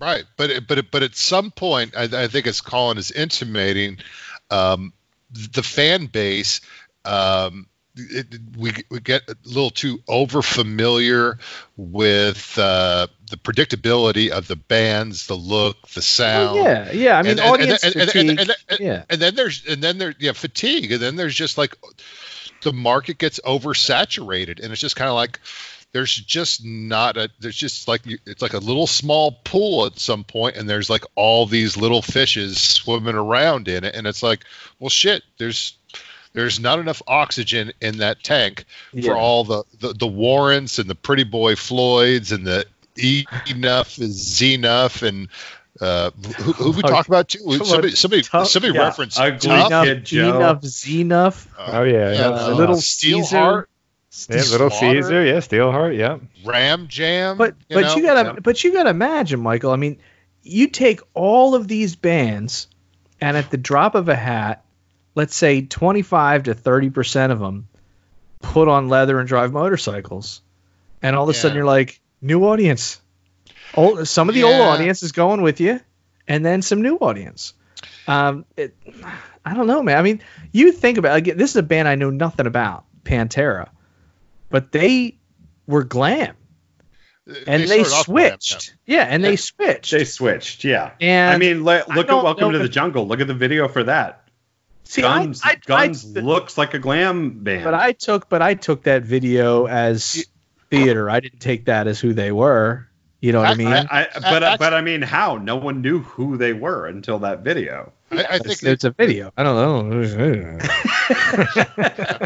right. 0.00 0.24
But 0.36 0.50
it- 0.50 0.66
but 0.68 0.78
it- 0.78 0.90
but 0.90 1.02
at 1.02 1.16
some 1.16 1.50
point, 1.50 1.94
I, 1.96 2.04
I 2.24 2.28
think 2.28 2.46
as 2.46 2.60
Colin 2.60 2.98
is 2.98 3.10
intimating, 3.10 3.98
um, 4.50 4.92
the 5.52 5.62
fan 5.62 6.06
base, 6.06 6.60
um, 7.04 7.66
it, 7.96 8.26
we 8.56 8.72
we 8.88 9.00
get 9.00 9.22
a 9.28 9.36
little 9.44 9.70
too 9.70 10.00
over 10.08 10.42
familiar 10.42 11.38
with 11.76 12.56
uh, 12.58 13.06
the 13.30 13.36
predictability 13.36 14.30
of 14.30 14.46
the 14.48 14.56
bands, 14.56 15.26
the 15.26 15.34
look, 15.34 15.88
the 15.88 16.00
sound. 16.02 16.54
Well, 16.60 16.64
yeah, 16.64 16.92
yeah. 16.92 17.18
I 17.18 17.22
mean, 17.22 17.30
And- 17.32 17.40
and- 17.40 17.48
audience 17.50 17.84
and- 17.84 17.94
and- 17.96 18.02
and- 18.02 18.10
fatigue. 18.12 18.40
and- 18.40 18.56
and- 18.68 18.80
yeah. 18.80 19.04
and 19.10 19.20
then 19.20 19.34
there's 19.34 19.66
and 19.66 19.82
then 19.82 19.98
there 19.98 20.14
yeah 20.18 20.32
fatigue 20.32 20.92
and 20.92 21.00
then 21.02 21.16
there's 21.16 21.34
just 21.34 21.58
like 21.58 21.76
the 22.62 22.72
market 22.72 23.18
gets 23.18 23.40
oversaturated 23.40 24.62
and 24.62 24.72
it's 24.72 24.80
just 24.80 24.96
kind 24.96 25.08
of 25.08 25.14
like 25.14 25.40
there's 25.92 26.14
just 26.14 26.64
not 26.64 27.16
a 27.16 27.28
there's 27.40 27.56
just 27.56 27.88
like 27.88 28.02
it's 28.26 28.42
like 28.42 28.52
a 28.54 28.58
little 28.58 28.86
small 28.86 29.32
pool 29.44 29.86
at 29.86 29.98
some 29.98 30.22
point 30.24 30.56
and 30.56 30.68
there's 30.68 30.88
like 30.88 31.04
all 31.16 31.46
these 31.46 31.76
little 31.76 32.02
fishes 32.02 32.60
swimming 32.60 33.14
around 33.16 33.66
in 33.68 33.84
it 33.84 33.94
and 33.94 34.06
it's 34.06 34.22
like 34.22 34.44
well 34.78 34.88
shit 34.90 35.22
there's 35.38 35.74
there's 36.32 36.60
not 36.60 36.78
enough 36.78 37.02
oxygen 37.08 37.72
in 37.80 37.98
that 37.98 38.22
tank 38.22 38.64
Yeah. 38.92 39.10
for 39.10 39.16
all 39.16 39.42
the, 39.44 39.64
the 39.80 39.92
the 39.94 40.06
warrants 40.06 40.78
and 40.78 40.88
the 40.88 40.94
pretty 40.94 41.24
boy 41.24 41.56
floyds 41.56 42.30
and 42.30 42.46
the 42.46 42.66
e 42.96 43.24
enough 43.48 43.98
is 43.98 44.12
z 44.12 44.54
enough 44.54 45.02
and 45.02 45.28
uh, 45.80 46.10
who, 46.38 46.52
who 46.52 46.70
we 46.72 46.82
talk 46.82 47.06
about 47.08 47.28
too? 47.28 47.38
come 47.38 47.50
on, 47.60 47.64
Somebody, 47.64 47.90
somebody, 47.94 48.22
tough- 48.22 48.48
somebody 48.48 48.74
yeah, 48.74 48.80
referenced 48.84 49.18
ugly 49.20 49.38
Tough, 49.48 49.68
kid. 49.84 49.88
Enough, 49.90 50.04
Joe. 50.04 50.36
enough, 50.36 50.60
Zenuf, 50.62 51.46
Oh 51.58 51.82
yeah. 51.84 52.12
yeah. 52.12 52.28
uh, 52.28 52.50
Little 52.54 52.76
Steelheart, 52.76 53.66
Caesar. 54.10 54.32
Yeah, 54.46 54.50
Little 54.52 54.70
Slaughter, 54.70 55.02
Caesar, 55.02 55.24
yeah, 55.24 55.32
Steelheart, 55.34 55.96
yeah. 55.96 56.18
Ram 56.44 56.88
Jam. 56.88 57.36
But 57.38 57.54
you 57.68 57.76
but 57.76 57.80
know? 57.82 57.96
you 57.96 58.02
gotta 58.02 58.28
Yeah. 58.34 58.40
but 58.42 58.64
you 58.64 58.72
gotta 58.72 58.90
imagine, 58.90 59.40
Michael. 59.40 59.70
I 59.70 59.76
mean, 59.76 59.98
you 60.42 60.68
take 60.68 61.00
all 61.14 61.54
of 61.54 61.68
these 61.68 61.94
bands, 61.96 62.66
and 63.20 63.36
at 63.36 63.50
the 63.50 63.56
drop 63.56 63.94
of 63.94 64.08
a 64.08 64.16
hat, 64.16 64.64
let's 65.14 65.36
say 65.36 65.62
twenty 65.62 66.02
five 66.02 66.44
to 66.44 66.54
thirty 66.54 66.90
percent 66.90 67.32
of 67.32 67.38
them 67.38 67.68
put 68.42 68.68
on 68.68 68.88
leather 68.88 69.18
and 69.18 69.28
drive 69.28 69.52
motorcycles, 69.52 70.40
and 71.02 71.14
all 71.14 71.24
of 71.24 71.28
a 71.30 71.34
sudden 71.34 71.56
you're 71.56 71.64
like, 71.66 72.00
new 72.20 72.44
audience. 72.46 73.00
Old, 73.74 74.08
some 74.08 74.28
of 74.28 74.34
the 74.34 74.44
old 74.44 74.60
audience 74.60 75.02
is 75.02 75.12
going 75.12 75.42
with 75.42 75.60
you, 75.60 75.80
and 76.26 76.44
then 76.44 76.62
some 76.62 76.82
new 76.82 76.96
audience. 76.96 77.54
Um, 78.06 78.44
it, 78.56 78.74
I 79.44 79.54
don't 79.54 79.66
know, 79.66 79.82
man. 79.82 79.96
I 79.96 80.02
mean, 80.02 80.22
you 80.52 80.72
think 80.72 80.98
about 80.98 81.16
again. 81.16 81.36
This 81.36 81.50
is 81.50 81.56
a 81.56 81.62
band 81.62 81.88
I 81.88 81.94
know 81.94 82.10
nothing 82.10 82.46
about, 82.46 82.84
Pantera, 83.04 83.68
but 84.48 84.72
they 84.72 85.18
were 85.66 85.84
glam 85.84 86.36
and 87.46 87.62
they, 87.64 87.84
started 87.84 87.92
off 87.92 88.08
with 88.08 88.22
Ram 88.22 88.40
switched. 88.40 88.74
Yeah, 88.86 89.02
and 89.02 89.22
they 89.22 89.36
switched. 89.36 89.90
They 89.90 90.04
switched, 90.04 90.64
yeah. 90.64 90.92
and 91.00 91.34
I 91.34 91.38
mean, 91.38 91.64
le- 91.64 91.84
I 91.88 91.94
look 91.94 92.06
don't 92.06 92.20
at 92.20 92.24
Welcome 92.24 92.52
to 92.52 92.58
the 92.58 92.68
Jungle. 92.68 93.06
Look 93.06 93.20
at 93.20 93.26
the 93.26 93.34
video 93.34 93.68
for 93.68 93.84
that. 93.84 94.28
see, 94.84 95.02
Guns, 95.02 95.42
I, 95.44 95.50
I, 95.50 95.54
Guns 95.56 96.16
I, 96.16 96.20
looks 96.20 96.58
like 96.58 96.74
a 96.74 96.78
glam 96.78 97.42
band. 97.42 97.64
but 97.64 97.74
I 97.74 97.92
took, 97.92 98.28
but 98.28 98.42
I 98.42 98.54
took 98.54 98.84
that 98.84 99.02
video 99.02 99.66
as 99.66 100.24
theater. 100.70 101.08
I 101.08 101.20
didn't 101.20 101.40
take 101.40 101.66
that 101.66 101.86
as 101.86 102.00
who 102.00 102.12
they 102.12 102.32
were. 102.32 102.88
You 103.20 103.32
know 103.32 103.40
what 103.40 103.48
I, 103.48 103.52
I- 103.52 103.54
mean? 103.56 103.68
I, 103.68 103.86
I, 103.90 104.06
but 104.20 104.42
uh, 104.42 104.46
I- 104.46 104.56
but 104.56 104.74
I 104.74 104.80
mean, 104.80 105.02
how? 105.02 105.36
No 105.36 105.56
one 105.56 105.82
knew 105.82 106.00
who 106.00 106.36
they 106.36 106.52
were 106.52 106.86
until 106.86 107.18
that 107.20 107.40
video. 107.40 107.92
I, 108.10 108.24
I 108.24 108.38
think 108.38 108.52
it's, 108.52 108.62
it's 108.64 108.84
a 108.84 108.90
video. 108.90 109.32
I 109.36 109.42
don't 109.42 109.90
know. 109.90 110.58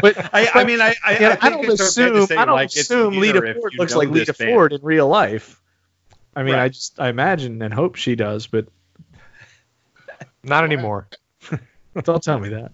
but 0.01 0.33
I, 0.33 0.49
I 0.53 0.63
mean, 0.63 0.81
I 0.81 0.95
I, 1.03 1.17
yeah, 1.19 1.29
I, 1.29 1.35
think 1.35 1.43
I 1.43 1.49
don't 1.49 1.65
it's 1.65 1.97
okay 1.97 2.09
to 2.09 2.15
assume. 2.15 2.25
say, 2.27 2.35
I 2.37 2.45
don't 2.45 2.55
like, 2.55 2.65
it's 2.67 2.77
assume 2.77 3.13
theater 3.13 3.41
Lita 3.41 3.59
Ford 3.59 3.73
looks 3.77 3.95
like 3.95 4.07
this 4.09 4.29
Lita 4.29 4.33
band. 4.33 4.51
Ford 4.51 4.73
in 4.73 4.81
real 4.81 5.07
life. 5.07 5.61
I 6.35 6.43
mean, 6.43 6.55
I 6.55 6.69
just 6.69 6.99
I 6.99 7.09
imagine 7.09 7.61
and 7.61 7.73
hope 7.73 7.95
she 7.95 8.15
does, 8.15 8.47
but 8.47 8.67
Not 10.43 10.63
anymore. 10.63 11.07
don't 12.03 12.23
tell 12.23 12.39
me 12.39 12.49
that. 12.49 12.71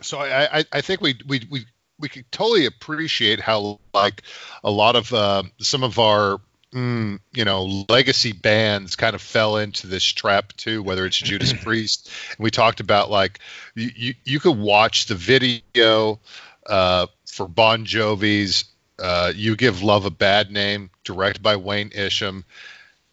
so 0.00 0.18
I, 0.18 0.58
I, 0.60 0.64
I 0.72 0.80
think 0.80 1.00
we 1.00 1.18
we 1.26 1.46
we 1.50 1.66
we 1.98 2.08
could 2.08 2.30
totally 2.30 2.66
appreciate 2.66 3.40
how 3.40 3.80
like 3.94 4.22
a 4.62 4.70
lot 4.70 4.96
of 4.96 5.12
uh, 5.12 5.42
some 5.58 5.82
of 5.82 5.98
our 5.98 6.40
mm, 6.72 7.18
you 7.32 7.44
know 7.44 7.84
legacy 7.88 8.32
bands 8.32 8.96
kind 8.96 9.14
of 9.14 9.22
fell 9.22 9.56
into 9.56 9.86
this 9.86 10.04
trap 10.04 10.52
too 10.56 10.82
whether 10.82 11.06
it's 11.06 11.16
Judas 11.16 11.52
Priest. 11.64 12.10
And 12.36 12.44
we 12.44 12.50
talked 12.50 12.80
about 12.80 13.10
like 13.10 13.40
you 13.74 13.90
you, 13.94 14.14
you 14.24 14.40
could 14.40 14.58
watch 14.58 15.06
the 15.06 15.14
video 15.14 16.20
uh, 16.66 17.06
for 17.26 17.48
Bon 17.48 17.84
Jovi's 17.84 18.64
uh, 18.98 19.32
"You 19.34 19.56
Give 19.56 19.82
Love 19.82 20.04
a 20.04 20.10
Bad 20.10 20.50
Name" 20.50 20.90
directed 21.04 21.42
by 21.42 21.56
Wayne 21.56 21.92
Isham. 21.94 22.44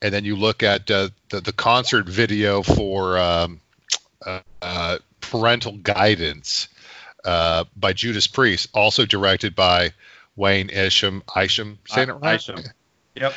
And 0.02 0.14
then 0.14 0.26
you 0.26 0.36
look 0.36 0.64
at 0.64 0.92
uh, 0.92 1.10
the 1.30 1.40
the 1.40 1.54
concert 1.54 2.10
video 2.10 2.62
for 2.62 3.18
um, 3.18 3.62
uh, 4.26 4.42
uh, 4.62 4.98
parental 5.22 5.78
guidance 5.78 6.68
uh, 7.24 7.66
by 7.76 7.94
Judas 7.94 8.28
Priest, 8.28 8.70
also 8.74 9.06
directed 9.06 9.56
by 9.56 9.94
Wayne 10.36 10.70
Isham. 10.70 11.24
Isham, 11.36 11.80
saying 11.88 12.10
it 12.10 12.14
right? 12.14 12.36
Isham. 12.36 12.64
Yep. 13.16 13.34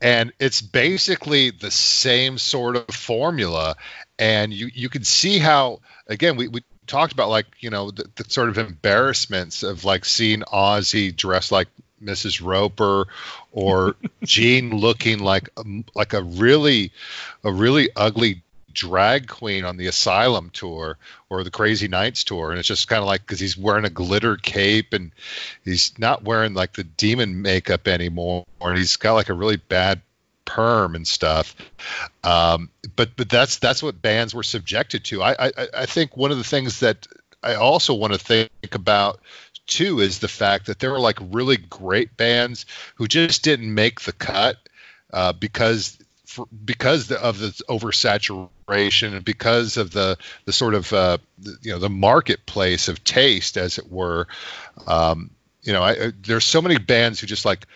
And 0.00 0.32
it's 0.38 0.60
basically 0.60 1.50
the 1.50 1.70
same 1.70 2.36
sort 2.38 2.76
of 2.76 2.94
formula, 2.94 3.76
and 4.18 4.52
you 4.52 4.68
you 4.72 4.88
can 4.88 5.04
see 5.04 5.38
how 5.38 5.80
again 6.06 6.36
we. 6.36 6.48
we 6.48 6.62
talked 6.86 7.12
about 7.12 7.28
like 7.28 7.46
you 7.58 7.70
know 7.70 7.90
the, 7.90 8.08
the 8.14 8.24
sort 8.28 8.48
of 8.48 8.58
embarrassments 8.58 9.62
of 9.62 9.84
like 9.84 10.04
seeing 10.04 10.42
Ozzy 10.42 11.14
dressed 11.14 11.50
like 11.50 11.68
Mrs. 12.02 12.44
Roper 12.44 13.06
or 13.52 13.96
Gene 14.22 14.70
looking 14.70 15.18
like 15.18 15.48
like 15.94 16.12
a 16.12 16.22
really 16.22 16.92
a 17.44 17.52
really 17.52 17.90
ugly 17.96 18.42
drag 18.76 19.26
queen 19.26 19.64
on 19.64 19.76
the 19.76 19.88
Asylum 19.88 20.50
tour 20.50 20.98
or 21.30 21.42
the 21.42 21.50
Crazy 21.50 21.88
Nights 21.88 22.22
tour, 22.22 22.50
and 22.50 22.58
it's 22.58 22.68
just 22.68 22.86
kind 22.86 23.00
of 23.00 23.06
like 23.06 23.22
because 23.22 23.40
he's 23.40 23.56
wearing 23.56 23.86
a 23.86 23.90
glitter 23.90 24.36
cape 24.36 24.92
and 24.92 25.10
he's 25.64 25.98
not 25.98 26.22
wearing 26.22 26.54
like 26.54 26.74
the 26.74 26.84
demon 26.84 27.42
makeup 27.42 27.88
anymore, 27.88 28.44
and 28.60 28.78
he's 28.78 28.96
got 28.96 29.14
like 29.14 29.30
a 29.30 29.34
really 29.34 29.56
bad 29.56 30.02
perm 30.44 30.94
and 30.94 31.08
stuff. 31.08 31.56
Um, 32.22 32.68
but 32.94 33.16
but 33.16 33.28
that's 33.28 33.58
that's 33.58 33.82
what 33.82 34.00
bands 34.00 34.34
were 34.34 34.44
subjected 34.44 35.04
to. 35.06 35.22
I, 35.22 35.32
I 35.38 35.52
I 35.74 35.86
think 35.86 36.16
one 36.16 36.30
of 36.30 36.38
the 36.38 36.44
things 36.44 36.80
that 36.80 37.06
I 37.42 37.54
also 37.54 37.94
want 37.94 38.12
to 38.12 38.18
think 38.18 38.50
about 38.72 39.20
too 39.66 40.00
is 40.00 40.18
the 40.18 40.28
fact 40.28 40.66
that 40.66 40.78
there 40.78 40.92
were 40.92 41.00
like 41.00 41.18
really 41.20 41.56
great 41.56 42.16
bands 42.16 42.66
who 42.96 43.08
just 43.08 43.42
didn't 43.42 43.74
make 43.74 44.02
the 44.02 44.12
cut 44.12 44.56
uh, 45.12 45.32
because 45.32 45.98
because 46.64 47.10
of 47.10 47.38
the 47.38 47.48
oversaturation 47.68 48.50
and 48.68 49.24
because 49.24 49.76
of 49.76 49.90
the 49.90 50.18
the 50.44 50.52
sort 50.52 50.74
of 50.74 50.92
uh, 50.92 51.18
you 51.62 51.72
know 51.72 51.78
the 51.78 51.90
marketplace 51.90 52.88
of 52.88 53.02
taste, 53.04 53.56
as 53.56 53.78
it 53.78 53.90
were. 53.90 54.26
Um, 54.86 55.30
you 55.62 55.72
know, 55.72 55.82
I, 55.82 56.12
there's 56.22 56.44
so 56.44 56.62
many 56.62 56.78
bands 56.78 57.20
who 57.20 57.26
just 57.26 57.44
like 57.44 57.66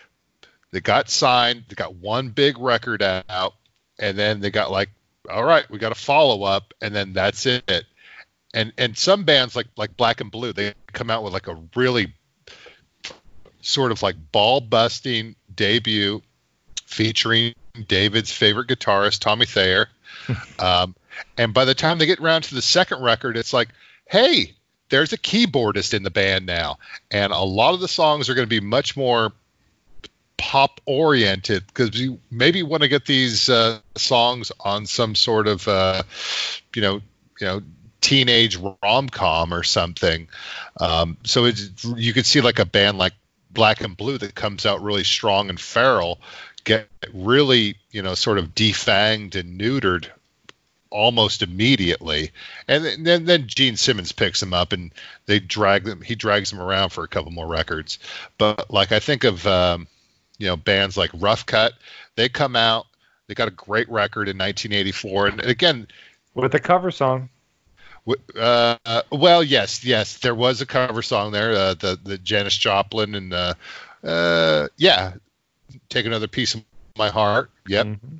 they 0.70 0.80
got 0.80 1.10
signed, 1.10 1.64
they 1.68 1.74
got 1.74 1.96
one 1.96 2.28
big 2.28 2.58
record 2.58 3.02
out, 3.02 3.54
and 3.98 4.16
then 4.16 4.40
they 4.40 4.50
got 4.50 4.70
like, 4.70 4.90
all 5.28 5.44
right, 5.44 5.68
we 5.70 5.78
got 5.78 5.92
a 5.92 5.96
follow 5.96 6.44
up, 6.44 6.72
and 6.80 6.94
then 6.94 7.12
that's 7.12 7.46
it. 7.46 7.84
And 8.54 8.72
and 8.78 8.96
some 8.96 9.24
bands 9.24 9.56
like 9.56 9.66
like 9.76 9.96
Black 9.96 10.20
and 10.20 10.30
Blue, 10.30 10.52
they 10.52 10.74
come 10.92 11.10
out 11.10 11.22
with 11.22 11.32
like 11.32 11.48
a 11.48 11.58
really 11.74 12.12
sort 13.60 13.92
of 13.92 14.02
like 14.02 14.16
ball 14.32 14.60
busting 14.60 15.36
debut 15.54 16.22
featuring 16.86 17.54
David's 17.86 18.32
favorite 18.32 18.68
guitarist, 18.68 19.20
Tommy 19.20 19.46
Thayer. 19.46 19.88
um, 20.58 20.94
and 21.36 21.52
by 21.52 21.64
the 21.64 21.74
time 21.74 21.98
they 21.98 22.06
get 22.06 22.20
around 22.20 22.42
to 22.42 22.54
the 22.54 22.62
second 22.62 23.02
record, 23.02 23.36
it's 23.36 23.52
like, 23.52 23.68
hey, 24.06 24.54
there's 24.88 25.12
a 25.12 25.18
keyboardist 25.18 25.94
in 25.94 26.02
the 26.02 26.10
band 26.10 26.46
now. 26.46 26.78
And 27.10 27.32
a 27.32 27.40
lot 27.40 27.74
of 27.74 27.80
the 27.80 27.88
songs 27.88 28.28
are 28.28 28.34
going 28.34 28.46
to 28.46 28.60
be 28.60 28.60
much 28.60 28.96
more 28.96 29.32
pop 30.36 30.80
oriented 30.86 31.66
because 31.66 31.98
you 32.00 32.18
maybe 32.30 32.62
want 32.62 32.82
to 32.82 32.88
get 32.88 33.06
these 33.06 33.48
uh, 33.48 33.78
songs 33.96 34.52
on 34.60 34.86
some 34.86 35.14
sort 35.14 35.46
of, 35.46 35.66
uh, 35.68 36.02
you 36.74 36.82
know, 36.82 37.00
you 37.40 37.46
know, 37.46 37.62
teenage 38.00 38.58
rom 38.82 39.08
com 39.08 39.52
or 39.52 39.62
something. 39.62 40.28
Um, 40.78 41.16
so 41.24 41.50
you 41.96 42.12
could 42.12 42.26
see 42.26 42.40
like 42.40 42.58
a 42.58 42.64
band 42.64 42.98
like 42.98 43.12
Black 43.50 43.80
and 43.82 43.96
Blue 43.96 44.16
that 44.18 44.34
comes 44.34 44.64
out 44.64 44.82
really 44.82 45.04
strong 45.04 45.50
and 45.50 45.60
feral 45.60 46.18
get 46.64 46.88
really, 47.12 47.76
you 47.90 48.02
know, 48.02 48.14
sort 48.14 48.38
of 48.38 48.54
defanged 48.54 49.34
and 49.34 49.60
neutered 49.60 50.08
almost 50.90 51.42
immediately. 51.42 52.32
And 52.68 53.06
then 53.06 53.24
then 53.24 53.46
Gene 53.46 53.76
Simmons 53.76 54.12
picks 54.12 54.42
him 54.42 54.52
up 54.52 54.72
and 54.72 54.92
they 55.26 55.38
drag 55.38 55.84
them. 55.84 56.02
He 56.02 56.14
drags 56.14 56.50
them 56.50 56.60
around 56.60 56.90
for 56.90 57.04
a 57.04 57.08
couple 57.08 57.30
more 57.30 57.46
records. 57.46 57.98
But 58.38 58.70
like 58.70 58.92
I 58.92 58.98
think 58.98 59.24
of 59.24 59.46
um, 59.46 59.86
you 60.38 60.46
know 60.46 60.56
bands 60.56 60.96
like 60.96 61.10
Rough 61.14 61.46
Cutt, 61.46 61.72
they 62.16 62.28
come 62.28 62.56
out. 62.56 62.86
They 63.26 63.34
got 63.34 63.48
a 63.48 63.52
great 63.52 63.88
record 63.88 64.28
in 64.28 64.36
1984, 64.36 65.26
and 65.28 65.40
again 65.40 65.86
with 66.34 66.54
a 66.54 66.60
cover 66.60 66.90
song. 66.90 67.28
Uh, 68.34 68.76
well, 69.12 69.42
yes, 69.42 69.84
yes, 69.84 70.18
there 70.18 70.34
was 70.34 70.60
a 70.60 70.66
cover 70.66 71.02
song 71.02 71.32
there, 71.32 71.52
uh, 71.52 71.74
the 71.74 71.98
the 72.02 72.18
Janis 72.18 72.56
Joplin 72.56 73.14
and 73.14 73.32
uh, 73.32 73.54
uh 74.02 74.68
yeah, 74.76 75.12
take 75.88 76.06
another 76.06 76.28
piece 76.28 76.54
of 76.54 76.64
my 76.96 77.08
heart. 77.08 77.50
Yep. 77.66 77.86
Mm-hmm. 77.86 78.16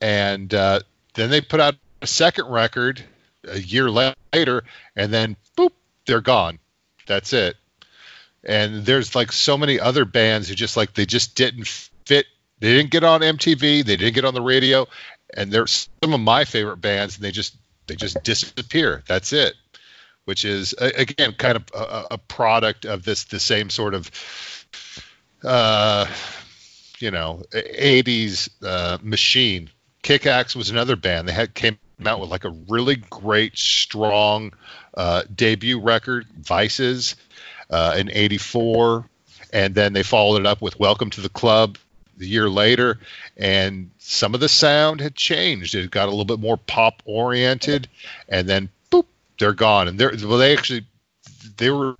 And 0.00 0.54
uh, 0.54 0.80
then 1.14 1.30
they 1.30 1.40
put 1.40 1.60
out 1.60 1.74
a 2.02 2.06
second 2.06 2.48
record 2.48 3.02
a 3.46 3.58
year 3.58 3.90
later, 3.90 4.64
and 4.96 5.12
then 5.12 5.36
boop, 5.56 5.72
they're 6.06 6.20
gone. 6.20 6.58
That's 7.06 7.32
it. 7.32 7.56
And 8.44 8.86
there's 8.86 9.14
like 9.14 9.32
so 9.32 9.58
many 9.58 9.78
other 9.78 10.04
bands 10.04 10.48
who 10.48 10.54
just 10.54 10.76
like 10.76 10.94
they 10.94 11.06
just 11.06 11.34
didn't 11.34 11.66
fit. 11.66 12.26
They 12.60 12.74
didn't 12.74 12.90
get 12.90 13.04
on 13.04 13.20
MTV. 13.20 13.84
They 13.84 13.96
didn't 13.96 14.14
get 14.14 14.24
on 14.24 14.34
the 14.34 14.42
radio. 14.42 14.86
And 15.34 15.50
there's 15.50 15.88
some 16.02 16.14
of 16.14 16.20
my 16.20 16.44
favorite 16.44 16.78
bands, 16.78 17.16
and 17.16 17.24
they 17.24 17.30
just 17.30 17.54
they 17.86 17.96
just 17.96 18.22
disappear. 18.22 19.02
That's 19.06 19.32
it. 19.32 19.54
Which 20.24 20.44
is 20.44 20.74
again 20.78 21.32
kind 21.32 21.56
of 21.56 21.64
a, 21.74 22.06
a 22.12 22.18
product 22.18 22.84
of 22.84 23.02
this 23.02 23.24
the 23.24 23.40
same 23.40 23.70
sort 23.70 23.94
of 23.94 24.10
uh, 25.42 26.06
you 27.00 27.10
know 27.10 27.42
80s 27.52 28.48
uh, 28.64 28.98
machine. 29.02 29.70
Kickaxe 30.02 30.56
was 30.56 30.70
another 30.70 30.96
band. 30.96 31.28
They 31.28 31.32
had 31.32 31.54
came 31.54 31.78
out 32.06 32.20
with 32.20 32.30
like 32.30 32.44
a 32.44 32.54
really 32.68 32.96
great, 32.96 33.58
strong 33.58 34.52
uh, 34.94 35.22
debut 35.34 35.78
record, 35.80 36.26
Vices, 36.38 37.16
uh, 37.68 37.96
in 37.98 38.10
'84, 38.10 39.04
and 39.52 39.74
then 39.74 39.92
they 39.92 40.02
followed 40.02 40.40
it 40.40 40.46
up 40.46 40.62
with 40.62 40.78
Welcome 40.80 41.10
to 41.10 41.20
the 41.20 41.28
Club 41.28 41.76
the 42.16 42.26
year 42.26 42.48
later, 42.48 42.98
and 43.36 43.90
some 43.98 44.34
of 44.34 44.40
the 44.40 44.48
sound 44.48 45.00
had 45.00 45.14
changed. 45.14 45.74
It 45.74 45.90
got 45.90 46.06
a 46.06 46.10
little 46.10 46.24
bit 46.24 46.38
more 46.38 46.56
pop 46.56 47.02
oriented, 47.04 47.88
and 48.28 48.48
then 48.48 48.68
boop, 48.90 49.06
they're 49.38 49.52
gone. 49.52 49.88
And 49.88 49.98
they're 49.98 50.12
well, 50.24 50.38
they 50.38 50.56
actually 50.56 50.84
they 51.56 51.70
were 51.70 51.96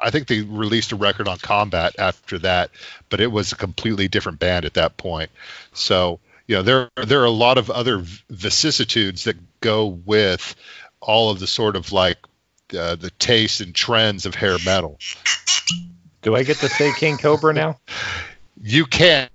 I 0.00 0.10
think 0.10 0.28
they 0.28 0.42
released 0.42 0.92
a 0.92 0.96
record 0.96 1.28
on 1.28 1.38
Combat 1.38 1.94
after 1.98 2.38
that, 2.40 2.70
but 3.08 3.20
it 3.20 3.30
was 3.30 3.52
a 3.52 3.56
completely 3.56 4.08
different 4.08 4.38
band 4.38 4.64
at 4.64 4.74
that 4.74 4.96
point. 4.96 5.30
So 5.72 6.20
you 6.46 6.56
know 6.56 6.62
there 6.62 6.90
there 7.06 7.20
are 7.22 7.26
a 7.26 7.30
lot 7.30 7.58
of 7.58 7.70
other 7.70 8.02
vicissitudes 8.30 9.24
that 9.24 9.36
go 9.60 9.86
with 9.86 10.54
all 11.00 11.30
of 11.30 11.40
the 11.40 11.46
sort 11.46 11.76
of 11.76 11.92
like 11.92 12.18
uh, 12.76 12.96
the 12.96 13.10
tastes 13.18 13.60
and 13.60 13.74
trends 13.74 14.26
of 14.26 14.34
hair 14.34 14.56
metal. 14.64 14.98
Do 16.22 16.34
I 16.34 16.42
get 16.42 16.56
to 16.58 16.68
say 16.68 16.92
King 16.96 17.18
Cobra 17.18 17.52
now? 17.52 17.78
You 18.60 18.86
can. 18.86 19.28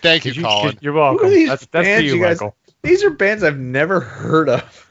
Thank 0.00 0.24
you, 0.24 0.32
you 0.32 0.42
Colin. 0.42 0.78
You're 0.80 0.94
welcome. 0.94 1.46
That's, 1.46 1.66
that's 1.66 1.86
for 1.86 2.00
you, 2.00 2.16
you 2.16 2.22
guys, 2.22 2.40
Michael. 2.40 2.56
These 2.82 3.04
are 3.04 3.10
bands 3.10 3.42
I've 3.42 3.58
never 3.58 4.00
heard 4.00 4.48
of. 4.48 4.85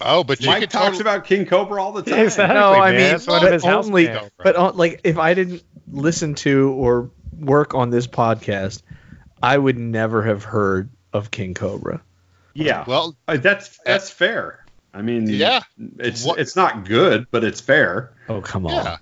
Oh, 0.00 0.24
but 0.24 0.44
Mike 0.44 0.70
talks 0.70 0.98
totally... 0.98 1.00
about 1.02 1.24
King 1.24 1.46
Cobra 1.46 1.82
all 1.82 1.92
the 1.92 2.02
time. 2.02 2.20
Exactly, 2.20 2.54
no, 2.54 2.72
I 2.72 2.92
mean, 2.92 3.18
but 3.26 3.64
only, 3.64 4.10
but 4.38 4.56
on, 4.56 4.76
like 4.76 5.00
if 5.04 5.18
I 5.18 5.34
didn't 5.34 5.62
listen 5.90 6.34
to 6.36 6.70
or 6.72 7.10
work 7.38 7.74
on 7.74 7.90
this 7.90 8.06
podcast, 8.06 8.82
I 9.42 9.58
would 9.58 9.78
never 9.78 10.22
have 10.22 10.44
heard 10.44 10.90
of 11.12 11.30
King 11.30 11.54
Cobra. 11.54 12.02
Yeah, 12.54 12.84
well, 12.86 13.16
uh, 13.28 13.36
that's 13.36 13.78
that's 13.84 14.10
uh, 14.10 14.14
fair. 14.14 14.64
I 14.94 15.02
mean, 15.02 15.28
yeah, 15.28 15.60
it's 15.98 16.24
what? 16.24 16.38
it's 16.38 16.56
not 16.56 16.84
good, 16.86 17.26
but 17.30 17.44
it's 17.44 17.60
fair. 17.60 18.14
Oh 18.28 18.40
come 18.40 18.66
on, 18.66 18.72
yeah. 18.72 18.96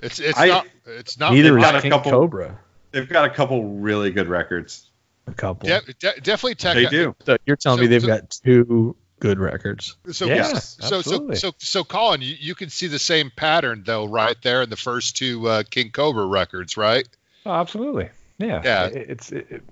it's 0.00 0.18
it's 0.18 0.38
I, 0.38 0.48
not 0.48 0.66
it's 0.86 1.18
not. 1.18 1.32
Neither 1.32 1.58
is 1.58 1.82
King 1.82 1.90
couple, 1.90 2.10
Cobra. 2.10 2.58
They've 2.90 3.08
got 3.08 3.26
a 3.26 3.30
couple 3.30 3.64
really 3.64 4.10
good 4.10 4.28
records. 4.28 4.90
A 5.26 5.32
couple. 5.32 5.68
De- 5.68 5.80
de- 5.98 6.20
definitely 6.20 6.54
tech. 6.56 6.74
They 6.74 6.86
do. 6.86 7.14
So 7.24 7.36
you're 7.46 7.56
telling 7.56 7.78
so, 7.78 7.82
me 7.82 7.86
they've 7.88 8.02
so, 8.02 8.08
got 8.08 8.30
two 8.30 8.96
good 9.20 9.38
records. 9.38 9.96
So 10.10 10.26
yeah, 10.26 10.42
so, 10.42 11.02
so 11.02 11.32
so 11.34 11.52
so 11.58 11.84
Colin, 11.84 12.20
you, 12.20 12.34
you 12.38 12.54
can 12.54 12.70
see 12.70 12.86
the 12.86 12.98
same 12.98 13.30
pattern 13.34 13.82
though, 13.86 14.04
right 14.04 14.36
there 14.42 14.62
in 14.62 14.70
the 14.70 14.76
first 14.76 15.16
two 15.16 15.46
uh, 15.48 15.62
King 15.68 15.90
Cobra 15.90 16.26
records, 16.26 16.76
right? 16.76 17.08
Oh, 17.46 17.52
absolutely. 17.52 18.08
Yeah. 18.38 18.62
Yeah. 18.64 18.86
It's 18.86 19.32
it, 19.32 19.62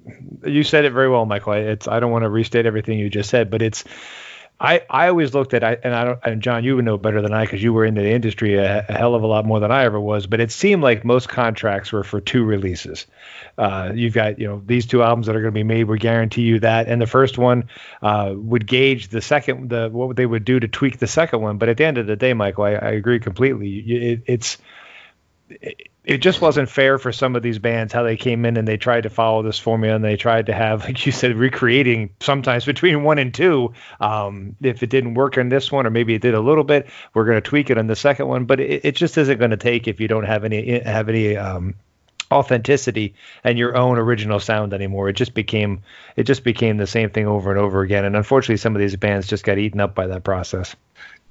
you 0.45 0.63
said 0.63 0.85
it 0.85 0.93
very 0.93 1.09
well, 1.09 1.27
Michael. 1.27 1.55
It's 1.55 1.89
I 1.89 2.01
don't 2.01 2.13
want 2.13 2.23
to 2.23 2.29
restate 2.29 2.67
everything 2.67 2.99
you 2.99 3.11
just 3.11 3.31
said, 3.31 3.51
but 3.51 3.63
it's 3.63 3.85
I, 4.63 4.83
I 4.89 5.09
always 5.09 5.35
looked 5.35 5.55
at 5.55 5.65
I 5.65 5.77
and 5.83 5.93
I 5.93 6.05
don't 6.05 6.21
and 6.23 6.41
John 6.41 6.63
you 6.63 6.77
would 6.77 6.85
know 6.85 6.97
better 6.97 7.21
than 7.21 7.33
I 7.33 7.45
because 7.45 7.61
you 7.61 7.73
were 7.73 7.85
in 7.85 7.95
the 7.95 8.09
industry 8.09 8.55
a, 8.55 8.87
a, 8.89 8.93
hell 8.93 9.17
of 9.17 9.25
a 9.25 9.27
lot 9.27 9.45
more 9.45 9.59
than 9.59 9.73
I 9.73 9.85
ever 9.85 10.01
was 10.01 10.29
but 10.29 10.39
it 10.39 10.53
seemed 10.53 10.85
like 10.85 11.05
most 11.05 11.29
contracts 11.29 11.91
were 11.91 12.05
for 12.05 12.21
two 12.21 12.45
releases. 12.45 13.07
Uh, 13.59 13.91
you've 13.93 14.15
got 14.15 14.39
you 14.39 14.47
know 14.47 14.63
these 14.65 14.87
two 14.87 15.03
albums 15.03 15.27
that 15.27 15.35
are 15.35 15.41
going 15.41 15.53
to 15.53 15.59
be 15.59 15.65
made 15.65 15.85
we 15.85 15.99
guarantee 15.99 16.43
you 16.43 16.61
that 16.61 16.87
and 16.87 17.03
the 17.03 17.09
first 17.09 17.39
one 17.39 17.69
uh, 18.03 18.33
would 18.37 18.67
gauge 18.67 19.09
the 19.09 19.21
second 19.21 19.69
the 19.69 19.91
what 19.91 20.15
they 20.15 20.27
would 20.27 20.45
do 20.45 20.61
to 20.61 20.69
tweak 20.69 21.01
the 21.01 21.09
second 21.09 21.41
one 21.41 21.59
but 21.59 21.69
at 21.69 21.77
the 21.77 21.85
end 21.85 21.99
of 21.99 22.07
the 22.07 22.15
day 22.15 22.33
Michael 22.33 22.65
I, 22.65 22.75
I 22.75 22.91
agree 22.93 23.19
completely 23.19 23.81
it, 23.81 24.23
it's 24.27 24.59
it, 25.51 25.89
it 26.05 26.19
just 26.19 26.41
wasn't 26.41 26.69
fair 26.69 26.99
for 26.99 27.13
some 27.13 27.37
of 27.37 27.43
these 27.43 27.61
bands 27.61 27.93
how 27.93 28.03
they 28.03 28.17
came 28.17 28.45
in 28.45 28.57
and 28.57 28.67
they 28.67 28.77
tried 28.77 29.03
to 29.03 29.11
follow 29.11 29.43
this 29.43 29.59
formula 29.59 29.95
and 29.95 30.05
they 30.05 30.17
tried 30.17 30.47
to 30.47 30.53
have 30.53 30.85
like 30.85 31.05
you 31.07 31.13
said 31.13 31.37
recreating 31.37 32.11
sometimes 32.21 32.65
between 32.73 33.05
one 33.05 33.19
and 33.19 33.33
two. 33.33 33.73
Um, 34.01 34.57
if 34.61 34.83
it 34.83 34.91
didn't 34.91 35.15
work 35.15 35.39
on 35.39 35.49
this 35.49 35.71
one 35.71 35.87
or 35.87 35.91
maybe 35.91 36.15
it 36.15 36.23
did 36.23 36.35
a 36.35 36.41
little 36.41 36.65
bit 36.65 36.89
we're 37.15 37.25
going 37.25 37.37
to 37.37 37.49
tweak 37.49 37.71
it 37.71 37.79
on 37.79 37.87
the 37.87 37.97
second 37.97 38.29
one. 38.29 38.45
But 38.45 38.61
it, 38.61 38.85
it 38.85 38.97
just 38.97 39.17
isn't 39.19 39.39
going 39.39 39.53
to 39.53 39.57
take 39.57 39.87
if 39.87 40.01
you 40.01 40.09
don't 40.09 40.25
have 40.25 40.45
any 40.45 40.81
have 40.81 41.09
any 41.09 41.37
um, 41.37 41.75
authenticity 42.33 43.15
and 43.45 43.59
your 43.59 43.77
own 43.77 43.99
original 43.99 44.41
sound 44.41 44.73
anymore. 44.73 45.09
It 45.09 45.15
just 45.15 45.35
became 45.35 45.83
it 46.17 46.25
just 46.25 46.43
became 46.43 46.79
the 46.79 46.87
same 46.87 47.11
thing 47.11 47.27
over 47.27 47.51
and 47.51 47.61
over 47.61 47.83
again. 47.83 48.05
And 48.05 48.17
unfortunately 48.17 48.57
some 48.57 48.75
of 48.75 48.81
these 48.81 48.97
bands 48.97 49.29
just 49.29 49.45
got 49.45 49.59
eaten 49.59 49.81
up 49.81 49.95
by 49.95 50.09
that 50.09 50.25
process 50.25 50.75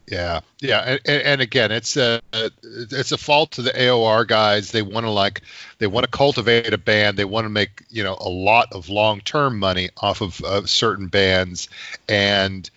yeah, 0.08 0.42
yeah, 0.60 0.98
and, 1.06 1.22
and 1.22 1.42
again, 1.42 1.72
it's 1.72 1.96
a 1.96 2.22
it's 2.34 3.12
a 3.12 3.18
fault 3.18 3.52
to 3.52 3.62
the 3.62 3.72
AOR 3.72 4.28
guys. 4.28 4.72
They 4.72 4.82
want 4.82 5.06
to 5.06 5.10
like 5.10 5.42
they 5.78 5.88
want 5.88 6.06
to 6.06 6.12
cultivate 6.12 6.74
a 6.74 6.78
band. 6.78 7.18
They 7.18 7.26
want 7.26 7.46
to 7.46 7.50
make 7.50 7.84
you 7.90 8.04
know 8.04 8.18
a 8.20 8.30
lot 8.30 8.74
of 8.74 8.90
long 8.90 9.22
term 9.22 9.60
money 9.60 9.90
off 9.98 10.22
of 10.22 10.42
uh, 10.42 10.66
certain 10.66 11.08
bands, 11.08 11.70
and 12.10 12.70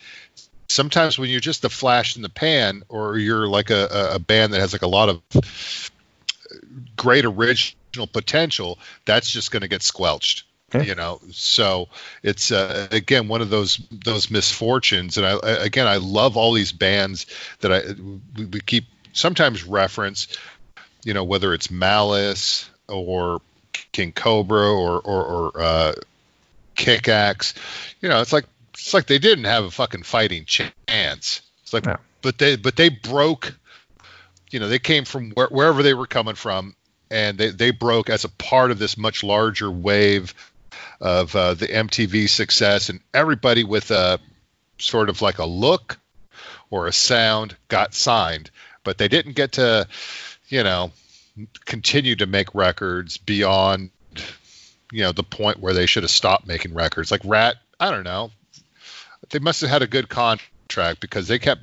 sometimes 0.68 1.18
when 1.18 1.30
you're 1.30 1.40
just 1.40 1.64
a 1.64 1.68
flash 1.68 2.16
in 2.16 2.22
the 2.22 2.28
pan, 2.28 2.82
or 2.88 3.18
you're 3.18 3.48
like 3.48 3.70
a, 3.70 4.10
a 4.14 4.18
band 4.18 4.52
that 4.52 4.60
has 4.60 4.72
like 4.72 4.82
a 4.82 4.88
lot 4.88 5.08
of 5.08 5.90
great 6.96 7.24
original 7.24 8.06
potential, 8.12 8.78
that's 9.04 9.30
just 9.30 9.50
going 9.50 9.62
to 9.62 9.68
get 9.68 9.82
squelched. 9.82 10.44
Okay. 10.74 10.86
You 10.88 10.94
know, 10.94 11.20
so 11.30 11.88
it's 12.22 12.50
uh, 12.50 12.88
again 12.90 13.28
one 13.28 13.40
of 13.42 13.50
those 13.50 13.76
those 13.90 14.30
misfortunes, 14.30 15.16
and 15.18 15.26
I 15.26 15.32
I- 15.32 15.64
again 15.64 15.86
I 15.86 15.96
love 15.98 16.36
all 16.36 16.52
these 16.52 16.72
bands 16.72 17.26
that 17.60 17.72
I 17.72 17.82
we, 18.36 18.44
we 18.46 18.60
keep 18.60 18.84
sometimes 19.12 19.64
reference, 19.64 20.28
you 21.04 21.14
know, 21.14 21.24
whether 21.24 21.54
it's 21.54 21.70
Malice 21.70 22.68
or 22.88 23.40
King 23.92 24.12
Cobra 24.12 24.66
or 24.68 25.00
or, 25.00 25.24
or 25.24 25.60
uh, 25.60 25.92
Kickaxe, 26.74 27.54
you 28.00 28.08
know, 28.08 28.20
it's 28.20 28.32
like 28.32 28.46
it's 28.72 28.92
like 28.94 29.06
they 29.06 29.18
didn't 29.18 29.44
have 29.44 29.64
a 29.64 29.70
fucking 29.70 30.02
fighting 30.02 30.44
chance. 30.44 31.42
It's 31.62 31.72
like, 31.72 31.86
No. 31.86 31.96
but 32.22 32.38
they 32.38 32.56
but 32.56 32.76
they 32.76 32.88
broke. 32.88 33.54
You 34.50 34.60
know, 34.60 34.68
they 34.68 34.78
came 34.78 35.04
from 35.04 35.30
where, 35.32 35.48
wherever 35.48 35.82
they 35.82 35.94
were 35.94 36.06
coming 36.06 36.34
from, 36.36 36.74
and 37.10 37.38
they 37.38 37.50
they 37.50 37.70
broke 37.70 38.10
as 38.10 38.24
a 38.24 38.28
part 38.28 38.70
of 38.70 38.78
this 38.78 38.96
much 38.96 39.22
larger 39.24 39.70
wave 39.70 40.34
of 41.04 41.36
uh, 41.36 41.52
the 41.52 41.68
MTV 41.68 42.30
success, 42.30 42.88
and 42.88 42.98
everybody 43.12 43.62
with 43.62 43.90
a 43.90 44.18
sort 44.78 45.10
of 45.10 45.20
like 45.20 45.38
a 45.38 45.44
look 45.44 46.00
or 46.70 46.86
a 46.86 46.92
sound 46.92 47.54
got 47.68 47.94
signed, 47.94 48.50
but 48.84 48.96
they 48.96 49.06
didn't 49.06 49.34
get 49.34 49.52
to, 49.52 49.86
you 50.48 50.64
know, 50.64 50.90
continue 51.66 52.16
to 52.16 52.26
make 52.26 52.54
records 52.54 53.18
beyond, 53.18 53.90
you 54.90 55.02
know, 55.02 55.12
the 55.12 55.22
point 55.22 55.60
where 55.60 55.74
they 55.74 55.84
should 55.84 56.04
have 56.04 56.10
stopped 56.10 56.46
making 56.46 56.72
records. 56.72 57.10
Like 57.10 57.20
Ratt, 57.22 57.56
I 57.78 57.90
don't 57.90 58.04
know, 58.04 58.30
they 59.28 59.40
must 59.40 59.60
have 59.60 59.68
had 59.68 59.82
a 59.82 59.86
good 59.86 60.08
contract 60.08 61.00
because 61.00 61.28
they 61.28 61.38
kept 61.38 61.60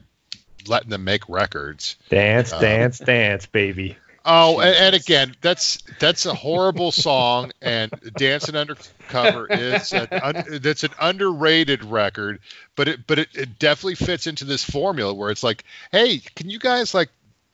letting 0.68 0.92
them 0.92 1.04
make 1.04 1.28
records. 1.28 1.96
Dance, 2.10 2.54
Uh, 2.54 2.60
dance, 2.60 3.00
dance, 3.00 3.48
baby. 3.48 3.98
Oh, 4.24 4.60
and, 4.60 4.76
and 4.76 4.96
again, 4.96 5.36
that's 5.42 5.80
that's 6.00 6.28
a 6.28 6.34
horrible 6.34 6.92
song, 6.92 7.52
and 7.62 7.92
"Dancing 8.18 8.56
Undercover" 8.56 9.48
is 9.48 9.92
an 9.94 10.08
un, 10.12 10.60
that's 10.62 10.84
an 10.84 10.92
underrated 11.00 11.84
record, 11.84 12.40
but 12.76 12.88
it 12.88 13.08
but 13.08 13.18
it, 13.18 13.30
it 13.34 13.58
definitely 13.58 13.96
fits 13.96 14.28
into 14.28 14.46
this 14.46 14.64
formula 14.64 15.12
where 15.14 15.32
it's 15.32 15.44
like, 15.44 15.64
hey, 15.92 16.20
can 16.36 16.52
you 16.52 16.60
guys 16.60 16.94
like 16.94 17.10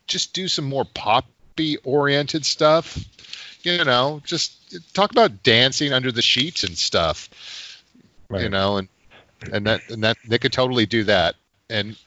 just 0.07 0.33
do 0.33 0.49
some 0.49 0.65
more 0.65 0.83
poppy 0.83 1.77
oriented 1.85 2.45
stuff? 2.45 2.99
You 3.63 3.85
know, 3.85 4.21
just 4.25 4.93
talk 4.93 5.11
about 5.11 5.43
dancing 5.43 5.93
under 5.93 6.11
the 6.11 6.21
sheets 6.21 6.63
and 6.63 6.77
stuff. 6.77 7.29
You 8.29 8.49
know, 8.49 8.77
and 8.77 8.89
and 9.53 9.65
that 9.67 9.89
and 9.89 10.03
that 10.03 10.17
they 10.27 10.37
could 10.37 10.51
totally 10.51 10.85
do 10.85 11.05
that. 11.05 11.35
And 11.69 11.97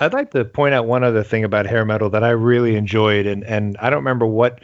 I'd 0.00 0.14
like 0.14 0.30
to 0.30 0.44
point 0.44 0.74
out 0.74 0.86
one 0.86 1.04
other 1.04 1.22
thing 1.22 1.44
about 1.44 1.66
hair 1.66 1.84
metal 1.84 2.10
that 2.10 2.24
I 2.24 2.30
really 2.30 2.74
enjoyed, 2.76 3.26
and 3.26 3.44
and 3.44 3.76
I 3.78 3.90
don't 3.90 3.98
remember 3.98 4.26
what 4.26 4.60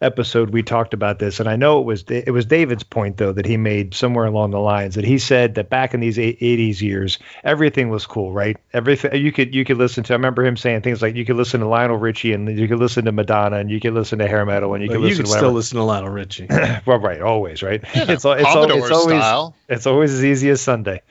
episode 0.00 0.50
we 0.50 0.62
talked 0.62 0.94
about 0.94 1.18
this, 1.18 1.40
and 1.40 1.48
I 1.48 1.56
know 1.56 1.80
it 1.80 1.84
was 1.84 2.04
it 2.08 2.32
was 2.32 2.46
David's 2.46 2.82
point 2.82 3.16
though 3.18 3.32
that 3.32 3.46
he 3.46 3.56
made 3.56 3.94
somewhere 3.94 4.24
along 4.24 4.50
the 4.50 4.58
lines 4.58 4.94
that 4.94 5.04
he 5.04 5.18
said 5.18 5.56
that 5.56 5.68
back 5.68 5.94
in 5.94 6.00
these 6.00 6.16
80s 6.16 6.80
years 6.80 7.18
everything 7.44 7.90
was 7.90 8.06
cool, 8.06 8.32
right? 8.32 8.56
Everything 8.72 9.14
you 9.22 9.30
could 9.32 9.54
you 9.54 9.64
could 9.64 9.76
listen 9.76 10.04
to. 10.04 10.12
I 10.12 10.16
remember 10.16 10.44
him 10.44 10.56
saying 10.56 10.82
things 10.82 11.02
like 11.02 11.16
you 11.16 11.24
could 11.24 11.36
listen 11.36 11.60
to 11.60 11.68
Lionel 11.68 11.98
Richie 11.98 12.32
and 12.32 12.58
you 12.58 12.66
could 12.66 12.78
listen 12.78 13.04
to 13.04 13.12
Madonna 13.12 13.56
and 13.56 13.70
you 13.70 13.80
could 13.80 13.94
listen 13.94 14.18
to 14.20 14.28
hair 14.28 14.44
metal 14.46 14.74
and 14.74 14.82
you 14.82 14.88
could 14.88 15.00
you 15.00 15.08
listen 15.08 15.16
can 15.16 15.24
to 15.26 15.30
still 15.30 15.40
whatever. 15.42 15.54
listen 15.54 15.78
to 15.78 15.84
Lionel 15.84 16.10
Richie. 16.10 16.46
well, 16.86 16.98
right, 16.98 17.20
always, 17.20 17.62
right? 17.62 17.84
you 17.94 18.06
know, 18.06 18.12
it's 18.12 18.24
it's, 18.24 18.40
it's 18.40 18.90
always 18.90 19.20
style. 19.20 19.54
it's 19.68 19.86
always 19.86 20.12
as 20.12 20.24
easy 20.24 20.48
as 20.50 20.60
Sunday. 20.60 21.02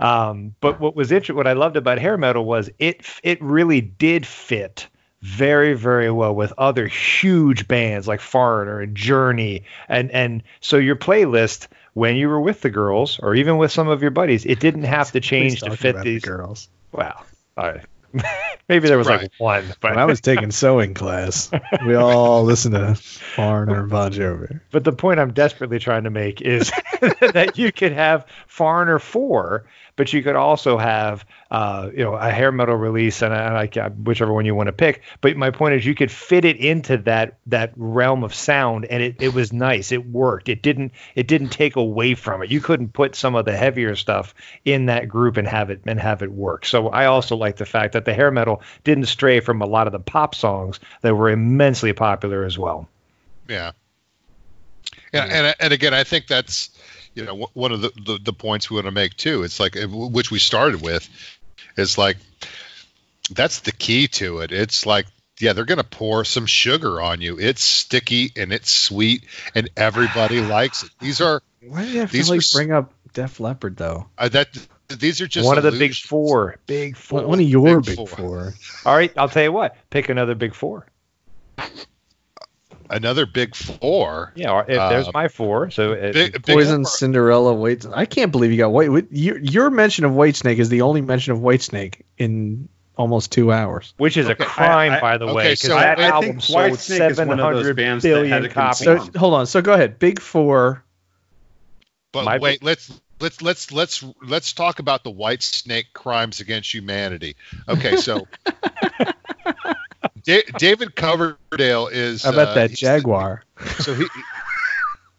Um, 0.00 0.54
but 0.60 0.80
what 0.80 0.96
was 0.96 1.12
interesting, 1.12 1.36
what 1.36 1.46
I 1.46 1.52
loved 1.52 1.76
about 1.76 1.98
hair 1.98 2.16
metal 2.16 2.44
was 2.44 2.70
it 2.78 3.02
it 3.22 3.42
really 3.42 3.80
did 3.80 4.26
fit 4.26 4.88
very 5.22 5.72
very 5.72 6.10
well 6.10 6.34
with 6.34 6.52
other 6.58 6.86
huge 6.86 7.66
bands 7.66 8.06
like 8.06 8.20
Foreigner 8.20 8.80
and 8.80 8.94
Journey 8.94 9.64
and 9.88 10.10
and 10.10 10.42
so 10.60 10.76
your 10.76 10.96
playlist 10.96 11.68
when 11.94 12.16
you 12.16 12.28
were 12.28 12.40
with 12.40 12.60
the 12.60 12.68
girls 12.68 13.18
or 13.20 13.34
even 13.34 13.56
with 13.56 13.72
some 13.72 13.88
of 13.88 14.02
your 14.02 14.10
buddies 14.10 14.44
it 14.44 14.60
didn't 14.60 14.82
have 14.82 15.12
to 15.12 15.20
change 15.20 15.60
to 15.60 15.74
fit 15.76 15.92
about 15.92 16.04
the 16.04 16.12
these 16.12 16.22
girls. 16.22 16.68
wow 16.92 17.22
all 17.56 17.68
right. 17.68 17.84
maybe 18.68 18.88
there 18.88 18.98
was 18.98 19.06
like 19.06 19.32
one 19.38 19.64
but 19.80 19.90
When 19.90 19.98
I 19.98 20.04
was 20.04 20.20
taking 20.20 20.50
sewing 20.52 20.94
class, 20.94 21.50
we 21.86 21.94
all 21.94 22.44
listened 22.44 22.74
to 22.74 22.94
Foreigner 22.94 23.80
and 23.80 23.90
Bon 23.90 24.12
Jovi. 24.12 24.60
But 24.70 24.84
the 24.84 24.92
point 24.92 25.20
I'm 25.20 25.32
desperately 25.32 25.78
trying 25.78 26.04
to 26.04 26.10
make 26.10 26.40
is 26.40 26.70
that 27.00 27.58
you 27.58 27.72
could 27.72 27.92
have 27.92 28.26
Foreigner 28.46 28.98
4, 28.98 29.64
but 29.96 30.12
you 30.12 30.22
could 30.22 30.36
also 30.36 30.76
have, 30.76 31.24
uh, 31.50 31.90
you 31.92 32.02
know, 32.02 32.14
a 32.14 32.30
hair 32.30 32.50
metal 32.50 32.76
release 32.76 33.22
and, 33.22 33.32
and 33.32 33.54
like 33.54 33.76
uh, 33.76 33.90
whichever 33.90 34.32
one 34.32 34.44
you 34.44 34.54
want 34.54 34.66
to 34.66 34.72
pick. 34.72 35.02
But 35.20 35.36
my 35.36 35.50
point 35.50 35.74
is, 35.74 35.86
you 35.86 35.94
could 35.94 36.10
fit 36.10 36.44
it 36.44 36.56
into 36.56 36.96
that 36.98 37.38
that 37.46 37.72
realm 37.76 38.24
of 38.24 38.34
sound, 38.34 38.86
and 38.86 39.02
it, 39.02 39.16
it 39.20 39.34
was 39.34 39.52
nice. 39.52 39.92
It 39.92 40.06
worked. 40.06 40.48
It 40.48 40.62
didn't 40.62 40.92
it 41.14 41.28
didn't 41.28 41.50
take 41.50 41.76
away 41.76 42.14
from 42.14 42.42
it. 42.42 42.50
You 42.50 42.60
couldn't 42.60 42.92
put 42.92 43.14
some 43.14 43.34
of 43.34 43.44
the 43.44 43.56
heavier 43.56 43.94
stuff 43.94 44.34
in 44.64 44.86
that 44.86 45.08
group 45.08 45.36
and 45.36 45.46
have 45.46 45.70
it 45.70 45.82
and 45.86 46.00
have 46.00 46.22
it 46.22 46.32
work. 46.32 46.66
So 46.66 46.88
I 46.88 47.06
also 47.06 47.36
like 47.36 47.56
the 47.56 47.66
fact 47.66 47.92
that 47.92 48.03
the 48.04 48.14
hair 48.14 48.30
metal 48.30 48.62
didn't 48.84 49.06
stray 49.06 49.40
from 49.40 49.62
a 49.62 49.66
lot 49.66 49.86
of 49.86 49.92
the 49.92 49.98
pop 50.00 50.34
songs 50.34 50.80
that 51.02 51.14
were 51.14 51.30
immensely 51.30 51.92
popular 51.92 52.44
as 52.44 52.58
well. 52.58 52.88
Yeah. 53.48 53.72
Yeah, 55.12 55.24
and 55.24 55.54
and 55.60 55.72
again, 55.72 55.94
I 55.94 56.04
think 56.04 56.26
that's 56.26 56.70
you 57.14 57.24
know 57.24 57.48
one 57.52 57.72
of 57.72 57.80
the, 57.80 57.90
the 58.04 58.18
the 58.22 58.32
points 58.32 58.68
we 58.68 58.74
want 58.76 58.86
to 58.86 58.90
make 58.92 59.16
too. 59.16 59.42
It's 59.44 59.60
like 59.60 59.76
which 59.88 60.30
we 60.30 60.38
started 60.40 60.82
with, 60.82 61.08
is 61.76 61.96
like 61.96 62.16
that's 63.30 63.60
the 63.60 63.72
key 63.72 64.08
to 64.08 64.38
it. 64.40 64.52
It's 64.52 64.86
like 64.86 65.06
yeah, 65.40 65.52
they're 65.52 65.64
gonna 65.64 65.84
pour 65.84 66.24
some 66.24 66.46
sugar 66.46 67.00
on 67.00 67.20
you. 67.20 67.38
It's 67.38 67.62
sticky 67.62 68.32
and 68.36 68.52
it's 68.52 68.72
sweet, 68.72 69.24
and 69.54 69.70
everybody 69.76 70.40
likes 70.40 70.82
it. 70.82 70.90
These 71.00 71.20
are 71.20 71.42
Why 71.66 71.84
do 71.84 71.90
you 71.90 72.00
have 72.00 72.10
These 72.10 72.26
to 72.26 72.32
like 72.32 72.38
were 72.38 72.42
s- 72.42 72.52
bring 72.52 72.72
up 72.72 72.92
Def 73.12 73.38
Leppard 73.40 73.76
though? 73.76 74.06
uh, 74.18 74.28
that 74.28 74.48
these 74.94 75.20
are 75.20 75.26
just 75.26 75.46
one 75.46 75.58
of 75.58 75.64
the 75.64 75.72
big 75.72 75.94
four. 75.94 76.56
Big 76.66 76.96
four. 76.96 77.20
One, 77.20 77.28
one 77.30 77.40
of 77.40 77.46
your 77.48 77.80
Big 77.80 77.86
big, 77.86 77.96
four. 77.96 78.06
four. 78.08 78.54
All 78.86 78.96
right, 78.96 79.12
I'll 79.16 79.28
tell 79.28 79.42
you 79.42 79.52
what. 79.52 79.76
Pick 79.90 80.08
another 80.08 80.34
big 80.34 80.54
four. 80.54 80.86
Another 82.90 83.24
big 83.26 83.54
four. 83.56 84.32
Yeah, 84.36 84.60
if 84.60 84.66
there's 84.66 85.08
Uh, 85.08 85.12
my 85.14 85.28
four. 85.28 85.70
So 85.70 85.92
it, 85.92 86.12
Big, 86.12 86.32
big 86.32 86.46
Poison, 86.46 86.84
four. 86.84 86.90
Cinderella, 86.90 87.54
White. 87.54 87.86
I 87.92 88.04
can't 88.04 88.30
believe 88.30 88.50
you 88.52 88.58
got 88.58 88.72
White. 88.72 88.90
White- 88.90 89.08
Your, 89.10 89.38
your 89.38 89.70
mention 89.70 90.04
of 90.04 90.12
Whitesnake 90.12 90.58
is 90.58 90.68
the 90.68 90.82
only 90.82 91.00
mention 91.00 91.32
of 91.32 91.38
Whitesnake 91.38 92.02
in 92.18 92.68
almost 92.96 93.32
two 93.32 93.50
hours. 93.50 93.94
which 93.96 94.16
is 94.16 94.26
Okay, 94.28 94.44
a 94.44 94.46
crime, 94.46 94.92
I- 94.92 94.98
I- 94.98 95.00
by 95.00 95.18
the 95.18 95.26
way, 95.26 95.32
okay, 95.32 95.42
because 95.52 95.60
so 95.62 95.68
that 95.70 95.98
I- 95.98 96.04
I 96.04 96.08
album 96.08 96.30
think 96.32 96.42
sold 96.42 96.72
Whitesnake 96.72 97.10
is 97.10 97.18
one 97.18 97.40
of 97.40 97.54
those 97.54 97.74
bands 97.74 98.04
that 98.04 98.26
had 98.26 98.44
a 98.44 98.48
copies. 98.50 98.78
So 98.78 98.98
hold 99.16 99.34
on. 99.34 99.46
So 99.46 99.62
go 99.62 99.72
ahead. 99.72 99.98
Big 99.98 100.20
four. 100.20 100.84
But 102.12 102.26
My- 102.26 102.38
wait, 102.38 102.62
let's 102.62 103.00
let's 103.20 103.40
let's 103.42 103.72
let's 103.72 104.04
let's 104.22 104.52
talk 104.52 104.78
about 104.78 105.04
the 105.04 105.10
white 105.10 105.42
snake 105.42 105.92
crimes 105.92 106.40
against 106.40 106.72
humanity. 106.72 107.36
Okay, 107.68 107.96
so 107.96 108.26
Da- 110.24 110.44
David 110.58 110.94
Coverdale 110.96 111.88
is 111.88 112.22
How 112.22 112.30
about 112.32 112.48
uh, 112.48 112.54
that 112.54 112.70
he's- 112.70 112.80
Jaguar? 112.80 113.42
So 113.80 113.94
he, 113.94 114.06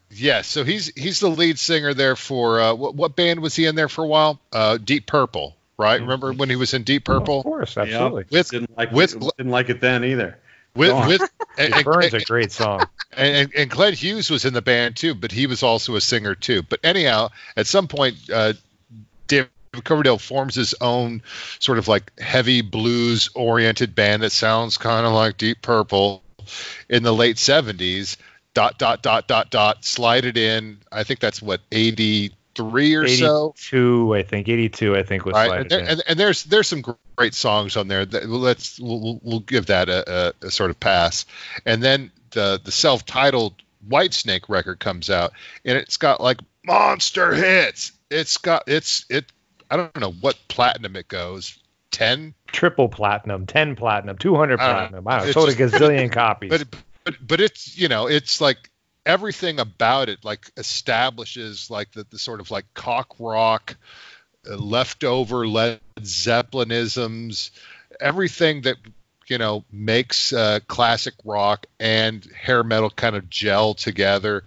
yes, 0.09 0.47
so 0.47 0.63
he's 0.63 0.91
he's 0.95 1.19
the 1.19 1.29
lead 1.29 1.59
singer 1.59 1.93
there 1.93 2.15
for 2.15 2.59
uh, 2.59 2.73
what 2.73 2.95
what 2.95 3.15
band 3.15 3.39
was 3.41 3.55
he 3.55 3.65
in 3.65 3.75
there 3.75 3.89
for 3.89 4.03
a 4.03 4.07
while? 4.07 4.39
Uh, 4.51 4.77
Deep 4.77 5.05
Purple, 5.07 5.55
right? 5.77 5.99
Remember 6.01 6.33
when 6.33 6.49
he 6.49 6.55
was 6.55 6.73
in 6.73 6.83
Deep 6.83 7.05
Purple? 7.05 7.39
of 7.39 7.43
course, 7.43 7.77
absolutely. 7.77 8.25
with 8.31 8.49
didn't 8.49 8.77
like 8.77 8.91
with- 8.91 9.15
it, 9.15 9.23
didn't 9.37 9.51
like 9.51 9.69
it 9.69 9.79
then 9.81 10.03
either. 10.03 10.37
with 10.75 10.89
Go 10.89 10.97
on. 10.97 11.07
with 11.07 11.21
and, 11.57 11.69
It 11.69 11.75
and, 11.75 11.85
burns 11.85 12.13
a 12.13 12.21
great 12.21 12.51
song. 12.51 12.85
And, 13.17 13.51
and 13.55 13.69
Glenn 13.69 13.93
Hughes 13.93 14.29
was 14.29 14.45
in 14.45 14.53
the 14.53 14.61
band 14.61 14.95
too, 14.95 15.15
but 15.15 15.31
he 15.31 15.47
was 15.47 15.63
also 15.63 15.95
a 15.95 16.01
singer 16.01 16.35
too. 16.35 16.61
But 16.63 16.79
anyhow, 16.83 17.29
at 17.55 17.67
some 17.67 17.87
point, 17.87 18.15
uh, 18.31 18.53
David 19.27 19.49
Coverdale 19.83 20.17
forms 20.17 20.55
his 20.55 20.73
own 20.81 21.21
sort 21.59 21.77
of 21.77 21.87
like 21.87 22.17
heavy 22.19 22.61
blues 22.61 23.29
oriented 23.35 23.95
band 23.95 24.23
that 24.23 24.31
sounds 24.31 24.77
kind 24.77 25.05
of 25.05 25.13
like 25.13 25.37
Deep 25.37 25.61
Purple 25.61 26.23
in 26.89 27.03
the 27.03 27.13
late 27.13 27.37
70s. 27.37 28.17
Dot, 28.53 28.77
dot, 28.77 29.01
dot, 29.03 29.27
dot, 29.27 29.49
dot, 29.49 29.83
slide 29.83 30.23
it 30.23 30.37
in. 30.37 30.77
I 30.89 31.03
think 31.03 31.19
that's 31.19 31.41
what, 31.41 31.59
83 31.73 32.95
or 32.95 33.05
so? 33.09 33.49
Eighty-two, 33.49 34.15
I 34.15 34.23
think. 34.23 34.47
Eighty-two, 34.47 34.95
I 34.95 35.03
think 35.03 35.25
was 35.25 35.33
Right. 35.33 35.59
And, 35.59 35.69
there, 35.69 35.85
and, 35.85 36.03
and 36.07 36.17
there's 36.17 36.45
there's 36.45 36.67
some 36.67 36.81
great 37.17 37.33
songs 37.33 37.75
on 37.75 37.89
there. 37.89 38.05
That, 38.05 38.29
let's 38.29 38.79
we'll, 38.79 39.01
we'll- 39.01 39.19
we'll 39.23 39.39
give 39.41 39.65
that 39.65 39.89
a, 39.89 40.33
a, 40.41 40.47
a 40.47 40.51
sort 40.51 40.69
of 40.69 40.79
pass. 40.79 41.25
And 41.65 41.83
then 41.83 42.11
the 42.35 42.61
the 42.63 42.71
self-titled 42.71 43.55
Whitesnake 43.89 44.47
record 44.47 44.79
comes 44.79 45.09
out, 45.09 45.31
and 45.65 45.77
it's 45.77 45.97
got 45.97 46.21
like 46.21 46.39
monster 46.63 47.33
hits. 47.33 47.91
It's 48.11 48.37
got 48.37 48.63
it's 48.67 49.05
it. 49.09 49.25
I 49.71 49.77
don't 49.77 49.95
know 49.99 50.11
what 50.11 50.37
platinum 50.47 50.95
it 50.95 51.07
goes. 51.07 51.57
Ten, 51.89 52.35
Triple 52.47 52.89
platinum, 52.89 53.47
ten 53.47 53.75
platinum, 53.75 54.17
two 54.17 54.35
hundred 54.35 54.59
I 54.59 54.67
don't 54.67 54.73
know. 54.73 55.01
platinum. 55.01 55.07
I 55.07 55.17
don't 55.17 55.25
know. 55.27 55.31
Sold 55.31 55.49
a 55.49 55.53
gazillion 55.53 56.11
copies. 56.11 56.49
but 56.49 56.67
but 57.03 57.15
but 57.25 57.41
it's 57.41 57.77
you 57.77 57.87
know 57.87 58.07
it's 58.07 58.41
like 58.41 58.69
everything 59.05 59.59
about 59.59 60.09
it 60.09 60.25
like 60.25 60.51
establishes 60.57 61.69
like 61.69 61.91
the, 61.91 62.05
the 62.09 62.17
sort 62.19 62.39
of 62.41 62.51
like 62.51 62.65
cock 62.73 63.15
rock 63.19 63.77
uh, 64.49 64.55
leftover 64.57 65.47
Led 65.47 65.79
Zeppelinisms, 65.99 67.51
everything 67.99 68.61
that 68.61 68.77
you 69.27 69.37
know 69.37 69.63
makes 69.71 70.31
uh, 70.33 70.59
classic 70.67 71.13
rock 71.23 71.65
and 71.79 72.25
hair 72.35 72.63
metal 72.63 72.89
kind 72.89 73.15
of 73.15 73.29
gel 73.29 73.73
together. 73.73 74.43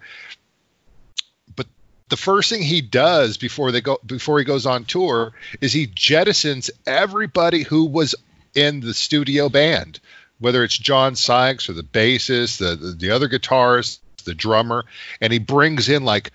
But 1.56 1.66
the 2.08 2.16
first 2.16 2.50
thing 2.50 2.62
he 2.62 2.80
does 2.80 3.36
before 3.36 3.72
they 3.72 3.80
go 3.80 3.98
before 4.04 4.38
he 4.38 4.44
goes 4.44 4.66
on 4.66 4.84
tour 4.84 5.32
is 5.60 5.72
he 5.72 5.86
jettisons 5.86 6.70
everybody 6.86 7.62
who 7.62 7.86
was 7.86 8.14
in 8.54 8.80
the 8.80 8.94
studio 8.94 9.48
band, 9.48 10.00
whether 10.38 10.64
it's 10.64 10.76
John 10.76 11.16
Sykes 11.16 11.68
or 11.68 11.72
the 11.74 11.82
bassist, 11.82 12.58
the 12.58 12.76
the, 12.76 12.92
the 12.92 13.10
other 13.10 13.28
guitarist, 13.28 13.98
the 14.24 14.34
drummer, 14.34 14.84
and 15.20 15.32
he 15.32 15.38
brings 15.38 15.88
in 15.88 16.04
like 16.04 16.30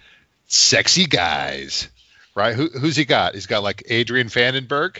sexy 0.48 1.06
guys, 1.06 1.90
right? 2.36 2.56
Who, 2.56 2.68
who's 2.70 2.96
he 2.96 3.06
got? 3.06 3.34
He's 3.34 3.48
got 3.48 3.64
like 3.64 3.84
Adrian 3.88 4.28
Vandenberg, 4.28 4.98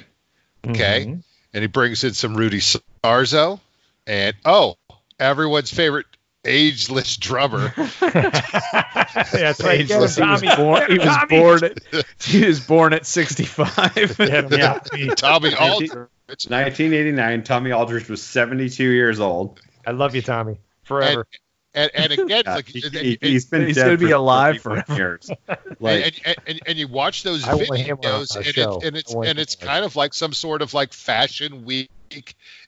okay, 0.68 1.06
Mhm. 1.08 1.24
and 1.54 1.62
he 1.62 1.68
brings 1.68 2.04
in 2.04 2.14
some 2.14 2.36
Rudy 2.36 2.60
Sarzo, 3.04 3.60
and 4.08 4.36
oh, 4.46 4.76
everyone's 5.20 5.72
favorite 5.72 6.06
ageless 6.46 7.18
drummer, 7.18 7.74
That's 8.00 9.62
right. 9.62 9.82
Ageless. 9.82 10.16
He 10.16 10.22
was 10.22 10.42
Tommy. 10.42 10.56
born. 10.56 10.92
He 10.92 10.98
was 11.00 11.18
born 11.30 11.64
at. 11.64 12.06
He 12.22 12.46
was 12.46 12.60
born 12.60 12.94
at 12.94 13.06
65. 13.06 14.20
Yeah, 14.20 14.80
yeah. 14.96 15.16
Tommy 15.16 15.54
Aldridge, 15.60 15.92
1989, 15.92 17.44
Tommy 17.44 17.72
Aldridge 17.72 18.10
was 18.10 18.22
72 18.22 18.84
years 18.84 19.20
old. 19.20 19.60
I 19.86 19.92
love 19.92 20.16
you, 20.16 20.22
Tommy. 20.22 20.60
Forever. 20.84 21.28
And 21.74 21.92
and 21.94 22.12
again, 22.20 22.44
Yeah, 22.46 22.56
like, 22.56 22.68
he, 22.68 22.84
and, 22.86 22.94
he, 22.96 23.18
and- 23.22 23.34
has 23.34 23.46
been 23.46 23.68
he's 23.68 23.78
gonna 23.78 23.98
be 23.98 24.08
for 24.08 24.14
alive 24.14 24.62
for 24.62 24.84
years. 24.90 25.30
Like, 25.80 26.06
and, 26.06 26.22
and, 26.26 26.36
and, 26.48 26.60
and 26.68 26.78
you 26.78 26.88
watch 26.88 27.24
those 27.24 27.44
I 27.46 27.56
want 27.56 27.78
him 27.78 27.98
on 27.98 28.04
videos, 28.04 28.36
and, 28.38 28.48
it, 28.48 28.84
and 28.88 28.96
it's 28.96 29.14
and 29.14 29.38
it's 29.40 29.56
kind 29.56 29.84
of 29.84 29.96
like 29.98 30.14
some 30.14 30.32
sort 30.32 30.62
of 30.62 30.74
like 30.74 30.94
fashion 30.94 31.66
week 31.66 31.90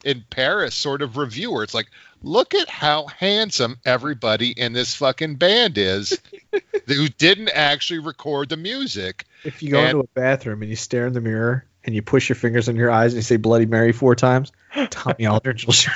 in 0.03 0.23
Paris 0.30 0.76
sort 0.76 1.02
of 1.02 1.15
review 1.18 1.52
where 1.52 1.64
it's 1.64 1.73
like, 1.76 1.88
look 2.23 2.53
at 2.56 2.68
how 2.68 3.06
handsome 3.06 3.77
everybody 3.86 4.49
in 4.49 4.73
this 4.73 4.95
fucking 4.95 5.36
band 5.36 5.77
is, 5.77 6.19
who 6.88 7.07
didn't 7.10 7.49
actually 7.49 7.99
record 7.99 8.49
the 8.49 8.57
music. 8.57 9.23
If 9.45 9.61
you 9.64 9.72
go 9.72 9.77
And- 9.80 9.90
into 9.90 9.99
a 9.99 10.07
bathroom 10.19 10.61
and 10.61 10.69
you 10.69 10.76
stare 10.76 11.07
in 11.07 11.14
the 11.14 11.22
mirror 11.22 11.64
and 11.84 11.94
you 11.94 12.02
push 12.02 12.27
your 12.27 12.36
fingers 12.36 12.68
on 12.68 12.76
your 12.76 12.90
eyes 12.91 13.14
and 13.14 13.18
you 13.18 13.22
say 13.22 13.38
Bloody 13.38 13.68
Mary 13.68 13.91
four 13.91 14.15
times, 14.15 14.52
Tommy 14.90 15.27
Aldridge 15.27 15.65
will 15.68 15.73
show. 15.73 15.91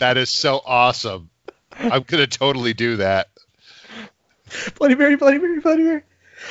That 0.00 0.16
is 0.16 0.28
so 0.30 0.60
awesome. 0.64 1.30
I'm 1.78 2.02
gonna 2.02 2.26
totally 2.26 2.74
do 2.74 2.96
that. 2.96 3.28
Bloody 4.76 4.96
Mary, 4.96 5.14
Bloody 5.16 5.38
Mary, 5.38 5.60
Bloody 5.60 5.82
Mary. 5.84 6.02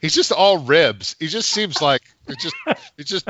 He's 0.00 0.14
just 0.14 0.32
all 0.32 0.58
ribs. 0.58 1.14
He 1.18 1.26
just 1.26 1.50
seems 1.50 1.82
like 1.82 2.02
it's 2.26 2.42
just 2.42 2.54
it's 2.96 3.10
just 3.10 3.28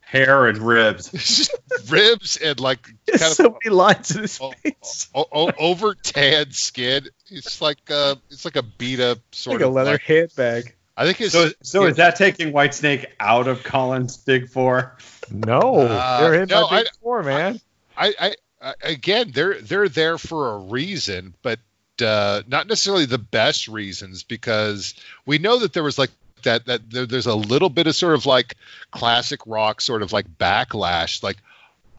hair 0.00 0.46
and 0.46 0.58
ribs. 0.58 1.12
it's 1.14 1.36
just 1.36 1.54
ribs 1.90 2.36
and 2.36 2.60
like 2.60 2.88
There's 3.06 3.20
kind 3.20 3.32
so 3.34 3.46
of 3.46 3.56
many 3.64 3.74
lines 3.74 4.14
in 4.14 4.22
his 4.22 4.38
Oh, 4.40 4.52
face. 4.62 5.08
o- 5.14 5.26
o- 5.32 5.52
over 5.58 5.94
tanned 5.94 6.54
skin. 6.54 7.08
It's 7.28 7.60
like 7.60 7.78
uh 7.90 8.14
it's 8.30 8.44
like 8.44 8.56
a 8.56 8.62
beat 8.62 9.00
up 9.00 9.18
sort 9.32 9.56
Like 9.56 9.64
a 9.64 9.68
of 9.68 9.74
leather 9.74 9.92
like- 9.92 10.02
handbag. 10.02 10.74
I 10.98 11.04
think 11.04 11.20
it's 11.20 11.32
So, 11.32 11.50
so 11.62 11.86
is 11.86 11.96
that 11.96 12.16
taking 12.16 12.52
Whitesnake 12.52 13.06
out 13.20 13.46
of 13.46 13.62
Colin's 13.62 14.16
Big 14.16 14.48
Four? 14.50 14.96
no, 15.30 15.76
Uh, 15.76 16.20
they're 16.20 16.42
in 16.42 16.48
no, 16.48 16.68
my 16.68 16.78
big 16.80 16.86
I- 16.88 16.96
four, 17.00 17.22
man. 17.22 17.60
I, 17.96 18.14
I, 18.20 18.34
I 18.60 18.74
again 18.82 19.30
they're 19.32 19.60
they're 19.60 19.88
there 19.88 20.18
for 20.18 20.54
a 20.54 20.58
reason, 20.58 21.34
but 21.42 21.60
uh, 22.04 22.42
not 22.48 22.66
necessarily 22.68 23.06
the 23.06 23.18
best 23.18 23.68
reasons 23.68 24.22
because 24.24 24.94
we 25.26 25.38
know 25.38 25.58
that 25.60 25.72
there 25.72 25.82
was 25.84 25.98
like 25.98 26.10
that 26.44 26.66
that 26.66 26.90
there, 26.90 27.06
there's 27.06 27.26
a 27.26 27.34
little 27.34 27.68
bit 27.68 27.86
of 27.86 27.94
sort 27.96 28.14
of 28.14 28.26
like 28.26 28.54
classic 28.90 29.40
rock 29.46 29.80
sort 29.80 30.02
of 30.02 30.12
like 30.12 30.26
backlash, 30.38 31.22
like 31.22 31.36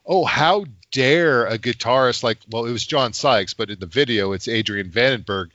oh 0.06 0.26
how 0.26 0.66
dare 0.92 1.46
a 1.46 1.58
guitarist 1.58 2.24
like 2.24 2.38
well 2.50 2.66
it 2.66 2.72
was 2.72 2.86
John 2.86 3.14
Sykes, 3.14 3.54
but 3.54 3.70
in 3.70 3.80
the 3.80 3.86
video 3.86 4.32
it's 4.34 4.48
Adrian 4.48 4.90
Vandenberg 4.90 5.50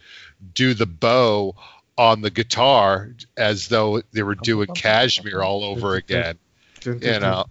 do 0.55 0.75
the 0.75 0.87
bow 0.87 1.55
on 1.97 2.21
the 2.21 2.31
guitar 2.31 3.11
as 3.37 3.69
though 3.69 4.03
they 4.13 4.23
were 4.23 4.35
doing 4.35 4.69
Kashmir 4.75 5.43
all 5.43 5.65
over 5.65 5.95
again. 5.95 6.39
You 6.85 7.21
know, 7.21 7.45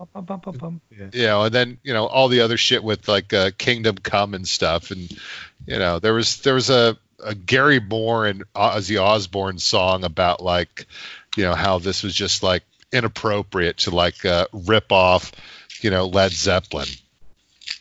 you 1.12 1.24
know, 1.24 1.44
and 1.44 1.54
then 1.54 1.80
you 1.84 1.94
know 1.94 2.06
all 2.06 2.28
the 2.28 2.42
other 2.42 2.58
shit 2.58 2.84
with 2.84 3.08
like 3.08 3.34
uh, 3.34 3.52
Kingdom 3.58 3.98
Come 3.98 4.36
and 4.36 4.48
stuff, 4.48 4.92
and 4.92 5.10
you 5.66 5.80
know 5.80 5.98
there 6.00 6.14
was 6.14 6.42
there 6.42 6.54
was 6.54 6.70
a, 6.70 6.98
a 7.24 7.34
Gary 7.34 7.80
Moore 7.80 8.28
and 8.28 8.44
Ozzy 8.54 9.02
Osbourne 9.02 9.58
song 9.58 10.04
about 10.04 10.44
like 10.44 10.86
you 11.36 11.44
know 11.44 11.56
how 11.56 11.80
this 11.80 12.04
was 12.04 12.14
just 12.14 12.44
like 12.44 12.64
inappropriate 12.92 13.78
to 13.78 13.90
like 13.90 14.24
uh, 14.24 14.46
rip 14.54 14.92
off 14.92 15.32
you 15.82 15.90
know 15.90 16.06
Led 16.06 16.32
Zeppelin, 16.32 16.90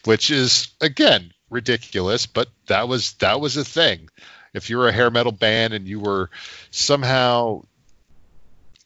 which 0.07 0.31
is 0.31 0.69
again 0.81 1.33
ridiculous, 1.51 2.25
but 2.25 2.49
that 2.67 2.89
was 2.89 3.13
that 3.15 3.41
was 3.41 3.57
a 3.57 3.65
thing. 3.65 4.09
If 4.55 4.71
you 4.71 4.79
were 4.79 4.89
a 4.89 4.93
hair 4.93 5.11
metal 5.11 5.33
band 5.33 5.75
and 5.75 5.87
you 5.87 6.01
were 6.01 6.31
somehow 6.71 7.63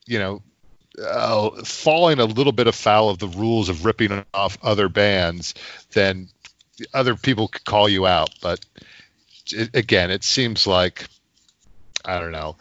you 0.06 0.18
know 0.18 0.42
uh, 1.02 1.50
falling 1.64 2.18
a 2.20 2.24
little 2.24 2.52
bit 2.52 2.66
afoul 2.66 3.10
of 3.10 3.18
the 3.18 3.28
rules 3.28 3.68
of 3.68 3.84
ripping 3.84 4.24
off 4.32 4.58
other 4.62 4.88
bands, 4.88 5.54
then 5.92 6.28
other 6.94 7.14
people 7.14 7.48
could 7.48 7.64
call 7.64 7.88
you 7.88 8.06
out. 8.06 8.30
But 8.40 8.64
it, 9.52 9.74
again, 9.74 10.10
it 10.10 10.24
seems 10.24 10.66
like 10.66 11.06
I 12.04 12.20
don't 12.20 12.32
know, 12.32 12.56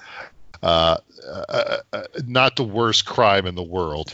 uh, 0.64 0.98
uh, 1.27 1.77
uh, 1.94 2.03
not 2.26 2.56
the 2.56 2.64
worst 2.64 3.06
crime 3.06 3.45
in 3.45 3.56
the 3.56 3.64
world. 3.64 4.14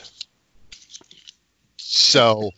So, 1.77 2.51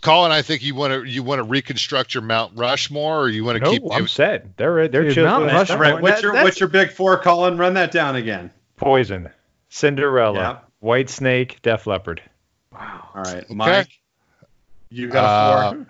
Colin, 0.00 0.32
I 0.32 0.42
think 0.42 0.62
you 0.62 0.74
want 0.74 0.92
to 0.92 1.04
you 1.04 1.22
want 1.22 1.38
to 1.38 1.42
reconstruct 1.44 2.14
your 2.14 2.22
Mount 2.22 2.52
Rushmore, 2.56 3.20
or 3.22 3.28
you 3.28 3.44
want 3.44 3.58
to 3.58 3.64
No, 3.64 3.70
keep 3.70 3.82
I'm 3.92 4.08
set. 4.08 4.56
They're 4.56 4.88
they're 4.88 5.02
Dude, 5.04 5.14
chill. 5.14 5.24
Mount 5.24 5.46
Rushmore- 5.52 5.78
fine. 5.84 6.02
What's 6.02 6.22
your 6.22 6.32
That- 6.32 6.44
What's 6.44 6.60
your 6.60 6.68
Big 6.68 6.92
Four, 6.92 7.18
Colin? 7.20 7.56
Run 7.58 7.74
that 7.74 7.90
down 7.90 8.16
again. 8.16 8.50
Poison, 8.76 9.30
Cinderella, 9.68 10.38
Yeah. 10.38 10.58
Whitesnake, 10.88 11.62
Def 11.62 11.86
Leppard. 11.86 12.22
All 12.74 13.22
right, 13.22 13.48
Mike. 13.50 13.88
You 14.90 15.08
got 15.08 15.24
Uh, 15.24 15.68
a 15.68 15.74
four. 15.74 15.86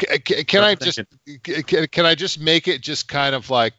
C- 0.00 0.22
c- 0.36 0.44
can 0.44 0.64
I 0.64 0.74
just 0.74 1.00
can, 1.42 1.86
can 1.88 2.06
I 2.06 2.14
just 2.14 2.40
make 2.40 2.66
it 2.68 2.80
just 2.80 3.08
kind 3.08 3.34
of 3.34 3.50
like 3.50 3.74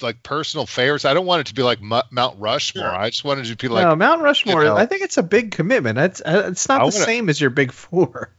like 0.00 0.22
personal 0.22 0.66
favorites? 0.66 1.04
I 1.04 1.14
don't 1.14 1.26
want 1.26 1.40
it 1.40 1.46
to 1.48 1.54
be 1.54 1.62
like 1.62 1.80
Mu- 1.80 2.02
Mount 2.10 2.38
Rushmore. 2.38 2.84
Sure. 2.84 2.94
I 2.94 3.10
just 3.10 3.24
wanted 3.24 3.46
it 3.46 3.50
to 3.50 3.56
be 3.56 3.68
like 3.68 3.84
no, 3.84 3.96
Mount 3.96 4.22
Rushmore. 4.22 4.62
you 4.62 4.68
know- 4.68 4.76
I 4.76 4.86
think 4.86 5.02
it's 5.02 5.18
a 5.18 5.22
big 5.22 5.52
commitment. 5.52 5.98
It's 5.98 6.20
uh, 6.20 6.48
it's 6.50 6.68
not 6.68 6.76
I 6.80 6.90
the 6.90 6.94
wanna- 6.96 7.04
same 7.04 7.28
as 7.28 7.40
your 7.40 7.50
big 7.50 7.72
four. 7.72 8.30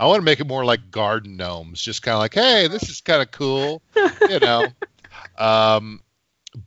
I 0.00 0.06
want 0.06 0.20
to 0.20 0.24
make 0.24 0.38
it 0.38 0.46
more 0.46 0.64
like 0.64 0.92
garden 0.92 1.36
gnomes, 1.36 1.82
just 1.82 2.02
kind 2.02 2.14
of 2.14 2.20
like, 2.20 2.34
hey, 2.34 2.68
this 2.68 2.88
is 2.88 3.00
kind 3.00 3.20
of 3.20 3.32
cool, 3.32 3.82
you 4.30 4.38
know. 4.38 4.68
um, 5.38 6.00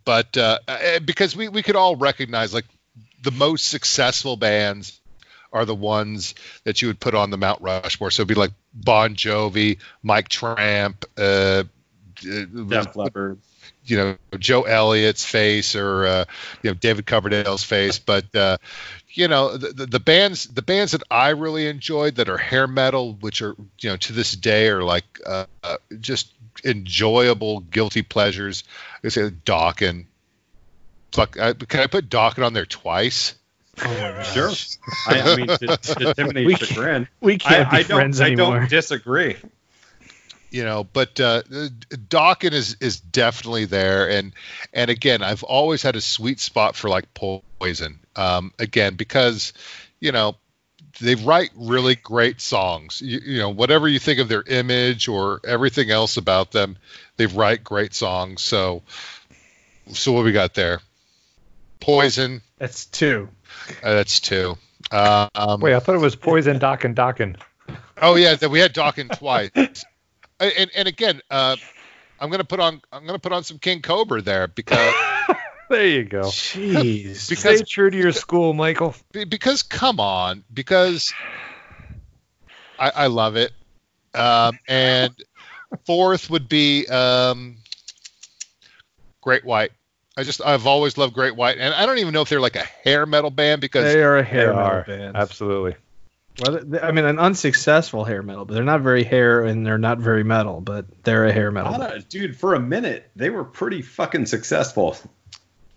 but 0.03 0.35
uh, 0.35 0.59
eh, 0.67 0.99
because 0.99 1.35
we 1.35 1.47
we 1.47 1.63
could 1.63 1.77
all 1.77 1.95
recognize 1.95 2.53
like 2.53 2.65
the 3.23 3.31
most 3.31 3.69
successful 3.69 4.35
bands 4.35 4.99
are 5.53 5.65
the 5.65 5.75
ones 5.75 6.33
that 6.63 6.81
you 6.81 6.87
would 6.89 6.99
put 6.99 7.15
on 7.15 7.29
the 7.29 7.37
Mount 7.37 7.61
Rushmore. 7.61 8.11
So 8.11 8.21
it'd 8.21 8.27
be 8.27 8.35
like 8.35 8.51
Bon 8.73 9.15
Jovi, 9.15 9.77
Mike 10.03 10.27
Tramp, 10.29 11.05
uh, 11.17 11.63
Def 12.21 12.95
Leppard. 12.95 13.39
You 13.83 13.97
know 13.97 14.17
Joe 14.37 14.61
Elliott's 14.63 15.25
face 15.25 15.75
or 15.75 16.05
uh, 16.05 16.25
you 16.61 16.69
know 16.69 16.73
David 16.75 17.05
Coverdale's 17.05 17.63
face, 17.63 17.97
but 17.99 18.33
uh, 18.35 18.57
you 19.09 19.27
know 19.27 19.57
the, 19.57 19.69
the, 19.69 19.85
the 19.87 19.99
bands 19.99 20.45
the 20.45 20.61
bands 20.61 20.91
that 20.91 21.01
I 21.09 21.29
really 21.29 21.67
enjoyed 21.67 22.15
that 22.15 22.29
are 22.29 22.37
hair 22.37 22.67
metal, 22.67 23.13
which 23.19 23.41
are 23.41 23.55
you 23.79 23.89
know 23.89 23.97
to 23.97 24.13
this 24.13 24.33
day 24.33 24.67
are 24.69 24.83
like 24.83 25.05
uh, 25.25 25.45
uh, 25.63 25.77
just 25.99 26.31
enjoyable 26.63 27.61
guilty 27.61 28.03
pleasures. 28.03 28.63
I 29.03 29.09
say 29.09 29.29
Dokken's. 29.29 30.05
Fuck, 31.11 31.37
I, 31.39 31.53
can 31.53 31.81
I 31.81 31.87
put 31.87 32.07
Dokken's 32.09 32.39
on 32.43 32.53
there 32.53 32.65
twice? 32.65 33.35
Sure. 33.77 34.51
I, 35.07 35.21
I 35.21 35.35
mean, 35.35 35.47
to, 35.47 35.57
to 35.77 36.13
Timothy's 36.13 36.45
We- 36.45 36.55
chagrin, 36.55 37.07
We 37.19 37.33
I, 37.33 37.37
can't 37.37 37.71
be 37.71 37.77
I 37.77 37.83
don't. 37.83 37.97
friends 37.97 38.21
I 38.21 38.33
don't 38.35 38.69
disagree. 38.69 39.35
You 40.51 40.65
know 40.65 40.83
but 40.83 41.19
uh 41.19 41.43
Dokken's 41.43 42.53
is 42.53 42.77
is 42.81 42.99
definitely 42.99 43.65
there 43.65 44.09
and 44.09 44.33
and 44.73 44.91
again 44.91 45.23
I've 45.23 45.43
always 45.43 45.81
had 45.81 45.95
a 45.95 46.01
sweet 46.01 46.39
spot 46.41 46.75
for 46.75 46.89
like 46.89 47.13
poison 47.13 47.99
um 48.17 48.53
again 48.59 48.95
because 48.95 49.53
you 50.01 50.11
know 50.11 50.35
they 50.99 51.15
write 51.15 51.51
really 51.55 51.95
great 51.95 52.41
songs 52.41 53.01
you, 53.01 53.19
you 53.23 53.39
know 53.39 53.49
whatever 53.49 53.87
you 53.87 53.97
think 53.97 54.19
of 54.19 54.27
their 54.27 54.43
image 54.43 55.07
or 55.07 55.39
everything 55.47 55.89
else 55.89 56.17
about 56.17 56.51
them 56.51 56.77
they 57.15 57.27
write 57.27 57.63
great 57.63 57.93
songs 57.93 58.41
so 58.41 58.83
so 59.93 60.11
what 60.11 60.25
we 60.25 60.33
got 60.33 60.53
there 60.53 60.81
poison 61.79 62.41
That's 62.57 62.85
two. 62.85 63.29
uh, 63.81 63.93
that's 63.93 64.19
two 64.19 64.57
um 64.91 65.61
Wait, 65.61 65.73
I 65.73 65.79
thought 65.79 65.95
it 65.95 66.01
was 66.01 66.15
Poison, 66.15 66.59
Doc, 66.59 66.83
and 66.83 66.95
Dokken. 66.95 67.37
Oh 68.01 68.15
yeah, 68.15 68.35
that 68.35 68.49
we 68.49 68.59
had 68.59 68.73
Dokken's 68.73 69.17
twice. 69.17 69.85
And 70.45 70.71
and 70.75 70.87
again, 70.87 71.21
uh, 71.29 71.55
I'm 72.19 72.29
gonna 72.29 72.43
put 72.43 72.59
on 72.59 72.81
I'm 72.91 73.05
gonna 73.05 73.19
put 73.19 73.31
on 73.31 73.43
some 73.43 73.59
King 73.59 73.81
Cobra 73.81 74.21
there 74.21 74.47
because 74.47 74.93
There 75.71 75.87
you 75.87 76.03
go. 76.03 76.23
Jeez. 76.23 77.29
Because- 77.29 77.59
Stay 77.59 77.65
true 77.65 77.89
to 77.89 77.97
your 77.97 78.11
school, 78.11 78.53
Michael. 78.53 78.93
because 79.29 79.63
come 79.63 80.01
on 80.01 80.43
because 80.53 81.13
I, 82.77 82.89
I 82.89 83.07
love 83.07 83.37
it. 83.37 83.53
Um, 84.13 84.59
and 84.67 85.13
fourth 85.85 86.29
would 86.29 86.49
be 86.49 86.85
um, 86.87 87.55
Great 89.21 89.45
White. 89.45 89.71
I 90.17 90.23
just 90.23 90.41
I've 90.45 90.67
always 90.67 90.97
loved 90.97 91.13
Great 91.13 91.37
White, 91.37 91.57
and 91.57 91.73
I 91.73 91.85
don't 91.85 91.99
even 91.99 92.13
know 92.13 92.21
if 92.21 92.27
they're 92.27 92.41
like 92.41 92.57
a 92.57 92.65
hair 92.83 93.05
metal 93.05 93.29
band 93.29 93.61
because 93.61 93.85
they 93.85 94.03
are 94.03 94.17
a 94.17 94.23
hair 94.23 94.47
metal 94.53 94.61
are. 94.61 94.83
band. 94.83 95.15
Absolutely. 95.15 95.75
Well, 96.39 96.59
they- 96.63 96.79
I 96.79 96.91
mean, 96.91 97.05
an 97.05 97.19
unsuccessful 97.19 98.03
hair 98.05 98.23
metal, 98.23 98.45
but 98.45 98.53
they're 98.53 98.63
not 98.63 98.81
very 98.81 99.03
hair 99.03 99.43
and 99.43 99.65
they're 99.65 99.77
not 99.77 99.99
very 99.99 100.23
metal, 100.23 100.61
but 100.61 100.85
they're 101.03 101.25
a 101.25 101.33
hair 101.33 101.51
metal. 101.51 101.73
I 101.81 101.99
dude, 101.99 102.37
for 102.37 102.53
a 102.53 102.59
minute, 102.59 103.09
they 103.15 103.29
were 103.29 103.43
pretty 103.43 103.81
fucking 103.81 104.25
successful. 104.27 104.97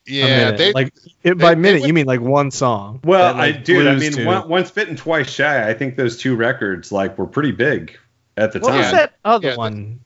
Yeah 0.06 0.50
they 0.50 0.72
like 0.74 0.92
it, 1.22 1.38
by 1.38 1.54
they 1.54 1.60
minute 1.60 1.80
went- 1.80 1.86
you 1.88 1.94
mean 1.94 2.06
like 2.06 2.20
one 2.20 2.50
song. 2.50 3.00
Well, 3.04 3.32
like, 3.34 3.54
I 3.56 3.58
dude, 3.58 3.86
I 3.86 3.96
mean, 3.96 4.12
to- 4.12 4.24
one, 4.26 4.48
once 4.48 4.70
bitten, 4.70 4.96
twice 4.96 5.30
shy. 5.30 5.66
I 5.66 5.72
think 5.74 5.96
those 5.96 6.18
two 6.18 6.36
records 6.36 6.92
like 6.92 7.16
were 7.16 7.26
pretty 7.26 7.52
big 7.52 7.98
at 8.36 8.52
the 8.52 8.58
what 8.60 8.68
time. 8.70 8.78
was 8.80 8.92
that 8.92 9.14
other 9.24 9.48
Yeah, 9.48 9.52
the- 9.54 9.58
one? 9.58 10.00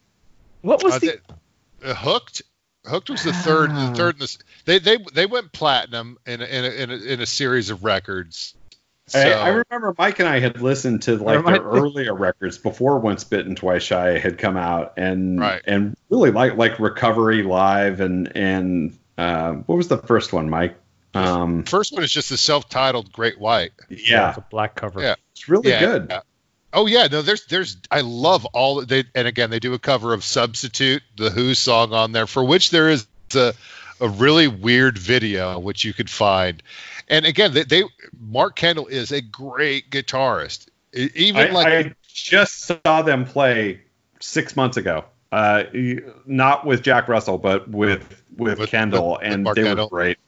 What 0.62 0.82
was 0.84 0.94
uh, 0.94 0.98
the? 1.00 1.06
they- 1.82 1.90
uh, 1.90 1.94
Hooked. 1.94 2.42
Hooked 2.86 3.10
was 3.10 3.24
the 3.24 3.32
third. 3.32 3.70
Ah. 3.72 3.90
The 3.90 3.96
third. 3.96 4.14
In 4.14 4.20
this, 4.20 4.38
they 4.64 4.78
they 4.78 4.98
they 5.14 5.26
went 5.26 5.52
platinum 5.52 6.16
in 6.26 6.40
a, 6.40 6.44
in 6.44 6.64
a, 6.64 6.68
in 6.68 6.90
a, 6.90 6.94
in 6.96 7.20
a 7.20 7.26
series 7.26 7.70
of 7.70 7.82
records. 7.84 8.54
So, 9.08 9.18
I, 9.20 9.32
I 9.32 9.48
remember 9.48 9.94
Mike 9.98 10.18
and 10.18 10.28
I 10.28 10.38
had 10.40 10.60
listened 10.60 11.02
to 11.02 11.16
like 11.16 11.44
their 11.44 11.54
me. 11.54 11.58
earlier 11.60 12.14
records 12.14 12.58
before 12.58 12.98
Once 12.98 13.24
Bitten 13.24 13.54
Twice 13.54 13.82
Shy 13.82 14.18
had 14.18 14.38
come 14.38 14.56
out, 14.56 14.94
and 14.96 15.40
Right. 15.40 15.62
and 15.66 15.96
really 16.10 16.30
like 16.30 16.56
like 16.56 16.78
Recovery 16.78 17.42
Live 17.42 18.00
and 18.00 18.36
and 18.36 18.98
uh, 19.16 19.52
what 19.52 19.76
was 19.76 19.88
the 19.88 19.98
first 19.98 20.32
one, 20.32 20.48
Mike? 20.50 20.76
Um, 21.14 21.64
first 21.64 21.92
one 21.92 22.04
is 22.04 22.12
just 22.12 22.28
the 22.28 22.36
self-titled 22.36 23.10
Great 23.12 23.40
White. 23.40 23.72
yeah, 23.88 24.28
It's 24.28 24.38
a 24.38 24.44
black 24.50 24.74
cover. 24.76 25.00
Yeah. 25.00 25.14
it's 25.32 25.48
really 25.48 25.70
Yeah, 25.70 25.80
good. 25.80 26.06
yeah. 26.10 26.20
Oh 26.72 26.86
yeah, 26.86 27.08
no, 27.10 27.22
there's 27.22 27.46
there's 27.46 27.78
I 27.90 28.02
love 28.02 28.44
all 28.46 28.84
they 28.84 29.04
and 29.14 29.26
again 29.26 29.48
they 29.48 29.58
do 29.58 29.72
a 29.72 29.78
cover 29.78 30.12
of 30.12 30.22
Substitute, 30.22 31.02
the 31.16 31.30
Who 31.30 31.54
song 31.54 31.94
on 31.94 32.12
there, 32.12 32.26
for 32.26 32.44
which 32.44 32.70
there 32.70 32.90
is 32.90 33.06
a 33.34 33.54
a 34.00 34.08
really 34.08 34.46
weird 34.48 34.96
video 34.98 35.58
which 35.58 35.84
you 35.84 35.92
could 35.94 36.10
find. 36.10 36.62
And 37.08 37.24
again, 37.26 37.52
they, 37.54 37.64
they 37.64 37.84
Mark 38.20 38.56
Kendall 38.56 38.86
is 38.86 39.12
a 39.12 39.20
great 39.20 39.90
guitarist. 39.90 40.68
Even 40.92 41.48
I, 41.48 41.50
like 41.50 41.66
I 41.86 41.94
just 42.12 42.60
saw 42.84 43.02
them 43.02 43.24
play 43.24 43.80
six 44.20 44.56
months 44.56 44.76
ago. 44.76 45.04
Uh, 45.30 45.64
not 46.26 46.64
with 46.66 46.82
Jack 46.82 47.08
Russell, 47.08 47.38
but 47.38 47.68
with 47.68 48.22
with, 48.36 48.58
With- 48.58 48.70
Kendall, 48.70 49.12
with- 49.12 49.20
with 49.22 49.32
and 49.32 49.44
Mark 49.44 49.56
they 49.56 49.62
Kendall. 49.64 49.86
were 49.86 49.90
great. 49.98 50.18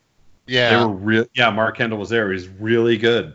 yeah, 0.47 0.70
They 0.70 0.85
were 0.85 0.89
real. 0.93 1.27
Yeah, 1.35 1.51
Mark 1.51 1.77
Kendall 1.78 1.98
was 1.98 2.09
there. 2.11 2.28
He 2.28 2.35
was 2.35 2.48
really 2.48 2.98
good. 2.98 3.35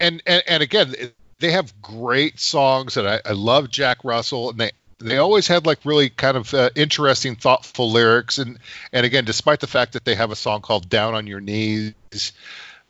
and 0.00 0.22
and 0.26 0.42
and 0.46 0.62
again 0.62 0.94
they 1.40 1.50
have 1.50 1.80
great 1.82 2.38
songs 2.38 2.96
and 2.96 3.08
I, 3.08 3.20
I 3.26 3.32
love 3.32 3.68
jack 3.68 3.98
russell 4.04 4.50
and 4.50 4.58
they 4.60 4.70
they 4.98 5.16
always 5.18 5.48
had 5.48 5.66
like 5.66 5.80
really 5.84 6.08
kind 6.08 6.36
of 6.36 6.54
uh, 6.54 6.70
interesting 6.76 7.34
thoughtful 7.34 7.90
lyrics 7.90 8.38
and 8.38 8.58
and 8.92 9.04
again 9.04 9.24
despite 9.24 9.58
the 9.60 9.66
fact 9.66 9.92
that 9.94 10.04
they 10.04 10.14
have 10.14 10.30
a 10.30 10.36
song 10.36 10.62
called 10.62 10.88
down 10.88 11.14
on 11.14 11.26
your 11.26 11.40
knees 11.40 11.92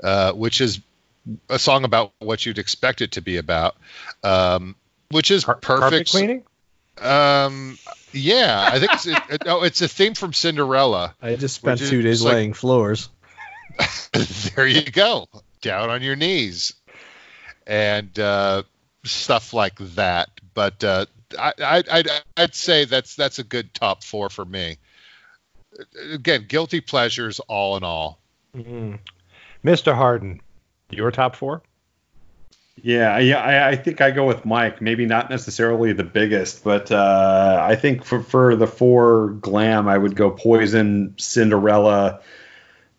uh, 0.03 0.33
which 0.33 0.61
is 0.61 0.81
a 1.49 1.59
song 1.59 1.85
about 1.85 2.13
what 2.19 2.45
you'd 2.45 2.59
expect 2.59 3.01
it 3.01 3.13
to 3.13 3.23
be 3.23 3.37
about 3.39 3.77
um, 4.23 4.77
which 5.11 5.31
is 5.31 5.45
Car- 5.45 5.55
Carpet 5.57 5.91
perfect 5.91 6.11
cleaning? 6.11 6.43
um, 7.01 7.79
yeah 8.13 8.69
i 8.73 8.79
think 8.79 8.93
it's 8.93 9.07
it, 9.07 9.19
it- 9.31 9.43
oh, 9.47 9.63
it's 9.63 9.81
a 9.83 9.89
theme 9.89 10.15
from 10.15 10.33
cinderella. 10.33 11.15
I 11.23 11.37
just 11.37 11.57
spent 11.57 11.81
two 11.81 12.03
days 12.03 12.23
like- 12.23 12.35
laying 12.35 12.53
floors. 12.53 13.09
there 14.55 14.67
you 14.69 14.83
go. 14.91 15.27
Down 15.61 15.91
on 15.91 16.01
your 16.03 16.15
knees. 16.15 16.75
And 17.67 18.17
uh, 18.19 18.63
stuff 19.05 19.53
like 19.53 19.77
that. 19.97 20.29
But 20.53 20.85
uh, 20.85 21.07
I, 21.37 21.53
I, 21.61 21.83
I'd, 21.91 22.09
I'd 22.37 22.55
say 22.55 22.85
that's 22.85 23.17
that's 23.17 23.41
a 23.41 23.45
good 23.45 23.75
top 23.75 24.05
four 24.05 24.29
for 24.31 24.45
me. 24.45 24.77
Again 26.13 26.45
guilty 26.47 26.81
pleasures 26.81 27.41
all 27.41 27.77
in 27.77 27.83
all 27.83 28.21
Mm. 28.55 28.99
Mr. 29.65 29.95
Harden, 29.95 30.41
your 30.91 31.11
top 31.11 31.37
four? 31.37 31.63
Yeah, 32.83 33.19
yeah, 33.19 33.39
I, 33.41 33.69
I 33.71 33.77
think 33.77 34.01
I 34.01 34.11
go 34.11 34.27
with 34.27 34.45
Mike. 34.45 34.81
Maybe 34.83 35.07
not 35.07 35.31
necessarily 35.31 35.93
the 35.93 36.05
biggest, 36.05 36.65
but 36.65 36.91
uh, 36.91 37.59
I 37.67 37.77
think 37.77 38.05
for 38.05 38.21
for 38.23 38.57
the 38.57 38.67
four 38.67 39.31
glam, 39.31 39.89
I 39.89 39.97
would 39.97 40.17
go 40.17 40.31
Poison, 40.31 41.15
Cinderella, 41.17 42.21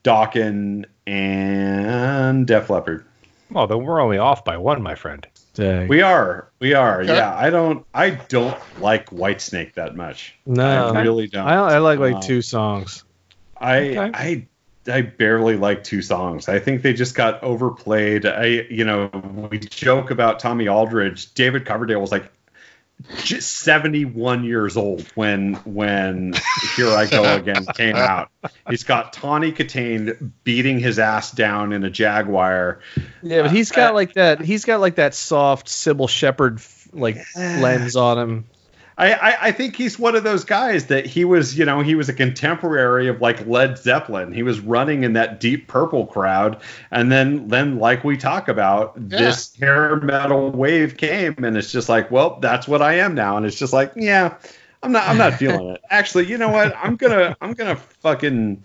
Dokken, 0.04 0.86
and 1.06 2.48
Def 2.48 2.70
Leppard. 2.70 3.06
Well, 3.52 3.68
then 3.68 3.84
we're 3.84 4.00
only 4.02 4.18
off 4.18 4.44
by 4.44 4.58
one, 4.58 4.82
my 4.82 4.96
friend. 4.96 5.28
Dang. 5.54 5.88
We 5.88 6.02
are, 6.02 6.50
we 6.60 6.74
are. 6.74 7.02
Okay. 7.02 7.14
Yeah, 7.14 7.36
I 7.36 7.50
don't, 7.50 7.86
I 7.94 8.10
don't 8.12 8.58
like 8.82 9.10
Whitesnake 9.12 9.76
that 9.76 9.96
much. 9.96 10.36
no, 10.46 10.90
I 10.94 11.02
really 11.04 11.28
don't. 11.28 11.48
I, 11.48 11.56
I 11.56 11.78
like 11.78 12.00
like 12.00 12.16
Um, 12.16 12.22
two 12.22 12.42
songs. 12.42 13.04
I 13.58 13.78
Okay. 13.90 14.12
I 14.14 14.48
I 14.88 15.02
barely 15.02 15.58
like 15.58 15.84
two 15.84 16.02
songs. 16.02 16.48
I 16.48 16.60
think 16.60 16.82
they 16.82 16.94
just 16.94 17.16
got 17.16 17.44
overplayed. 17.44 18.26
I 18.26 18.46
you 18.46 18.86
know 18.86 19.10
we 19.50 19.60
joke 19.60 20.12
about 20.12 20.40
Tommy 20.40 20.68
Aldridge. 20.68 21.34
David 21.34 21.66
Coverdale 21.66 22.02
was 22.02 22.12
like 22.12 22.32
just 23.18 23.58
71 23.58 24.44
years 24.46 24.78
old 24.78 25.02
when 25.16 25.56
when 25.66 26.34
Here 26.76 26.90
I 26.90 27.06
Go 27.08 27.36
Again 27.36 27.66
came 27.76 27.96
out. 27.96 28.30
He's 28.70 28.84
got 28.84 29.14
Tawny 29.14 29.52
Kitaen 29.52 30.32
beating 30.44 30.80
his 30.80 30.98
ass 30.98 31.32
down 31.32 31.74
in 31.74 31.84
a 31.84 31.90
Jaguar. 31.90 32.80
Yeah, 33.22 33.44
but 33.44 33.52
he's 33.52 33.72
uh, 33.72 33.76
got 33.76 33.92
uh, 33.92 33.96
like 33.96 34.14
that. 34.14 34.42
He's 34.42 34.66
got 34.66 34.80
like 34.80 34.96
that 34.96 35.14
soft 35.14 35.68
Cybill 35.68 36.10
Shepherd 36.10 36.62
like 36.94 37.18
lens 37.36 37.96
on 37.96 38.18
him. 38.18 38.46
I, 38.98 39.14
I, 39.14 39.38
I 39.48 39.52
think 39.52 39.76
he's 39.76 40.00
one 40.00 40.16
of 40.16 40.24
those 40.24 40.46
guys 40.46 40.86
that 40.88 41.06
he 41.06 41.26
was, 41.26 41.58
you 41.58 41.66
know, 41.66 41.82
he 41.82 41.96
was 41.96 42.08
a 42.08 42.14
contemporary 42.14 43.08
of 43.10 43.20
like 43.20 43.46
Led 43.46 43.78
Zeppelin. 43.78 44.32
He 44.32 44.42
was 44.42 44.62
running 44.62 45.04
in 45.04 45.14
that 45.14 45.42
deep 45.42 45.68
purple 45.68 46.06
crowd, 46.08 46.62
and 46.92 47.12
then 47.12 47.48
then 47.50 47.78
like 47.78 48.04
we 48.06 48.16
talk 48.16 48.48
about, 48.48 48.94
Yeah. 48.96 49.18
this 49.18 49.54
hair 49.58 49.98
metal 49.98 50.50
wave 50.52 50.96
came, 50.98 51.36
and 51.44 51.58
it's 51.58 51.72
just 51.72 51.90
like, 51.90 52.10
well, 52.10 52.40
that's 52.40 52.68
what 52.68 52.82
I 52.82 52.94
am 53.00 53.16
now, 53.16 53.36
and 53.36 53.46
it's 53.46 53.58
just 53.58 53.74
like, 53.74 53.92
yeah, 53.98 54.36
I'm 54.82 54.94
not 54.94 55.08
I'm 55.08 55.18
not 55.18 55.34
feeling 55.40 55.72
it. 55.72 55.82
Actually, 55.90 56.28
you 56.28 56.38
know 56.38 56.50
what? 56.50 56.74
I'm 56.82 56.96
gonna 56.96 57.36
I'm 57.42 57.54
gonna 57.54 57.76
fucking 57.76 58.64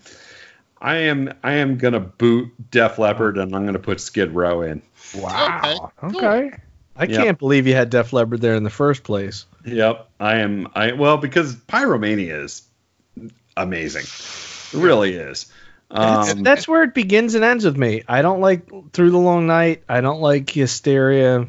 I 0.81 0.95
am 0.95 1.33
I 1.43 1.53
am 1.53 1.77
gonna 1.77 1.99
boot 1.99 2.49
Def 2.71 2.97
Leppard, 2.97 3.37
and 3.37 3.53
I'm 3.53 3.65
gonna 3.65 3.79
put 3.79 3.99
Skid 3.99 4.31
Row 4.31 4.61
in. 4.61 4.81
Wow. 5.17 5.91
Okay, 6.03 6.25
Okay. 6.25 6.57
I 7.01 7.05
Yeah. 7.05 7.23
can't 7.23 7.39
believe 7.39 7.65
you 7.65 7.73
had 7.73 7.89
Def 7.89 8.13
Leppard 8.13 8.41
there 8.41 8.53
in 8.53 8.61
the 8.63 8.69
first 8.69 9.01
place. 9.03 9.45
Yep, 9.65 10.07
I 10.19 10.35
am. 10.37 10.67
I 10.75 10.91
well 10.91 11.17
because 11.17 11.55
Pyromania 11.55 12.43
is 12.43 12.61
amazing. 13.57 14.03
It 14.03 14.81
really 14.83 15.15
is. 15.15 15.47
Um, 15.89 16.43
That's 16.43 16.67
where 16.67 16.83
it 16.83 16.93
begins 16.93 17.33
and 17.35 17.43
ends 17.43 17.65
with 17.65 17.75
me. 17.75 18.03
I 18.07 18.21
don't 18.21 18.39
like 18.39 18.69
Through 18.93 19.09
the 19.11 19.17
Long 19.17 19.47
Night. 19.47 19.83
I 19.89 19.99
don't 20.01 20.21
like 20.21 20.49
Hysteria. 20.49 21.47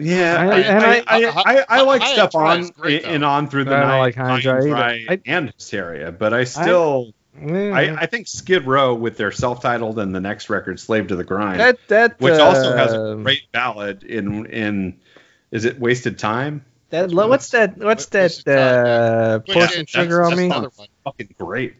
yeah, 0.00 0.36
I- 0.36 0.44
I, 0.46 0.58
and 0.58 0.84
I, 0.84 1.02
I- 1.06 1.64
I, 1.68 1.80
like 1.82 2.02
and 2.02 2.34
on 2.34 2.70
and 2.90 3.24
on 3.24 3.48
through 3.48 3.64
the 3.64 3.70
night, 3.70 3.98
like 4.00 4.14
High 4.16 4.34
and 4.34 4.42
Dry 4.42 4.58
either. 4.58 4.68
Dry 4.68 5.06
I- 5.08 5.20
and 5.26 5.50
Hysteria, 5.52 6.10
but 6.12 6.34
I 6.34 6.42
still. 6.44 7.14
I, 7.36 7.96
I 8.02 8.06
think 8.06 8.28
Skid 8.28 8.64
Row 8.64 8.94
with 8.94 9.16
their 9.16 9.32
self-titled 9.32 9.98
and 9.98 10.14
the 10.14 10.20
next 10.20 10.50
record, 10.50 10.78
"Slave 10.78 11.08
to 11.08 11.16
the 11.16 11.24
Grind," 11.24 11.60
that 11.60 11.78
that 11.88 12.20
which 12.20 12.38
also 12.38 12.76
has 12.76 12.92
a 12.92 13.12
uh, 13.12 13.14
great 13.16 13.50
ballad 13.52 14.04
in 14.04 14.46
in 14.46 15.00
is 15.50 15.64
it 15.64 15.80
"Wasted 15.80 16.18
Time"? 16.18 16.64
that 16.94 17.10
lo- 17.10 17.28
what's 17.28 17.50
that 17.50 17.76
what's 17.78 18.06
that 18.06 18.46
uh, 18.46 19.40
pour 19.40 19.62
yeah, 19.62 19.68
some 19.68 19.86
sugar 19.86 20.22
on 20.22 20.36
me. 20.36 20.48
Fucking 21.04 21.34
great. 21.38 21.74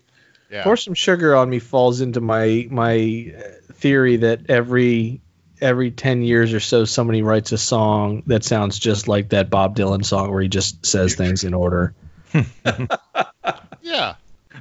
yeah 0.51 0.65
pour 0.65 0.77
some 0.77 0.95
sugar 0.95 1.35
on 1.35 1.49
me 1.49 1.59
falls 1.59 2.01
into 2.01 2.21
my 2.21 2.67
my 2.71 3.33
uh, 3.37 3.73
theory 3.75 4.17
that 4.19 4.51
every 4.51 5.21
every 5.61 5.91
10 5.93 6.23
years 6.23 6.53
or 6.53 6.61
so 6.61 6.85
somebody 6.85 7.23
writes 7.23 7.53
a 7.53 7.59
song 7.59 8.25
that 8.27 8.45
sounds 8.45 8.79
just 8.79 9.09
like 9.09 9.31
that 9.31 9.51
Bob 9.51 9.77
Dylan 9.77 10.05
song 10.05 10.31
where 10.31 10.43
he 10.43 10.49
just 10.49 10.85
says 10.85 11.15
things 11.15 11.45
in 11.45 11.55
order. 11.55 11.95
yeah 13.83 14.17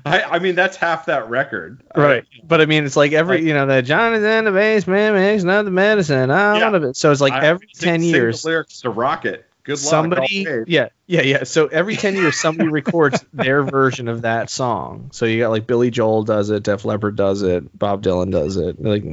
I, 0.05 0.21
I 0.23 0.39
mean, 0.39 0.55
that's 0.55 0.75
half 0.77 1.05
that 1.05 1.30
record. 1.30 1.81
Right. 1.95 2.25
But 2.43 2.61
I 2.61 2.65
mean 2.65 2.85
it's 2.85 2.95
like 2.95 3.13
every 3.13 3.38
Like- 3.38 3.45
you 3.45 3.53
know 3.53 3.65
that 3.67 3.85
John 3.85 4.13
is 4.13 4.23
in 4.23 4.45
the 4.45 4.51
basement 4.51 5.15
makes 5.15 5.43
not 5.43 5.63
the 5.65 5.71
medicine. 5.71 6.30
I 6.31 6.57
Yeah. 6.57 6.71
want 6.71 6.84
it. 6.84 6.97
So 6.97 7.11
it's 7.11 7.21
like 7.21 7.34
I- 7.34 7.45
every 7.45 7.67
sing- 7.73 7.89
10 7.89 7.99
sing 8.01 8.09
years 8.09 8.41
the 8.41 8.49
lyrics 8.49 8.81
to 8.81 8.89
Rocket. 8.89 9.45
Good 9.65 9.73
luck. 9.73 9.80
somebody 9.80 10.45
yeah 10.67 10.89
yeah 11.07 11.21
yeah 11.21 11.43
so 11.45 11.67
every 11.67 11.95
10 11.95 12.15
years 12.15 12.38
somebody 12.38 12.67
records 12.67 13.23
their 13.34 13.63
version 13.63 14.09
of 14.09 14.23
that 14.23 14.49
song 14.49 15.09
so 15.13 15.25
you 15.25 15.39
got 15.39 15.51
like 15.51 15.65
billy 15.65 15.89
joel 15.89 16.23
does 16.23 16.49
it 16.49 16.63
def 16.63 16.84
leppard 16.84 17.15
does 17.15 17.43
it 17.43 17.80
bob 17.80 18.03
dylan 18.03 18.30
does 18.30 18.57
it 18.57 18.81
like 18.84 19.05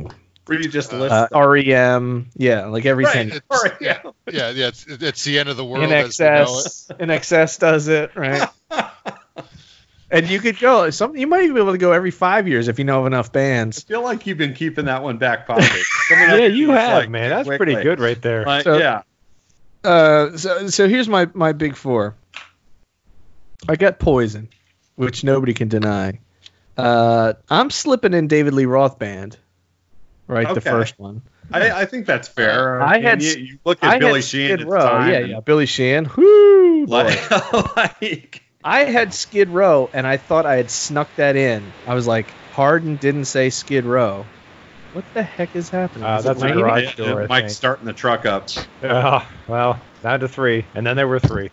Or 0.49 0.55
you 0.57 0.69
just 0.69 0.93
list 0.93 1.13
uh, 1.13 1.29
rem 1.41 2.31
yeah 2.35 2.65
like 2.67 2.85
every 2.85 3.05
Right. 3.05 3.13
10 3.15 3.29
years 3.29 3.41
All 3.49 3.61
right, 3.63 3.75
yeah. 3.81 4.01
yeah 4.29 4.51
yeah 4.51 4.67
it's, 4.67 4.85
it's 4.89 5.23
the 5.23 5.39
end 5.39 5.51
of 5.51 5.57
the 5.57 5.65
world 5.65 5.85
in 5.85 5.93
as 5.93 6.19
we 6.19 6.25
know 6.27 6.33
it. 6.33 6.39
excess 6.41 6.89
INXS 6.99 7.59
does 7.61 7.87
it 7.87 8.17
right 8.17 8.49
and 10.11 10.29
you 10.29 10.41
could 10.41 10.59
go. 10.59 10.91
Some 10.91 11.17
you 11.17 11.27
might 11.27 11.43
even 11.45 11.55
be 11.55 11.61
able 11.61 11.73
to 11.73 11.79
go 11.79 11.93
every 11.93 12.11
five 12.11 12.49
years 12.49 12.69
if 12.69 12.79
you 12.79 12.85
know 12.85 13.01
of 13.01 13.07
enough 13.07 13.33
bands. 13.33 13.85
I 13.87 13.89
feel 13.89 14.03
like 14.03 14.27
you've 14.27 14.39
been 14.39 14.55
keeping 14.55 14.87
that 14.87 15.03
one 15.03 15.19
back 15.19 15.47
pocket. 15.47 15.71
Yeah, 16.11 16.47
you 16.47 16.71
have, 16.73 16.99
like, 16.99 17.09
man. 17.09 17.31
That's 17.31 17.47
quick, 17.47 17.59
pretty 17.59 17.81
good 17.83 18.01
right 18.01 18.21
there. 18.21 18.45
like, 18.45 18.65
So- 18.65 18.79
yeah. 18.79 19.03
Uh, 19.85 20.37
so 20.37 20.69
so 20.69 20.89
here's 20.89 21.09
my 21.09 21.29
my 21.35 21.53
big 21.53 21.77
four. 21.77 22.17
I 23.69 23.77
got 23.77 23.99
Poison, 23.99 24.49
which 24.97 25.23
nobody 25.25 25.55
can 25.55 25.69
deny. 25.69 26.21
Uh, 26.77 27.35
I'm 27.49 27.71
slipping 27.71 28.13
in 28.13 28.27
David 28.27 28.55
Lee 28.55 28.65
Roth 28.65 28.99
band, 28.99 29.37
right? 30.27 30.53
The 30.53 30.61
first 30.61 30.99
one. 30.99 31.23
I, 31.53 31.71
I 31.83 31.85
think 31.85 32.07
that's 32.07 32.29
fair. 32.29 32.81
I 32.81 32.95
mean, 32.95 33.03
had 33.03 33.23
you, 33.23 33.31
you 33.33 33.59
look 33.65 33.83
at 33.83 33.91
I 33.91 33.99
Billy 33.99 34.21
had 34.21 34.25
Sheehan 34.25 34.59
Skid 34.59 34.61
at 34.61 34.69
the 34.69 34.79
time 34.79 35.11
Yeah, 35.11 35.19
and, 35.19 35.29
yeah, 35.31 35.41
Billy 35.41 35.67
Sheehan. 35.67 36.05
Whoo. 36.17 36.87
Like, 36.87 37.31
like, 37.77 38.43
I 38.63 38.85
had 38.85 39.15
Skid 39.15 39.49
Row, 39.49 39.89
and 39.93 40.07
I 40.07 40.17
thought 40.19 40.45
I 40.45 40.57
had 40.57 40.71
snuck 40.71 41.09
that 41.17 41.37
in. 41.37 41.73
I 41.87 41.95
was 41.95 42.07
like, 42.07 42.27
Harden 42.53 42.97
didn't 42.97 43.25
say 43.25 43.51
Skid 43.51 43.85
Row. 43.85 44.27
What 44.93 45.05
the 45.15 45.23
heck 45.23 45.55
is 45.55 45.71
happening? 45.71 46.05
Uh, 46.05 46.19
Is 46.19 46.25
that's 46.25 46.43
a 46.43 46.51
garage 46.53 46.97
door, 46.97 47.23
I 47.23 47.27
Mike 47.27 47.45
think. 47.45 47.51
starting 47.53 47.87
the 47.87 47.93
truck 47.93 48.27
up. 48.27 48.49
Oh, 48.83 49.27
well, 49.47 49.81
down 50.03 50.21
to 50.21 50.29
three, 50.29 50.67
and 50.75 50.85
then 50.87 50.97
there 50.97 51.07
were 51.09 51.21
three. 51.21 51.51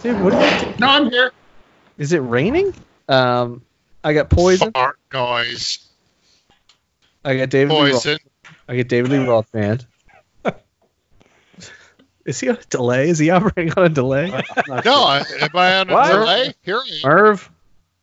Dude, 0.00 0.20
what 0.20 0.34
are 0.34 0.66
you 0.66 0.74
No, 0.78 0.88
I'm 0.88 1.10
here. 1.10 1.32
Is 1.96 2.12
it 2.12 2.18
raining? 2.18 2.74
Um, 3.08 3.62
I 4.04 4.12
got 4.12 4.30
Poison. 4.30 4.72
Fart 4.72 4.98
noise. 5.12 5.78
I 7.24 7.36
got 7.36 7.50
David 7.50 7.72
Lee 7.72 7.92
Roth. 7.92 8.18
I 8.68 8.76
get 8.76 8.88
David 8.88 9.10
Lee 9.10 9.26
Roth 9.26 9.50
band. 9.52 9.86
Is 12.28 12.38
he 12.40 12.50
on 12.50 12.56
a 12.56 12.64
delay? 12.68 13.08
Is 13.08 13.18
he 13.18 13.30
operating 13.30 13.72
on 13.76 13.84
a 13.86 13.88
delay? 13.88 14.30
No, 14.84 15.02
I, 15.02 15.24
am 15.40 15.50
I 15.54 15.78
on 15.78 15.88
a 15.88 15.92
What? 15.94 16.08
delay? 16.12 16.54
Here 16.62 16.78
I. 16.78 17.00
Merv, 17.06 17.50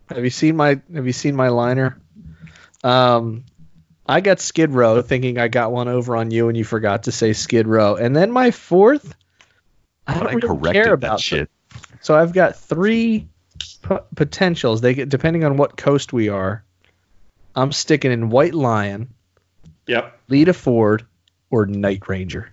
have 0.10 0.24
you 0.24 0.32
seen 0.32 0.56
my 0.56 0.82
Have 0.94 1.06
you 1.06 1.14
seen 1.14 1.36
my 1.36 1.50
liner? 1.50 2.02
Um, 2.84 3.44
I 4.08 4.22
got 4.22 4.40
Skid 4.40 4.72
Row, 4.72 5.02
thinking 5.04 5.38
I 5.38 5.48
got 5.48 5.72
one 5.72 5.88
over 5.88 6.16
on 6.16 6.32
you, 6.32 6.48
and 6.50 6.58
you 6.58 6.64
forgot 6.64 7.04
to 7.04 7.12
say 7.12 7.34
Skid 7.34 7.68
Row. 7.68 7.96
And 7.96 8.16
then 8.16 8.32
my 8.32 8.50
fourth, 8.52 9.16
I 10.08 10.16
don't 10.16 10.28
I 10.28 10.32
really 10.34 10.48
corrected 10.48 10.74
care 10.74 10.84
that 10.86 10.94
about 10.94 11.20
shit. 11.20 11.50
So 12.02 12.16
I've 12.16 12.34
got 12.34 12.56
three 12.56 13.28
p- 13.88 13.96
potentials. 14.16 14.82
They 14.82 14.96
get 14.96 15.10
depending 15.10 15.44
on 15.44 15.56
what 15.58 15.78
coast 15.78 16.14
we 16.14 16.30
are. 16.30 16.64
I'm 17.56 17.72
sticking 17.72 18.12
in 18.12 18.30
White 18.32 18.56
Lion, 18.56 19.14
Yep. 19.88 20.20
Lita 20.30 20.54
Ford, 20.54 21.06
or 21.52 21.68
Night 21.68 22.08
Ranger. 22.10 22.52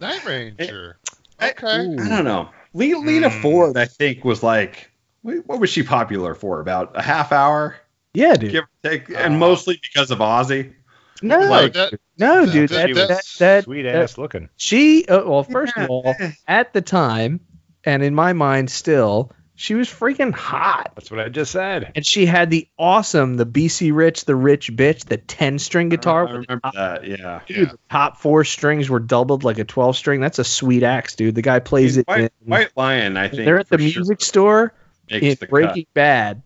Night 0.00 0.24
Ranger. 0.24 0.98
I- 1.38 1.50
Okay. 1.50 1.66
I 1.66 2.08
don't 2.08 2.24
know. 2.24 2.50
Le- 2.74 2.98
Lita 2.98 3.28
Hmm. 3.30 3.42
Ford, 3.42 3.76
I 3.76 3.84
think, 3.86 4.24
was 4.24 4.42
like, 4.42 4.90
what 5.22 5.58
was 5.60 5.70
she 5.70 5.82
popular 5.82 6.34
for? 6.34 6.60
About 6.60 6.92
a 6.96 7.02
half 7.02 7.32
hour, 7.32 7.76
Yeah, 8.14 8.34
dude. 8.34 8.52
give 8.52 8.64
or 8.64 8.90
take, 8.90 9.10
and 9.10 9.38
mostly 9.38 9.78
because 9.82 10.10
of 10.10 10.18
Ozzy. 10.18 10.72
no, 11.22 11.38
Like 11.38 11.72
that- 11.74 11.94
no, 12.18 12.46
dude. 12.46 12.68
that- 12.70 12.88
That, 12.88 12.94
that- 12.94 13.08
that, 13.08 13.24
that, 13.38 13.64
Sweet 13.64 13.82
that- 13.82 13.94
ass 13.96 14.18
looking. 14.18 14.48
She, 14.56 15.04
uh, 15.06 15.24
well, 15.28 15.42
first 15.44 15.76
of 15.76 15.90
all, 15.90 16.14
at 16.48 16.72
the 16.72 16.80
time, 16.82 17.40
and 17.84 18.02
in 18.02 18.14
my 18.14 18.32
mind 18.32 18.70
still, 18.70 19.32
she 19.62 19.76
was 19.76 19.88
freaking 19.88 20.34
hot. 20.34 20.90
That's 20.96 21.08
what 21.08 21.20
I 21.20 21.28
just 21.28 21.52
said. 21.52 21.92
And 21.94 22.04
she 22.04 22.26
had 22.26 22.50
the 22.50 22.66
awesome, 22.76 23.36
the 23.36 23.46
BC 23.46 23.94
Rich, 23.94 24.24
the 24.24 24.34
rich 24.34 24.72
bitch, 24.72 25.04
the 25.04 25.18
10 25.18 25.60
string 25.60 25.88
guitar. 25.88 26.26
I 26.26 26.30
remember 26.32 26.58
top, 26.64 26.74
that. 26.74 27.06
Yeah. 27.06 27.42
dude, 27.46 27.70
the 27.70 27.78
top 27.88 28.16
four 28.16 28.42
strings 28.42 28.90
were 28.90 28.98
doubled 28.98 29.44
like 29.44 29.60
a 29.60 29.64
12 29.64 29.96
string. 29.96 30.20
That's 30.20 30.40
a 30.40 30.44
sweet 30.44 30.82
axe, 30.82 31.14
dude. 31.14 31.36
The 31.36 31.42
guy 31.42 31.60
plays 31.60 31.96
it. 31.96 32.08
White, 32.08 32.22
in- 32.22 32.30
White 32.44 32.76
Lion, 32.76 33.16
I 33.16 33.28
think. 33.28 33.44
they're 33.44 33.60
at 33.60 33.68
the 33.68 33.78
for 33.78 33.84
sure 33.84 34.00
music 34.00 34.20
store 34.22 34.74
makes 35.08 35.24
in 35.24 35.36
the 35.38 35.46
Breaking 35.46 35.86
Bad. 35.94 36.42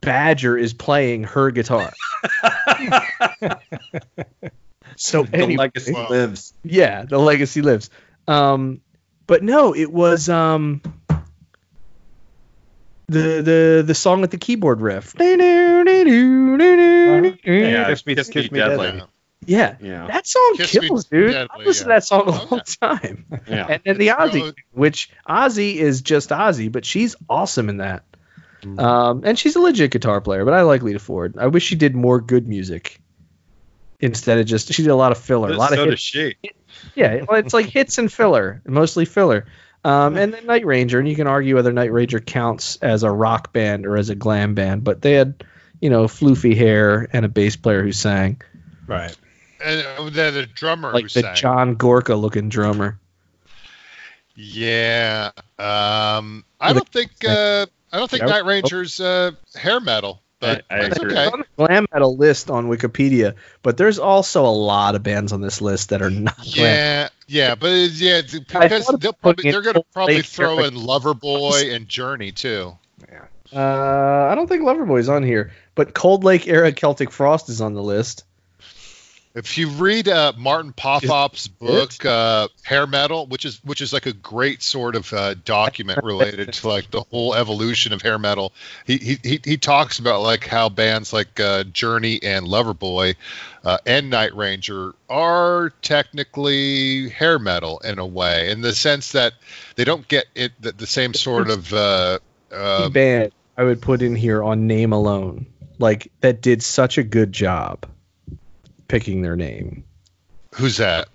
Badger 0.00 0.56
is 0.56 0.72
playing 0.72 1.24
her 1.24 1.50
guitar. 1.50 1.92
so 4.96 5.24
the 5.24 5.36
anyway, 5.36 5.56
legacy 5.56 5.92
lives. 5.92 6.54
yeah, 6.64 7.04
the 7.04 7.18
legacy 7.18 7.60
lives. 7.60 7.90
Um, 8.26 8.80
but 9.26 9.44
no, 9.44 9.74
it 9.76 9.92
was 9.92 10.30
um 10.30 10.80
the 13.10 13.42
the 13.42 13.82
the 13.86 13.94
song 13.94 14.20
with 14.20 14.30
the 14.30 14.38
keyboard 14.38 14.80
riff. 14.80 15.14
Yeah, 15.18 15.84
Kiss 17.88 18.06
Me- 18.06 18.14
Kiss 18.14 18.28
Kiss 18.28 18.50
Me 18.50 18.50
Me 18.50 18.58
Deadly. 18.60 18.86
Deadly. 18.86 19.02
Yeah, 19.46 19.76
Yeah. 19.80 20.06
that 20.06 20.26
song 20.26 20.54
Kiss 20.56 20.74
Me 20.74 20.88
kills, 20.88 21.06
dude. 21.06 21.32
Deadly, 21.32 21.48
I've 21.58 21.66
listened 21.66 21.88
yeah. 21.90 21.94
to 21.94 22.00
that 22.00 22.04
song 22.06 22.28
a 22.28 22.32
Oh, 22.32 22.46
long 22.50 22.60
time. 23.00 23.24
Yeah. 23.48 23.66
And 23.70 23.82
then 23.84 23.98
the 23.98 24.08
It's 24.08 24.20
Ozzy, 24.20 24.34
really- 24.34 24.52
which 24.72 25.10
Ozzy 25.28 25.76
is 25.76 26.02
just 26.02 26.30
Ozzy, 26.30 26.70
but 26.70 26.84
she's 26.84 27.16
awesome 27.28 27.68
in 27.68 27.78
that. 27.78 28.04
Mm. 28.62 28.78
Um, 28.78 29.22
and 29.24 29.38
she's 29.38 29.56
a 29.56 29.60
legit 29.60 29.90
guitar 29.90 30.20
player, 30.20 30.44
but 30.44 30.52
I 30.52 30.62
like 30.62 30.82
Lita 30.82 30.98
Ford. 30.98 31.36
I 31.38 31.46
wish 31.46 31.64
she 31.64 31.76
did 31.76 31.94
more 31.96 32.20
good 32.20 32.46
music 32.46 33.00
instead 33.98 34.38
of 34.38 34.46
just 34.46 34.72
she 34.72 34.82
did 34.82 34.90
a 34.90 34.96
lot 34.96 35.12
of 35.12 35.18
filler, 35.18 35.50
a 35.50 35.56
lot 35.56 35.70
so 35.70 35.82
of 35.84 35.90
does 35.90 36.00
she. 36.00 36.36
Yeah, 36.94 37.22
well, 37.28 37.38
it's 37.38 37.54
like 37.54 37.66
hits 37.66 37.98
and 37.98 38.12
filler, 38.12 38.60
mostly 38.66 39.04
filler. 39.06 39.46
Um, 39.82 40.16
and 40.18 40.32
then 40.34 40.44
Night 40.46 40.66
Ranger, 40.66 40.98
and 40.98 41.08
you 41.08 41.16
can 41.16 41.26
argue 41.26 41.54
whether 41.54 41.72
Night 41.72 41.90
Ranger 41.92 42.20
counts 42.20 42.76
as 42.76 43.02
a 43.02 43.10
rock 43.10 43.52
band 43.52 43.86
or 43.86 43.96
as 43.96 44.10
a 44.10 44.14
glam 44.14 44.54
band, 44.54 44.84
but 44.84 45.00
they 45.00 45.12
had, 45.12 45.42
you 45.80 45.88
know, 45.88 46.04
floofy 46.04 46.54
hair 46.54 47.08
and 47.12 47.24
a 47.24 47.28
bass 47.28 47.56
player 47.56 47.82
who 47.82 47.92
sang, 47.92 48.40
Right. 48.86 49.16
And 49.64 49.86
uh, 49.98 50.10
then 50.10 50.34
the 50.34 50.46
drummer 50.46 50.92
like 50.92 51.04
who 51.04 51.08
the 51.08 51.20
sang. 51.20 51.34
John 51.36 51.74
Gorka 51.76 52.14
looking 52.14 52.48
drummer. 52.48 52.98
Yeah. 54.34 55.30
Um, 55.58 56.44
I 56.60 56.72
don't 56.72 56.88
think 56.88 57.10
uh, 57.26 57.66
I 57.92 57.98
don't 57.98 58.10
think 58.10 58.24
Night 58.24 58.44
Ranger's 58.44 59.00
uh, 59.00 59.32
hair 59.54 59.80
metal, 59.80 60.22
but 60.40 60.64
I- 60.70 60.76
I 60.78 60.82
that's 60.88 60.96
agree. 60.98 61.12
okay. 61.12 61.24
It's 61.24 61.32
on 61.32 61.40
the 61.40 61.46
glam 61.66 61.86
metal 61.92 62.16
list 62.16 62.50
on 62.50 62.68
Wikipedia, 62.68 63.34
but 63.62 63.76
there's 63.76 63.98
also 63.98 64.44
a 64.46 64.48
lot 64.54 64.94
of 64.94 65.02
bands 65.02 65.32
on 65.32 65.40
this 65.40 65.60
list 65.60 65.90
that 65.90 66.00
are 66.02 66.10
not 66.10 66.36
glam. 66.54 67.10
Yeah, 67.30 67.50
yeah, 67.50 67.54
but 67.54 67.90
yeah, 67.92 68.22
because 68.22 68.86
they'll 68.98 69.12
probably, 69.12 69.52
they're 69.52 69.62
going 69.62 69.76
to 69.76 69.84
probably 69.92 70.20
throw 70.22 70.58
Eric. 70.58 70.72
in 70.72 70.80
Loverboy 70.80 71.72
and 71.72 71.88
Journey 71.88 72.32
too. 72.32 72.76
Uh, 73.52 74.28
I 74.30 74.34
don't 74.34 74.48
think 74.48 74.62
Loverboy's 74.62 75.08
on 75.08 75.22
here, 75.22 75.52
but 75.76 75.94
Cold 75.94 76.24
Lake 76.24 76.48
era 76.48 76.72
Celtic 76.72 77.12
Frost 77.12 77.48
is 77.48 77.60
on 77.60 77.74
the 77.74 77.82
list. 77.82 78.24
If 79.32 79.58
you 79.58 79.68
read 79.68 80.08
uh, 80.08 80.32
Martin 80.36 80.72
Popoff's 80.72 81.46
book 81.46 82.04
uh, 82.04 82.48
Hair 82.64 82.88
Metal, 82.88 83.26
which 83.26 83.44
is 83.44 83.62
which 83.62 83.80
is 83.80 83.92
like 83.92 84.06
a 84.06 84.12
great 84.12 84.60
sort 84.60 84.96
of 84.96 85.12
uh, 85.12 85.34
document 85.44 86.02
related 86.02 86.52
to 86.52 86.68
like 86.68 86.90
the 86.90 87.02
whole 87.02 87.36
evolution 87.36 87.92
of 87.92 88.02
hair 88.02 88.18
metal, 88.18 88.52
he 88.86 88.96
he 88.96 89.18
he, 89.22 89.40
he 89.44 89.56
talks 89.56 90.00
about 90.00 90.22
like 90.22 90.44
how 90.48 90.68
bands 90.68 91.12
like 91.12 91.38
uh, 91.38 91.62
Journey 91.62 92.20
and 92.20 92.44
Loverboy 92.44 93.14
uh, 93.64 93.78
and 93.86 94.10
Night 94.10 94.34
Ranger 94.34 94.94
are 95.08 95.70
technically 95.80 97.08
hair 97.10 97.38
metal 97.38 97.78
in 97.84 98.00
a 98.00 98.06
way, 98.06 98.50
in 98.50 98.62
the 98.62 98.74
sense 98.74 99.12
that 99.12 99.34
they 99.76 99.84
don't 99.84 100.08
get 100.08 100.26
it 100.34 100.52
the, 100.60 100.72
the 100.72 100.88
same 100.88 101.14
sort 101.14 101.50
of 101.50 101.72
uh, 101.72 102.18
uh, 102.50 102.88
band 102.88 103.30
I 103.56 103.62
would 103.62 103.80
put 103.80 104.02
in 104.02 104.16
here 104.16 104.42
on 104.42 104.66
name 104.66 104.92
alone, 104.92 105.46
like 105.78 106.10
that 106.20 106.42
did 106.42 106.64
such 106.64 106.98
a 106.98 107.04
good 107.04 107.32
job 107.32 107.86
picking 108.90 109.22
their 109.22 109.36
name. 109.36 109.84
who's 110.54 110.76
that 110.78 111.08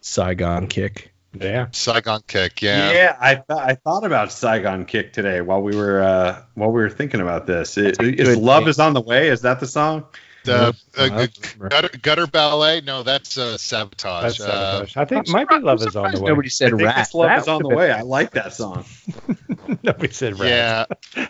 Saigon 0.00 0.66
Kick. 0.66 1.12
Yeah. 1.38 1.66
Saigon 1.72 2.22
Kick, 2.26 2.62
Yeah, 2.62 2.90
yeah. 2.92 3.16
I 3.20 3.34
th- 3.34 3.44
I 3.50 3.74
thought 3.74 4.04
about 4.04 4.32
Saigon 4.32 4.86
Kick 4.86 5.12
today 5.12 5.40
while 5.42 5.60
we 5.62 5.76
were 5.76 6.02
uh, 6.02 6.42
while 6.54 6.70
we 6.72 6.80
were 6.80 6.88
thinking 6.90 7.20
about 7.20 7.46
this. 7.46 7.76
It, 7.76 8.00
a 8.00 8.04
is 8.04 8.36
Love 8.36 8.62
name. 8.62 8.70
is 8.70 8.78
on 8.80 8.94
the 8.94 9.02
way? 9.02 9.28
Is 9.28 9.42
that 9.42 9.60
the 9.60 9.66
song? 9.66 10.06
The, 10.44 10.56
Nope. 10.58 10.76
uh, 10.96 11.02
I 11.02 11.08
don't 11.08 11.54
remember. 11.58 11.68
gutter, 11.68 11.98
gutter 11.98 12.26
ballet? 12.26 12.80
No, 12.80 13.02
that's 13.02 13.36
uh, 13.36 13.58
sabotage. 13.58 14.38
That's 14.38 14.40
Uh, 14.40 14.46
sabotage. 14.86 14.96
I 14.96 15.04
think 15.04 15.26
I'm 15.28 15.32
might 15.34 15.48
be 15.48 15.58
Love 15.58 15.82
is 15.82 15.94
on 15.96 16.12
the 16.12 16.20
way. 16.22 16.28
Nobody 16.30 16.48
said 16.48 16.68
I 16.72 16.76
think 16.76 16.82
rat. 16.88 17.08
Love 17.14 17.26
Rat 17.28 17.38
is 17.42 17.48
on 17.48 17.62
the 17.62 17.68
way. 17.68 17.90
I 17.92 18.00
like 18.02 18.30
that 18.30 18.54
song. 18.54 18.84
Nobody 19.82 20.10
said 20.12 20.38
Ratt. 20.38 20.88
yeah, 21.16 21.26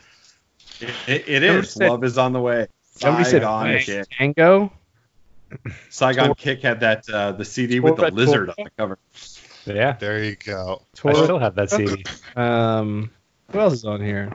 It, 0.80 0.90
it, 1.08 1.28
it 1.28 1.40
Nobody 1.42 1.58
is. 1.66 1.70
said- 1.72 1.90
Love 1.90 2.04
is 2.04 2.18
on 2.18 2.32
the 2.32 2.40
way. 2.40 2.68
been- 3.00 3.10
Nobody 3.10 3.24
said 3.24 3.42
Saigon 3.42 3.64
rat. 3.66 3.82
Kick. 3.82 4.06
Tango. 4.16 4.72
Saigon 5.90 6.26
Tor- 6.26 6.34
Kick 6.34 6.62
had 6.62 6.80
that 6.80 7.08
uh, 7.08 7.32
the 7.32 7.44
CD 7.44 7.80
with 7.80 7.96
the 7.96 8.02
Tor- 8.02 8.10
lizard 8.10 8.48
on 8.50 8.64
the 8.64 8.70
cover. 8.76 8.98
Yeah. 9.66 9.92
there 9.92 10.22
you 10.24 10.36
go. 10.36 10.82
I 10.82 10.96
Tor- 10.96 11.14
still 11.24 11.38
have 11.38 11.54
that 11.56 11.70
CD. 11.70 12.04
Um, 12.36 13.10
who 13.50 13.58
else 13.60 13.72
is 13.72 13.84
on 13.84 14.00
here? 14.00 14.30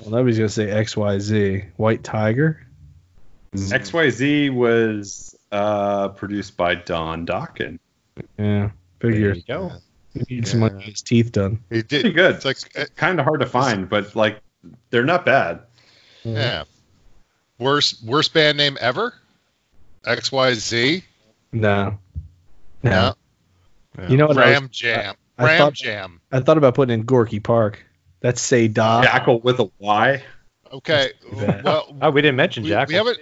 Well, 0.00 0.10
nobody's 0.10 0.38
gonna 0.38 0.48
say 0.48 0.70
X 0.70 0.96
Y 0.96 1.18
Z. 1.18 1.64
White 1.76 2.04
Tiger. 2.04 2.66
XYZ 3.54 4.52
was 4.54 5.34
uh, 5.50 6.08
produced 6.08 6.56
by 6.56 6.74
Don 6.74 7.26
Dokken. 7.26 7.78
Yeah, 8.38 8.70
There 9.00 9.10
figure. 9.12 9.32
you 9.34 9.42
go. 9.46 9.72
He 10.14 10.36
needs 10.36 10.50
someone 10.50 10.72
to 10.72 10.76
get 10.78 10.86
his 10.88 11.02
teeth 11.02 11.32
done. 11.32 11.62
He 11.70 11.82
did. 11.82 11.88
Pretty 12.02 12.12
good. 12.12 12.36
It's 12.36 12.44
like, 12.44 12.56
uh, 12.76 12.84
Kind 12.96 13.18
of 13.18 13.24
hard 13.24 13.40
to 13.40 13.46
find, 13.46 13.88
but 13.88 14.14
like 14.14 14.40
they're 14.90 15.04
not 15.04 15.24
bad. 15.26 15.60
yeah. 16.24 16.64
Worst 17.58 18.02
worst 18.04 18.34
band 18.34 18.58
name 18.58 18.76
ever? 18.80 19.14
X 20.06 20.30
Y 20.32 20.54
Z. 20.54 21.04
No. 21.52 21.98
No. 22.82 23.14
No. 23.98 24.06
You 24.08 24.16
know 24.16 24.26
what? 24.26 24.38
I, 24.38 24.46
was- 24.46 24.50
Ram 24.60 24.68
Jam. 24.70 25.14
I 25.38 25.44
Ram 25.44 25.58
thought- 25.58 25.74
Jam. 25.74 26.20
I 26.32 26.40
thought 26.40 26.58
about 26.58 26.74
putting 26.74 26.94
in 26.98 27.04
Gorky 27.06 27.40
Park. 27.40 27.84
That's 28.20 28.40
say 28.40 28.68
da. 28.68 29.02
Jackyl 29.02 29.42
with 29.42 29.60
a 29.60 29.70
Y. 29.78 30.22
Okay. 30.72 31.12
Well, 31.32 31.96
Oh, 32.02 32.10
we 32.10 32.22
didn't 32.22 32.36
mention 32.36 32.64
we, 32.64 32.70
Jackyl. 32.70 32.88
we 32.88 32.94
haven't. 32.94 33.18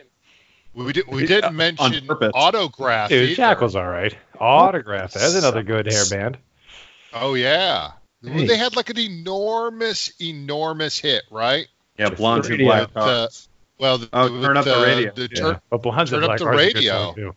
We, 0.72 0.92
did, 0.92 1.06
we 1.06 1.26
didn't 1.26 1.54
mention 1.54 2.06
purpose. 2.06 2.32
autograph. 2.34 3.08
Dude, 3.08 3.30
either. 3.30 3.42
Jackyl's 3.42 3.76
all 3.76 3.86
right. 3.86 4.16
Autograph. 4.40 5.12
That's 5.12 5.34
another 5.34 5.62
good 5.62 5.86
hair 5.86 6.04
band. 6.10 6.38
Oh 7.12 7.34
yeah. 7.34 7.92
Well, 8.22 8.32
Hey. 8.32 8.46
They 8.46 8.56
had 8.56 8.74
like 8.74 8.90
an 8.90 8.98
enormous, 8.98 10.12
enormous 10.20 10.98
hit, 10.98 11.22
right? 11.30 11.66
Yeah, 11.98 12.10
blondes 12.10 12.48
and 12.48 12.58
radio. 12.58 12.66
black 12.66 12.88
The, 12.94 13.00
cars. 13.00 13.48
Well, 13.78 13.98
the, 13.98 14.08
Oh, 14.12 14.28
turn 14.42 14.56
up 14.56 14.64
the 14.64 14.82
radio. 14.82 15.12
The 15.14 15.22
Yeah. 15.32 15.40
turn, 15.42 15.60
But 15.70 15.82
Blondes 15.82 16.10
Turn 16.10 16.24
up 16.24 16.38
the 16.38 16.38
Cars 16.38 16.42
are 16.42 16.50
good 16.50 16.74
radio. 16.76 17.36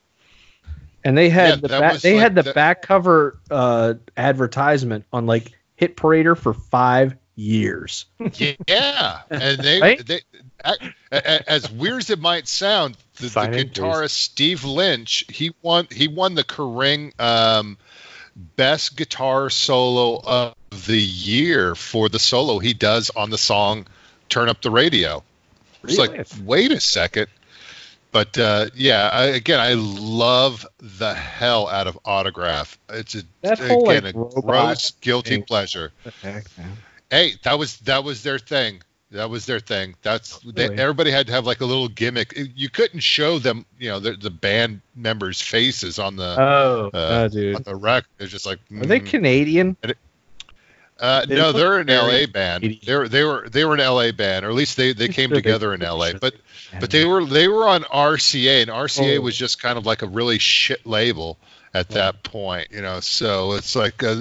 And 1.04 1.18
they 1.18 1.30
had 1.30 1.50
Yeah, 1.50 1.56
the 1.58 1.68
that 1.70 1.80
back, 1.80 2.00
they 2.02 2.14
like 2.16 2.22
had 2.24 2.36
the 2.36 2.44
the- 2.44 2.54
back 2.54 2.82
cover 2.82 3.38
uh, 3.50 3.94
advertisement 4.18 5.06
on 5.14 5.26
like 5.26 5.52
Hit 5.76 5.96
Parader 5.96 6.38
for 6.38 6.54
five 6.54 7.16
years. 7.36 8.06
yeah, 8.68 9.22
and 9.30 9.60
they, 9.64 9.80
Right? 9.80 10.06
they 10.06 10.22
a- 10.66 10.76
a- 11.12 11.50
as 11.50 11.72
weird 11.72 12.00
as 12.00 12.10
it 12.10 12.20
might 12.20 12.48
sound, 12.48 12.98
the, 13.18 13.24
the 13.24 13.30
Sign 13.30 13.54
in, 13.54 13.70
please. 13.70 13.80
guitarist 13.80 14.10
Steve 14.10 14.66
Lynch, 14.66 15.24
he 15.30 15.54
won 15.62 15.88
he 15.92 16.08
won 16.08 16.36
the 16.36 16.44
Kerrang 16.44 17.18
um, 17.22 17.78
best 18.56 18.98
guitar 18.98 19.50
solo 19.50 20.20
of 20.26 20.56
the 20.88 21.00
year 21.00 21.76
for 21.76 22.10
the 22.10 22.20
solo 22.20 22.60
he 22.60 22.74
does 22.74 23.12
on 23.12 23.30
the 23.30 23.38
song 23.38 23.86
"Turn 24.30 24.50
Up 24.50 24.62
the 24.62 24.72
Radio." 24.72 25.24
It's 25.88 25.98
Really? 25.98 26.18
like, 26.20 26.28
wait 26.46 26.72
a 26.72 26.80
second. 26.80 27.28
But 28.12 28.38
uh, 28.38 28.68
yeah, 28.74 29.10
I, 29.12 29.26
again, 29.26 29.60
I 29.60 29.74
love 29.74 30.66
the 30.80 31.14
hell 31.14 31.68
out 31.68 31.88
of 31.88 32.00
Autograph. 32.06 32.78
It's 32.90 33.16
a, 33.16 33.24
That 33.42 33.60
whole, 33.60 33.90
again 33.90 34.04
like, 34.06 34.16
a 34.16 34.42
gross, 34.42 34.92
guilty 35.02 35.32
thing. 35.32 35.44
pleasure 35.44 35.92
heck, 36.22 36.46
hey 37.12 37.34
that 37.44 37.60
was 37.60 37.78
that 37.80 38.04
was 38.04 38.24
their 38.24 38.40
thing 38.40 38.82
that 39.12 39.30
was 39.30 39.46
their 39.46 39.60
thing 39.60 39.96
that's 40.02 40.40
they, 40.40 40.68
Really? 40.70 40.80
everybody 40.82 41.12
had 41.12 41.28
to 41.28 41.34
have 41.34 41.46
like 41.46 41.62
a 41.62 41.66
little 41.66 41.88
gimmick 41.90 42.34
you 42.56 42.70
couldn't 42.70 43.00
show 43.02 43.40
them 43.40 43.66
you 43.80 43.90
know 43.90 44.00
the, 44.00 44.14
the 44.14 44.30
band 44.30 44.82
members 44.96 45.42
faces 45.42 46.00
on 46.00 46.16
the 46.16 46.36
Oh, 46.38 46.90
uh, 46.94 47.24
on 47.24 47.30
dude. 47.30 47.64
the 47.64 47.76
record 47.76 48.08
it's 48.20 48.32
just 48.32 48.46
like 48.46 48.60
Are 48.72 48.86
they 48.86 49.00
mm. 49.00 49.06
Canadian? 49.06 49.78
Uh, 51.00 51.26
they 51.26 51.36
no 51.36 51.52
they're 51.52 51.80
an 51.80 51.88
la 51.88 52.26
band. 52.28 52.80
they 52.86 52.96
were 52.96 53.08
they 53.08 53.24
were 53.24 53.48
they 53.50 53.66
were 53.66 53.76
an 53.76 53.80
la 53.80 54.12
band 54.12 54.46
or 54.46 54.50
at 54.50 54.56
least 54.56 54.78
they 54.78 54.94
they 54.94 55.08
came 55.08 55.30
together 55.30 55.74
in 55.74 55.82
la 55.82 56.12
but 56.14 56.34
they- 56.34 56.80
but 56.80 56.90
they 56.90 57.06
were 57.06 57.24
they 57.24 57.48
were 57.48 57.66
on 57.68 57.84
rca 57.84 58.62
and 58.62 58.70
rca 58.70 59.18
Oh. 59.18 59.22
was 59.22 59.38
just 59.38 59.62
kind 59.62 59.78
of 59.78 59.86
like 59.86 60.02
a 60.02 60.08
really 60.08 60.38
shit 60.40 60.86
label 60.86 61.38
at 61.74 61.90
that 61.90 62.24
point 62.24 62.70
you 62.72 62.82
know? 62.82 63.00
So 63.00 63.54
it's 63.54 63.76
like 63.76 64.02
uh, 64.04 64.16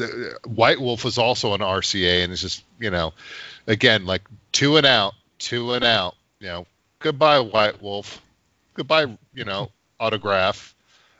white 0.44 0.80
wolf 0.80 1.04
was 1.04 1.18
also 1.18 1.52
on 1.52 1.60
rca 1.60 2.22
and 2.22 2.32
it's 2.32 2.42
just 2.42 2.62
you 2.78 2.90
know 2.90 3.14
again 3.66 4.04
like 4.06 4.22
two 4.52 4.76
and 4.76 4.86
out 4.86 5.14
two 5.38 5.72
and 5.72 5.84
out 5.84 6.14
you 6.40 6.46
know? 6.48 6.66
Goodbye 7.00 7.40
white 7.40 7.80
wolf. 7.82 8.20
Goodbye 8.74 9.06
you 9.34 9.44
know 9.44 9.70
autograph. 9.98 10.74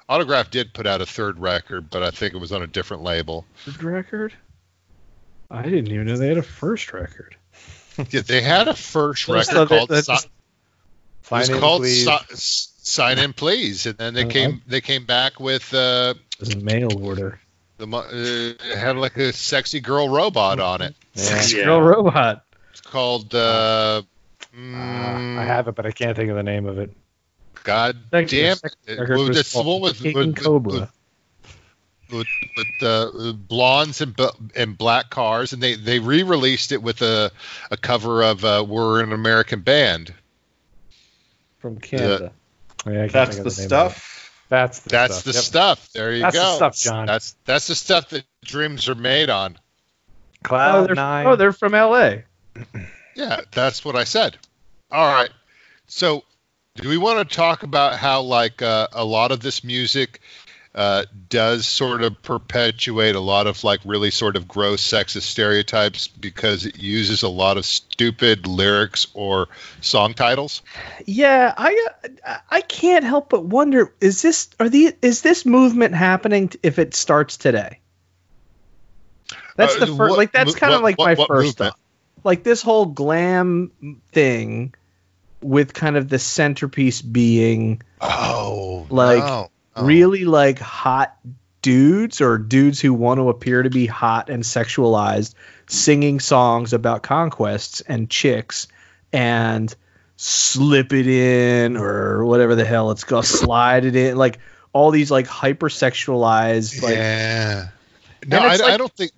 Autograph 0.08 0.50
did 0.50 0.72
put 0.74 0.86
out 0.86 1.00
a 1.00 1.06
third 1.06 1.38
record 1.40 1.90
but 1.90 2.02
i 2.02 2.10
think 2.10 2.34
it 2.34 2.38
was 2.38 2.52
on 2.52 2.62
a 2.62 2.66
different 2.68 3.02
label. 3.02 3.44
Third 3.64 3.82
record? 3.82 4.32
I 5.50 5.62
didn't 5.62 5.88
even 5.92 6.06
know 6.06 6.16
they 6.16 6.28
had 6.28 6.38
a 6.38 6.42
first 6.42 6.92
record. 6.92 7.36
yeah, 8.10 8.20
they 8.20 8.40
had 8.40 8.68
a 8.68 8.74
first 8.74 9.28
record 9.28 9.44
so 9.46 9.64
that- 9.64 9.68
called 9.68 9.88
that's- 9.88 10.22
Si- 10.22 10.26
it 10.26 10.30
Sign 11.28 11.38
was 11.40 11.48
in, 11.50 11.58
called 11.60 11.80
please. 11.82 12.08
Si- 12.34 12.70
sign 12.82 13.18
in 13.18 13.32
please 13.32 13.86
and 13.86 13.98
then 13.98 14.14
they 14.14 14.24
Oh, 14.24 14.28
came 14.28 14.62
they 14.68 14.80
came 14.80 15.04
back 15.06 15.40
with 15.40 15.74
uh 15.74 16.14
It 16.34 16.40
was 16.40 16.54
a 16.54 16.58
mail 16.58 16.88
order. 17.04 17.40
the 17.78 17.86
uh, 17.88 18.02
it 18.12 18.78
had 18.78 18.96
like 18.96 19.16
a 19.16 19.32
sexy 19.32 19.80
girl 19.80 20.08
robot 20.08 20.60
on 20.60 20.82
it 20.82 20.94
Yeah. 21.14 21.42
Yeah. 21.48 21.64
Girl 21.64 21.80
robot. 21.82 22.44
it's 22.70 22.80
called 22.80 23.34
uh 23.34 24.02
Ah, 24.54 24.56
mm, 24.56 25.36
I 25.38 25.44
have 25.44 25.66
it, 25.68 25.74
but 25.74 25.84
I 25.84 25.90
can't 25.90 26.16
think 26.16 26.30
of 26.30 26.36
the 26.36 26.44
name 26.44 26.66
of 26.66 26.78
it. 26.78 26.92
god 27.64 27.96
Sex- 28.12 28.30
damn 28.30 28.56
it 28.86 28.98
record 29.00 29.16
Well, 29.18 29.28
was 29.28 29.36
the 29.36 29.52
called 29.52 29.66
one 29.66 29.80
with, 29.82 30.00
King 30.00 30.14
with, 30.14 30.34
Kobra. 30.36 30.80
with, 30.82 30.90
with, 32.10 32.26
with 32.56 32.82
uh, 32.82 33.32
blondes 33.32 34.00
and 34.00 34.18
and 34.54 34.76
black 34.78 35.10
cars, 35.10 35.52
and 35.52 35.62
they 35.62 35.74
they 35.74 35.98
re-released 35.98 36.72
it 36.72 36.82
with 36.82 37.02
a 37.02 37.30
a 37.70 37.76
cover 37.76 38.22
of 38.22 38.44
uh, 38.44 38.64
"We're 38.66 39.02
an 39.02 39.12
American 39.12 39.60
Band." 39.60 40.12
from 41.58 41.78
Canada. 41.80 42.32
Yeah, 42.86 42.92
I 42.92 42.94
can't 43.08 43.12
That's 43.12 43.36
think 43.36 43.44
the 43.44 43.50
of 43.50 43.58
name 43.58 43.64
of 43.80 43.92
it. 43.92 43.94
stuff. 43.96 44.32
That's 44.48 44.78
the 44.80 44.88
That's 44.90 45.14
stuff. 45.16 45.24
the 45.24 45.32
Yep. 45.32 45.42
stuff. 45.42 45.88
There 45.92 46.12
you 46.12 46.22
That's 46.22 46.34
go. 46.36 46.42
the 46.42 46.54
stuff, 46.56 46.76
John. 46.76 47.06
That's 47.06 47.34
that's 47.44 47.66
the 47.66 47.74
stuff 47.74 48.08
that 48.10 48.24
dreams 48.44 48.88
are 48.88 48.94
made 48.94 49.28
on. 49.30 49.56
Oh, 49.58 50.48
Cloud 50.48 50.88
they're, 50.88 50.94
Nine. 50.94 51.26
oh, 51.26 51.36
they're 51.36 51.52
from 51.52 51.72
LA. 51.72 52.18
Yeah, 53.16 53.40
that's 53.50 53.82
what 53.82 53.96
I 53.96 54.04
said. 54.04 54.36
All 54.92 55.06
right. 55.10 55.30
So, 55.86 56.22
do 56.74 56.86
we 56.86 56.98
want 56.98 57.26
to 57.26 57.34
talk 57.34 57.62
about 57.62 57.94
how 57.96 58.20
like 58.20 58.60
uh, 58.60 58.88
a 58.92 59.02
lot 59.06 59.32
of 59.32 59.40
this 59.40 59.64
music 59.64 60.20
uh, 60.76 61.04
does 61.30 61.66
sort 61.66 62.02
of 62.02 62.22
perpetuate 62.22 63.14
a 63.14 63.20
lot 63.20 63.46
of 63.46 63.64
like 63.64 63.80
really 63.86 64.10
sort 64.10 64.36
of 64.36 64.46
gross 64.46 64.86
sexist 64.86 65.22
stereotypes 65.22 66.06
because 66.06 66.66
it 66.66 66.78
uses 66.78 67.22
a 67.22 67.28
lot 67.28 67.56
of 67.56 67.64
stupid 67.64 68.46
lyrics 68.46 69.06
or 69.14 69.48
song 69.80 70.12
titles? 70.12 70.60
Yeah, 71.06 71.52
I 71.56 71.88
uh, 72.26 72.36
I 72.50 72.60
can't 72.60 73.04
help 73.04 73.30
but 73.30 73.42
wonder 73.44 73.94
is 74.02 74.20
this 74.20 74.50
are 74.60 74.68
the 74.68 74.94
is 75.00 75.22
this 75.22 75.46
movement 75.46 75.94
happening 75.94 76.50
if 76.62 76.78
it 76.78 76.94
starts 76.94 77.38
today? 77.38 77.80
That's 79.56 79.76
Uh, 79.76 79.80
the 79.80 79.86
first 79.86 79.98
what 80.10 80.18
like 80.18 80.32
that's 80.32 80.54
kind 80.54 80.74
of 80.74 80.82
like 80.82 80.98
what- 80.98 81.06
my 81.06 81.14
what 81.14 81.28
first 81.28 81.56
thought. 81.58 81.78
Like 82.24 82.42
this 82.42 82.60
whole 82.60 82.86
glam 82.86 84.02
thing 84.12 84.74
with 85.40 85.72
kind 85.72 85.96
of 85.96 86.08
the 86.08 86.18
centerpiece 86.18 87.00
being 87.00 87.82
Oh, 88.00 88.86
Like, 88.90 89.18
no. 89.24 89.50
Oh. 89.76 89.84
really 89.84 90.24
like 90.24 90.58
hot 90.58 91.16
dudes 91.62 92.20
or 92.20 92.38
dudes 92.38 92.80
who 92.80 92.94
want 92.94 93.18
to 93.18 93.28
appear 93.28 93.62
to 93.62 93.70
be 93.70 93.86
hot 93.86 94.30
and 94.30 94.42
sexualized 94.42 95.34
singing 95.68 96.20
songs 96.20 96.72
about 96.72 97.02
conquests 97.02 97.80
and 97.82 98.08
chicks 98.08 98.68
and 99.12 99.74
slip 100.16 100.92
it 100.92 101.06
in 101.06 101.76
or 101.76 102.24
whatever 102.24 102.54
the 102.54 102.64
hell 102.64 102.90
it's 102.90 103.04
called 103.04 103.26
slide 103.26 103.84
it 103.84 103.96
in 103.96 104.16
like 104.16 104.38
all 104.72 104.90
these 104.90 105.10
like 105.10 105.26
hypersexualized 105.26 106.82
like 106.82 106.94
yeah. 106.94 107.68
No, 108.26 108.38
I, 108.38 108.54
it's 108.54 108.62
I 108.62 108.76
don't 108.76 108.92
think. 108.92 109.12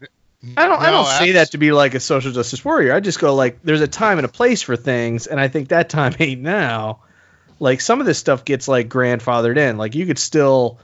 I 0.57 0.67
don't 0.67 0.81
I 0.81 0.91
don't 0.91 1.07
say 1.07 1.33
that 1.33 1.53
to 1.53 1.59
be 1.59 1.73
like 1.73 1.95
a 1.95 2.01
social 2.01 2.31
justice 2.31 2.65
warrior. 2.65 2.93
I 2.93 3.01
just 3.01 3.19
go 3.19 3.35
like 3.35 3.63
there's 3.63 3.81
a 3.81 3.89
time 3.89 4.19
and 4.19 4.25
a 4.25 4.29
place 4.29 4.63
for 4.63 4.77
things 4.77 5.27
and 5.27 5.41
I 5.41 5.49
think 5.49 5.69
that 5.69 5.89
time 5.89 6.15
ain't 6.21 6.43
now. 6.43 7.01
Like 7.61 7.81
some 7.81 8.01
of 8.01 8.07
this 8.07 8.19
stuff 8.19 8.45
gets 8.45 8.69
like 8.69 8.89
grandfathered 8.89 9.57
in. 9.59 9.77
Like 9.79 9.95
you 9.95 10.07
could 10.07 10.19
still 10.19 10.79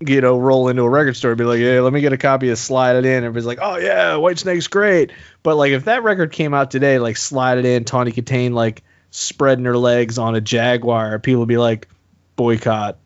you 0.00 0.20
know 0.20 0.38
roll 0.38 0.68
into 0.68 0.82
a 0.82 0.88
record 0.88 1.16
store 1.16 1.32
and 1.32 1.38
be 1.38 1.44
like, 1.44 1.58
"Hey, 1.58 1.78
let 1.80 1.92
me 1.92 2.00
get 2.00 2.12
a 2.12 2.16
copy 2.18 2.48
of 2.48 2.58
Slide 2.58 2.96
It 2.96 3.04
In." 3.04 3.24
Everybody's 3.24 3.46
like, 3.46 3.58
"Oh 3.60 3.76
yeah, 3.76 4.16
Whitesnake's 4.16 4.66
great." 4.66 5.12
But 5.42 5.56
like 5.56 5.72
if 5.72 5.84
that 5.84 6.02
record 6.02 6.32
came 6.32 6.54
out 6.54 6.70
today 6.70 6.98
like 6.98 7.16
Slide 7.16 7.58
It 7.58 7.64
In, 7.66 7.84
Tawny 7.84 8.12
Kitaen 8.12 8.52
like 8.52 8.82
spreading 9.10 9.64
her 9.66 9.76
legs 9.76 10.18
on 10.18 10.34
a 10.34 10.40
Jaguar, 10.40 11.18
people 11.18 11.40
would 11.40 11.48
be 11.48 11.58
like 11.58 11.88
boycott. 12.36 12.98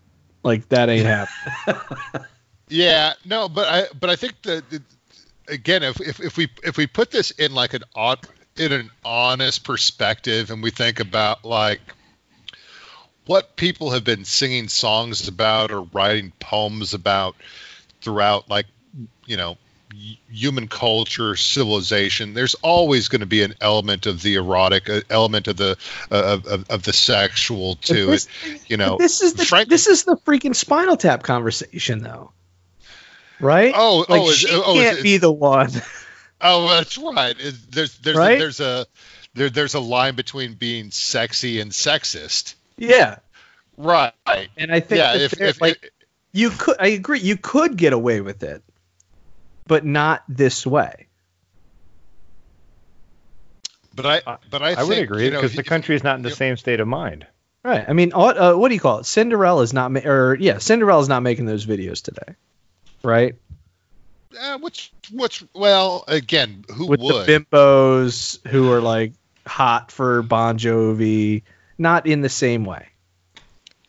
Like 0.43 0.69
that 0.69 0.89
ain't 0.89 1.07
happening. 1.07 1.81
Yeah, 2.69 3.13
no, 3.27 3.49
but 3.49 3.69
I 3.69 3.87
but 4.01 4.09
I 4.11 4.17
think 4.17 4.41
that 4.43 4.69
that- 4.71 4.83
again, 5.49 5.83
if, 5.83 6.01
if 6.01 6.19
if 6.21 6.37
we 6.39 6.49
if 6.63 6.77
we 6.79 6.87
put 6.87 7.11
this 7.11 7.31
in 7.33 7.55
like 7.55 7.75
an 7.75 7.83
on 7.95 8.17
in 8.57 8.73
an 8.73 8.91
honest 9.05 9.65
perspective, 9.65 10.51
and 10.51 10.63
we 10.63 10.71
think 10.71 10.99
about 11.01 11.45
like 11.45 11.81
what 13.27 13.57
people 13.57 13.91
have 13.91 14.05
been 14.05 14.25
singing 14.25 14.69
songs 14.69 15.29
about 15.29 15.71
or 15.71 15.83
writing 15.93 16.33
poems 16.41 16.95
about 16.95 17.37
throughout, 18.01 18.49
like 18.49 18.67
you 19.27 19.37
know, 19.37 19.57
human 20.31 20.69
culture, 20.69 21.37
civilization. 21.37 22.35
There's 22.35 22.55
always 22.57 23.09
going 23.09 23.21
to 23.21 23.27
be 23.27 23.43
an 23.43 23.55
element 23.61 24.07
of 24.07 24.23
the 24.23 24.35
erotic, 24.35 24.89
an 24.89 25.03
element 25.11 25.49
of 25.49 25.57
the 25.57 25.77
uh, 26.11 26.39
of, 26.47 26.71
of, 26.71 26.83
the 26.83 26.93
sexual 26.93 27.77
to 27.77 28.07
this- 28.07 28.29
it. 28.45 28.63
You 28.69 28.77
know, 28.77 28.97
this 28.99 29.23
is 29.23 29.35
the 29.35 29.45
Frank- 29.45 29.69
this 29.69 29.87
is 29.87 30.05
the 30.05 30.17
freaking 30.17 30.55
Spinal 30.55 30.97
Tap 30.97 31.23
conversation 31.23 32.03
though. 32.03 32.33
Right? 33.41 33.75
Oh, 33.77 34.05
like 34.09 34.23
oh, 34.23 34.29
is- 34.31 34.37
she 34.39 34.49
oh, 34.51 34.75
can't 34.75 35.03
be 35.03 35.19
the 35.19 35.33
one. 35.33 35.71
Oh, 36.41 36.69
that's 36.69 36.99
right. 36.99 37.35
There's 37.71 37.97
there's 37.99 38.17
Right? 38.17 38.37
a, 38.37 38.39
there's 38.39 38.61
a 38.61 38.87
there, 39.35 39.51
there's 39.51 39.75
a 39.75 39.81
line 39.81 40.15
between 40.15 40.55
being 40.55 40.91
sexy 40.91 41.61
and 41.61 41.71
sexist. 41.71 42.55
Yeah. 42.77 43.17
Right. 43.77 44.13
And 44.57 44.71
I 44.73 44.81
think 44.81 44.99
Yeah. 44.99 45.13
that 45.13 45.21
If, 45.21 45.31
there- 45.33 45.49
if, 45.49 45.61
like 45.61 45.93
you 46.33 46.51
could 46.51 46.77
I 46.81 46.89
agree 46.89 47.21
you 47.21 47.37
could 47.37 47.77
get 47.77 47.93
away 47.93 48.21
with 48.21 48.43
it, 48.43 48.63
but 49.67 49.85
not 49.85 50.23
this 50.29 50.67
way. 50.67 51.09
but 53.95 54.07
I 54.07 54.39
but 54.51 54.63
I, 54.63 54.71
I 54.71 54.75
think, 54.77 54.89
would 54.89 54.99
agree 54.99 55.25
you 55.27 55.31
know, 55.31 55.41
because 55.41 55.55
the 55.55 55.63
country 55.63 55.95
is 55.95 56.03
not 56.03 56.17
in 56.17 56.23
the 56.23 56.31
same 56.31 56.57
state 56.57 56.81
of 56.81 56.89
mind. 56.89 57.27
Right. 57.63 57.85
I 57.89 57.93
mean, 57.95 58.11
what, 58.11 58.37
uh, 58.37 58.55
what 58.55 58.69
do 58.69 58.75
you 58.75 58.81
call 58.81 58.99
it? 58.99 59.07
Cinderella's 59.07 59.73
not 59.73 59.91
ma- 59.91 60.01
or 60.05 60.37
yeah, 60.39 60.59
Cinderella's 60.59 61.09
not 61.09 61.23
making 61.23 61.47
those 61.47 61.65
videos 61.65 62.03
today. 62.03 62.35
Right? 63.03 63.37
Uh, 64.39 64.59
which 64.59 64.93
which 65.13 65.45
well 65.55 66.05
again 66.09 66.65
who 66.71 66.87
with 66.87 67.01
would 67.01 67.27
the 67.27 67.47
bimbos 67.53 68.45
who 68.49 68.71
are 68.73 68.81
like 68.81 69.13
hot 69.47 69.93
for 69.93 70.23
Bon 70.23 70.59
Jovi, 70.59 71.43
not 71.79 72.07
in 72.07 72.21
the 72.21 72.29
same 72.29 72.65
way. 72.65 72.89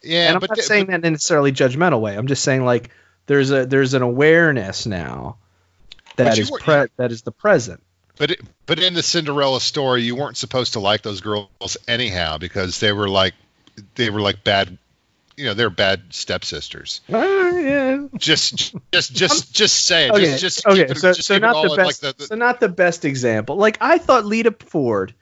yeah 0.02 0.28
and 0.28 0.36
I'm 0.36 0.40
but 0.40 0.52
not 0.52 0.60
saying 0.60 0.86
but- 0.86 0.92
that 0.92 1.00
in 1.00 1.06
a 1.06 1.12
necessarily 1.12 1.52
judgmental 1.52 2.02
way. 2.02 2.16
I'm 2.16 2.28
just 2.28 2.44
saying 2.44 2.66
like 2.66 2.90
there's 3.28 3.52
a 3.52 3.66
there's 3.66 3.94
an 3.94 4.02
awareness 4.02 4.86
now 4.86 5.38
that 6.16 6.38
is 6.38 6.52
were- 6.52 6.60
pre- 6.60 6.88
that 6.98 7.12
is 7.12 7.22
the 7.24 7.32
present. 7.32 7.82
But 8.18 8.32
it, 8.32 8.42
but 8.66 8.80
in 8.80 8.94
the 8.94 9.04
Cinderella 9.04 9.60
story, 9.60 10.04
you 10.04 10.16
weren't 10.16 10.38
supposed 10.38 10.74
to 10.74 10.80
like 10.80 11.02
those 11.02 11.20
girls 11.20 11.76
anyhow 11.88 12.38
because 12.38 12.80
they 12.80 12.94
were 12.94 13.10
like 13.10 13.34
they 13.96 14.10
were 14.10 14.22
like 14.22 14.42
bad, 14.46 14.78
you 15.36 15.44
know, 15.46 15.54
they're 15.54 15.70
bad 15.70 16.02
stepsisters. 16.12 17.02
Uh, 17.12 17.18
yeah. 17.18 18.08
Just 18.18 18.74
just 18.94 19.14
just 19.14 19.54
just 19.54 19.86
say 19.86 20.06
it. 20.08 20.12
Okay. 20.12 20.22
Just 20.38 20.40
just 20.40 20.66
okay. 20.68 20.82
it- 20.84 20.98
so 20.98 21.12
just 21.14 21.28
so 21.28 21.38
not 21.40 21.62
the 21.62 21.76
best. 21.76 22.04
Like 22.04 22.16
the, 22.16 22.22
the, 22.22 22.28
so 22.28 22.36
not 22.36 22.62
the 22.62 22.70
best 22.70 23.04
example. 23.04 23.58
Like 23.58 23.78
I 23.82 23.98
thought 23.98 24.24
Lita 24.26 24.56
Ford 24.60 25.14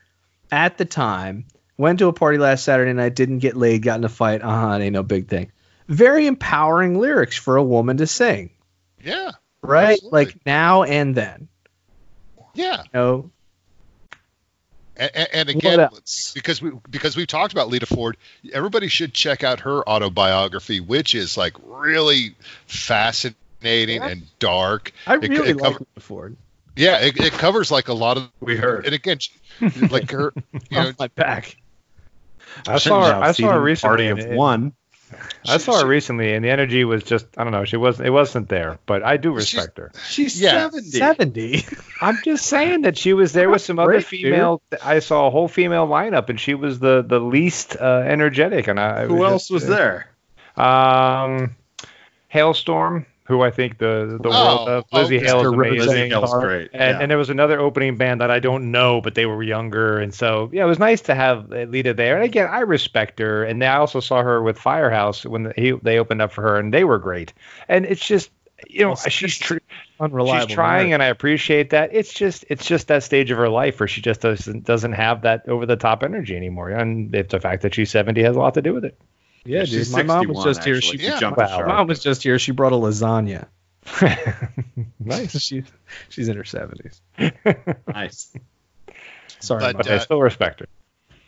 at 0.52 0.77
the 0.77 0.85
time 0.85 1.45
went 1.78 2.00
to 2.00 2.08
a 2.08 2.14
party 2.14 2.38
last 2.38 2.64
Saturday 2.64 2.94
night, 2.94 3.16
didn't 3.16 3.40
get 3.40 3.56
laid, 3.58 3.82
got 3.84 3.98
in 4.00 4.04
a 4.04 4.10
fight. 4.10 4.41
Uh 4.41 4.50
huh. 4.50 4.78
Ain't 4.78 4.94
no 4.94 5.04
big 5.04 5.28
thing. 5.28 5.52
Very 5.88 6.28
empowering 6.28 7.00
lyrics 7.00 7.38
for 7.38 7.58
a 7.58 7.64
woman 7.64 7.98
to 7.98 8.08
sing. 8.08 8.52
yeah 9.04 9.32
Right. 9.62 9.94
Absolutely. 9.94 10.26
Like 10.26 10.45
now 10.45 10.84
and 10.84 11.16
then. 11.16 11.48
yeah. 12.54 12.78
You 12.84 12.90
know. 12.94 13.30
And, 14.95 15.12
and, 15.16 15.28
and 15.34 15.50
again, 15.50 15.90
because 16.36 16.62
we 16.62 16.72
because 16.90 17.18
we've 17.18 17.26
talked 17.28 17.52
about 17.54 17.68
Lita 17.70 17.88
Ford, 17.88 18.16
everybody 18.54 18.88
should 18.90 19.12
check 19.14 19.44
out 19.44 19.62
her 19.62 19.88
autobiography, 19.90 20.80
which 20.82 21.16
is 21.16 21.36
like 21.36 21.54
really 21.66 22.36
fascinating 22.68 24.02
Yeah. 24.02 24.08
and 24.10 24.24
dark. 24.40 24.91
I 25.08 25.16
It- 25.16 25.30
really 25.30 25.50
it 25.52 25.58
like 25.58 25.80
Lita 25.80 26.00
Ford. 26.00 26.38
Yeah, 26.76 27.00
it, 27.00 27.20
it 27.20 27.34
covers 27.34 27.72
like 27.72 27.88
a 27.88 27.94
lot 27.94 28.18
of. 28.18 28.30
We 28.40 28.56
heard. 28.58 28.86
And 28.86 28.94
again, 28.95 29.18
like 29.91 30.10
her, 30.12 30.34
you 30.54 30.60
know, 30.72 30.90
Off 30.90 31.00
my 31.00 31.08
back. 31.08 31.56
I 32.68 32.78
saw 32.78 33.06
her. 33.06 33.24
I 33.24 33.32
saw 33.32 33.52
her 33.54 33.62
recently. 33.62 33.90
Party 33.90 34.08
and 34.08 34.20
of 34.20 34.26
it- 34.32 34.36
one. 34.38 34.74
I 35.48 35.58
she- 35.58 35.64
saw 35.64 35.74
her 35.76 35.82
she- 35.82 35.86
recently, 35.88 36.34
and 36.34 36.44
the 36.44 36.50
energy 36.50 36.84
was 36.86 37.04
just 37.04 37.28
I 37.38 37.44
don't 37.44 37.52
know. 37.54 37.66
She 37.66 37.78
wasn't. 37.78 38.08
It 38.08 38.12
wasn't 38.12 38.50
there, 38.50 38.80
but 38.88 39.04
I 39.04 39.18
do 39.18 39.30
She's- 39.40 39.54
respect 39.54 39.78
her. 39.78 39.92
She's 40.10 40.42
Yeah. 40.42 40.70
70. 40.70 40.82
Seventy. 40.90 41.66
I'm 42.02 42.18
just 42.26 42.46
saying 42.48 42.82
that 42.82 42.98
she 42.98 43.14
was 43.14 43.32
there 43.32 43.50
with 43.50 43.62
some 43.62 43.78
other 43.78 43.92
Great, 43.92 44.10
dude. 44.10 44.22
female. 44.24 44.62
I 44.84 45.00
saw 45.00 45.28
a 45.28 45.30
whole 45.30 45.48
female 45.48 45.88
lineup, 45.88 46.30
and 46.30 46.40
she 46.40 46.56
was 46.56 46.80
the 46.80 47.04
the 47.08 47.20
least 47.20 47.78
uh, 47.80 48.04
energetic. 48.06 48.68
And 48.68 48.80
I 48.80 49.06
Who 49.06 49.24
it 49.24 49.28
else 49.28 49.44
just, 49.44 49.52
was 49.52 49.70
uh, 49.70 49.76
there? 49.76 50.08
Um, 50.58 51.56
Halestorm, 52.34 53.06
who 53.26 53.41
I 53.41 53.52
think 53.52 53.78
the 53.78 54.20
the 54.22 54.30
oh, 54.30 54.45
world 54.45 54.70
Oh, 54.70 54.78
of 54.80 54.90
Lzzy 54.90 55.18
okay. 55.18 55.26
Hale 55.26 55.40
is 55.41 55.48
amazing. 55.48 55.90
Lzzy 55.90 56.10
Hale's 56.10 56.34
great. 56.34 56.72
And, 56.74 56.82
yeah. 56.82 57.00
and 57.00 57.10
there 57.10 57.18
was 57.18 57.30
another 57.30 57.60
opening 57.60 57.95
band 57.95 58.20
that 58.22 58.30
I 58.30 58.40
don't 58.40 58.72
know, 58.72 59.00
but 59.00 59.16
they 59.16 59.26
were 59.26 59.41
younger, 59.41 60.00
and 60.00 60.14
so 60.14 60.50
yeah, 60.52 60.64
it 60.64 60.68
was 60.68 60.80
nice 60.80 61.02
to 61.02 61.16
have 61.16 61.50
Lita 61.50 61.94
there. 61.94 62.16
And 62.16 62.26
again, 62.26 62.50
I 62.52 62.60
respect 62.60 63.20
her, 63.20 63.44
and 63.44 63.64
I 63.64 63.78
also 63.78 64.00
saw 64.02 64.22
her 64.22 64.41
with 64.41 64.58
Firehouse 64.58 65.26
when 65.26 65.44
the, 65.44 65.54
he, 65.56 65.72
they 65.72 66.00
opened 66.00 66.22
up 66.22 66.32
for 66.34 66.41
her, 66.41 66.58
and 66.60 66.74
they 66.74 66.84
were 66.84 67.00
great. 67.00 67.34
And 67.70 67.86
it's 67.86 68.06
just, 68.06 68.30
you 68.68 68.82
know, 68.82 68.90
Well, 68.90 68.95
she's 68.98 69.38
tr- 69.38 69.58
Unreliable. 70.00 70.48
she's 70.48 70.56
trying, 70.56 70.94
and 70.94 71.02
I 71.02 71.06
appreciate 71.06 71.70
that. 71.70 71.91
It's 71.94 72.14
just, 72.14 72.44
it's 72.50 72.66
just 72.66 72.88
that 72.90 73.04
stage 73.04 73.32
of 73.32 73.38
her 73.38 73.48
life 73.50 73.80
where 73.80 73.88
she 73.88 74.02
just 74.02 74.20
doesn't 74.20 74.66
doesn't 74.66 74.94
have 74.94 75.22
that 75.22 75.48
over 75.48 75.66
the 75.66 75.78
top 75.78 76.04
energy 76.04 76.36
anymore, 76.36 76.70
and 76.70 77.16
if 77.16 77.30
the 77.30 77.40
fact 77.40 77.62
that 77.62 77.74
she's 77.74 77.90
seventy 77.91 78.22
has 78.24 78.36
a 78.36 78.40
lot 78.40 78.56
to 78.56 78.62
do 78.62 78.74
with 78.74 78.84
it. 78.84 79.00
Yeah, 79.45 79.65
dude. 79.65 79.90
My 79.91 80.03
mom 80.03 80.28
was 80.30 80.44
61, 80.44 80.53
just 80.53 80.64
here. 80.65 80.82
She 80.82 80.98
Yeah. 80.98 81.20
jumped 81.20 81.38
Wow. 81.38 81.48
shark. 81.48 81.68
My 81.68 81.74
mom 81.76 81.88
was 81.88 82.02
just 82.02 82.24
here. 82.24 82.40
She 82.40 82.52
brought 82.52 82.72
a 82.74 82.76
lasagna. 82.78 83.48
nice. 84.99 85.38
she, 85.40 85.64
she's 86.10 86.30
in 86.30 86.38
her 86.38 86.45
seventies. 86.45 87.02
Nice. 87.88 88.34
Sorry, 89.40 89.60
But, 89.60 89.74
Mom. 89.74 89.78
But 89.78 89.88
I 89.91 89.95
uh, 89.95 89.99
still 89.99 90.22
respect 90.22 90.61
her. 90.61 90.68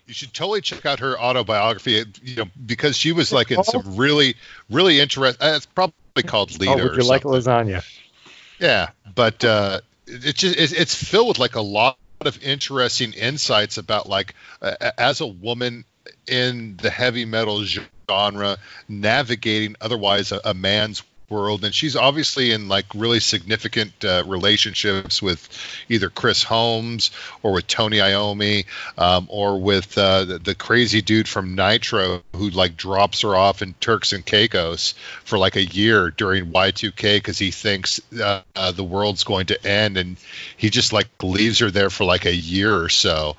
you 0.06 0.14
should 0.14 0.34
totally 0.34 0.62
check 0.62 0.86
out 0.86 1.00
her 1.00 1.20
autobiography. 1.20 2.06
You 2.24 2.36
know, 2.38 2.46
because 2.66 2.96
she 2.98 3.12
was 3.12 3.34
like 3.34 3.52
in 3.52 3.64
some 3.64 3.98
really, 3.98 4.36
really 4.70 5.00
interesting. 5.02 5.46
Uh, 5.46 5.56
it's 5.58 5.66
probably 5.66 6.24
called 6.26 6.58
Leader. 6.60 6.72
Oh, 6.72 6.84
would 6.84 6.94
or 6.94 7.02
you 7.02 7.04
like 7.08 7.24
lasagna? 7.24 7.84
Yeah, 8.60 8.92
but 9.14 9.44
uh, 9.44 9.82
it's 10.08 10.40
just 10.40 10.56
it's, 10.58 10.72
it's 10.72 10.96
filled 10.96 11.28
with 11.28 11.40
like 11.40 11.56
a 11.56 11.62
lot 11.62 11.98
of 12.22 12.42
interesting 12.42 13.12
insights 13.12 13.78
about 13.78 14.08
like 14.08 14.34
uh, 14.62 14.76
as 14.98 15.20
a 15.20 15.28
woman 15.28 15.84
in 16.28 16.78
the 16.78 16.90
heavy 16.90 17.26
metal 17.26 17.66
genre 18.10 18.57
navigating 18.88 19.76
otherwise 19.82 20.32
a, 20.32 20.41
a 20.45 20.53
man's 20.53 21.03
world. 21.30 21.65
And 21.65 21.73
she's 21.73 21.95
obviously 21.95 22.52
in 22.52 22.68
like 22.68 22.86
really 22.94 23.19
significant 23.19 24.03
uh, 24.03 24.23
relationships 24.26 25.22
with 25.22 25.49
either 25.90 26.10
chris 26.10 26.44
holmes 26.44 27.11
or 27.41 27.53
with 27.53 27.68
tony 27.68 27.98
iommi 27.98 28.65
um, 28.98 29.27
or 29.30 29.60
with 29.60 29.98
uh, 29.98 30.26
the, 30.26 30.40
the 30.40 30.56
crazy 30.56 31.02
dude 31.02 31.27
from 31.27 31.56
nitro 31.56 32.22
who 32.36 32.49
like 32.52 32.77
drops 32.77 33.22
her 33.22 33.36
off 33.36 33.61
in 33.61 33.73
turks 33.80 34.14
and 34.14 34.26
caicos 34.26 34.94
for 35.23 35.38
like 35.38 35.56
a 35.56 35.65
year 35.65 36.11
during 36.11 36.52
y2k 36.52 37.18
because 37.18 37.40
he 37.40 37.52
thinks 37.52 37.99
uh, 38.22 38.41
uh, 38.56 38.72
the 38.72 38.84
world's 38.84 39.23
going 39.23 39.48
to 39.48 39.68
end. 39.68 39.98
And 39.98 40.18
he 40.57 40.69
just 40.69 40.94
like 40.94 41.07
leaves 41.22 41.60
her 41.60 41.72
there 41.72 41.90
for 41.90 42.06
like 42.06 42.26
a 42.26 42.36
year 42.36 42.76
or 42.76 42.90
so. 42.90 43.36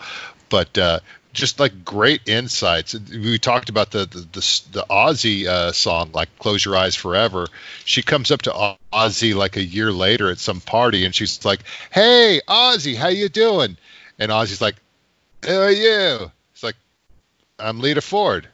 But 0.49 0.79
uh, 0.79 1.01
just 1.37 1.61
like 1.61 1.85
great 1.85 2.23
insights. 2.27 2.95
We 2.95 3.39
talked 3.39 3.69
about 3.69 3.93
the 3.93 4.07
the 4.07 4.21
the, 4.21 4.63
the 4.73 4.87
Ozzy 4.91 5.47
uh, 5.47 5.71
song, 5.71 6.11
like 6.13 6.37
"Close 6.39 6.65
Your 6.65 6.77
Eyes 6.77 6.97
Forever." 6.97 7.47
She 7.85 8.03
comes 8.03 8.31
up 8.31 8.43
to 8.43 8.77
Ozzy 8.93 9.35
like 9.35 9.57
a 9.57 9.63
year 9.63 9.93
later 9.93 10.31
at 10.31 10.39
some 10.39 10.61
party, 10.61 11.05
and 11.05 11.15
she's 11.15 11.45
like, 11.45 11.61
"Hey, 11.93 12.41
Ozzy, 12.49 12.97
how 12.97 13.09
you 13.09 13.29
doing?" 13.29 13.77
And 14.19 14.33
Ozzy's 14.33 14.61
like, 14.61 14.77
"Who 15.45 15.57
are 15.57 15.71
you?" 15.71 16.33
It's 16.53 16.63
like, 16.63 16.77
"I'm 17.59 17.81
Lita 17.81 18.01
Ford." 18.01 18.49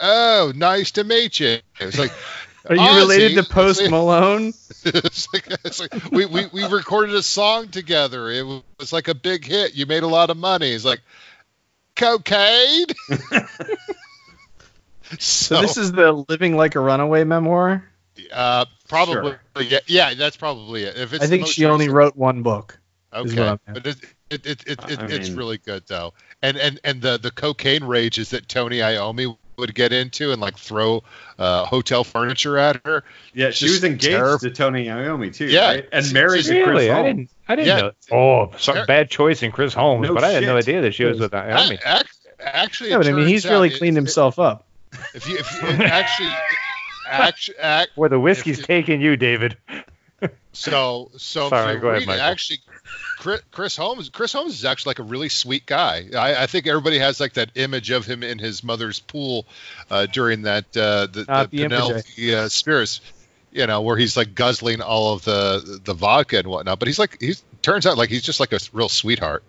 Oh, 0.00 0.52
nice 0.54 0.92
to 0.92 1.04
meet 1.04 1.38
you. 1.40 1.58
It's 1.78 1.98
like. 1.98 2.12
Are 2.68 2.74
you 2.74 2.82
Ozzy, 2.82 2.96
related 2.98 3.34
to 3.36 3.44
Post 3.44 3.88
Malone? 3.88 4.48
it's 4.84 5.32
like, 5.32 5.46
it's 5.64 5.80
like 5.80 6.10
we, 6.10 6.26
we, 6.26 6.46
we 6.52 6.66
recorded 6.66 7.14
a 7.14 7.22
song 7.22 7.68
together. 7.68 8.28
It 8.30 8.44
was 8.78 8.92
like 8.92 9.08
a 9.08 9.14
big 9.14 9.46
hit. 9.46 9.74
You 9.74 9.86
made 9.86 10.02
a 10.02 10.08
lot 10.08 10.28
of 10.28 10.36
money. 10.36 10.72
It's 10.72 10.84
like 10.84 11.00
cocaine. 11.98 12.86
so, 15.18 15.56
So 15.56 15.60
this 15.60 15.76
is 15.76 15.92
the 15.92 16.12
Living 16.28 16.56
Like 16.56 16.74
a 16.74 16.80
Runaway 16.80 17.24
memoir. 17.24 17.84
uh, 18.32 18.64
probably 18.88 19.32
Sure. 19.56 19.62
yeah, 19.64 19.78
yeah, 19.86 20.14
that's 20.14 20.36
probably 20.36 20.84
it. 20.84 20.96
If 20.96 21.12
it's 21.12 21.24
I 21.24 21.26
think 21.26 21.46
she 21.46 21.64
only 21.66 21.86
recent- 21.86 21.96
wrote 21.96 22.16
one 22.16 22.42
book. 22.42 22.78
Okay, 23.12 23.38
what 23.38 23.48
I'm 23.48 23.60
at. 23.68 23.74
but 23.74 23.86
it, 23.86 23.96
it, 24.30 24.46
it, 24.46 24.62
it, 24.66 24.90
it, 24.90 25.00
I 25.00 25.04
it's 25.06 25.28
mean- 25.28 25.38
really 25.38 25.58
good 25.58 25.84
though. 25.86 26.12
And 26.42 26.56
and 26.58 26.78
and 26.84 27.00
the 27.00 27.18
the 27.18 27.30
cocaine 27.30 27.84
rages 27.84 28.30
that 28.30 28.48
Tony 28.48 28.78
Iommi 28.78 29.34
would 29.58 29.74
get 29.74 29.92
into 29.92 30.32
and 30.32 30.40
like 30.40 30.56
throw 30.56 31.02
uh, 31.38 31.64
hotel 31.66 32.04
furniture 32.04 32.56
at 32.58 32.80
her. 32.86 33.04
Yeah, 33.34 33.50
she 33.50 33.66
Just 33.66 33.82
was 33.82 33.84
engaged 33.84 34.04
terrible. 34.16 34.38
to 34.38 34.50
Tony 34.50 34.86
Iommi 34.86 35.34
too. 35.34 35.46
Yeah. 35.46 35.66
right? 35.68 35.88
and 35.92 36.12
married 36.12 36.44
she's- 36.44 36.46
to 36.48 36.64
Chris 36.64 36.68
Really, 36.68 36.90
I 36.90 36.94
Holmes. 36.94 37.06
didn't. 37.08 37.30
I 37.48 37.56
didn't 37.56 37.68
Yeah. 37.68 37.80
know. 37.80 37.92
Oh, 38.12 38.52
some 38.58 38.86
bad 38.86 39.10
choice 39.10 39.42
in 39.42 39.52
Chris 39.52 39.74
Holmes, 39.74 40.06
No 40.08 40.14
but 40.14 40.24
I 40.24 40.30
had 40.30 40.44
no 40.44 40.56
idea 40.56 40.80
that 40.82 40.94
she 40.94 41.04
was 41.04 41.18
with 41.18 41.32
Iommi. 41.32 41.78
A- 41.84 41.96
ac- 41.96 42.04
actually, 42.40 42.90
Yeah, 42.90 42.98
but 42.98 43.08
I 43.08 43.12
mean, 43.12 43.26
he's 43.26 43.44
really 43.44 43.70
out 43.72 43.78
cleaned 43.78 43.96
it- 43.96 44.00
himself 44.00 44.38
up. 44.38 44.64
If 45.14 45.28
you, 45.28 45.36
if 45.38 45.62
you 45.62 45.68
actually, 45.84 46.30
actually, 47.10 47.58
act, 47.58 47.90
Where 47.96 48.08
the 48.08 48.18
whiskey's 48.20 48.60
If- 48.60 48.66
taking 48.66 49.00
you, 49.00 49.16
David. 49.16 49.56
so 50.52 51.10
so 51.16 51.48
Sorry, 51.48 51.70
if 51.72 51.74
you 51.76 51.80
go 51.80 51.88
ahead, 51.88 52.00
read 52.00 52.02
it, 52.02 52.06
Michael. 52.06 52.22
actually, 52.24 52.58
Chris, 53.18 53.40
Chris 53.50 53.76
Holmes, 53.76 54.10
Chris 54.10 54.32
Holmes 54.32 54.54
is 54.54 54.64
actually 54.64 54.90
like 54.90 54.98
a 55.00 55.02
really 55.04 55.28
sweet 55.28 55.66
guy. 55.66 56.06
I, 56.16 56.44
I 56.44 56.46
think 56.46 56.66
everybody 56.66 56.98
has 56.98 57.18
like 57.18 57.34
that 57.34 57.50
image 57.56 57.90
of 57.90 58.06
him 58.06 58.22
in 58.22 58.38
his 58.38 58.62
mother's 58.62 59.00
pool 59.00 59.44
uh, 59.90 60.06
during 60.06 60.42
that 60.42 60.64
uh, 60.76 61.06
the, 61.06 61.24
Not 61.26 61.50
the 61.50 61.56
the 61.56 61.62
Penelope 61.64 62.34
uh, 62.34 62.48
Spheeris, 62.48 63.00
you 63.50 63.66
know, 63.66 63.80
where 63.82 63.96
he's 63.96 64.16
like 64.16 64.34
guzzling 64.34 64.80
all 64.80 65.14
of 65.14 65.24
the 65.24 65.80
the 65.84 65.94
vodka 65.94 66.38
and 66.38 66.46
whatnot. 66.46 66.78
But 66.78 66.88
he's 66.88 66.98
like 66.98 67.20
he 67.20 67.34
turns 67.60 67.86
out 67.86 67.98
like 67.98 68.08
he's 68.08 68.22
just 68.22 68.40
like 68.40 68.52
a 68.52 68.60
real 68.72 68.88
sweetheart. 68.88 69.42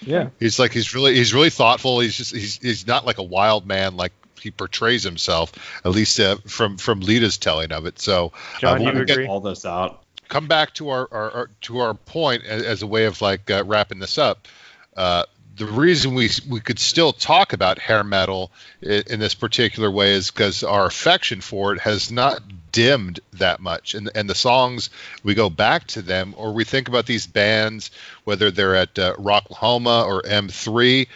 Yeah. 0.00 0.30
He's 0.40 0.58
like 0.58 0.72
he's 0.72 0.94
really 0.94 1.14
he's 1.14 1.32
really 1.32 1.50
thoughtful. 1.50 2.00
He's 2.00 2.16
just 2.16 2.34
he's 2.34 2.58
he's 2.58 2.86
not 2.86 3.06
like 3.06 3.18
a 3.18 3.22
wild 3.22 3.66
man 3.66 3.96
like 3.96 4.12
he 4.40 4.50
portrays 4.50 5.04
himself. 5.04 5.52
At 5.84 5.92
least 5.92 6.18
uh, 6.18 6.38
from 6.46 6.76
from 6.76 7.00
Lita's 7.00 7.38
telling 7.38 7.70
of 7.70 7.86
it. 7.86 8.00
So 8.00 8.32
John, 8.58 8.74
uh, 8.74 8.78
you 8.78 8.84
when 8.86 8.98
we 8.98 9.04
Get 9.04 9.14
agree? 9.18 9.26
all 9.28 9.40
this 9.40 9.64
out. 9.64 10.01
Come 10.32 10.46
back 10.46 10.72
to 10.74 10.88
our, 10.88 11.06
our, 11.12 11.30
our 11.30 11.50
to 11.62 11.80
our 11.80 11.92
point 11.92 12.46
as, 12.46 12.62
as 12.62 12.80
a 12.80 12.86
way 12.86 13.04
of 13.04 13.20
like 13.20 13.50
uh, 13.50 13.64
wrapping 13.66 13.98
this 13.98 14.16
up. 14.16 14.48
Uh, 14.96 15.24
the 15.56 15.66
reason 15.66 16.14
we 16.14 16.30
we 16.48 16.60
could 16.60 16.78
still 16.78 17.12
talk 17.12 17.52
about 17.52 17.78
hair 17.78 18.02
metal 18.02 18.50
in, 18.80 19.02
in 19.10 19.20
this 19.20 19.34
particular 19.34 19.90
way 19.90 20.12
is 20.12 20.30
because 20.30 20.64
our 20.64 20.86
affection 20.86 21.42
for 21.42 21.74
it 21.74 21.80
has 21.80 22.10
not 22.10 22.40
dimmed 22.72 23.20
that 23.34 23.60
much, 23.60 23.92
and 23.94 24.10
and 24.14 24.30
the 24.30 24.34
songs 24.34 24.88
we 25.22 25.34
go 25.34 25.50
back 25.50 25.86
to 25.88 26.00
them, 26.00 26.34
or 26.38 26.54
we 26.54 26.64
think 26.64 26.88
about 26.88 27.04
these 27.04 27.26
bands, 27.26 27.90
whether 28.24 28.50
they're 28.50 28.74
at 28.74 28.98
uh, 28.98 29.14
Rocklahoma 29.16 30.06
or 30.06 30.22
M3, 30.22 31.08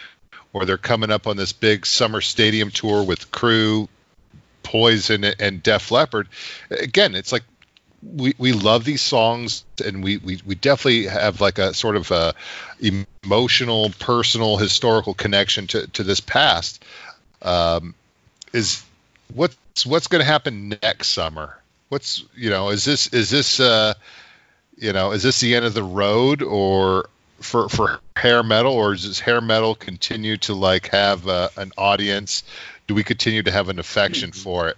or 0.53 0.65
they're 0.65 0.77
coming 0.77 1.09
up 1.09 1.25
on 1.25 1.37
this 1.37 1.53
big 1.53 1.87
summer 1.87 2.21
stadium 2.21 2.69
tour 2.69 3.01
with 3.01 3.31
Crue, 3.31 3.87
Poison, 4.61 5.23
and 5.23 5.63
Def 5.63 5.89
Leppard. 5.89 6.27
Again, 6.69 7.15
it's 7.15 7.31
like 7.31 7.43
we, 8.03 8.35
we 8.37 8.53
love 8.53 8.83
these 8.83 9.01
songs 9.01 9.65
and 9.83 10.03
we, 10.03 10.17
we, 10.17 10.39
we 10.45 10.55
definitely 10.55 11.07
have 11.07 11.41
like 11.41 11.57
a 11.57 11.73
sort 11.73 11.95
of 11.95 12.11
a 12.11 12.35
emotional, 12.79 13.91
personal, 13.99 14.57
historical 14.57 15.13
connection 15.13 15.67
to, 15.67 15.87
to 15.87 16.03
this 16.03 16.19
past. 16.19 16.83
Um, 17.41 17.95
is 18.53 18.83
what's 19.33 19.85
what's 19.85 20.07
going 20.07 20.21
to 20.21 20.25
happen 20.25 20.69
next 20.81 21.09
summer? 21.09 21.57
What's 21.89 22.23
you 22.35 22.49
know 22.49 22.69
is 22.69 22.83
this 22.83 23.07
is 23.07 23.29
this 23.29 23.59
uh, 23.59 23.93
you 24.77 24.93
know 24.93 25.11
is 25.11 25.23
this 25.23 25.39
the 25.39 25.55
end 25.55 25.65
of 25.65 25.73
the 25.73 25.83
road 25.83 26.41
or 26.41 27.09
for 27.39 27.69
for 27.69 27.99
hair 28.15 28.43
metal 28.43 28.73
or 28.73 28.95
does 28.95 29.19
hair 29.19 29.41
metal 29.41 29.75
continue 29.75 30.37
to 30.37 30.53
like 30.53 30.87
have 30.89 31.27
uh, 31.27 31.49
an 31.57 31.71
audience? 31.77 32.43
Do 32.87 32.95
we 32.95 33.03
continue 33.03 33.43
to 33.43 33.51
have 33.51 33.69
an 33.69 33.79
affection 33.79 34.31
for 34.31 34.69
it? 34.69 34.77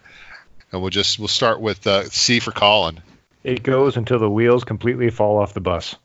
And 0.72 0.82
we'll 0.82 0.90
just 0.90 1.20
we'll 1.20 1.28
start 1.28 1.62
with 1.62 1.86
uh, 1.88 2.04
C 2.06 2.40
for 2.40 2.52
Colin. 2.52 3.02
It 3.44 3.64
goes 3.64 3.96
until 3.98 4.20
the 4.20 4.30
wheels 4.30 4.64
completely 4.64 5.10
fall 5.10 5.38
off 5.38 5.54
the 5.54 5.62
bus. 5.62 5.96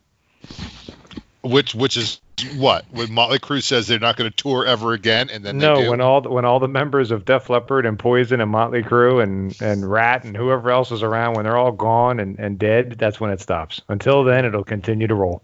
Which 1.42 1.74
which 1.74 1.96
is 1.96 2.20
what 2.56 2.84
when 2.90 3.12
Motley 3.12 3.38
Crue 3.38 3.62
says 3.62 3.86
they're 3.86 3.98
not 3.98 4.16
going 4.16 4.30
to 4.30 4.36
tour 4.36 4.64
ever 4.64 4.92
again, 4.92 5.28
and 5.30 5.44
then 5.44 5.58
no, 5.58 5.76
they 5.76 5.84
do? 5.84 5.90
when 5.90 6.00
all 6.00 6.20
the, 6.22 6.30
when 6.30 6.44
all 6.44 6.58
the 6.58 6.68
members 6.68 7.10
of 7.10 7.24
Def 7.24 7.50
Leppard 7.50 7.84
and 7.86 7.98
Poison 7.98 8.40
and 8.40 8.50
Motley 8.50 8.82
Crue 8.82 9.22
and 9.22 9.54
and 9.60 9.88
Ratt 9.90 10.24
and 10.24 10.34
whoever 10.36 10.70
else 10.70 10.90
is 10.90 11.02
around, 11.02 11.34
when 11.34 11.44
they're 11.44 11.56
all 11.56 11.72
gone 11.72 12.18
and, 12.18 12.38
and 12.38 12.58
dead, 12.58 12.96
that's 12.98 13.20
when 13.20 13.30
it 13.30 13.40
stops. 13.40 13.82
Until 13.88 14.24
then, 14.24 14.44
it'll 14.46 14.64
continue 14.64 15.06
to 15.06 15.14
roll. 15.14 15.42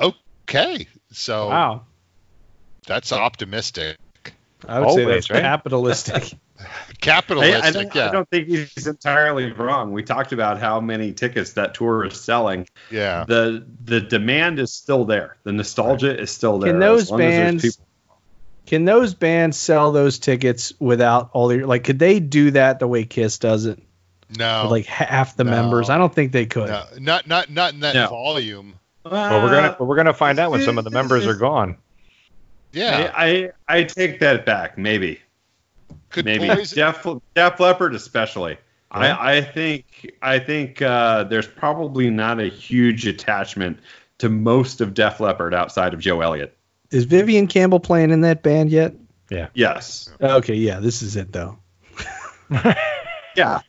okay, 0.00 0.86
so 1.10 1.48
Wow. 1.48 1.82
that's 2.86 3.12
optimistic, 3.12 3.96
I 4.68 4.80
would 4.80 4.90
say 4.92 5.04
that's 5.04 5.30
right? 5.30 5.40
capitalistic. 5.42 6.34
I, 6.58 6.64
capitalistic. 7.00 7.64
I, 7.64 7.70
don't, 7.70 7.94
yeah, 7.94 8.08
I 8.08 8.12
don't 8.12 8.28
think 8.30 8.48
he's 8.48 8.86
entirely 8.86 9.52
wrong. 9.52 9.92
We 9.92 10.02
talked 10.02 10.32
about 10.32 10.58
how 10.58 10.80
many 10.80 11.12
tickets 11.12 11.54
that 11.54 11.74
tour 11.74 12.04
is 12.06 12.20
selling. 12.20 12.66
yeah. 12.90 13.24
The 13.26 13.64
the 13.84 14.00
demand 14.00 14.58
is 14.58 14.72
still 14.72 15.04
there. 15.04 15.36
The 15.44 15.52
nostalgia 15.52 16.18
is 16.18 16.30
still 16.30 16.58
there. 16.58 16.72
Can 16.72 16.80
those 16.80 17.10
long 17.10 17.20
as 17.20 17.26
there's 17.26 17.44
bands 17.44 17.62
people- 17.62 17.86
can 18.66 18.84
those 18.86 19.12
bands 19.12 19.58
sell 19.58 19.92
those 19.92 20.18
tickets 20.18 20.72
without 20.80 21.30
all 21.34 21.48
the 21.48 21.64
like 21.64 21.84
could 21.84 21.98
they 21.98 22.18
do 22.20 22.50
that 22.52 22.78
the 22.78 22.86
way 22.88 23.04
Kiss 23.04 23.38
does 23.38 23.66
it? 23.66 23.82
No, 24.36 24.62
With 24.62 24.70
like 24.70 24.86
half 24.86 25.36
the 25.36 25.44
No. 25.44 25.50
members? 25.50 25.90
I 25.90 25.98
don't 25.98 26.12
think 26.12 26.32
they 26.32 26.46
could. 26.46 26.68
no, 26.70 26.84
not 26.98 27.26
not 27.26 27.50
not 27.50 27.74
in 27.74 27.80
that 27.80 27.94
No. 27.94 28.08
volume. 28.08 28.74
Well, 29.04 29.14
uh, 29.14 29.42
we're 29.44 29.50
gonna 29.50 29.76
we're 29.80 29.96
gonna 29.96 30.14
find 30.14 30.38
out 30.38 30.50
when 30.50 30.62
some 30.62 30.78
of 30.78 30.84
the 30.84 30.90
members 30.90 31.26
are 31.26 31.34
gone. 31.34 31.76
Yeah, 32.74 33.12
I, 33.16 33.50
I 33.68 33.78
I 33.78 33.82
take 33.84 34.20
that 34.20 34.44
back. 34.44 34.76
Maybe 34.78 35.20
could 36.10 36.24
maybe 36.24 36.46
Poison- 36.48 36.76
Def 36.76 37.06
Def 37.34 37.60
Leppard 37.60 37.94
especially. 37.94 38.56
I, 38.90 39.38
I 39.38 39.40
think 39.40 40.12
I 40.22 40.38
think 40.38 40.80
uh, 40.80 41.24
there's 41.24 41.48
probably 41.48 42.10
not 42.10 42.38
a 42.38 42.46
huge 42.46 43.08
attachment 43.08 43.80
to 44.18 44.28
most 44.28 44.80
of 44.80 44.94
Def 44.94 45.18
Leppard 45.18 45.52
outside 45.52 45.92
of 45.94 45.98
Joe 46.00 46.20
Elliott. 46.20 46.56
Is 46.92 47.04
Vivian 47.04 47.48
Campbell 47.48 47.80
playing 47.80 48.10
in 48.12 48.20
that 48.20 48.44
band 48.44 48.70
yet? 48.70 48.94
Yeah. 49.30 49.48
Yes. 49.54 50.10
Okay, 50.20 50.54
yeah, 50.54 50.78
this 50.78 51.02
is 51.02 51.16
it 51.16 51.32
though. 51.32 51.58
Yeah. 53.36 53.60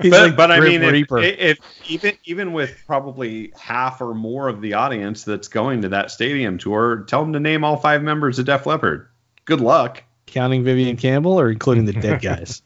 He's 0.00 0.10
but, 0.10 0.22
like 0.28 0.36
but 0.36 0.50
I 0.50 0.60
mean, 0.60 0.82
if, 0.82 1.10
if 1.10 1.58
even 1.88 2.18
even 2.24 2.52
with 2.52 2.76
probably 2.86 3.52
half 3.58 4.00
or 4.00 4.14
more 4.14 4.48
of 4.48 4.60
the 4.60 4.74
audience 4.74 5.24
that's 5.24 5.48
going 5.48 5.82
to 5.82 5.88
that 5.90 6.10
stadium 6.10 6.58
tour, 6.58 7.04
tell 7.08 7.22
them 7.22 7.32
to 7.32 7.40
name 7.40 7.64
all 7.64 7.76
five 7.78 8.02
members 8.02 8.38
of 8.38 8.44
Def 8.44 8.66
Leppard. 8.66 9.08
Good 9.46 9.60
luck. 9.60 10.02
counting 10.26 10.64
Vivian 10.64 10.96
Campbell 10.96 11.40
or 11.40 11.50
including 11.50 11.86
the 11.86 11.94
dead 11.94 12.20
guys? 12.22 12.62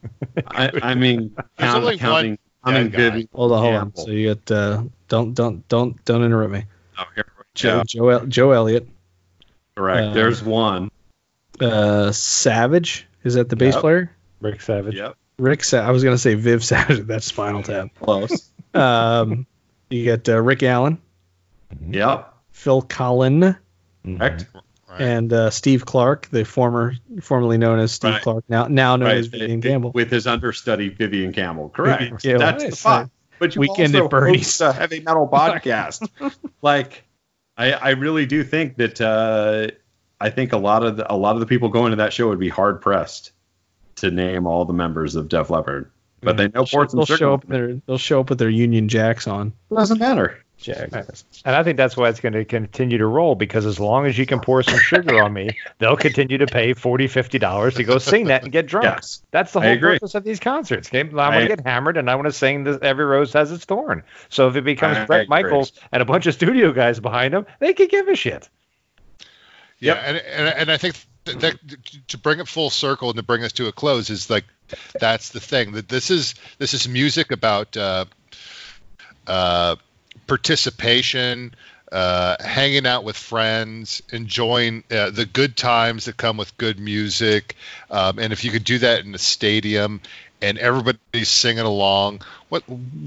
I, 0.48 0.72
I 0.82 0.94
mean, 0.94 1.36
count, 1.58 1.98
counting, 1.98 2.38
one 2.62 2.74
counting 2.74 2.90
dead. 2.90 3.12
Vivian. 3.12 3.28
hold 3.32 3.52
on, 3.52 3.62
hold 3.62 3.74
on. 3.74 3.96
So 3.96 4.10
you 4.10 4.34
got 4.34 4.50
uh, 4.50 4.82
don't 5.06 5.34
don't 5.34 5.66
don't 5.68 6.04
don't 6.04 6.24
interrupt 6.24 6.52
me. 6.52 6.64
Oh, 6.98 7.04
here 7.14 7.24
we 7.38 7.44
Joe 7.54 7.78
go. 7.78 7.84
Joe, 7.84 8.08
El- 8.08 8.26
Joe 8.26 8.50
Elliott, 8.50 8.88
Correct. 9.76 10.08
Uh, 10.08 10.12
There's 10.14 10.42
one. 10.42 10.90
uh, 11.60 12.10
Savage 12.12 13.06
is 13.24 13.34
that 13.34 13.48
the 13.48 13.56
bass 13.56 13.76
player? 13.76 14.14
Rick 14.40 14.60
Savage. 14.62 14.94
Yep. 14.94 15.16
Rick, 15.40 15.64
Sa- 15.64 15.80
I 15.86 15.90
was 15.90 16.04
gonna 16.04 16.18
say 16.18 16.34
Viv 16.34 16.64
Savage. 16.64 17.00
That's 17.06 17.26
Spinal 17.26 17.62
Tap. 17.62 17.88
Close. 18.00 18.48
Um, 18.74 19.46
you 19.88 20.04
got 20.04 20.28
uh, 20.28 20.40
Rick 20.40 20.62
Allen, 20.62 20.98
yep. 21.88 22.32
Phil 22.52 22.82
Collen, 22.82 23.56
Correct. 24.04 24.46
Right. 24.88 25.00
and 25.00 25.32
uh, 25.32 25.50
Steve 25.50 25.86
Clark, 25.86 26.28
the 26.30 26.44
former 26.44 26.94
formerly 27.20 27.58
known 27.58 27.78
as 27.78 27.92
Steve 27.92 28.12
Right. 28.14 28.22
Clark, 28.22 28.44
now 28.48 28.66
now 28.68 28.96
known 28.96 29.08
Right. 29.08 29.16
as 29.18 29.26
Vivian 29.26 29.58
It- 29.58 29.62
Campbell. 29.62 29.92
With 29.92 30.10
his 30.10 30.26
understudy, 30.26 30.88
Vivian 30.88 31.32
Campbell. 31.32 31.68
Correct. 31.70 32.00
Vivian 32.02 32.18
Campbell. 32.18 32.38
That's 32.40 32.64
the 32.64 32.76
fun. 32.76 33.10
But 33.38 33.54
you 33.54 33.60
Weekend 33.62 33.94
also 33.94 34.04
at 34.04 34.10
Bernie's. 34.10 34.60
a 34.60 34.72
heavy 34.72 35.00
metal 35.00 35.26
podcast. 35.32 36.08
like, 36.60 37.04
I, 37.56 37.72
I 37.72 37.90
really 37.90 38.26
do 38.26 38.44
think 38.44 38.76
that 38.76 39.00
uh, 39.00 39.68
I 40.20 40.28
think 40.30 40.52
a 40.52 40.58
lot 40.58 40.84
of 40.84 40.98
the, 40.98 41.10
a 41.12 41.16
lot 41.16 41.34
of 41.36 41.40
the 41.40 41.46
people 41.46 41.70
going 41.70 41.90
to 41.90 41.96
that 41.96 42.12
show 42.12 42.28
would 42.28 42.38
be 42.38 42.50
hard 42.50 42.82
pressed 42.82 43.32
to 44.00 44.10
name 44.10 44.46
all 44.46 44.64
the 44.64 44.72
members 44.72 45.16
of 45.16 45.28
Def 45.28 45.50
Leppard. 45.50 45.90
But 46.20 46.36
they 46.36 46.48
mm-hmm. 46.48 46.58
know 46.58 46.64
ports 46.66 46.92
they'll 46.92 47.00
and 47.02 47.18
show 47.18 47.34
up 47.34 47.46
their 47.46 47.80
they'll 47.86 47.98
show 47.98 48.20
up 48.20 48.28
with 48.28 48.38
their 48.38 48.50
Union 48.50 48.88
Jacks 48.88 49.26
on. 49.26 49.52
Doesn't 49.70 49.98
matter. 49.98 50.44
And 50.68 51.56
I 51.56 51.62
think 51.62 51.76
that's 51.78 51.96
why 51.96 52.08
it's 52.08 52.20
going 52.20 52.34
to 52.34 52.44
continue 52.44 52.98
to 52.98 53.06
roll 53.06 53.34
because 53.34 53.64
as 53.64 53.80
long 53.80 54.06
as 54.06 54.18
you 54.18 54.26
can 54.26 54.40
pour 54.40 54.62
some 54.62 54.78
sugar 54.78 55.22
on 55.22 55.32
me, 55.32 55.50
they'll 55.78 55.96
continue 55.96 56.38
to 56.38 56.46
pay 56.46 56.74
$40, 56.74 57.08
50 57.08 57.38
dollars 57.38 57.74
to 57.76 57.84
go 57.84 57.98
sing 57.98 58.26
that 58.26 58.42
and 58.42 58.52
get 58.52 58.66
drunk. 58.66 58.84
Yes. 58.84 59.22
That's 59.30 59.52
the 59.52 59.60
whole 59.60 59.70
agree. 59.70 59.94
purpose 59.94 60.14
of 60.14 60.24
these 60.24 60.38
concerts. 60.40 60.90
I 60.92 61.02
want 61.02 61.18
I- 61.18 61.40
to 61.42 61.48
get 61.48 61.66
hammered 61.66 61.96
and 61.96 62.10
I 62.10 62.14
want 62.14 62.26
to 62.26 62.32
sing 62.32 62.64
this, 62.64 62.78
Every 62.82 63.04
Rose 63.04 63.32
Has 63.32 63.50
Its 63.50 63.64
Thorn. 63.64 64.02
So 64.28 64.48
if 64.48 64.56
it 64.56 64.64
becomes 64.64 64.98
I 64.98 65.06
Bret 65.06 65.22
agree. 65.22 65.42
Michaels 65.42 65.72
and 65.92 66.02
a 66.02 66.04
bunch 66.04 66.26
of 66.26 66.34
studio 66.34 66.72
guys 66.72 67.00
behind 67.00 67.32
him, 67.32 67.46
they 67.58 67.72
could 67.72 67.88
give 67.88 68.08
a 68.08 68.14
shit. 68.14 68.48
Yeah, 69.78 69.94
and, 69.94 70.18
and 70.18 70.48
and 70.48 70.70
I 70.70 70.76
think 70.76 70.94
that, 71.24 71.58
to 72.08 72.18
bring 72.18 72.40
it 72.40 72.48
full 72.48 72.70
circle 72.70 73.10
and 73.10 73.16
to 73.16 73.22
bring 73.22 73.44
us 73.44 73.52
to 73.52 73.68
a 73.68 73.72
close 73.72 74.10
is 74.10 74.30
like 74.30 74.44
that's 74.98 75.30
the 75.30 75.40
thing 75.40 75.72
that 75.72 75.88
this 75.88 76.10
is 76.10 76.34
this 76.58 76.74
is 76.74 76.88
music 76.88 77.30
about 77.30 77.76
uh, 77.76 78.04
uh, 79.26 79.76
participation, 80.26 81.54
uh, 81.92 82.36
hanging 82.40 82.86
out 82.86 83.04
with 83.04 83.16
friends, 83.16 84.02
enjoying 84.12 84.84
uh, 84.90 85.10
the 85.10 85.26
good 85.26 85.56
times 85.56 86.06
that 86.06 86.16
come 86.16 86.36
with 86.36 86.56
good 86.56 86.78
music, 86.78 87.56
um, 87.90 88.18
and 88.18 88.32
if 88.32 88.44
you 88.44 88.50
could 88.50 88.64
do 88.64 88.78
that 88.78 89.04
in 89.04 89.14
a 89.14 89.18
stadium 89.18 90.00
and 90.42 90.56
everybody's 90.58 91.28
singing 91.28 91.64
along, 91.64 92.22
what 92.48 92.62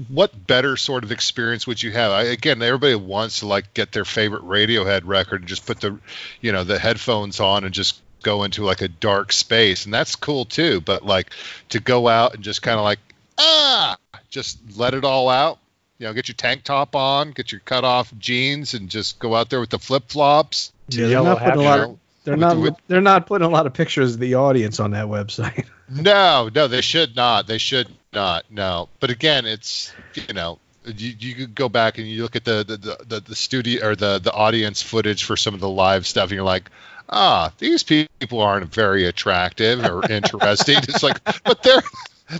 what 0.08 0.46
better 0.46 0.76
sort 0.76 1.02
of 1.02 1.10
experience 1.10 1.66
would 1.66 1.82
you 1.82 1.90
have? 1.90 2.12
I, 2.12 2.22
again, 2.24 2.62
everybody 2.62 2.94
wants 2.94 3.40
to 3.40 3.46
like 3.46 3.74
get 3.74 3.92
their 3.92 4.04
favorite 4.04 4.42
Radiohead 4.42 5.02
record 5.04 5.42
and 5.42 5.48
just 5.48 5.66
put 5.66 5.80
the, 5.80 5.98
you 6.40 6.52
know, 6.52 6.64
the 6.64 6.78
headphones 6.78 7.40
on 7.40 7.64
and 7.64 7.74
just 7.74 8.00
go 8.24 8.42
into 8.42 8.64
like 8.64 8.80
a 8.82 8.88
dark 8.88 9.30
space, 9.30 9.84
and 9.84 9.94
that's 9.94 10.16
cool 10.16 10.44
too. 10.44 10.80
But 10.80 11.04
like 11.04 11.30
to 11.68 11.78
go 11.78 12.08
out 12.08 12.34
and 12.34 12.42
just 12.42 12.62
kind 12.62 12.78
of 12.78 12.84
like 12.84 12.98
ah, 13.38 13.96
just 14.30 14.58
let 14.76 14.94
it 14.94 15.04
all 15.04 15.28
out. 15.28 15.58
You 15.98 16.06
know, 16.06 16.12
get 16.12 16.26
your 16.26 16.34
tank 16.34 16.64
top 16.64 16.96
on, 16.96 17.30
get 17.30 17.52
your 17.52 17.60
cut 17.64 17.84
off 17.84 18.12
jeans, 18.18 18.74
and 18.74 18.88
just 18.90 19.20
go 19.20 19.34
out 19.36 19.48
there 19.50 19.60
with 19.60 19.70
the 19.70 19.78
flip 19.78 20.04
flops. 20.08 20.72
Yeah, 20.88 21.06
they're 21.06 21.22
not 21.22 21.38
putting 21.38 21.60
a 21.60 21.62
lot. 21.62 21.80
Of, 21.80 21.98
they're 22.24 22.34
with 22.34 22.40
not. 22.40 22.54
the- 22.54 22.60
with- 22.60 22.74
They're 22.88 23.00
not 23.00 23.26
putting 23.26 23.46
a 23.46 23.50
lot 23.50 23.66
of 23.66 23.74
pictures 23.74 24.14
of 24.14 24.20
the 24.20 24.34
audience 24.34 24.80
on 24.80 24.90
that 24.92 25.06
website. 25.06 25.66
No, 25.90 26.48
no, 26.54 26.66
they 26.66 26.80
should 26.80 27.14
not. 27.14 27.46
They 27.46 27.58
should 27.58 27.88
not. 28.14 28.46
No, 28.50 28.88
but 29.00 29.10
again, 29.10 29.44
it's 29.44 29.92
you 30.14 30.32
know, 30.32 30.58
you, 30.86 31.12
you 31.18 31.46
go 31.46 31.68
back 31.68 31.98
and 31.98 32.08
you 32.08 32.22
look 32.22 32.36
at 32.36 32.44
the 32.46 32.64
the, 32.64 32.76
the, 32.78 33.04
the, 33.06 33.20
the 33.20 33.36
studio 33.36 33.88
or 33.88 33.94
the 33.94 34.18
the 34.18 34.32
audience 34.32 34.80
footage 34.80 35.24
for 35.24 35.36
some 35.36 35.52
of 35.52 35.60
the 35.60 35.68
live 35.68 36.06
stuff, 36.06 36.24
and 36.24 36.32
you're 36.32 36.42
like, 36.42 36.70
ah, 37.14 37.52
these 37.58 37.82
people 37.82 38.40
aren't 38.40 38.72
very 38.74 39.06
attractive 39.06 39.84
or 39.84 40.04
interesting. 40.10 40.76
it's 40.78 41.02
like, 41.02 41.22
but 41.44 41.62
they're 41.62 41.82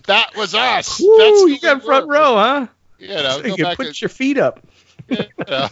that 0.06 0.34
was 0.36 0.54
us. 0.54 0.98
Woo, 1.00 1.16
That's 1.18 1.42
you 1.42 1.60
got 1.60 1.82
front 1.82 2.06
were. 2.08 2.14
row, 2.14 2.34
huh? 2.36 2.66
You 2.98 3.08
know, 3.08 3.36
you 3.44 3.48
go 3.50 3.56
can 3.56 3.64
back 3.64 3.76
put 3.76 3.86
and- 3.86 4.00
your 4.02 4.08
feet 4.08 4.38
up. 4.38 4.60
you 5.08 5.18
know, 5.48 5.68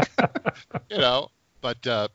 you 0.90 0.98
know 0.98 1.30
but 1.60 1.84
uh, 1.86 2.08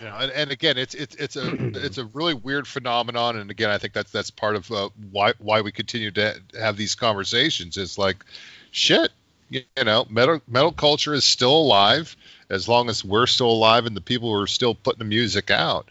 you 0.00 0.06
know, 0.08 0.16
and, 0.16 0.32
and 0.32 0.50
again, 0.50 0.76
it's 0.76 0.94
it's 0.94 1.14
it's 1.16 1.36
a 1.36 1.54
it's 1.86 1.98
a 1.98 2.04
really 2.06 2.34
weird 2.34 2.66
phenomenon, 2.66 3.36
and 3.38 3.50
again, 3.50 3.70
I 3.70 3.78
think 3.78 3.92
that's 3.94 4.10
that's 4.10 4.30
part 4.30 4.56
of 4.56 4.70
uh, 4.72 4.88
why 5.10 5.32
why 5.38 5.60
we 5.60 5.70
continue 5.72 6.10
to 6.10 6.40
have 6.58 6.76
these 6.76 6.94
conversations. 6.96 7.76
It's 7.76 7.96
like, 7.96 8.24
shit, 8.72 9.10
you, 9.48 9.62
you 9.78 9.84
know, 9.84 10.04
metal 10.10 10.40
metal 10.48 10.72
culture 10.72 11.14
is 11.14 11.24
still 11.24 11.56
alive 11.56 12.16
as 12.50 12.68
long 12.68 12.88
as 12.88 13.04
we're 13.04 13.26
still 13.26 13.50
alive 13.50 13.86
and 13.86 13.96
the 13.96 14.00
people 14.00 14.28
who 14.34 14.40
are 14.42 14.46
still 14.46 14.74
putting 14.74 14.98
the 14.98 15.04
music 15.04 15.50
out. 15.50 15.88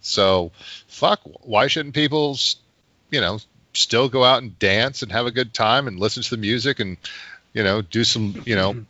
So, 0.00 0.52
fuck, 0.86 1.20
why 1.42 1.66
shouldn't 1.66 1.94
people, 1.94 2.36
you 3.10 3.20
know, 3.20 3.38
still 3.74 4.08
go 4.08 4.22
out 4.24 4.42
and 4.42 4.58
dance 4.58 5.02
and 5.02 5.10
have 5.12 5.26
a 5.26 5.30
good 5.30 5.52
time 5.54 5.88
and 5.88 5.98
listen 5.98 6.22
to 6.22 6.30
the 6.30 6.36
music 6.36 6.78
and 6.80 6.96
you 7.52 7.62
know 7.64 7.82
do 7.82 8.04
some 8.04 8.42
you 8.46 8.54
know 8.54 8.84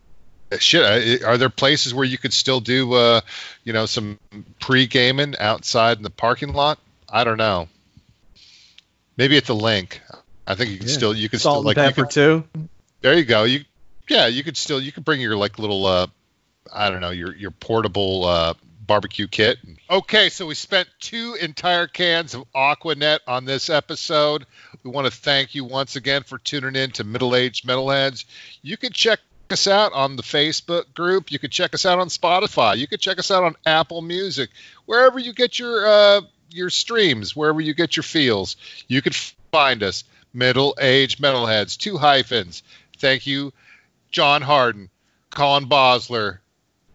shit 0.58 1.22
uh, 1.22 1.26
are 1.28 1.36
there 1.38 1.50
places 1.50 1.92
where 1.92 2.04
you 2.06 2.16
could 2.18 2.32
still 2.32 2.60
do 2.60 2.92
uh 2.94 3.20
you 3.64 3.72
know 3.74 3.84
some 3.86 4.18
pre-gaming 4.58 5.34
outside 5.38 5.98
in 5.98 6.02
the 6.02 6.10
parking 6.10 6.52
lot 6.54 6.78
i 7.12 7.22
don't 7.22 7.36
know 7.36 7.68
maybe 9.16 9.36
at 9.36 9.44
the 9.44 9.54
link 9.54 10.00
I 10.46 10.54
think 10.54 10.70
you 10.70 10.78
can 10.78 10.88
Yeah. 10.88 10.94
still 10.94 11.14
you 11.14 11.28
can 11.28 11.38
Salt 11.38 11.56
still 11.58 11.62
like 11.62 11.76
pepper 11.76 12.02
could- 12.04 12.10
too. 12.10 12.44
there 13.02 13.14
you 13.14 13.24
go. 13.24 13.44
You 13.44 13.60
yeah, 14.08 14.26
you 14.26 14.42
could 14.42 14.56
still 14.56 14.80
you 14.80 14.90
could 14.90 15.04
bring 15.04 15.20
your 15.20 15.36
like 15.36 15.58
little 15.60 15.86
uh 15.86 16.06
I 16.72 16.90
don't 16.90 17.00
know, 17.00 17.10
your 17.10 17.34
your 17.34 17.50
portable 17.50 18.24
uh 18.24 18.54
barbecue 18.90 19.28
kit. 19.28 19.58
Okay, 19.88 20.30
so 20.30 20.46
we 20.46 20.56
spent 20.56 20.88
two 20.98 21.36
entire 21.40 21.86
cans 21.86 22.34
of 22.34 22.44
Aquanet 22.52 23.20
on 23.28 23.44
this 23.44 23.70
episode. 23.70 24.46
We 24.82 24.90
want 24.90 25.06
to 25.06 25.12
thank 25.12 25.54
you 25.54 25.64
once 25.64 25.94
again 25.94 26.24
for 26.24 26.38
tuning 26.38 26.74
in 26.74 26.90
to 26.92 27.04
Middle 27.04 27.36
Aged 27.36 27.66
Metalheads. 27.66 28.24
You 28.62 28.76
can 28.76 28.92
check 28.92 29.20
us 29.50 29.68
out 29.68 29.92
on 29.92 30.16
the 30.16 30.24
Facebook 30.24 30.92
group. 30.92 31.30
You 31.30 31.38
can 31.38 31.50
check 31.50 31.72
us 31.72 31.86
out 31.86 32.00
on 32.00 32.08
Spotify. 32.08 32.78
You 32.78 32.88
can 32.88 32.98
check 32.98 33.20
us 33.20 33.30
out 33.30 33.44
on 33.44 33.54
Apple 33.64 34.02
Music. 34.02 34.50
Wherever 34.86 35.20
you 35.20 35.32
get 35.32 35.56
your 35.56 35.86
uh 35.86 36.20
your 36.50 36.68
streams, 36.68 37.36
wherever 37.36 37.60
you 37.60 37.74
get 37.74 37.96
your 37.96 38.02
feels, 38.02 38.56
you 38.88 39.02
can 39.02 39.12
find 39.52 39.84
us. 39.84 40.02
Middle 40.34 40.76
Aged 40.80 41.20
Metalheads, 41.20 41.76
two 41.76 41.96
hyphens. 41.96 42.64
Thank 42.98 43.26
you, 43.26 43.52
John 44.10 44.42
Harden, 44.42 44.90
Colin 45.30 45.66
Bosler, 45.66 46.39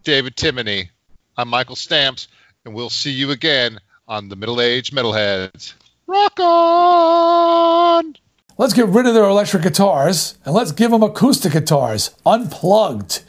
David 0.06 0.36
Timoney. 0.36 0.90
I'm 1.36 1.48
Michael 1.48 1.74
Stamps, 1.74 2.28
and 2.64 2.72
we'll 2.72 2.90
see 2.90 3.10
you 3.10 3.32
again 3.32 3.80
on 4.06 4.28
the 4.28 4.36
Middle 4.36 4.60
Age 4.60 4.92
Metalheads. 4.92 5.74
Rock 6.06 6.38
on! 6.38 8.14
Let's 8.56 8.72
get 8.72 8.86
rid 8.86 9.06
of 9.06 9.14
their 9.14 9.24
electric 9.24 9.64
guitars 9.64 10.38
and 10.44 10.54
let's 10.54 10.70
give 10.70 10.92
them 10.92 11.02
acoustic 11.02 11.54
guitars, 11.54 12.14
unplugged. 12.24 13.24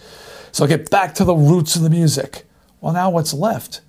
So 0.51 0.67
get 0.67 0.91
back 0.91 1.15
to 1.15 1.23
the 1.23 1.33
roots 1.33 1.75
of 1.75 1.81
the 1.81 1.89
music. 1.89 2.45
Well, 2.79 2.93
now 2.93 3.09
what's 3.09 3.33
left? 3.33 3.81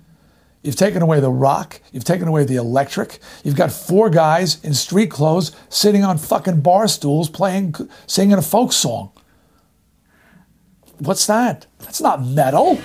You've 0.63 0.75
taken 0.75 1.03
away 1.03 1.19
the 1.19 1.29
rock, 1.29 1.81
you've 1.91 2.05
taken 2.05 2.27
away 2.27 2.43
the 2.43 2.55
electric, 2.55 3.19
you've 3.43 3.55
got 3.55 3.71
four 3.71 4.09
guys 4.09 4.59
in 4.63 4.73
street 4.73 5.11
clothes 5.11 5.55
sitting 5.69 6.03
on 6.03 6.17
fucking 6.17 6.61
bar 6.61 6.87
stools 6.87 7.29
playing, 7.29 7.75
singing 8.07 8.39
a 8.39 8.41
folk 8.41 8.73
song. 8.73 9.11
What's 10.99 11.25
that? 11.27 11.65
That's 11.79 12.01
not 12.01 12.23
metal. 12.25 12.77